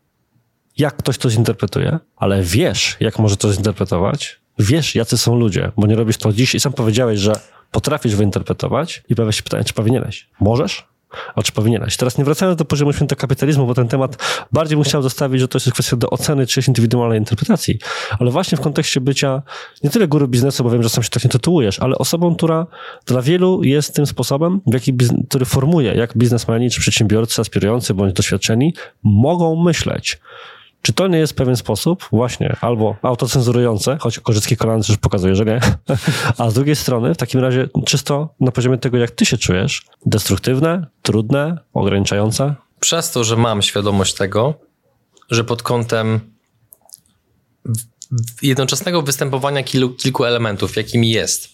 jak 0.77 0.97
ktoś 0.97 1.17
to 1.17 1.29
zinterpretuje, 1.29 1.99
ale 2.15 2.43
wiesz, 2.43 2.97
jak 2.99 3.19
może 3.19 3.37
to 3.37 3.53
zinterpretować, 3.53 4.39
wiesz, 4.59 4.95
jacy 4.95 5.17
są 5.17 5.35
ludzie, 5.35 5.71
bo 5.77 5.87
nie 5.87 5.95
robisz 5.95 6.17
to 6.17 6.33
dziś 6.33 6.55
i 6.55 6.59
sam 6.59 6.73
powiedziałeś, 6.73 7.19
że 7.19 7.33
potrafisz 7.71 8.15
wyinterpretować 8.15 9.03
i 9.09 9.15
pojawia 9.15 9.31
się 9.31 9.43
pytanie, 9.43 9.63
czy 9.63 9.73
powinieneś. 9.73 10.29
Możesz? 10.39 10.94
A 11.35 11.43
czy 11.43 11.51
powinieneś? 11.51 11.97
Teraz 11.97 12.17
nie 12.17 12.23
wracając 12.23 12.57
do 12.57 12.65
poziomu 12.65 12.93
świętego 12.93 13.19
kapitalizmu, 13.21 13.67
bo 13.67 13.73
ten 13.73 13.87
temat 13.87 14.17
bardziej 14.51 14.77
bym 14.77 14.83
chciał 14.83 15.01
zostawić, 15.01 15.41
że 15.41 15.47
to 15.47 15.57
jest 15.57 15.71
kwestia 15.71 15.97
do 15.97 16.09
oceny 16.09 16.47
czyjejś 16.47 16.67
indywidualnej 16.67 17.19
interpretacji, 17.19 17.79
ale 18.19 18.31
właśnie 18.31 18.57
w 18.57 18.61
kontekście 18.61 19.01
bycia 19.01 19.41
nie 19.83 19.89
tyle 19.89 20.07
góry 20.07 20.27
biznesu, 20.27 20.63
bo 20.63 20.69
wiem, 20.69 20.83
że 20.83 20.89
sam 20.89 21.03
się 21.03 21.09
tak 21.09 21.23
nie 21.23 21.29
tytułujesz, 21.29 21.79
ale 21.79 21.97
osobą, 21.97 22.35
która 22.35 22.67
dla 23.05 23.21
wielu 23.21 23.63
jest 23.63 23.95
tym 23.95 24.05
sposobem, 24.05 24.61
w 24.67 24.73
jaki, 24.73 24.93
który 25.29 25.45
formuje, 25.45 25.93
jak 25.93 26.17
biznesmeni 26.17 26.69
czy 26.69 26.79
przedsiębiorcy 26.81 27.41
aspirujący 27.41 27.93
bądź 27.93 28.13
doświadczeni 28.13 28.73
mogą 29.03 29.63
myśleć. 29.63 30.19
Czy 30.85 30.93
to 30.93 31.07
nie 31.07 31.17
jest 31.17 31.33
pewien 31.33 31.55
sposób, 31.55 32.07
właśnie, 32.11 32.55
albo 32.61 32.95
autocenzurujące, 33.01 33.97
choć 33.99 34.19
Korzycki 34.19 34.57
Kolan 34.57 34.81
już 34.89 34.97
pokazuje, 34.97 35.35
że 35.35 35.45
nie, 35.45 35.59
a 36.37 36.49
z 36.49 36.53
drugiej 36.53 36.75
strony, 36.75 37.13
w 37.13 37.17
takim 37.17 37.39
razie, 37.39 37.69
czysto 37.85 38.35
na 38.39 38.51
poziomie 38.51 38.77
tego, 38.77 38.97
jak 38.97 39.11
ty 39.11 39.25
się 39.25 39.37
czujesz, 39.37 39.85
destruktywne, 40.05 40.87
trudne, 41.01 41.57
ograniczające? 41.73 42.55
Przez 42.79 43.11
to, 43.11 43.23
że 43.23 43.37
mam 43.37 43.61
świadomość 43.61 44.13
tego, 44.13 44.53
że 45.31 45.43
pod 45.43 45.63
kątem 45.63 46.19
jednoczesnego 48.41 49.01
występowania 49.01 49.63
kilku, 49.63 49.95
kilku 49.95 50.25
elementów, 50.25 50.75
jakimi 50.75 51.09
jest 51.09 51.49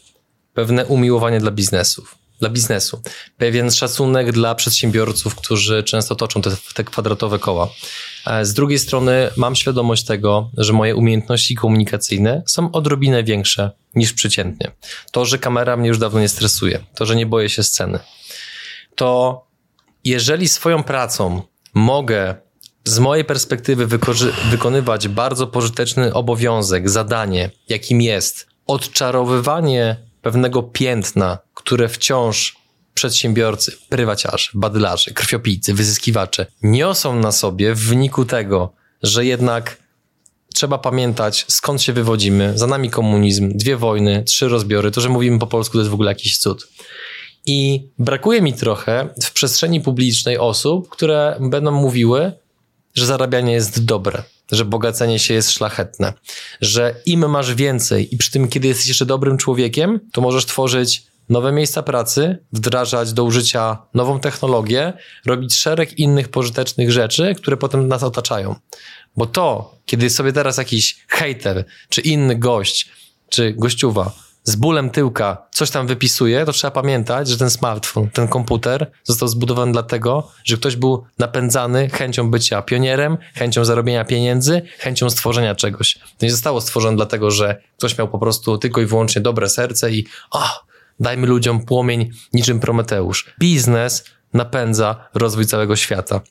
pewne 0.54 0.86
umiłowanie 0.86 1.40
dla 1.40 1.52
biznesów, 1.52 2.16
dla 2.42 2.50
biznesu, 2.50 3.02
pewien 3.38 3.72
szacunek 3.72 4.32
dla 4.32 4.56
przedsiębiorców, 4.56 5.36
którzy 5.36 5.84
często 5.84 6.16
toczą 6.16 6.42
te, 6.42 6.52
te 6.74 6.84
kwadratowe 6.84 7.40
koła. 7.40 7.70
E, 8.28 8.46
z 8.46 8.54
drugiej 8.54 8.80
strony 8.80 9.30
mam 9.38 9.56
świadomość 9.56 10.06
tego, 10.06 10.50
że 10.58 10.74
moje 10.74 10.96
umiejętności 10.96 11.56
komunikacyjne 11.56 12.44
są 12.48 12.72
odrobinę 12.72 13.24
większe 13.24 13.72
niż 13.96 14.14
przeciętnie. 14.14 14.72
To, 15.12 15.26
że 15.26 15.38
kamera 15.38 15.78
mnie 15.78 15.88
już 15.88 15.98
dawno 15.98 16.20
nie 16.20 16.30
stresuje, 16.30 16.80
to, 16.96 17.06
że 17.06 17.16
nie 17.16 17.26
boję 17.26 17.50
się 17.50 17.64
sceny, 17.64 18.00
to 18.96 19.42
jeżeli 20.04 20.48
swoją 20.48 20.84
pracą 20.84 21.42
mogę 21.74 22.36
z 22.84 23.00
mojej 23.00 23.26
perspektywy 23.26 23.88
wykonywać 24.52 25.08
bardzo 25.08 25.48
pożyteczny 25.48 26.14
obowiązek, 26.14 26.90
zadanie, 26.90 27.50
jakim 27.70 28.02
jest 28.02 28.48
odczarowywanie 28.68 30.11
pewnego 30.22 30.64
piętna, 30.64 31.38
które 31.54 31.90
wciąż 31.90 32.56
przedsiębiorcy, 32.94 33.78
prywaciarze, 33.90 34.50
badylarze, 34.54 35.12
krwiopijcy, 35.12 35.74
wyzyskiwacze 35.74 36.46
niosą 36.64 37.20
na 37.20 37.32
sobie 37.32 37.76
w 37.76 37.80
wyniku 37.80 38.26
tego, 38.26 38.74
że 39.04 39.26
jednak 39.26 39.78
trzeba 40.54 40.78
pamiętać, 40.78 41.46
skąd 41.48 41.82
się 41.82 41.94
wywodzimy. 41.94 42.58
Za 42.58 42.68
nami 42.68 42.90
komunizm, 42.90 43.52
dwie 43.58 43.78
wojny, 43.78 44.24
trzy 44.24 44.48
rozbiory. 44.48 44.92
To, 44.92 45.02
że 45.02 45.10
mówimy 45.10 45.40
po 45.40 45.48
polsku, 45.48 45.74
to 45.74 45.80
jest 45.80 45.92
w 45.92 45.94
ogóle 45.94 46.12
jakiś 46.12 46.38
cud. 46.38 46.68
I 47.46 47.88
brakuje 48.00 48.42
mi 48.42 48.54
trochę 48.54 49.10
w 49.24 49.32
przestrzeni 49.32 49.82
publicznej 49.82 50.38
osób, 50.38 50.90
które 50.90 51.38
będą 51.40 51.72
mówiły, 51.72 52.32
że 52.94 53.06
zarabianie 53.06 53.54
jest 53.54 53.86
dobre, 53.86 54.24
że 54.52 54.66
bogacenie 54.66 55.20
się 55.20 55.34
jest 55.34 55.52
szlachetne, 55.52 56.14
że 56.62 56.96
im 57.06 57.30
masz 57.30 57.56
więcej 57.56 58.16
i 58.16 58.18
przy 58.18 58.32
tym, 58.32 58.48
kiedy 58.48 58.68
jesteś 58.68 58.88
jeszcze 58.88 59.06
dobrym 59.06 59.38
człowiekiem, 59.38 60.00
to 60.12 60.22
możesz 60.22 60.46
tworzyć 60.46 61.04
nowe 61.30 61.52
miejsca 61.52 61.84
pracy, 61.84 62.38
wdrażać 62.54 63.14
do 63.14 63.24
użycia 63.24 63.78
nową 63.94 64.20
technologię, 64.20 64.94
robić 65.26 65.56
szereg 65.56 66.00
innych 66.00 66.30
pożytecznych 66.30 66.92
rzeczy, 66.92 67.36
które 67.36 67.58
potem 67.58 67.88
nas 67.88 68.04
otaczają. 68.04 68.56
Bo 69.18 69.26
to, 69.26 69.76
kiedy 69.86 70.10
sobie 70.10 70.34
teraz 70.34 70.58
jakiś 70.58 71.06
hater, 71.08 71.66
czy 71.90 72.02
inny 72.02 72.36
gość, 72.36 72.90
czy 73.30 73.54
gościuwa 73.58 74.31
z 74.44 74.56
bólem 74.56 74.90
tyłka 74.90 75.48
coś 75.52 75.72
tam 75.72 75.88
wypisuje, 75.88 76.46
to 76.46 76.52
trzeba 76.52 76.72
pamiętać, 76.72 77.28
że 77.28 77.38
ten 77.38 77.50
smartfon, 77.50 78.10
ten 78.10 78.28
komputer 78.28 78.92
został 79.04 79.28
zbudowany 79.28 79.72
dlatego, 79.72 80.32
że 80.44 80.58
ktoś 80.58 80.76
był 80.76 81.04
napędzany 81.20 81.90
chęcią 81.90 82.32
bycia 82.32 82.62
pionierem, 82.62 83.18
chęcią 83.36 83.66
zarobienia 83.66 84.06
pieniędzy, 84.06 84.62
chęcią 84.80 85.10
stworzenia 85.10 85.56
czegoś. 85.56 86.00
To 86.18 86.26
nie 86.26 86.32
zostało 86.32 86.62
stworzone 86.62 86.98
dlatego, 86.98 87.32
że 87.32 87.62
ktoś 87.78 87.98
miał 87.98 88.08
po 88.08 88.20
prostu 88.20 88.58
tylko 88.58 88.82
i 88.82 88.86
wyłącznie 88.86 89.22
dobre 89.22 89.50
serce 89.50 89.92
i 89.92 90.06
o, 90.32 90.44
dajmy 91.00 91.28
ludziom 91.28 91.66
płomień 91.66 92.12
niczym 92.34 92.60
Prometeusz. 92.60 93.34
Biznes 93.40 94.06
napędza 94.34 95.10
rozwój 95.14 95.46
całego 95.46 95.76
świata. 95.76 96.22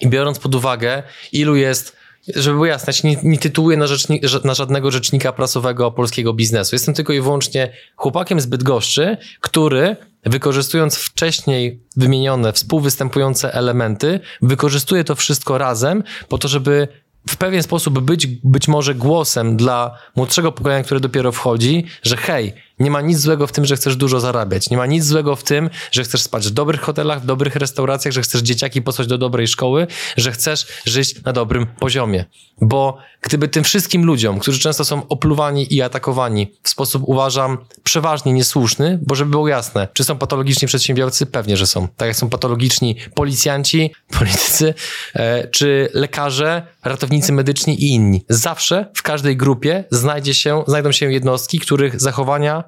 I 0.00 0.08
biorąc 0.08 0.38
pod 0.38 0.54
uwagę, 0.54 1.02
ilu 1.32 1.56
jest 1.56 1.96
żeby 2.28 2.54
było 2.54 2.66
jasne, 2.66 2.92
nie, 3.10 3.16
nie 3.22 3.38
tytułuję 3.38 3.76
na, 3.76 3.86
rzecznik, 3.86 4.22
na, 4.44 4.54
żadnego 4.54 4.90
rzecznika 4.90 5.32
prasowego 5.32 5.90
polskiego 5.90 6.32
biznesu. 6.32 6.74
Jestem 6.74 6.94
tylko 6.94 7.12
i 7.12 7.20
wyłącznie 7.20 7.72
chłopakiem 7.96 8.40
z 8.40 8.46
Bydgoszczy, 8.46 9.16
który 9.40 9.96
wykorzystując 10.24 10.96
wcześniej 10.96 11.80
wymienione, 11.96 12.52
współwystępujące 12.52 13.54
elementy, 13.54 14.20
wykorzystuje 14.42 15.04
to 15.04 15.14
wszystko 15.14 15.58
razem 15.58 16.02
po 16.28 16.38
to, 16.38 16.48
żeby 16.48 16.88
w 17.28 17.36
pewien 17.36 17.62
sposób 17.62 18.00
być 18.00 18.26
być 18.26 18.68
może 18.68 18.94
głosem 18.94 19.56
dla 19.56 19.98
młodszego 20.16 20.52
pokolenia, 20.52 20.84
które 20.84 21.00
dopiero 21.00 21.32
wchodzi, 21.32 21.84
że 22.02 22.16
hej, 22.16 22.52
nie 22.82 22.90
ma 22.90 23.00
nic 23.00 23.18
złego 23.18 23.46
w 23.46 23.52
tym, 23.52 23.64
że 23.64 23.76
chcesz 23.76 23.96
dużo 23.96 24.20
zarabiać. 24.20 24.70
Nie 24.70 24.76
ma 24.76 24.86
nic 24.86 25.04
złego 25.04 25.36
w 25.36 25.42
tym, 25.42 25.70
że 25.92 26.04
chcesz 26.04 26.22
spać 26.22 26.48
w 26.48 26.50
dobrych 26.50 26.80
hotelach, 26.80 27.22
w 27.22 27.26
dobrych 27.26 27.56
restauracjach, 27.56 28.14
że 28.14 28.22
chcesz 28.22 28.40
dzieciaki 28.40 28.82
posłać 28.82 29.08
do 29.08 29.18
dobrej 29.18 29.48
szkoły, 29.48 29.86
że 30.16 30.32
chcesz 30.32 30.66
żyć 30.86 31.22
na 31.22 31.32
dobrym 31.32 31.66
poziomie. 31.66 32.24
Bo 32.60 32.98
gdyby 33.22 33.48
tym 33.48 33.64
wszystkim 33.64 34.04
ludziom, 34.04 34.38
którzy 34.38 34.58
często 34.58 34.84
są 34.84 35.08
opluwani 35.08 35.74
i 35.74 35.82
atakowani 35.82 36.52
w 36.62 36.68
sposób, 36.68 37.02
uważam, 37.06 37.58
przeważnie 37.82 38.32
niesłuszny, 38.32 38.98
bo 39.02 39.14
żeby 39.14 39.30
było 39.30 39.48
jasne, 39.48 39.88
czy 39.92 40.04
są 40.04 40.18
patologiczni 40.18 40.68
przedsiębiorcy? 40.68 41.26
Pewnie, 41.26 41.56
że 41.56 41.66
są. 41.66 41.88
Tak 41.88 42.08
jak 42.08 42.16
są 42.16 42.28
patologiczni 42.28 42.96
policjanci, 43.14 43.92
politycy, 44.18 44.74
e, 45.14 45.48
czy 45.48 45.88
lekarze, 45.94 46.66
ratownicy 46.84 47.32
medyczni 47.32 47.84
i 47.84 47.88
inni. 47.88 48.24
Zawsze 48.28 48.90
w 48.94 49.02
każdej 49.02 49.36
grupie 49.36 49.84
znajdzie 49.90 50.34
się, 50.34 50.64
znajdą 50.66 50.92
się 50.92 51.12
jednostki, 51.12 51.58
których 51.58 52.00
zachowania 52.00 52.64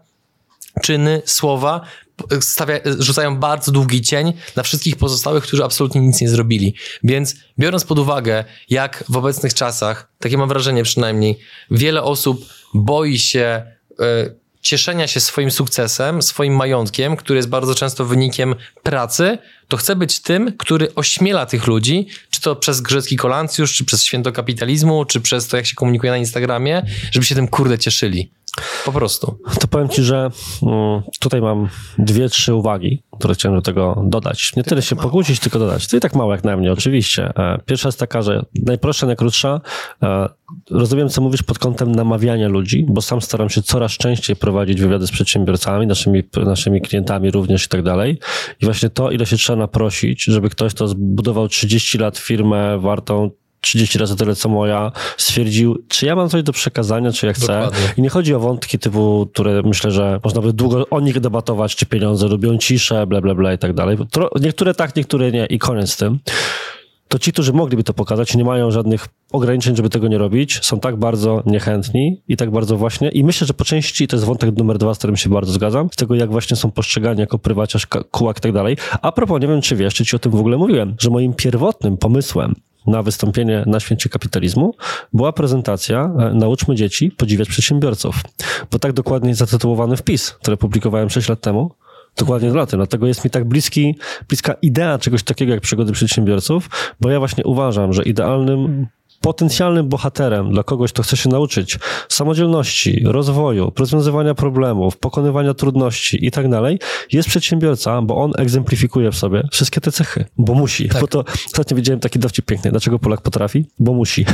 czyny, 0.83 1.23
słowa 1.25 1.81
stawia, 2.41 2.79
rzucają 2.99 3.39
bardzo 3.39 3.73
długi 3.73 4.03
cień 4.03 4.33
na 4.57 4.63
wszystkich 4.63 4.97
pozostałych, 4.97 5.45
którzy 5.45 5.65
absolutnie 5.65 6.01
nic 6.01 6.21
nie 6.21 6.29
zrobili. 6.29 6.75
Więc 7.05 7.35
biorąc 7.59 7.85
pod 7.85 7.99
uwagę, 7.99 8.45
jak 8.71 9.05
w 9.09 9.17
obecnych 9.17 9.55
czasach, 9.55 10.09
takie 10.19 10.39
mam 10.39 10.49
wrażenie 10.49 10.83
przynajmniej, 10.83 11.39
wiele 11.71 12.03
osób 12.03 12.45
boi 12.75 13.19
się 13.19 13.63
y, 13.91 14.45
cieszenia 14.61 15.07
się 15.07 15.21
swoim 15.21 15.51
sukcesem, 15.51 16.23
swoim 16.23 16.57
majątkiem, 16.57 17.17
który 17.17 17.37
jest 17.37 17.49
bardzo 17.49 17.75
często 17.75 18.05
wynikiem 18.05 18.55
pracy, 18.83 19.39
to 19.75 19.79
chcę 19.79 19.97
być 19.97 20.21
tym, 20.21 20.53
który 20.59 20.95
ośmiela 20.95 21.47
tych 21.47 21.67
ludzi, 21.67 22.07
czy 22.31 22.41
to 22.41 22.57
przez 22.57 22.81
grzecki 22.81 23.17
kolancjusz, 23.17 23.75
czy 23.75 23.85
przez 23.85 24.05
święto 24.05 24.33
kapitalizmu, 24.33 25.05
czy 25.05 25.21
przez 25.21 25.49
to, 25.49 25.57
jak 25.57 25.67
się 25.67 25.75
komunikuje 25.75 26.13
na 26.13 26.19
Instagramie, 26.19 26.83
żeby 27.13 27.27
się 27.27 27.35
tym 27.35 27.49
kurde 27.49 27.79
cieszyli. 27.79 28.31
Po 28.85 28.93
prostu. 28.93 29.39
To 29.61 29.69
powiem 29.69 29.89
ci, 29.89 30.03
że 30.03 30.31
mm, 30.63 31.03
tutaj 31.21 31.41
mam 31.41 31.69
dwie, 31.99 32.29
trzy 32.29 32.55
uwagi, 32.55 33.03
które 33.19 33.35
chciałem 33.35 33.59
do 33.59 33.63
tego 33.63 34.03
dodać. 34.07 34.57
Nie 34.57 34.65
tyle 34.65 34.83
się 34.83 34.97
pokłócić, 34.97 35.41
tylko 35.41 35.59
dodać. 35.59 35.87
To 35.87 35.97
i 35.97 36.01
tak 36.01 36.15
mało 36.15 36.33
jak 36.33 36.45
na 36.45 36.57
mnie, 36.57 36.73
oczywiście. 36.73 37.33
E, 37.37 37.59
pierwsza 37.67 37.89
jest 37.89 37.99
taka, 37.99 38.23
że 38.23 38.45
najprostsza, 38.55 39.07
najkrótsza. 39.07 39.61
E, 40.03 40.29
rozumiem, 40.71 41.09
co 41.09 41.21
mówisz 41.21 41.43
pod 41.43 41.59
kątem 41.59 41.93
namawiania 41.93 42.49
ludzi, 42.49 42.87
bo 42.89 43.03
sam 43.03 43.23
staram 43.23 43.51
się 43.51 43.63
coraz 43.63 43.93
częściej 43.93 44.37
prowadzić 44.37 44.81
wywiady 44.81 45.07
z 45.07 45.11
przedsiębiorcami, 45.11 45.87
naszymi, 45.87 46.23
naszymi 46.37 46.81
klientami 46.81 47.31
również 47.31 47.65
i 47.65 47.69
tak 47.69 47.83
dalej. 47.83 48.19
I 48.61 48.65
właśnie 48.65 48.91
to, 48.91 49.11
ile 49.11 49.27
się 49.27 49.37
trzeba 49.37 49.57
naprosić, 49.65 50.25
żeby 50.25 50.51
ktoś, 50.51 50.75
kto 50.75 50.89
zbudował 50.89 51.49
30 51.49 51.99
lat 51.99 52.19
firmę 52.19 52.79
wartą 52.79 53.31
30 53.65 53.99
razy 53.99 54.17
tyle 54.17 54.35
co 54.35 54.49
moja, 54.49 54.93
stwierdził, 55.17 55.85
czy 55.89 56.07
ja 56.07 56.17
mam 56.17 56.29
coś 56.29 56.43
do 56.43 56.53
przekazania, 56.53 57.13
czy 57.13 57.27
ja 57.27 57.33
chcę. 57.33 57.47
Dokładnie. 57.47 57.95
I 57.97 58.03
nie 58.03 58.09
chodzi 58.09 58.35
o 58.35 58.41
wątki 58.41 58.79
typu, 58.79 59.29
które 59.33 59.63
myślę, 59.63 59.91
że 59.91 60.21
można 60.25 60.41
by 60.41 60.53
długo 60.53 60.89
o 60.91 61.01
nich 61.01 61.21
debatować, 61.21 61.77
czy 61.77 61.87
pieniądze 61.87 62.29
lubią 62.29 62.59
ciszę, 62.59 63.07
bla, 63.07 63.21
bla, 63.21 63.35
bla 63.35 63.53
i 63.53 63.59
tak 63.59 63.73
dalej. 63.73 63.97
Niektóre 64.41 64.75
tak, 64.75 64.97
niektóre 64.97 65.33
nie 65.33 65.47
i 65.47 65.59
koniec 65.59 65.91
z 65.91 65.97
tym 65.97 66.19
to 67.09 67.19
ci, 67.19 67.33
którzy 67.33 67.53
mogliby 67.53 67.85
to 67.85 67.95
pokazać, 67.95 68.37
nie 68.37 68.45
mają 68.45 68.71
żadnych 68.71 69.09
ograniczeń, 69.33 69.77
żeby 69.77 69.91
tego 69.91 70.09
nie 70.09 70.19
robić, 70.19 70.65
są 70.65 70.81
tak 70.81 70.97
bardzo 70.97 71.43
niechętni 71.47 72.23
i 72.29 72.37
tak 72.37 72.51
bardzo 72.51 72.77
właśnie. 72.77 73.09
I 73.09 73.25
myślę, 73.25 73.47
że 73.47 73.55
po 73.55 73.65
części 73.65 74.09
to 74.09 74.17
jest 74.17 74.27
wątek 74.27 74.57
numer 74.57 74.79
dwa, 74.79 74.95
z 74.95 74.99
którym 74.99 75.17
się 75.17 75.31
bardzo 75.31 75.53
zgadzam, 75.53 75.89
z 75.93 75.97
tego, 75.97 76.15
jak 76.15 76.31
właśnie 76.31 76.57
są 76.57 76.71
postrzegani 76.71 77.21
jako 77.21 77.39
prywaciarz, 77.39 77.87
kułak 77.87 78.39
i 78.39 78.41
tak 78.41 78.53
dalej. 78.53 78.77
A 79.03 79.13
propos, 79.13 79.41
nie 79.41 79.49
wiem, 79.49 79.61
czy 79.61 79.77
wiesz, 79.77 79.95
czy 79.95 80.05
ci 80.05 80.17
o 80.17 80.19
tym 80.19 80.33
w 80.33 80.41
ogóle 80.41 80.57
mówiłem, 80.57 80.95
że 80.99 81.11
moim 81.11 81.35
pierwotnym 81.35 81.97
pomysłem 81.97 82.55
na 82.87 83.03
wystąpienie 83.03 83.65
na 83.67 83.81
święcie 83.81 84.09
kapitalizmu 84.09 84.75
była 85.13 85.33
prezentacja 85.33 86.13
e, 86.19 86.35
Nauczmy 86.35 86.75
dzieci 86.75 87.11
podziwiać 87.11 87.49
przedsiębiorców. 87.49 88.23
Bo 88.71 88.79
tak 88.79 88.93
dokładnie 88.93 89.35
zatytułowany 89.35 89.97
wpis, 89.97 90.31
który 90.31 90.57
publikowałem 90.57 91.11
6 91.11 91.29
lat 91.29 91.41
temu. 91.41 91.71
Dokładnie 92.17 92.51
tym. 92.67 92.79
Dlatego 92.79 93.07
jest 93.07 93.25
mi 93.25 93.31
tak 93.31 93.45
bliski, 93.45 93.97
bliska 94.29 94.55
idea 94.63 94.99
czegoś 94.99 95.23
takiego 95.23 95.53
jak 95.53 95.61
przygody 95.61 95.93
przedsiębiorców, 95.93 96.71
bo 97.01 97.11
ja 97.11 97.19
właśnie 97.19 97.45
uważam, 97.45 97.93
że 97.93 98.03
idealnym 98.03 98.87
potencjalnym 99.25 99.89
bohaterem 99.89 100.51
dla 100.51 100.63
kogoś, 100.63 100.93
kto 100.93 101.03
chce 101.03 101.17
się 101.17 101.29
nauczyć 101.29 101.79
samodzielności, 102.09 103.03
rozwoju, 103.05 103.73
rozwiązywania 103.79 104.35
problemów, 104.35 104.97
pokonywania 104.97 105.55
trudności 105.55 106.27
i 106.27 106.31
tak 106.31 106.49
dalej, 106.49 106.79
jest 107.13 107.29
przedsiębiorca, 107.29 108.03
bo 108.03 108.17
on 108.17 108.33
egzemplifikuje 108.39 109.13
w 109.13 109.17
sobie 109.17 109.49
wszystkie 109.53 109.81
te 109.81 109.93
cechy, 109.93 110.25
bo 110.39 110.55
musi. 110.55 110.89
Tak. 110.89 111.01
Bo 111.01 111.07
to 111.07 111.25
ostatnio 111.47 111.77
widziałem 111.77 112.01
taki 112.01 112.19
dowcip 112.19 112.47
piękny. 112.47 112.71
Dlaczego 112.71 112.99
Polak 112.99 113.21
potrafi? 113.21 113.67
Bo 113.79 113.93
musi. 113.93 114.27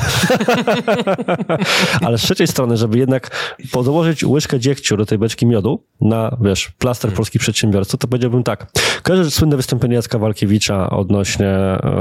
Ale 2.05 2.19
z 2.19 2.23
trzeciej 2.23 2.47
strony, 2.47 2.77
żeby 2.77 2.99
jednak 2.99 3.31
podłożyć 3.73 4.25
łyżkę 4.25 4.61
dziegciu 4.61 4.97
do 4.97 5.07
tej 5.07 5.19
beczki 5.19 5.47
miodu 5.47 5.85
na, 6.01 6.37
wiesz, 6.41 6.73
plaster 6.79 7.09
hmm. 7.09 7.17
polskich 7.17 7.41
przedsiębiorców, 7.41 8.01
to 8.01 8.09
powiedziałbym 8.09 8.43
tak. 8.43 8.73
Kojarzę 9.03 9.31
słynne 9.31 9.57
wystąpienie 9.57 9.95
Jacka 9.95 10.19
Walkiewicza 10.19 10.91
odnośnie, 10.91 11.49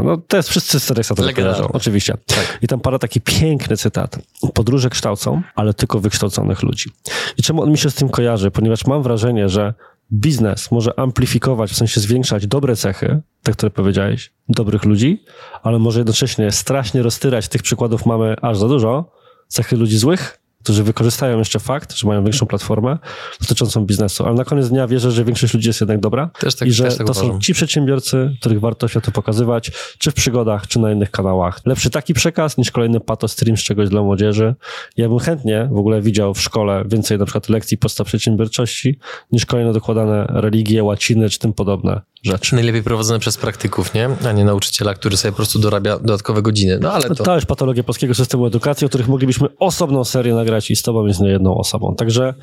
no 0.03 0.17
to 0.27 0.37
jest 0.37 0.49
wszyscy 0.49 0.79
z 0.79 0.85
Tereksa 0.85 1.15
to 1.15 1.23
kojarzą, 1.33 1.67
oczywiście. 1.73 2.13
Tak. 2.25 2.59
I 2.61 2.67
tam 2.67 2.78
pada 2.79 2.99
taki 2.99 3.21
piękny 3.21 3.77
cytat. 3.77 4.19
Podróże 4.53 4.89
kształcą, 4.89 5.41
ale 5.55 5.73
tylko 5.73 5.99
wykształconych 5.99 6.63
ludzi. 6.63 6.89
I 7.37 7.43
czemu 7.43 7.63
on 7.63 7.71
mi 7.71 7.77
się 7.77 7.89
z 7.89 7.95
tym 7.95 8.09
kojarzy? 8.09 8.51
Ponieważ 8.51 8.85
mam 8.85 9.03
wrażenie, 9.03 9.49
że 9.49 9.73
biznes 10.13 10.71
może 10.71 10.99
amplifikować, 10.99 11.71
w 11.71 11.75
sensie 11.75 12.01
zwiększać 12.01 12.47
dobre 12.47 12.75
cechy, 12.75 13.21
te, 13.43 13.51
które 13.51 13.69
powiedziałeś, 13.69 14.31
dobrych 14.49 14.83
ludzi, 14.85 15.23
ale 15.63 15.79
może 15.79 15.99
jednocześnie 15.99 16.51
strasznie 16.51 17.01
roztyrać, 17.01 17.47
tych 17.47 17.61
przykładów 17.63 18.05
mamy 18.05 18.35
aż 18.41 18.57
za 18.57 18.67
dużo, 18.67 19.11
cechy 19.47 19.75
ludzi 19.75 19.97
złych, 19.97 20.39
którzy 20.69 20.83
wykorzystają 20.83 21.37
jeszcze 21.37 21.59
fakt, 21.59 21.95
że 21.95 22.07
mają 22.07 22.23
większą 22.23 22.45
platformę 22.45 22.97
dotyczącą 23.41 23.85
biznesu. 23.85 24.25
Ale 24.25 24.35
na 24.35 24.45
koniec 24.45 24.69
dnia 24.69 24.87
wierzę, 24.87 25.11
że 25.11 25.25
większość 25.25 25.53
ludzi 25.53 25.67
jest 25.67 25.81
jednak 25.81 25.99
dobra 25.99 26.29
tak, 26.39 26.67
i 26.67 26.71
że 26.71 26.83
tak 26.83 26.97
to 26.97 27.03
uważam. 27.03 27.27
są 27.27 27.39
ci 27.39 27.53
przedsiębiorcy, 27.53 28.35
których 28.39 28.59
warto 28.59 28.87
światu 28.87 29.11
pokazywać, 29.11 29.71
czy 29.97 30.11
w 30.11 30.13
przygodach, 30.13 30.67
czy 30.67 30.79
na 30.79 30.91
innych 30.91 31.11
kanałach. 31.11 31.61
Lepszy 31.65 31.89
taki 31.89 32.13
przekaz 32.13 32.57
niż 32.57 32.71
kolejny 32.71 32.99
pato 32.99 33.27
stream 33.27 33.57
z 33.57 33.63
czegoś 33.63 33.89
dla 33.89 34.01
młodzieży. 34.01 34.55
Ja 34.97 35.09
bym 35.09 35.19
chętnie 35.19 35.69
w 35.71 35.77
ogóle 35.77 36.01
widział 36.01 36.33
w 36.33 36.41
szkole 36.41 36.83
więcej 36.87 37.17
na 37.17 37.25
przykład 37.25 37.49
lekcji 37.49 37.77
podstaw 37.77 38.07
przedsiębiorczości 38.07 38.99
niż 39.31 39.45
kolejne 39.45 39.73
dokładane 39.73 40.25
religie, 40.29 40.83
łaciny, 40.83 41.29
czy 41.29 41.39
tym 41.39 41.53
podobne 41.53 42.01
rzeczy. 42.23 42.55
Najlepiej 42.55 42.83
prowadzone 42.83 43.19
przez 43.19 43.37
praktyków, 43.37 43.93
nie? 43.93 44.09
A 44.27 44.31
nie 44.31 44.45
nauczyciela, 44.45 44.93
który 44.93 45.17
sobie 45.17 45.31
po 45.31 45.35
prostu 45.35 45.59
dorabia 45.59 45.99
dodatkowe 45.99 46.41
godziny. 46.41 46.79
No 46.81 46.91
ale 46.93 47.03
to... 47.03 47.23
To 47.23 47.35
jest 47.35 47.47
patologia 47.47 47.83
polskiego 47.83 48.15
systemu 48.15 48.45
edukacji, 48.45 48.85
o 48.85 48.89
których 48.89 49.07
moglibyśmy 49.07 49.47
osobną 49.59 50.03
serię 50.03 50.33
nagrać 50.33 50.71
i 50.71 50.75
z 50.75 50.81
tobą 50.81 51.05
jest 51.05 51.19
nie 51.19 51.29
jedną 51.29 51.57
osobą. 51.57 51.95
Także 51.95 52.33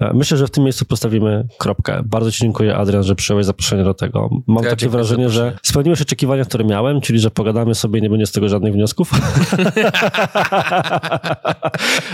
e, 0.00 0.12
myślę, 0.14 0.36
że 0.36 0.46
w 0.46 0.50
tym 0.50 0.64
miejscu 0.64 0.84
postawimy 0.84 1.46
kropkę. 1.58 2.02
Bardzo 2.04 2.32
ci 2.32 2.38
dziękuję, 2.42 2.76
Adrian, 2.76 3.02
że 3.02 3.14
przyjąłeś 3.14 3.46
zaproszenie 3.46 3.84
do 3.84 3.94
tego. 3.94 4.30
Mam 4.46 4.64
ja 4.64 4.70
takie 4.70 4.88
wrażenie, 4.88 5.30
że 5.30 5.56
spełniłeś 5.62 6.02
oczekiwania, 6.02 6.44
które 6.44 6.64
miałem, 6.64 7.00
czyli 7.00 7.18
że 7.18 7.30
pogadamy 7.30 7.74
sobie 7.74 7.98
i 7.98 8.02
nie 8.02 8.10
będzie 8.10 8.26
z 8.26 8.32
tego 8.32 8.48
żadnych 8.48 8.72
wniosków. 8.72 9.10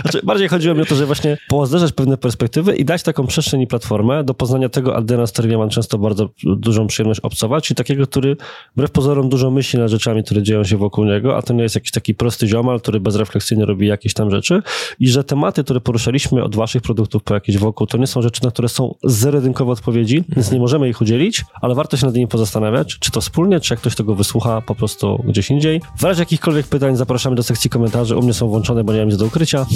znaczy, 0.02 0.20
bardziej 0.24 0.48
chodziło 0.48 0.74
mi 0.74 0.82
o 0.82 0.84
to, 0.84 0.94
że 0.94 1.06
właśnie 1.06 1.38
pozderzać 1.48 1.92
pewne 1.92 2.16
perspektywy 2.16 2.76
i 2.76 2.84
dać 2.84 3.02
taką 3.02 3.26
przestrzeń 3.26 3.60
i 3.60 3.66
platformę 3.66 4.24
do 4.24 4.34
poznania 4.34 4.68
tego 4.68 4.96
Adriana, 4.96 5.26
z 5.26 5.32
którym 5.32 5.50
ja 5.50 5.58
mam 5.58 5.68
często 5.68 5.98
bardzo 5.98 6.28
dużą 6.44 6.86
przyjemność 6.86 7.09
przyjemność 7.10 7.20
obcować, 7.20 7.66
czyli 7.66 7.76
takiego, 7.76 8.06
który 8.06 8.36
wbrew 8.76 8.90
pozorom 8.90 9.28
dużo 9.28 9.50
myśli 9.50 9.78
nad 9.78 9.90
rzeczami, 9.90 10.24
które 10.24 10.42
dzieją 10.42 10.64
się 10.64 10.76
wokół 10.76 11.04
niego, 11.04 11.36
a 11.36 11.42
to 11.42 11.54
nie 11.54 11.62
jest 11.62 11.74
jakiś 11.74 11.90
taki 11.90 12.14
prosty 12.14 12.46
ziomal, 12.46 12.80
który 12.80 13.00
bezrefleksyjnie 13.00 13.64
robi 13.64 13.86
jakieś 13.86 14.14
tam 14.14 14.30
rzeczy 14.30 14.62
i 15.00 15.08
że 15.08 15.24
tematy, 15.24 15.64
które 15.64 15.80
poruszaliśmy 15.80 16.44
od 16.44 16.56
waszych 16.56 16.82
produktów 16.82 17.22
po 17.22 17.34
jakieś 17.34 17.58
wokół, 17.58 17.86
to 17.86 17.98
nie 17.98 18.06
są 18.06 18.22
rzeczy, 18.22 18.44
na 18.44 18.50
które 18.50 18.68
są 18.68 18.94
zero 19.04 19.40
odpowiedzi, 19.66 20.24
więc 20.28 20.52
nie 20.52 20.58
możemy 20.58 20.88
ich 20.88 21.00
udzielić, 21.00 21.44
ale 21.60 21.74
warto 21.74 21.96
się 21.96 22.06
nad 22.06 22.14
nimi 22.14 22.28
pozastanawiać, 22.28 22.98
czy 22.98 23.10
to 23.10 23.20
wspólnie, 23.20 23.60
czy 23.60 23.74
jak 23.74 23.80
ktoś 23.80 23.94
tego 23.94 24.14
wysłucha 24.14 24.60
po 24.60 24.74
prostu 24.74 25.24
gdzieś 25.28 25.50
indziej. 25.50 25.80
W 25.98 26.04
razie 26.04 26.22
jakichkolwiek 26.22 26.66
pytań 26.66 26.96
zapraszamy 26.96 27.36
do 27.36 27.42
sekcji 27.42 27.70
komentarzy, 27.70 28.16
u 28.16 28.22
mnie 28.22 28.34
są 28.34 28.48
włączone, 28.48 28.84
bo 28.84 28.92
nie 28.92 28.98
mam 28.98 29.08
nic 29.08 29.16
do 29.16 29.26
ukrycia. 29.26 29.66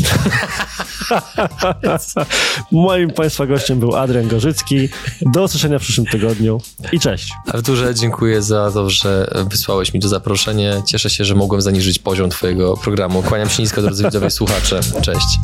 Moim 2.72 3.10
Państwa 3.10 3.46
gościem 3.46 3.78
był 3.78 3.96
Adrian 3.96 4.28
Gorzycki. 4.28 4.88
Do 5.22 5.42
usłyszenia 5.42 5.78
w 5.78 5.82
przyszłym 5.82 6.06
tygodniu 6.06 6.60
i 6.92 7.00
cześć. 7.00 7.23
Arturze, 7.46 7.94
dziękuję 7.94 8.42
za 8.42 8.70
to, 8.70 8.90
że 8.90 9.30
wysłałeś 9.50 9.94
mi 9.94 10.00
to 10.00 10.08
zaproszenie. 10.08 10.82
Cieszę 10.86 11.10
się, 11.10 11.24
że 11.24 11.34
mogłem 11.34 11.60
zaniżyć 11.60 11.98
poziom 11.98 12.30
Twojego 12.30 12.76
programu. 12.76 13.22
Kłaniam 13.22 13.48
się 13.48 13.62
nisko, 13.62 13.82
drodzy 13.82 14.04
widzowie, 14.04 14.30
słuchacze. 14.30 14.80
Cześć. 15.02 15.38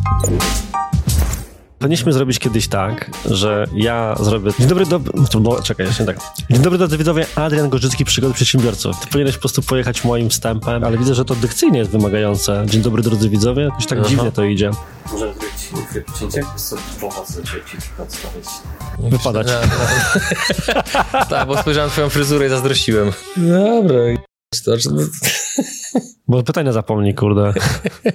Powinniśmy 1.81 2.13
zrobić 2.13 2.39
kiedyś 2.39 2.67
tak, 2.67 3.11
że 3.25 3.65
ja 3.73 4.15
zrobię... 4.19 4.51
Dzień 4.59 4.67
dobry, 4.67 4.85
do... 4.85 4.99
No, 5.41 5.61
czekaj, 5.61 5.85
jeszcze 5.85 6.05
tak. 6.05 6.17
Dzień 6.49 6.61
dobry, 6.61 6.77
drodzy 6.77 6.97
widzowie, 6.97 7.25
Adrian 7.35 7.69
Gorzycki, 7.69 8.05
Przygody 8.05 8.33
Przedsiębiorców. 8.33 8.99
Ty 8.99 9.07
powinieneś 9.07 9.35
po 9.35 9.39
prostu 9.39 9.61
pojechać 9.61 10.03
moim 10.03 10.29
wstępem, 10.29 10.83
ale 10.83 10.97
widzę, 10.97 11.15
że 11.15 11.25
to 11.25 11.35
dykcyjnie 11.35 11.79
jest 11.79 11.91
wymagające. 11.91 12.63
Dzień 12.65 12.81
dobry, 12.81 13.03
drodzy 13.03 13.29
widzowie. 13.29 13.63
Jakoś 13.63 13.87
tak 13.87 13.99
Aha. 13.99 14.09
dziwnie 14.09 14.31
to 14.31 14.43
idzie. 14.43 14.71
Możemy 15.11 15.33
zrobić 15.33 15.69
wycięcie? 16.13 16.43
Wypadać. 18.99 19.47
tak, 21.29 21.47
bo 21.47 21.57
spojrzałem 21.57 21.89
na 21.89 21.93
twoją 21.93 22.09
fryzurę 22.09 22.45
i 22.45 22.49
zazdrościłem. 22.49 23.11
Dobra. 23.37 23.99
Bo 26.27 26.43
pytania 26.43 26.71
zapomnij, 26.71 27.15
kurde. 27.15 27.53